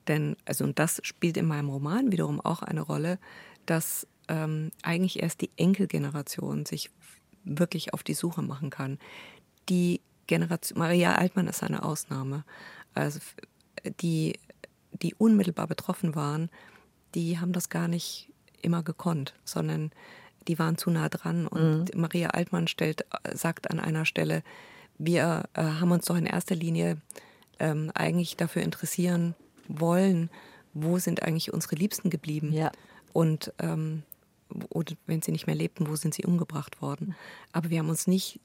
Denn, 0.07 0.35
also, 0.45 0.63
und 0.63 0.79
das 0.79 0.99
spielt 1.03 1.37
in 1.37 1.45
meinem 1.45 1.69
Roman 1.69 2.11
wiederum 2.11 2.41
auch 2.41 2.61
eine 2.61 2.81
Rolle, 2.81 3.19
dass 3.65 4.07
ähm, 4.27 4.71
eigentlich 4.81 5.21
erst 5.21 5.41
die 5.41 5.49
Enkelgeneration 5.57 6.65
sich 6.65 6.89
wirklich 7.45 7.93
auf 7.93 8.03
die 8.03 8.13
Suche 8.13 8.41
machen 8.41 8.69
kann. 8.69 8.99
Die 9.69 10.01
Generation, 10.27 10.79
Maria 10.79 11.15
Altmann 11.15 11.47
ist 11.47 11.63
eine 11.63 11.83
Ausnahme. 11.83 12.43
Also 12.93 13.19
die, 14.01 14.39
die 14.91 15.15
unmittelbar 15.15 15.67
betroffen 15.67 16.15
waren, 16.15 16.49
die 17.15 17.39
haben 17.39 17.53
das 17.53 17.69
gar 17.69 17.87
nicht 17.87 18.29
immer 18.61 18.83
gekonnt, 18.83 19.33
sondern 19.43 19.91
die 20.47 20.59
waren 20.59 20.77
zu 20.77 20.89
nah 20.89 21.09
dran. 21.09 21.47
Und 21.47 21.93
mhm. 21.93 22.01
Maria 22.01 22.29
Altmann 22.29 22.67
stellt, 22.67 23.05
sagt 23.33 23.69
an 23.69 23.79
einer 23.79 24.05
Stelle, 24.05 24.43
wir 24.97 25.45
äh, 25.53 25.63
haben 25.63 25.91
uns 25.91 26.05
doch 26.05 26.15
in 26.15 26.25
erster 26.25 26.55
Linie 26.55 26.97
ähm, 27.59 27.91
eigentlich 27.93 28.37
dafür 28.37 28.61
interessieren 28.61 29.35
wollen, 29.67 30.29
wo 30.73 30.97
sind 30.97 31.23
eigentlich 31.23 31.53
unsere 31.53 31.75
Liebsten 31.75 32.09
geblieben? 32.09 32.51
Ja. 32.51 32.71
Und 33.11 33.53
ähm, 33.59 34.03
oder 34.69 34.95
wenn 35.07 35.21
sie 35.21 35.31
nicht 35.31 35.47
mehr 35.47 35.55
lebten, 35.55 35.87
wo 35.87 35.95
sind 35.95 36.13
sie 36.13 36.25
umgebracht 36.25 36.81
worden? 36.81 37.15
Aber 37.51 37.69
wir 37.69 37.79
haben 37.79 37.89
uns 37.89 38.07
nicht 38.07 38.39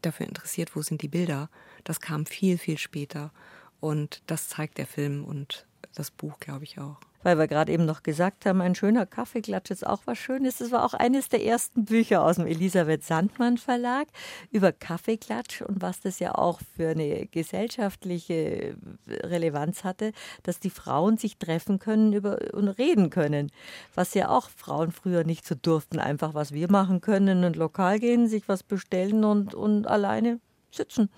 dafür 0.00 0.26
interessiert, 0.26 0.74
wo 0.74 0.82
sind 0.82 1.02
die 1.02 1.08
Bilder. 1.08 1.50
Das 1.84 2.00
kam 2.00 2.26
viel, 2.26 2.58
viel 2.58 2.78
später. 2.78 3.32
Und 3.80 4.22
das 4.26 4.48
zeigt 4.48 4.78
der 4.78 4.86
Film 4.86 5.24
und 5.24 5.66
das 5.94 6.10
Buch, 6.10 6.38
glaube 6.40 6.64
ich, 6.64 6.78
auch 6.78 6.98
weil 7.22 7.38
wir 7.38 7.48
gerade 7.48 7.72
eben 7.72 7.84
noch 7.84 8.02
gesagt 8.02 8.46
haben, 8.46 8.60
ein 8.60 8.74
schöner 8.74 9.06
Kaffeeklatsch 9.06 9.70
ist 9.70 9.86
auch 9.86 10.02
was 10.04 10.18
Schönes. 10.18 10.58
Das 10.58 10.70
war 10.70 10.84
auch 10.84 10.94
eines 10.94 11.28
der 11.28 11.44
ersten 11.44 11.84
Bücher 11.84 12.24
aus 12.24 12.36
dem 12.36 12.46
Elisabeth 12.46 13.04
Sandmann 13.04 13.58
Verlag 13.58 14.08
über 14.50 14.72
Kaffeeklatsch 14.72 15.62
und 15.62 15.82
was 15.82 16.00
das 16.00 16.18
ja 16.18 16.34
auch 16.34 16.60
für 16.76 16.90
eine 16.90 17.26
gesellschaftliche 17.26 18.76
Relevanz 19.08 19.84
hatte, 19.84 20.12
dass 20.42 20.60
die 20.60 20.70
Frauen 20.70 21.16
sich 21.16 21.38
treffen 21.38 21.78
können 21.78 22.12
über, 22.12 22.38
und 22.52 22.68
reden 22.68 23.10
können. 23.10 23.50
Was 23.94 24.14
ja 24.14 24.28
auch 24.28 24.48
Frauen 24.48 24.92
früher 24.92 25.24
nicht 25.24 25.46
so 25.46 25.54
durften, 25.54 25.98
einfach 25.98 26.34
was 26.34 26.52
wir 26.52 26.70
machen 26.70 27.00
können 27.00 27.44
und 27.44 27.56
lokal 27.56 27.98
gehen, 27.98 28.28
sich 28.28 28.48
was 28.48 28.62
bestellen 28.62 29.24
und, 29.24 29.54
und 29.54 29.86
alleine 29.86 30.40
sitzen. 30.70 31.10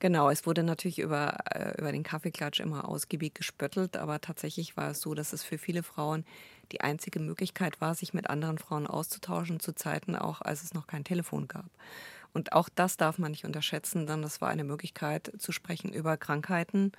Genau, 0.00 0.30
es 0.30 0.46
wurde 0.46 0.62
natürlich 0.62 1.00
über, 1.00 1.38
äh, 1.52 1.76
über 1.78 1.90
den 1.90 2.04
Kaffeeklatsch 2.04 2.60
immer 2.60 2.88
ausgiebig 2.88 3.34
gespöttelt, 3.34 3.96
aber 3.96 4.20
tatsächlich 4.20 4.76
war 4.76 4.90
es 4.90 5.00
so, 5.00 5.14
dass 5.14 5.32
es 5.32 5.42
für 5.42 5.58
viele 5.58 5.82
Frauen 5.82 6.24
die 6.70 6.80
einzige 6.82 7.18
Möglichkeit 7.18 7.80
war, 7.80 7.94
sich 7.94 8.14
mit 8.14 8.30
anderen 8.30 8.58
Frauen 8.58 8.86
auszutauschen, 8.86 9.58
zu 9.58 9.74
Zeiten 9.74 10.14
auch, 10.14 10.40
als 10.40 10.62
es 10.62 10.72
noch 10.74 10.86
kein 10.86 11.02
Telefon 11.04 11.48
gab. 11.48 11.70
Und 12.32 12.52
auch 12.52 12.68
das 12.68 12.96
darf 12.96 13.18
man 13.18 13.32
nicht 13.32 13.44
unterschätzen, 13.44 14.06
denn 14.06 14.22
das 14.22 14.40
war 14.40 14.50
eine 14.50 14.64
Möglichkeit 14.64 15.32
zu 15.38 15.50
sprechen 15.50 15.92
über 15.92 16.16
Krankheiten 16.16 16.92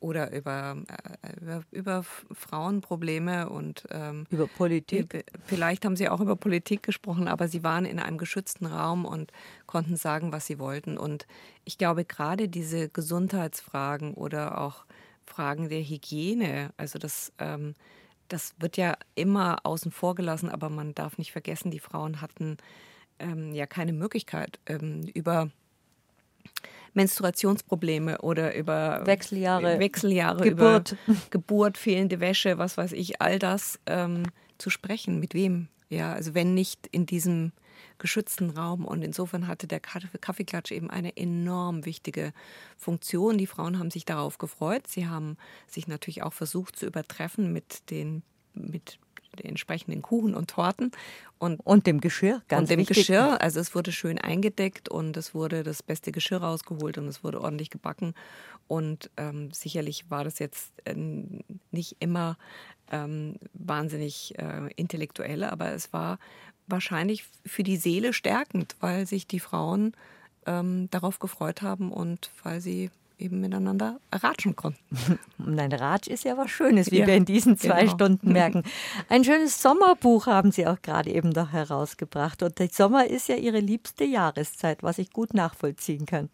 oder 0.00 0.32
über, 0.32 0.76
äh, 1.22 1.40
über, 1.40 1.62
über 1.70 2.02
Frauenprobleme 2.32 3.48
und 3.48 3.86
ähm, 3.90 4.26
über 4.30 4.46
Politik. 4.46 5.24
Vielleicht 5.44 5.84
haben 5.84 5.96
sie 5.96 6.08
auch 6.08 6.20
über 6.20 6.36
Politik 6.36 6.82
gesprochen, 6.82 7.28
aber 7.28 7.48
sie 7.48 7.62
waren 7.62 7.84
in 7.84 7.98
einem 7.98 8.18
geschützten 8.18 8.66
Raum 8.66 9.04
und 9.04 9.30
konnten 9.66 9.96
sagen, 9.96 10.32
was 10.32 10.46
sie 10.46 10.58
wollten. 10.58 10.98
Und 10.98 11.26
ich 11.64 11.78
glaube, 11.78 12.04
gerade 12.04 12.48
diese 12.48 12.88
Gesundheitsfragen 12.88 14.14
oder 14.14 14.60
auch 14.60 14.84
Fragen 15.26 15.68
der 15.68 15.82
Hygiene, 15.82 16.72
also 16.76 16.98
das, 16.98 17.32
ähm, 17.38 17.74
das 18.28 18.54
wird 18.58 18.76
ja 18.76 18.96
immer 19.14 19.58
außen 19.64 19.92
vor 19.92 20.14
gelassen, 20.14 20.48
aber 20.48 20.70
man 20.70 20.94
darf 20.94 21.18
nicht 21.18 21.32
vergessen, 21.32 21.70
die 21.70 21.78
Frauen 21.78 22.20
hatten 22.20 22.56
ähm, 23.18 23.52
ja 23.54 23.66
keine 23.66 23.92
Möglichkeit, 23.92 24.58
ähm, 24.66 25.02
über 25.14 25.50
Menstruationsprobleme 26.94 28.18
oder 28.18 28.54
über 28.54 29.02
Wechseljahre, 29.04 29.78
Wechseljahre 29.78 30.42
Geburt. 30.42 30.96
über 31.06 31.16
Geburt, 31.30 31.78
fehlende 31.78 32.20
Wäsche, 32.20 32.58
was 32.58 32.76
weiß 32.76 32.92
ich, 32.92 33.20
all 33.20 33.38
das 33.38 33.78
ähm, 33.86 34.24
zu 34.58 34.70
sprechen. 34.70 35.20
Mit 35.20 35.34
wem? 35.34 35.68
Ja, 35.88 36.12
also 36.12 36.34
wenn 36.34 36.54
nicht 36.54 36.86
in 36.90 37.06
diesem 37.06 37.52
geschützten 37.98 38.50
Raum. 38.50 38.84
Und 38.84 39.02
insofern 39.02 39.46
hatte 39.46 39.68
der 39.68 39.80
Kaffeeklatsch 39.80 40.72
eben 40.72 40.90
eine 40.90 41.16
enorm 41.16 41.84
wichtige 41.84 42.32
Funktion. 42.76 43.38
Die 43.38 43.46
Frauen 43.46 43.78
haben 43.78 43.90
sich 43.90 44.04
darauf 44.04 44.38
gefreut. 44.38 44.88
Sie 44.88 45.06
haben 45.06 45.36
sich 45.68 45.86
natürlich 45.86 46.22
auch 46.22 46.32
versucht 46.32 46.76
zu 46.76 46.86
übertreffen 46.86 47.52
mit 47.52 47.90
den 47.90 48.22
mit 48.52 48.98
den 49.42 49.50
entsprechenden 49.50 50.02
Kuchen 50.02 50.34
und 50.34 50.50
Torten. 50.50 50.92
Und, 51.38 51.60
und 51.60 51.86
dem 51.86 52.00
Geschirr, 52.00 52.42
ganz 52.48 52.62
Und 52.62 52.70
dem 52.70 52.80
wichtig. 52.80 52.98
Geschirr. 52.98 53.40
Also 53.40 53.60
es 53.60 53.74
wurde 53.74 53.92
schön 53.92 54.18
eingedeckt 54.18 54.88
und 54.88 55.16
es 55.16 55.34
wurde 55.34 55.62
das 55.62 55.82
beste 55.82 56.12
Geschirr 56.12 56.42
rausgeholt 56.42 56.98
und 56.98 57.08
es 57.08 57.24
wurde 57.24 57.40
ordentlich 57.40 57.70
gebacken. 57.70 58.14
Und 58.68 59.10
ähm, 59.16 59.50
sicherlich 59.52 60.10
war 60.10 60.22
das 60.22 60.38
jetzt 60.38 60.72
äh, 60.84 60.94
nicht 61.70 61.96
immer 61.98 62.36
ähm, 62.90 63.36
wahnsinnig 63.54 64.38
äh, 64.38 64.70
intellektuell, 64.76 65.44
aber 65.44 65.72
es 65.72 65.92
war 65.92 66.18
wahrscheinlich 66.66 67.24
für 67.44 67.62
die 67.62 67.76
Seele 67.76 68.12
stärkend, 68.12 68.76
weil 68.80 69.06
sich 69.06 69.26
die 69.26 69.40
Frauen 69.40 69.92
ähm, 70.46 70.88
darauf 70.90 71.18
gefreut 71.18 71.62
haben 71.62 71.92
und 71.92 72.30
weil 72.42 72.60
sie 72.60 72.90
eben 73.20 73.40
miteinander 73.40 74.00
ratschen 74.12 74.56
konnten. 74.56 74.78
Nein, 75.38 75.72
Ratsch 75.72 76.08
ist 76.08 76.24
ja 76.24 76.36
was 76.36 76.50
Schönes, 76.50 76.90
wie 76.90 77.00
ja, 77.00 77.06
wir 77.06 77.16
in 77.16 77.24
diesen 77.24 77.56
zwei 77.56 77.82
genau. 77.82 77.92
Stunden 77.92 78.32
merken. 78.32 78.62
Ein 79.08 79.24
schönes 79.24 79.60
Sommerbuch 79.60 80.26
haben 80.26 80.50
Sie 80.52 80.66
auch 80.66 80.80
gerade 80.82 81.10
eben 81.10 81.30
noch 81.30 81.52
herausgebracht. 81.52 82.42
Und 82.42 82.58
der 82.58 82.68
Sommer 82.68 83.06
ist 83.06 83.28
ja 83.28 83.36
Ihre 83.36 83.60
liebste 83.60 84.04
Jahreszeit, 84.04 84.82
was 84.82 84.98
ich 84.98 85.10
gut 85.12 85.34
nachvollziehen 85.34 86.06
kann. 86.06 86.30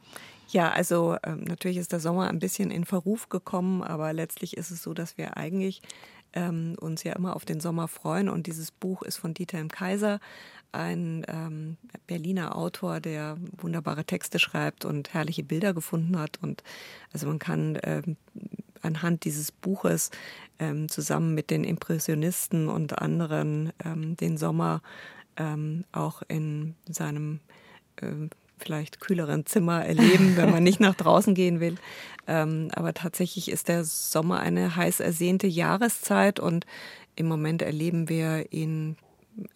Ja, 0.49 0.70
also 0.70 1.16
ähm, 1.24 1.45
natürlich 1.45 1.76
ist 1.76 1.93
der 1.93 2.01
Sommer 2.01 2.28
ein 2.28 2.39
bisschen 2.39 2.70
in 2.70 2.84
Verruf 2.84 3.28
gekommen, 3.28 3.82
aber 3.82 4.12
letztlich 4.12 4.57
ist 4.57 4.71
es 4.71 4.83
so, 4.83 4.95
dass 4.95 5.18
wir 5.18 5.37
eigentlich 5.37 5.83
ähm, 6.37 6.76
uns 6.80 7.03
ja 7.03 7.14
immer 7.14 7.34
auf 7.34 7.45
den 7.45 7.58
Sommer 7.58 7.88
freuen. 7.88 8.29
Und 8.29 8.46
dieses 8.46 8.71
Buch 8.71 9.03
ist 9.03 9.17
von 9.17 9.34
Dieter 9.34 9.58
M. 9.58 9.68
Kaiser, 9.68 10.21
ein 10.71 11.25
ähm, 11.29 11.79
Berliner 12.07 12.54
Autor, 12.54 13.00
der 13.00 13.38
wunderbare 13.57 14.04
Texte 14.04 14.38
schreibt 14.38 14.84
und 14.84 15.14
herrliche 15.14 15.42
Bilder 15.42 15.75
gefunden 15.75 16.18
hat. 16.18 16.38
Und 16.42 16.63
also 17.13 17.26
man 17.26 17.38
kann 17.38 17.79
ähm, 17.83 18.17
anhand 18.83 19.25
dieses 19.25 19.50
Buches 19.50 20.11
ähm, 20.58 20.88
zusammen 20.88 21.34
mit 21.34 21.50
den 21.50 21.64
Impressionisten 21.64 22.68
und 22.68 22.99
anderen 22.99 23.72
ähm, 23.84 24.17
den 24.17 24.37
Sommer 24.37 24.83
ähm, 25.37 25.84
auch 25.92 26.22
in 26.29 26.75
seinem 26.88 27.41
äh, 27.96 28.29
vielleicht 28.58 29.00
kühleren 29.00 29.46
Zimmer 29.46 29.84
erleben, 29.84 30.37
wenn 30.37 30.50
man 30.50 30.62
nicht 30.62 30.80
nach 30.80 30.95
draußen 30.96 31.34
gehen 31.34 31.61
will. 31.61 31.76
Ähm, 32.26 32.70
aber 32.72 32.95
tatsächlich 32.95 33.50
ist 33.50 33.68
der 33.68 33.84
Sommer 33.84 34.41
eine 34.41 34.76
heiß 34.76 35.00
ersehnte 35.00 35.46
Jahreszeit 35.46 36.41
und 36.41 36.66
im 37.14 37.26
Moment 37.26 37.62
erleben 37.62 38.08
wir 38.08 38.53
ihn 38.53 38.96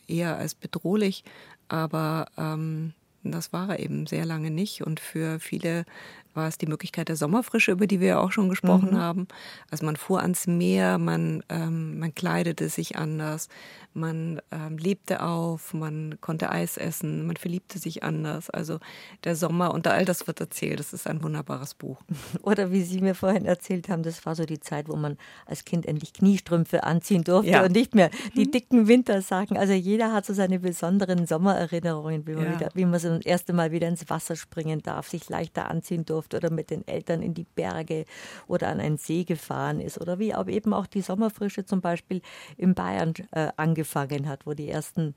eher 0.06 0.36
als 0.36 0.54
bedrohlich, 0.54 1.24
aber 1.68 2.26
ähm, 2.36 2.94
das 3.22 3.52
war 3.52 3.68
er 3.70 3.78
eben 3.80 4.06
sehr 4.06 4.24
lange 4.24 4.50
nicht. 4.50 4.82
Und 4.82 5.00
für 5.00 5.40
viele 5.40 5.84
war 6.32 6.48
es 6.48 6.58
die 6.58 6.66
Möglichkeit 6.66 7.08
der 7.08 7.16
Sommerfrische, 7.16 7.72
über 7.72 7.86
die 7.86 8.00
wir 8.00 8.08
ja 8.08 8.18
auch 8.18 8.32
schon 8.32 8.48
gesprochen 8.48 8.92
mhm. 8.92 8.98
haben. 8.98 9.28
Also 9.70 9.84
man 9.84 9.96
fuhr 9.96 10.22
ans 10.22 10.46
Meer, 10.46 10.98
man, 10.98 11.42
ähm, 11.48 11.98
man 11.98 12.14
kleidete 12.14 12.68
sich 12.68 12.96
anders, 12.96 13.48
man 13.92 14.40
ähm, 14.50 14.78
lebte 14.78 15.22
auf, 15.22 15.74
man 15.74 16.20
konnte 16.20 16.50
Eis 16.50 16.76
essen, 16.76 17.26
man 17.26 17.36
verliebte 17.36 17.78
sich 17.78 18.02
anders. 18.02 18.48
Also 18.50 18.78
der 19.24 19.36
Sommer 19.36 19.74
und 19.74 19.86
all 19.86 20.04
das 20.04 20.26
wird 20.26 20.40
erzählt. 20.40 20.78
Das 20.78 20.92
ist 20.92 21.06
ein 21.06 21.22
wunderbares 21.22 21.74
Buch. 21.74 22.00
Oder 22.42 22.70
wie 22.70 22.82
Sie 22.82 23.00
mir 23.00 23.14
vorhin 23.14 23.46
erzählt 23.46 23.88
haben, 23.88 24.02
das 24.02 24.24
war 24.26 24.34
so 24.34 24.44
die 24.44 24.60
Zeit, 24.60 24.88
wo 24.88 24.96
man 24.96 25.16
als 25.46 25.64
Kind 25.64 25.86
endlich 25.86 26.12
Kniestrümpfe 26.12 26.84
anziehen 26.84 27.24
durfte 27.24 27.50
ja. 27.50 27.64
und 27.64 27.72
nicht 27.72 27.94
mehr 27.94 28.10
die 28.36 28.46
mhm. 28.46 28.50
dicken 28.50 28.88
Wintersachen. 28.88 29.56
Also 29.56 29.72
jeder 29.72 30.12
hat 30.12 30.26
so 30.26 30.34
seine 30.34 30.60
besonderen 30.60 31.26
Sommererinnerungen, 31.26 32.26
wie 32.26 32.34
man, 32.34 32.44
ja. 32.44 32.54
wieder, 32.54 32.68
wie 32.74 32.84
man 32.84 33.00
so 33.00 33.08
das 33.08 33.26
erste 33.26 33.52
Mal 33.52 33.72
wieder 33.72 33.88
ins 33.88 34.08
Wasser 34.08 34.36
springen 34.36 34.82
darf, 34.82 35.08
sich 35.08 35.28
leichter 35.28 35.68
anziehen 35.68 36.04
durfte 36.04 36.36
oder 36.36 36.50
mit 36.50 36.70
den 36.70 36.86
Eltern 36.86 37.22
in 37.22 37.34
die 37.34 37.46
Berge 37.54 38.04
oder 38.46 38.68
an 38.68 38.80
einen 38.80 38.98
See 38.98 39.24
gefahren 39.24 39.80
ist 39.80 40.00
oder 40.00 40.18
wie 40.18 40.32
aber 40.32 40.50
eben 40.50 40.72
auch 40.72 40.86
die 40.86 41.02
Sommerfrische 41.02 41.64
zum 41.64 41.80
Beispiel 41.80 42.22
in 42.56 42.74
Bayern 42.74 43.14
äh, 43.32 43.48
angefangen 43.80 44.28
hat, 44.28 44.46
wo 44.46 44.54
die 44.54 44.68
ersten 44.68 45.14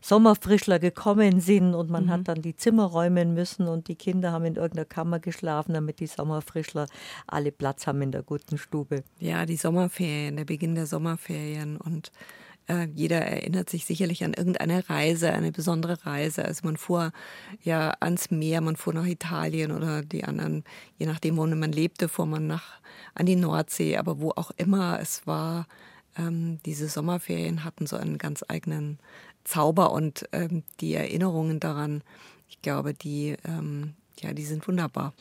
Sommerfrischler 0.00 0.78
gekommen 0.78 1.40
sind 1.40 1.74
und 1.74 1.90
man 1.90 2.06
mhm. 2.06 2.10
hat 2.10 2.28
dann 2.28 2.42
die 2.42 2.56
Zimmer 2.56 2.84
räumen 2.84 3.34
müssen 3.34 3.68
und 3.68 3.88
die 3.88 3.96
Kinder 3.96 4.32
haben 4.32 4.44
in 4.44 4.56
irgendeiner 4.56 4.84
Kammer 4.84 5.18
geschlafen, 5.18 5.72
damit 5.74 5.98
die 5.98 6.06
Sommerfrischler 6.06 6.86
alle 7.26 7.52
Platz 7.52 7.86
haben 7.86 8.02
in 8.02 8.12
der 8.12 8.22
guten 8.22 8.58
Stube. 8.58 9.02
Ja, 9.18 9.46
die 9.46 9.56
Sommerferien, 9.56 10.36
der 10.36 10.44
Beginn 10.44 10.74
der 10.74 10.86
Sommerferien 10.86 11.78
und 11.78 12.12
äh, 12.66 12.86
jeder 12.94 13.20
erinnert 13.20 13.68
sich 13.68 13.84
sicherlich 13.84 14.24
an 14.24 14.34
irgendeine 14.34 14.88
Reise, 14.88 15.32
eine 15.32 15.52
besondere 15.52 16.06
Reise. 16.06 16.44
Also 16.44 16.60
man 16.64 16.76
fuhr 16.76 17.12
ja 17.62 17.94
ans 18.00 18.30
Meer, 18.30 18.60
man 18.60 18.76
fuhr 18.76 18.94
nach 18.94 19.06
Italien 19.06 19.72
oder 19.72 20.02
die 20.02 20.24
anderen, 20.24 20.64
je 20.98 21.06
nachdem, 21.06 21.36
wo 21.36 21.46
man 21.46 21.72
lebte, 21.72 22.08
fuhr 22.08 22.26
man 22.26 22.46
nach 22.46 22.80
an 23.14 23.26
die 23.26 23.36
Nordsee. 23.36 23.96
Aber 23.96 24.20
wo 24.20 24.30
auch 24.30 24.50
immer 24.56 24.98
es 25.00 25.26
war, 25.26 25.66
ähm, 26.16 26.58
diese 26.64 26.88
Sommerferien 26.88 27.64
hatten 27.64 27.86
so 27.86 27.96
einen 27.96 28.18
ganz 28.18 28.44
eigenen 28.48 28.98
Zauber 29.44 29.92
und 29.92 30.28
ähm, 30.32 30.62
die 30.80 30.94
Erinnerungen 30.94 31.60
daran, 31.60 32.02
ich 32.48 32.62
glaube, 32.62 32.94
die, 32.94 33.36
ähm, 33.44 33.94
ja, 34.20 34.32
die 34.32 34.44
sind 34.44 34.66
wunderbar. 34.66 35.12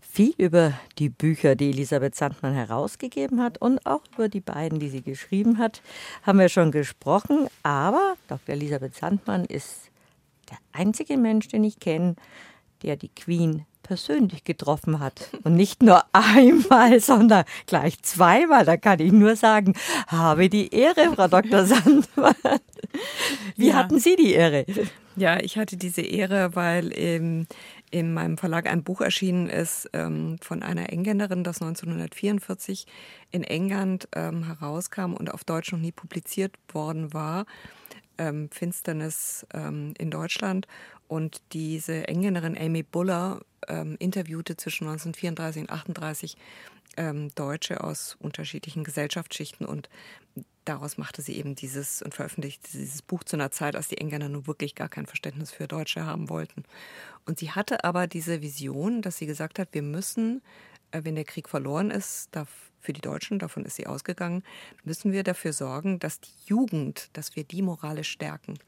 Viel 0.00 0.34
über 0.38 0.72
die 0.98 1.10
Bücher, 1.10 1.54
die 1.54 1.70
Elisabeth 1.70 2.14
Sandmann 2.14 2.54
herausgegeben 2.54 3.42
hat 3.42 3.58
und 3.58 3.84
auch 3.86 4.02
über 4.14 4.28
die 4.28 4.40
beiden, 4.40 4.80
die 4.80 4.88
sie 4.88 5.02
geschrieben 5.02 5.58
hat, 5.58 5.82
haben 6.22 6.38
wir 6.38 6.48
schon 6.48 6.72
gesprochen. 6.72 7.46
Aber 7.62 8.16
Dr. 8.26 8.54
Elisabeth 8.54 8.96
Sandmann 8.96 9.44
ist 9.44 9.90
der 10.50 10.58
einzige 10.72 11.18
Mensch, 11.18 11.48
den 11.48 11.62
ich 11.62 11.78
kenne, 11.78 12.16
der 12.82 12.96
die 12.96 13.10
Queen 13.10 13.66
persönlich 13.88 14.44
getroffen 14.44 15.00
hat. 15.00 15.30
Und 15.44 15.54
nicht 15.54 15.82
nur 15.82 16.02
einmal, 16.12 17.00
sondern 17.00 17.44
gleich 17.66 18.00
zweimal. 18.02 18.64
Da 18.66 18.76
kann 18.76 19.00
ich 19.00 19.12
nur 19.12 19.34
sagen, 19.34 19.74
habe 20.06 20.48
die 20.50 20.72
Ehre, 20.72 21.14
Frau 21.14 21.26
Dr. 21.26 21.64
Sandmann. 21.66 22.34
Wie 23.56 23.68
ja. 23.68 23.74
hatten 23.74 23.98
Sie 23.98 24.14
die 24.14 24.34
Ehre? 24.34 24.66
Ja, 25.16 25.40
ich 25.40 25.56
hatte 25.56 25.76
diese 25.76 26.02
Ehre, 26.02 26.54
weil 26.54 26.92
ähm, 26.94 27.46
in 27.90 28.12
meinem 28.12 28.36
Verlag 28.36 28.68
ein 28.70 28.84
Buch 28.84 29.00
erschienen 29.00 29.48
ist 29.48 29.88
ähm, 29.94 30.36
von 30.42 30.62
einer 30.62 30.92
Engländerin, 30.92 31.42
das 31.42 31.62
1944 31.62 32.86
in 33.30 33.42
England 33.42 34.06
ähm, 34.14 34.44
herauskam 34.44 35.14
und 35.14 35.32
auf 35.32 35.44
Deutsch 35.44 35.72
noch 35.72 35.80
nie 35.80 35.92
publiziert 35.92 36.54
worden 36.72 37.14
war. 37.14 37.46
Ähm, 38.18 38.50
Finsternis 38.52 39.46
ähm, 39.54 39.94
in 39.96 40.10
Deutschland. 40.10 40.66
Und 41.08 41.40
diese 41.52 42.06
Engländerin 42.06 42.56
Amy 42.56 42.82
Buller 42.82 43.40
ähm, 43.66 43.96
interviewte 43.98 44.56
zwischen 44.56 44.86
1934 44.86 45.62
und 45.62 45.70
1938 45.70 46.36
ähm, 46.96 47.30
Deutsche 47.34 47.82
aus 47.82 48.16
unterschiedlichen 48.20 48.84
Gesellschaftsschichten 48.84 49.66
und 49.66 49.88
daraus 50.64 50.98
machte 50.98 51.22
sie 51.22 51.36
eben 51.36 51.54
dieses 51.54 52.02
und 52.02 52.14
veröffentlichte 52.14 52.70
dieses 52.72 53.02
Buch 53.02 53.24
zu 53.24 53.36
einer 53.36 53.50
Zeit, 53.50 53.74
als 53.74 53.88
die 53.88 53.98
Engländer 53.98 54.28
nun 54.28 54.46
wirklich 54.46 54.74
gar 54.74 54.88
kein 54.88 55.06
Verständnis 55.06 55.50
für 55.50 55.66
Deutsche 55.66 56.04
haben 56.04 56.28
wollten. 56.28 56.64
Und 57.24 57.38
sie 57.38 57.52
hatte 57.52 57.84
aber 57.84 58.06
diese 58.06 58.42
Vision, 58.42 59.00
dass 59.00 59.16
sie 59.16 59.26
gesagt 59.26 59.58
hat, 59.58 59.68
wir 59.72 59.82
müssen, 59.82 60.42
äh, 60.90 61.00
wenn 61.04 61.14
der 61.14 61.24
Krieg 61.24 61.48
verloren 61.48 61.90
ist, 61.90 62.30
für 62.80 62.92
die 62.92 63.00
Deutschen, 63.00 63.38
davon 63.38 63.64
ist 63.64 63.76
sie 63.76 63.86
ausgegangen, 63.86 64.42
müssen 64.84 65.12
wir 65.12 65.24
dafür 65.24 65.52
sorgen, 65.52 65.98
dass 65.98 66.20
die 66.20 66.30
Jugend, 66.46 67.10
dass 67.12 67.34
wir 67.34 67.44
die 67.44 67.62
moralisch 67.62 68.10
stärken. 68.10 68.58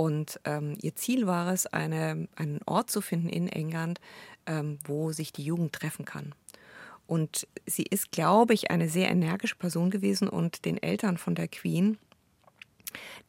Und 0.00 0.40
ähm, 0.44 0.78
ihr 0.80 0.96
Ziel 0.96 1.26
war 1.26 1.52
es, 1.52 1.66
eine, 1.66 2.26
einen 2.34 2.60
Ort 2.64 2.90
zu 2.90 3.02
finden 3.02 3.28
in 3.28 3.48
England, 3.48 4.00
ähm, 4.46 4.78
wo 4.84 5.12
sich 5.12 5.30
die 5.30 5.44
Jugend 5.44 5.74
treffen 5.74 6.06
kann. 6.06 6.34
Und 7.06 7.46
sie 7.66 7.82
ist, 7.82 8.10
glaube 8.10 8.54
ich, 8.54 8.70
eine 8.70 8.88
sehr 8.88 9.10
energische 9.10 9.56
Person 9.56 9.90
gewesen 9.90 10.26
und 10.26 10.64
den 10.64 10.82
Eltern 10.82 11.18
von 11.18 11.34
der 11.34 11.48
Queen, 11.48 11.98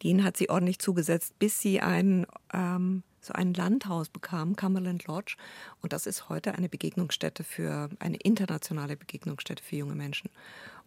denen 0.02 0.24
hat 0.24 0.38
sie 0.38 0.50
ordentlich 0.50 0.80
zugesetzt, 0.80 1.38
bis 1.40 1.60
sie 1.60 1.82
ein, 1.82 2.26
ähm, 2.54 3.04
so 3.20 3.34
ein 3.34 3.54
Landhaus 3.54 4.08
bekam, 4.08 4.56
Cumberland 4.56 5.08
Lodge. 5.08 5.36
Und 5.82 5.92
das 5.92 6.06
ist 6.06 6.30
heute 6.30 6.56
eine 6.56 6.70
Begegnungsstätte 6.70 7.44
für, 7.44 7.90
eine 8.00 8.16
internationale 8.16 8.96
Begegnungsstätte 8.96 9.62
für 9.62 9.76
junge 9.76 9.96
Menschen. 9.96 10.30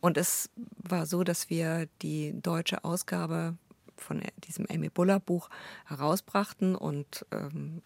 Und 0.01 0.17
es 0.17 0.49
war 0.79 1.05
so, 1.05 1.25
dass 1.25 1.51
wir 1.51 1.89
die 2.01 2.33
deutsche 2.41 2.85
Ausgabe 2.85 3.59
von 4.01 4.23
diesem 4.47 4.67
Amy 4.71 4.89
Buller 4.89 5.21
Buch 5.21 5.49
herausbrachten 5.87 6.75
und 6.75 7.27
ähm, 7.33 7.83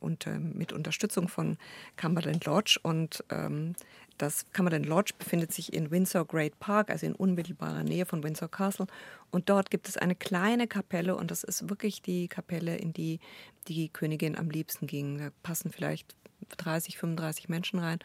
und 0.00 0.26
äh, 0.26 0.38
mit 0.38 0.72
Unterstützung 0.72 1.28
von 1.28 1.58
Cumberland 1.96 2.44
Lodge. 2.46 2.78
Und 2.82 3.22
ähm, 3.30 3.74
das 4.18 4.50
Cumberland 4.52 4.86
Lodge 4.86 5.12
befindet 5.18 5.52
sich 5.52 5.72
in 5.72 5.90
Windsor 5.90 6.26
Great 6.26 6.58
Park, 6.58 6.90
also 6.90 7.06
in 7.06 7.14
unmittelbarer 7.14 7.84
Nähe 7.84 8.06
von 8.06 8.22
Windsor 8.22 8.50
Castle. 8.50 8.86
Und 9.30 9.48
dort 9.48 9.70
gibt 9.70 9.88
es 9.88 9.96
eine 9.96 10.14
kleine 10.14 10.66
Kapelle 10.66 11.16
und 11.16 11.30
das 11.30 11.44
ist 11.44 11.68
wirklich 11.68 12.02
die 12.02 12.28
Kapelle, 12.28 12.76
in 12.76 12.92
die 12.92 13.20
die 13.68 13.88
Königin 13.88 14.36
am 14.36 14.50
liebsten 14.50 14.86
ging. 14.86 15.18
Da 15.18 15.30
passen 15.42 15.70
vielleicht 15.70 16.16
30, 16.56 16.98
35 16.98 17.48
Menschen 17.48 17.78
rein. 17.78 17.98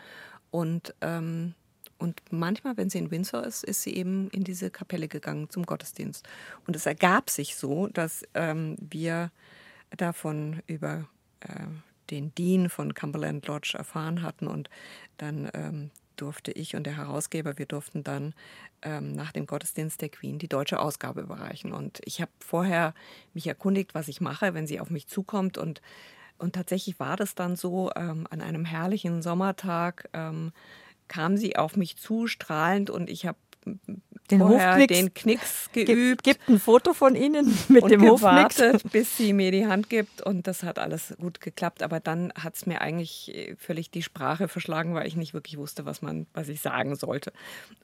Und, 0.51 0.93
ähm, 1.01 1.53
und 1.97 2.21
manchmal, 2.29 2.77
wenn 2.77 2.89
sie 2.89 2.97
in 2.97 3.11
Windsor 3.11 3.43
ist, 3.43 3.63
ist 3.63 3.83
sie 3.83 3.95
eben 3.95 4.29
in 4.31 4.43
diese 4.43 4.69
Kapelle 4.69 5.07
gegangen 5.07 5.49
zum 5.49 5.65
Gottesdienst. 5.65 6.27
Und 6.67 6.75
es 6.75 6.85
ergab 6.85 7.29
sich 7.29 7.55
so, 7.55 7.87
dass 7.87 8.23
ähm, 8.33 8.75
wir 8.79 9.31
davon 9.95 10.61
über 10.67 11.07
äh, 11.41 11.67
den 12.09 12.33
Dean 12.35 12.69
von 12.69 12.93
Cumberland 12.93 13.47
Lodge 13.47 13.75
erfahren 13.77 14.21
hatten 14.21 14.47
und 14.47 14.69
dann 15.17 15.49
ähm, 15.53 15.91
durfte 16.17 16.51
ich 16.51 16.75
und 16.75 16.85
der 16.85 16.97
Herausgeber, 16.97 17.57
wir 17.57 17.65
durften 17.65 18.03
dann 18.03 18.33
ähm, 18.81 19.13
nach 19.13 19.31
dem 19.31 19.45
Gottesdienst 19.45 20.01
der 20.01 20.09
Queen 20.09 20.39
die 20.39 20.47
deutsche 20.47 20.79
Ausgabe 20.79 21.21
überreichen. 21.21 21.73
Und 21.73 21.99
ich 22.05 22.21
habe 22.21 22.31
vorher 22.39 22.93
mich 23.33 23.47
erkundigt, 23.47 23.95
was 23.95 24.07
ich 24.07 24.21
mache, 24.21 24.53
wenn 24.53 24.67
sie 24.67 24.79
auf 24.79 24.89
mich 24.89 25.07
zukommt. 25.07 25.57
Und, 25.57 25.81
und 26.37 26.53
tatsächlich 26.53 26.99
war 26.99 27.17
das 27.17 27.35
dann 27.35 27.55
so, 27.55 27.91
ähm, 27.95 28.27
an 28.29 28.41
einem 28.41 28.65
herrlichen 28.65 29.21
Sommertag 29.21 30.09
ähm, 30.13 30.53
kam 31.07 31.37
sie 31.37 31.55
auf 31.55 31.75
mich 31.75 31.97
zu, 31.97 32.27
strahlend, 32.27 32.89
und 32.89 33.09
ich 33.09 33.25
habe 33.25 33.37
den 34.31 34.43
Hofknicks. 34.43 34.97
den 34.97 35.13
Knicks 35.13 35.69
geübt. 35.73 36.23
Gibt 36.23 36.47
ein 36.49 36.59
Foto 36.59 36.93
von 36.93 37.15
Ihnen 37.15 37.55
mit 37.69 37.83
und 37.83 37.91
dem 37.91 38.01
gewartet, 38.01 38.73
Hofknicks. 38.73 38.91
bis 38.91 39.17
sie 39.17 39.33
mir 39.33 39.51
die 39.51 39.67
Hand 39.67 39.89
gibt 39.89 40.21
und 40.21 40.47
das 40.47 40.63
hat 40.63 40.79
alles 40.79 41.15
gut 41.19 41.41
geklappt. 41.41 41.83
Aber 41.83 41.99
dann 41.99 42.33
hat 42.33 42.55
es 42.55 42.65
mir 42.65 42.81
eigentlich 42.81 43.33
äh, 43.35 43.55
völlig 43.55 43.91
die 43.91 44.01
Sprache 44.01 44.47
verschlagen, 44.47 44.93
weil 44.95 45.07
ich 45.07 45.15
nicht 45.15 45.33
wirklich 45.33 45.57
wusste, 45.57 45.85
was 45.85 46.01
man, 46.01 46.25
was 46.33 46.49
ich 46.49 46.61
sagen 46.61 46.95
sollte. 46.95 47.33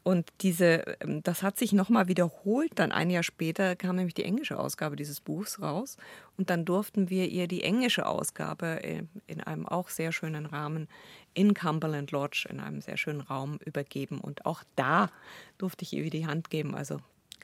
Und 0.04 0.30
diese, 0.42 0.98
ähm, 1.02 1.22
das 1.24 1.44
hat 1.44 1.58
sich 1.58 1.74
nochmal 1.74 2.08
wiederholt. 2.08 2.72
Dann 2.76 2.92
ein 2.92 3.10
Jahr 3.10 3.24
später 3.24 3.76
kam 3.76 3.96
nämlich 3.96 4.16
die 4.16 4.24
englische 4.24 4.60
Ausgabe 4.60 4.96
dieses 4.96 5.22
Buchs 5.22 5.62
raus 5.62 5.98
und 6.38 6.50
dann 6.50 6.66
durften 6.66 7.10
wir 7.10 7.30
ihr 7.30 7.48
die 7.48 7.64
englische 7.64 8.08
Ausgabe 8.08 8.84
äh, 8.84 9.04
in 9.28 9.42
einem 9.42 9.68
auch 9.68 9.90
sehr 9.90 10.12
schönen 10.12 10.48
Rahmen 10.48 10.88
in 11.34 11.54
Cumberland 11.54 12.12
Lodge 12.12 12.48
in 12.50 12.60
einem 12.60 12.82
sehr 12.82 12.98
schönen 12.98 13.22
Raum 13.22 13.58
übergeben. 13.66 14.20
Und 14.20 14.46
auch 14.46 14.64
da 14.76 15.10
durfte 15.58 15.84
ich 15.84 15.94
ihr 15.94 16.10
die 16.10 16.28
Hand 16.28 16.50
geben. 16.50 16.76
Also 16.76 17.00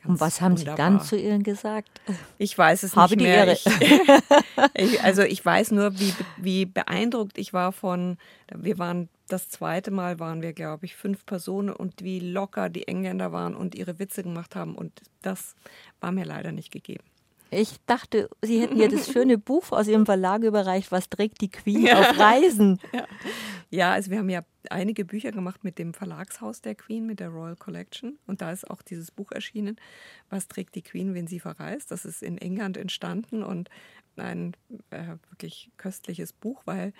und 0.06 0.20
was 0.20 0.42
haben 0.42 0.58
wunderbar. 0.58 0.76
Sie 0.76 0.82
dann 0.82 1.02
zu 1.02 1.18
ihr 1.18 1.38
gesagt? 1.40 2.02
Ich 2.38 2.58
weiß 2.58 2.84
es 2.84 2.96
Habe 2.96 3.18
nicht 3.18 3.26
mehr. 3.26 3.52
Ich, 3.52 3.66
ich, 4.76 5.04
also 5.04 5.24
ich 5.24 5.44
weiß 5.44 5.72
nur, 5.72 6.00
wie, 6.00 6.14
wie 6.38 6.66
beeindruckt 6.66 7.38
ich 7.38 7.52
war 7.52 7.72
von, 7.72 8.18
wir 8.56 8.78
waren 8.78 9.10
das 9.28 9.50
zweite 9.50 9.92
Mal 9.92 10.20
waren 10.20 10.42
wir, 10.42 10.54
glaube 10.54 10.86
ich, 10.86 10.96
fünf 10.96 11.26
Personen 11.26 11.70
und 11.70 12.04
wie 12.04 12.20
locker 12.20 12.70
die 12.70 12.88
Engländer 12.88 13.32
waren 13.32 13.56
und 13.56 13.76
ihre 13.76 14.00
Witze 14.00 14.24
gemacht 14.24 14.56
haben. 14.56 14.76
Und 14.76 15.02
das 15.22 15.56
war 16.00 16.12
mir 16.12 16.26
leider 16.26 16.52
nicht 16.52 16.72
gegeben. 16.72 17.04
Ich 17.50 17.78
dachte, 17.86 18.30
Sie 18.42 18.62
hätten 18.62 18.78
ja 18.78 18.88
das 18.88 19.12
schöne 19.12 19.38
Buch 19.38 19.72
aus 19.72 19.88
Ihrem 19.88 20.06
Verlag 20.06 20.44
überreicht, 20.44 20.92
Was 20.92 21.10
trägt 21.10 21.42
die 21.42 21.50
Queen 21.50 21.86
ja. 21.86 22.00
auf 22.00 22.20
Reisen? 22.20 22.80
Ja. 22.94 23.06
ja, 23.70 23.92
also 23.94 24.12
wir 24.12 24.20
haben 24.20 24.30
ja 24.30 24.44
einige 24.70 25.06
Bücher 25.06 25.32
gemacht 25.32 25.64
mit 25.64 25.78
dem 25.78 25.94
Verlagshaus 25.94 26.62
der 26.62 26.76
Queen, 26.76 27.06
mit 27.06 27.20
der 27.20 27.30
Royal 27.30 27.56
Collection. 27.56 28.18
Und 28.26 28.42
da 28.42 28.52
ist 28.52 28.70
auch 28.70 28.82
dieses 28.82 29.12
Buch 29.12 29.32
erschienen, 29.32 29.78
Was 30.30 30.48
trägt 30.48 30.76
die 30.76 30.82
Queen, 30.82 31.14
wenn 31.14 31.28
sie 31.28 31.40
verreist. 31.40 31.92
Das 31.92 32.06
ist 32.06 32.24
in 32.24 32.38
England 32.38 32.78
entstanden 32.78 33.44
und 33.44 33.70
ein 34.16 34.56
äh, 34.90 35.18
wirklich 35.30 35.70
köstliches 35.78 36.34
Buch, 36.34 36.64
weil 36.66 36.94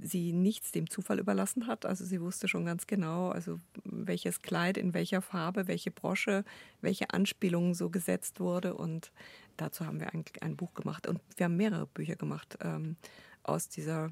sie 0.00 0.32
nichts 0.32 0.72
dem 0.72 0.88
Zufall 0.88 1.18
überlassen 1.18 1.66
hat. 1.66 1.86
Also 1.86 2.04
sie 2.04 2.20
wusste 2.20 2.48
schon 2.48 2.64
ganz 2.64 2.86
genau, 2.86 3.30
also 3.30 3.58
welches 3.84 4.42
Kleid 4.42 4.76
in 4.76 4.94
welcher 4.94 5.22
Farbe, 5.22 5.66
welche 5.66 5.90
Brosche, 5.90 6.44
welche 6.80 7.10
Anspielungen 7.10 7.74
so 7.74 7.90
gesetzt 7.90 8.40
wurde. 8.40 8.74
Und 8.74 9.12
dazu 9.60 9.86
haben 9.86 10.00
wir 10.00 10.12
ein, 10.12 10.24
ein 10.40 10.56
Buch 10.56 10.74
gemacht. 10.74 11.06
Und 11.06 11.20
wir 11.36 11.44
haben 11.44 11.56
mehrere 11.56 11.86
Bücher 11.86 12.16
gemacht 12.16 12.58
ähm, 12.62 12.96
aus 13.42 13.68
dieser 13.68 14.10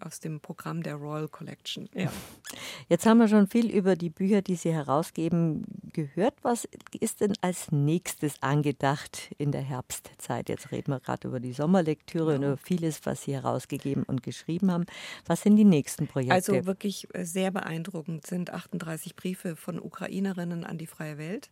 aus 0.00 0.20
dem 0.20 0.40
Programm 0.40 0.82
der 0.82 0.96
Royal 0.96 1.28
Collection. 1.28 1.88
Ja. 1.94 2.12
Jetzt 2.88 3.06
haben 3.06 3.18
wir 3.18 3.28
schon 3.28 3.46
viel 3.46 3.70
über 3.70 3.96
die 3.96 4.10
Bücher, 4.10 4.42
die 4.42 4.56
Sie 4.56 4.72
herausgeben, 4.72 5.64
gehört. 5.92 6.34
Was 6.42 6.68
ist 6.98 7.20
denn 7.20 7.32
als 7.40 7.72
nächstes 7.72 8.42
angedacht 8.42 9.30
in 9.38 9.52
der 9.52 9.62
Herbstzeit? 9.62 10.48
Jetzt 10.48 10.72
reden 10.72 10.92
wir 10.92 11.00
gerade 11.00 11.28
über 11.28 11.40
die 11.40 11.52
Sommerlektüre 11.52 12.32
ja. 12.32 12.36
und 12.36 12.44
über 12.44 12.56
vieles, 12.56 13.06
was 13.06 13.22
Sie 13.22 13.32
herausgegeben 13.32 14.02
und 14.02 14.22
geschrieben 14.22 14.70
haben. 14.70 14.84
Was 15.26 15.42
sind 15.42 15.56
die 15.56 15.64
nächsten 15.64 16.06
Projekte? 16.06 16.34
Also 16.34 16.66
wirklich 16.66 17.08
äh, 17.14 17.24
sehr 17.24 17.50
beeindruckend 17.50 18.26
sind 18.26 18.50
38 18.50 19.16
Briefe 19.16 19.56
von 19.56 19.80
Ukrainerinnen 19.80 20.64
an 20.64 20.78
die 20.78 20.86
freie 20.86 21.18
Welt. 21.18 21.50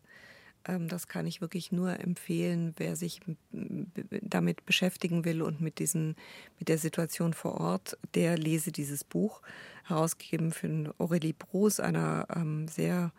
Ähm, 0.67 0.89
das 0.89 1.09
kann 1.09 1.27
ich 1.27 1.41
wirklich 1.41 1.73
nur 1.73 1.99
empfehlen, 2.01 2.75
wer 2.77 2.97
sich 2.97 3.21
damit 3.51 4.65
beschäftigen 4.67 5.25
will 5.25 5.43
und 5.43 5.61
mit, 5.61 5.79
diesen, 5.79 6.17
mit 6.59 6.69
der 6.69 6.79
Situation 6.79 7.35
vor 7.35 7.61
Ort, 7.61 7.99
der 8.15 8.37
lese 8.37 8.73
dieses 8.73 9.05
Buch, 9.05 9.43
herausgegeben 9.85 10.53
von 10.53 10.93
Aurélie 10.99 11.35
Bruce, 11.37 11.81
einer 11.81 12.27
ähm, 12.35 12.69
sehr 12.69 13.13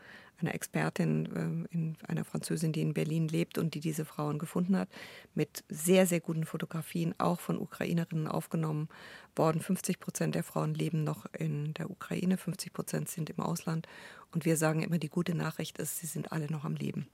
einer 0.44 0.54
Expertin, 0.54 1.30
ähm, 1.36 1.68
in, 1.72 1.98
einer 2.08 2.24
Französin, 2.24 2.72
die 2.72 2.82
in 2.82 2.94
Berlin 2.94 3.28
lebt 3.28 3.58
und 3.58 3.74
die 3.74 3.80
diese 3.80 4.06
Frauen 4.06 4.38
gefunden 4.38 4.78
hat, 4.78 4.90
mit 5.34 5.64
sehr, 5.70 6.06
sehr 6.06 6.20
guten 6.20 6.46
Fotografien, 6.46 7.16
auch 7.18 7.40
von 7.40 7.58
Ukrainerinnen 7.58 8.28
aufgenommen 8.28 8.90
worden. 9.36 9.62
50 9.62 10.00
Prozent 10.00 10.36
der 10.36 10.44
Frauen 10.44 10.74
leben 10.74 11.04
noch 11.04 11.26
in 11.34 11.74
der 11.74 11.90
Ukraine, 11.90 12.38
50 12.38 12.74
Prozent 12.74 13.10
sind 13.10 13.30
im 13.30 13.40
Ausland. 13.40 13.88
Und 14.32 14.46
wir 14.46 14.58
sagen 14.58 14.84
immer, 14.84 15.00
die 15.00 15.10
gute 15.10 15.36
Nachricht 15.36 15.78
ist, 15.80 16.00
sie 16.00 16.08
sind 16.08 16.32
alle 16.32 16.52
noch 16.52 16.66
am 16.66 16.76
Leben. 16.76 17.08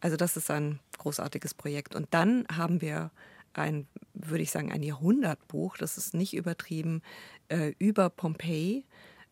Also 0.00 0.16
das 0.16 0.36
ist 0.36 0.50
ein 0.50 0.78
großartiges 0.98 1.54
Projekt. 1.54 1.94
Und 1.94 2.08
dann 2.12 2.46
haben 2.54 2.80
wir 2.80 3.10
ein, 3.54 3.86
würde 4.12 4.42
ich 4.42 4.50
sagen, 4.50 4.70
ein 4.70 4.82
Jahrhundertbuch, 4.82 5.78
das 5.78 5.96
ist 5.96 6.14
nicht 6.14 6.34
übertrieben, 6.34 7.02
äh, 7.48 7.72
über 7.78 8.10
Pompeji 8.10 8.84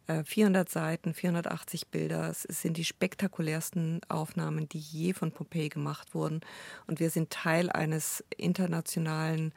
400 0.07 0.69
äh, 0.69 0.71
Seiten, 0.71 1.15
480 1.15 1.89
Bilder. 1.89 2.29
Es 2.31 2.43
sind 2.43 2.77
die 2.77 2.85
spektakulärsten 2.85 4.01
Aufnahmen, 4.09 4.69
die 4.69 4.79
je 4.79 5.15
von 5.15 5.33
Pompeji 5.33 5.69
gemacht 5.69 6.15
wurden. 6.15 6.41
Und 6.87 7.01
wir 7.01 7.11
sind 7.11 7.31
Teil 7.31 7.71
eines 7.71 8.23
internationalen 8.37 9.53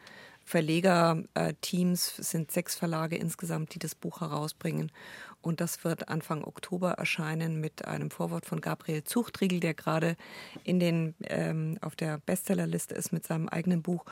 Verlegerteams. 0.48 2.20
Es 2.20 2.32
sind 2.32 2.52
sechs 2.52 2.76
Verlage 2.76 3.18
insgesamt, 3.18 3.76
die 3.76 3.80
das 3.80 3.96
Buch 3.96 4.22
herausbringen. 4.22 4.94
Und 5.42 5.60
das 5.60 5.84
wird 5.84 6.08
Anfang 6.10 6.44
Oktober 6.44 6.92
erscheinen 6.94 7.60
mit 7.60 7.86
einem 7.86 8.12
Vorwort 8.12 8.46
von 8.46 8.62
Gabriel 8.62 9.04
Zuchtriegel, 9.04 9.60
der 9.60 9.74
gerade 9.74 10.16
in 10.64 10.80
den, 10.80 11.16
ähm, 11.26 11.78
auf 11.82 11.96
der 11.98 12.20
Bestsellerliste 12.20 12.96
ist 12.96 13.12
mit 13.12 13.26
seinem 13.26 13.50
eigenen 13.50 13.82
Buch. 13.82 14.06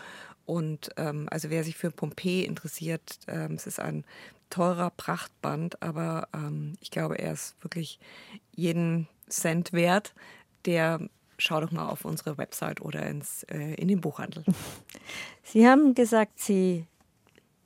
Und 0.45 0.91
ähm, 0.97 1.27
also 1.31 1.49
wer 1.49 1.63
sich 1.63 1.75
für 1.75 1.89
Pompeji 1.89 2.43
interessiert, 2.43 3.19
ähm, 3.27 3.53
es 3.53 3.65
ist 3.65 3.79
ein 3.79 4.05
teurer 4.49 4.89
Prachtband, 4.91 5.81
aber 5.81 6.27
ähm, 6.33 6.73
ich 6.79 6.91
glaube, 6.91 7.19
er 7.19 7.33
ist 7.33 7.55
wirklich 7.61 7.99
jeden 8.51 9.07
Cent 9.29 9.73
wert. 9.73 10.13
Der 10.65 10.99
schau 11.37 11.59
doch 11.61 11.71
mal 11.71 11.89
auf 11.89 12.05
unsere 12.05 12.37
Website 12.37 12.81
oder 12.81 13.05
ins, 13.05 13.43
äh, 13.43 13.75
in 13.75 13.87
den 13.87 14.01
Buchhandel. 14.01 14.43
Sie 15.43 15.67
haben 15.67 15.93
gesagt, 15.93 16.39
Sie 16.39 16.87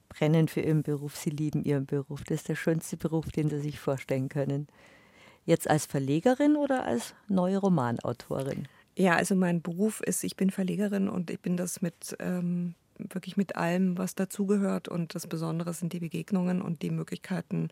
brennen 0.09 0.47
für 0.47 0.61
Ihren 0.61 0.83
Beruf, 0.83 1.15
Sie 1.15 1.29
lieben 1.29 1.63
Ihren 1.63 1.85
Beruf. 1.85 2.23
Das 2.23 2.39
ist 2.39 2.49
der 2.49 2.55
schönste 2.55 2.97
Beruf, 2.97 3.31
den 3.31 3.49
Sie 3.49 3.59
sich 3.59 3.79
vorstellen 3.79 4.29
können. 4.29 4.67
Jetzt 5.45 5.69
als 5.69 5.85
Verlegerin 5.85 6.55
oder 6.55 6.83
als 6.85 7.15
neue 7.27 7.57
Romanautorin? 7.57 8.67
Ja, 8.95 9.15
also 9.15 9.35
mein 9.35 9.61
Beruf 9.61 10.01
ist, 10.01 10.23
ich 10.23 10.35
bin 10.35 10.49
Verlegerin 10.49 11.07
und 11.07 11.29
ich 11.29 11.39
bin 11.39 11.55
das 11.55 11.81
mit 11.81 12.15
ähm, 12.19 12.75
wirklich 12.99 13.37
mit 13.37 13.55
allem, 13.55 13.97
was 13.97 14.15
dazugehört. 14.15 14.87
Und 14.87 15.15
das 15.15 15.27
Besondere 15.27 15.73
sind 15.73 15.93
die 15.93 15.99
Begegnungen 15.99 16.61
und 16.61 16.81
die 16.81 16.91
Möglichkeiten 16.91 17.69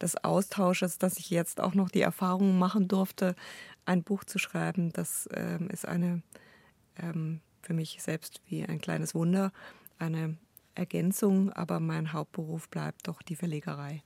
des 0.00 0.22
Austausches, 0.22 0.98
dass 0.98 1.18
ich 1.18 1.30
jetzt 1.30 1.60
auch 1.60 1.74
noch 1.74 1.88
die 1.88 2.02
Erfahrung 2.02 2.58
machen 2.58 2.88
durfte, 2.88 3.34
ein 3.86 4.02
Buch 4.02 4.24
zu 4.24 4.38
schreiben. 4.38 4.92
Das 4.92 5.28
ähm, 5.32 5.68
ist 5.70 5.86
eine 5.86 6.22
ähm, 6.96 7.40
für 7.64 7.74
mich 7.74 8.02
selbst 8.02 8.40
wie 8.46 8.64
ein 8.64 8.80
kleines 8.80 9.14
Wunder, 9.14 9.52
eine 9.98 10.36
Ergänzung, 10.74 11.52
aber 11.52 11.80
mein 11.80 12.12
Hauptberuf 12.12 12.68
bleibt 12.68 13.08
doch 13.08 13.22
die 13.22 13.36
Verlegerei. 13.36 14.02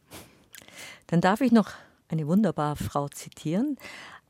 Dann 1.07 1.21
darf 1.21 1.41
ich 1.41 1.51
noch 1.51 1.71
eine 2.09 2.27
wunderbare 2.27 2.77
Frau 2.77 3.09
zitieren. 3.09 3.77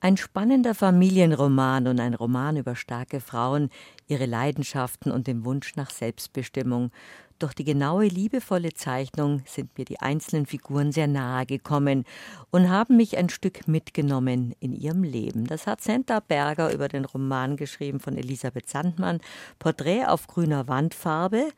Ein 0.01 0.17
spannender 0.17 0.77
Familienroman 0.77 1.89
und 1.89 1.99
ein 1.99 2.15
Roman 2.15 2.57
über 2.57 2.77
starke 2.77 3.19
Frauen, 3.19 3.69
ihre 4.07 4.27
Leidenschaften 4.27 5.11
und 5.11 5.27
den 5.27 5.45
Wunsch 5.45 5.75
nach 5.75 5.91
Selbstbestimmung, 5.91 6.93
durch 7.39 7.55
die 7.55 7.65
genaue, 7.65 8.07
liebevolle 8.07 8.75
Zeichnung 8.75 9.43
sind 9.47 9.79
mir 9.79 9.85
die 9.85 10.01
einzelnen 10.01 10.47
Figuren 10.47 10.93
sehr 10.93 11.07
nahe 11.07 11.47
gekommen 11.47 12.05
und 12.51 12.69
haben 12.69 12.97
mich 12.97 13.17
ein 13.17 13.29
Stück 13.29 13.69
mitgenommen 13.69 14.55
in 14.61 14.73
ihrem 14.73 15.03
Leben. 15.03 15.47
Das 15.47 15.67
hat 15.67 15.81
Senta 15.81 16.21
Berger 16.21 16.73
über 16.73 16.89
den 16.89 17.05
Roman 17.05 17.57
geschrieben 17.57 18.01
von 18.01 18.17
Elisabeth 18.17 18.69
Sandmann. 18.69 19.21
Porträt 19.59 20.07
auf 20.07 20.27
grüner 20.27 20.69
Wandfarbe, 20.69 21.49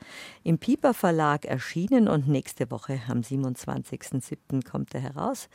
im 0.44 0.58
Pieper 0.58 0.94
Verlag 0.94 1.44
erschienen 1.44 2.08
und 2.08 2.28
nächste 2.28 2.70
Woche 2.70 3.00
am 3.08 3.20
27.07. 3.20 4.68
kommt 4.68 4.94
er 4.94 5.00
heraus. 5.00 5.48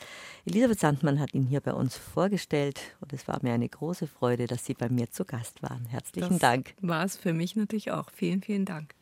Elisabeth 0.45 0.79
Sandmann 0.79 1.19
hat 1.19 1.33
ihn 1.33 1.43
hier 1.43 1.61
bei 1.61 1.73
uns 1.73 1.97
vorgestellt 1.97 2.81
und 3.01 3.13
es 3.13 3.27
war 3.27 3.39
mir 3.41 3.53
eine 3.53 3.69
große 3.69 4.07
Freude, 4.07 4.47
dass 4.47 4.65
Sie 4.65 4.73
bei 4.73 4.89
mir 4.89 5.09
zu 5.11 5.25
Gast 5.25 5.61
waren. 5.61 5.85
Herzlichen 5.85 6.29
das 6.29 6.39
Dank. 6.39 6.73
War 6.81 7.03
es 7.05 7.17
für 7.17 7.33
mich 7.33 7.55
natürlich 7.55 7.91
auch. 7.91 8.09
Vielen, 8.11 8.41
vielen 8.41 8.65
Dank. 8.65 8.93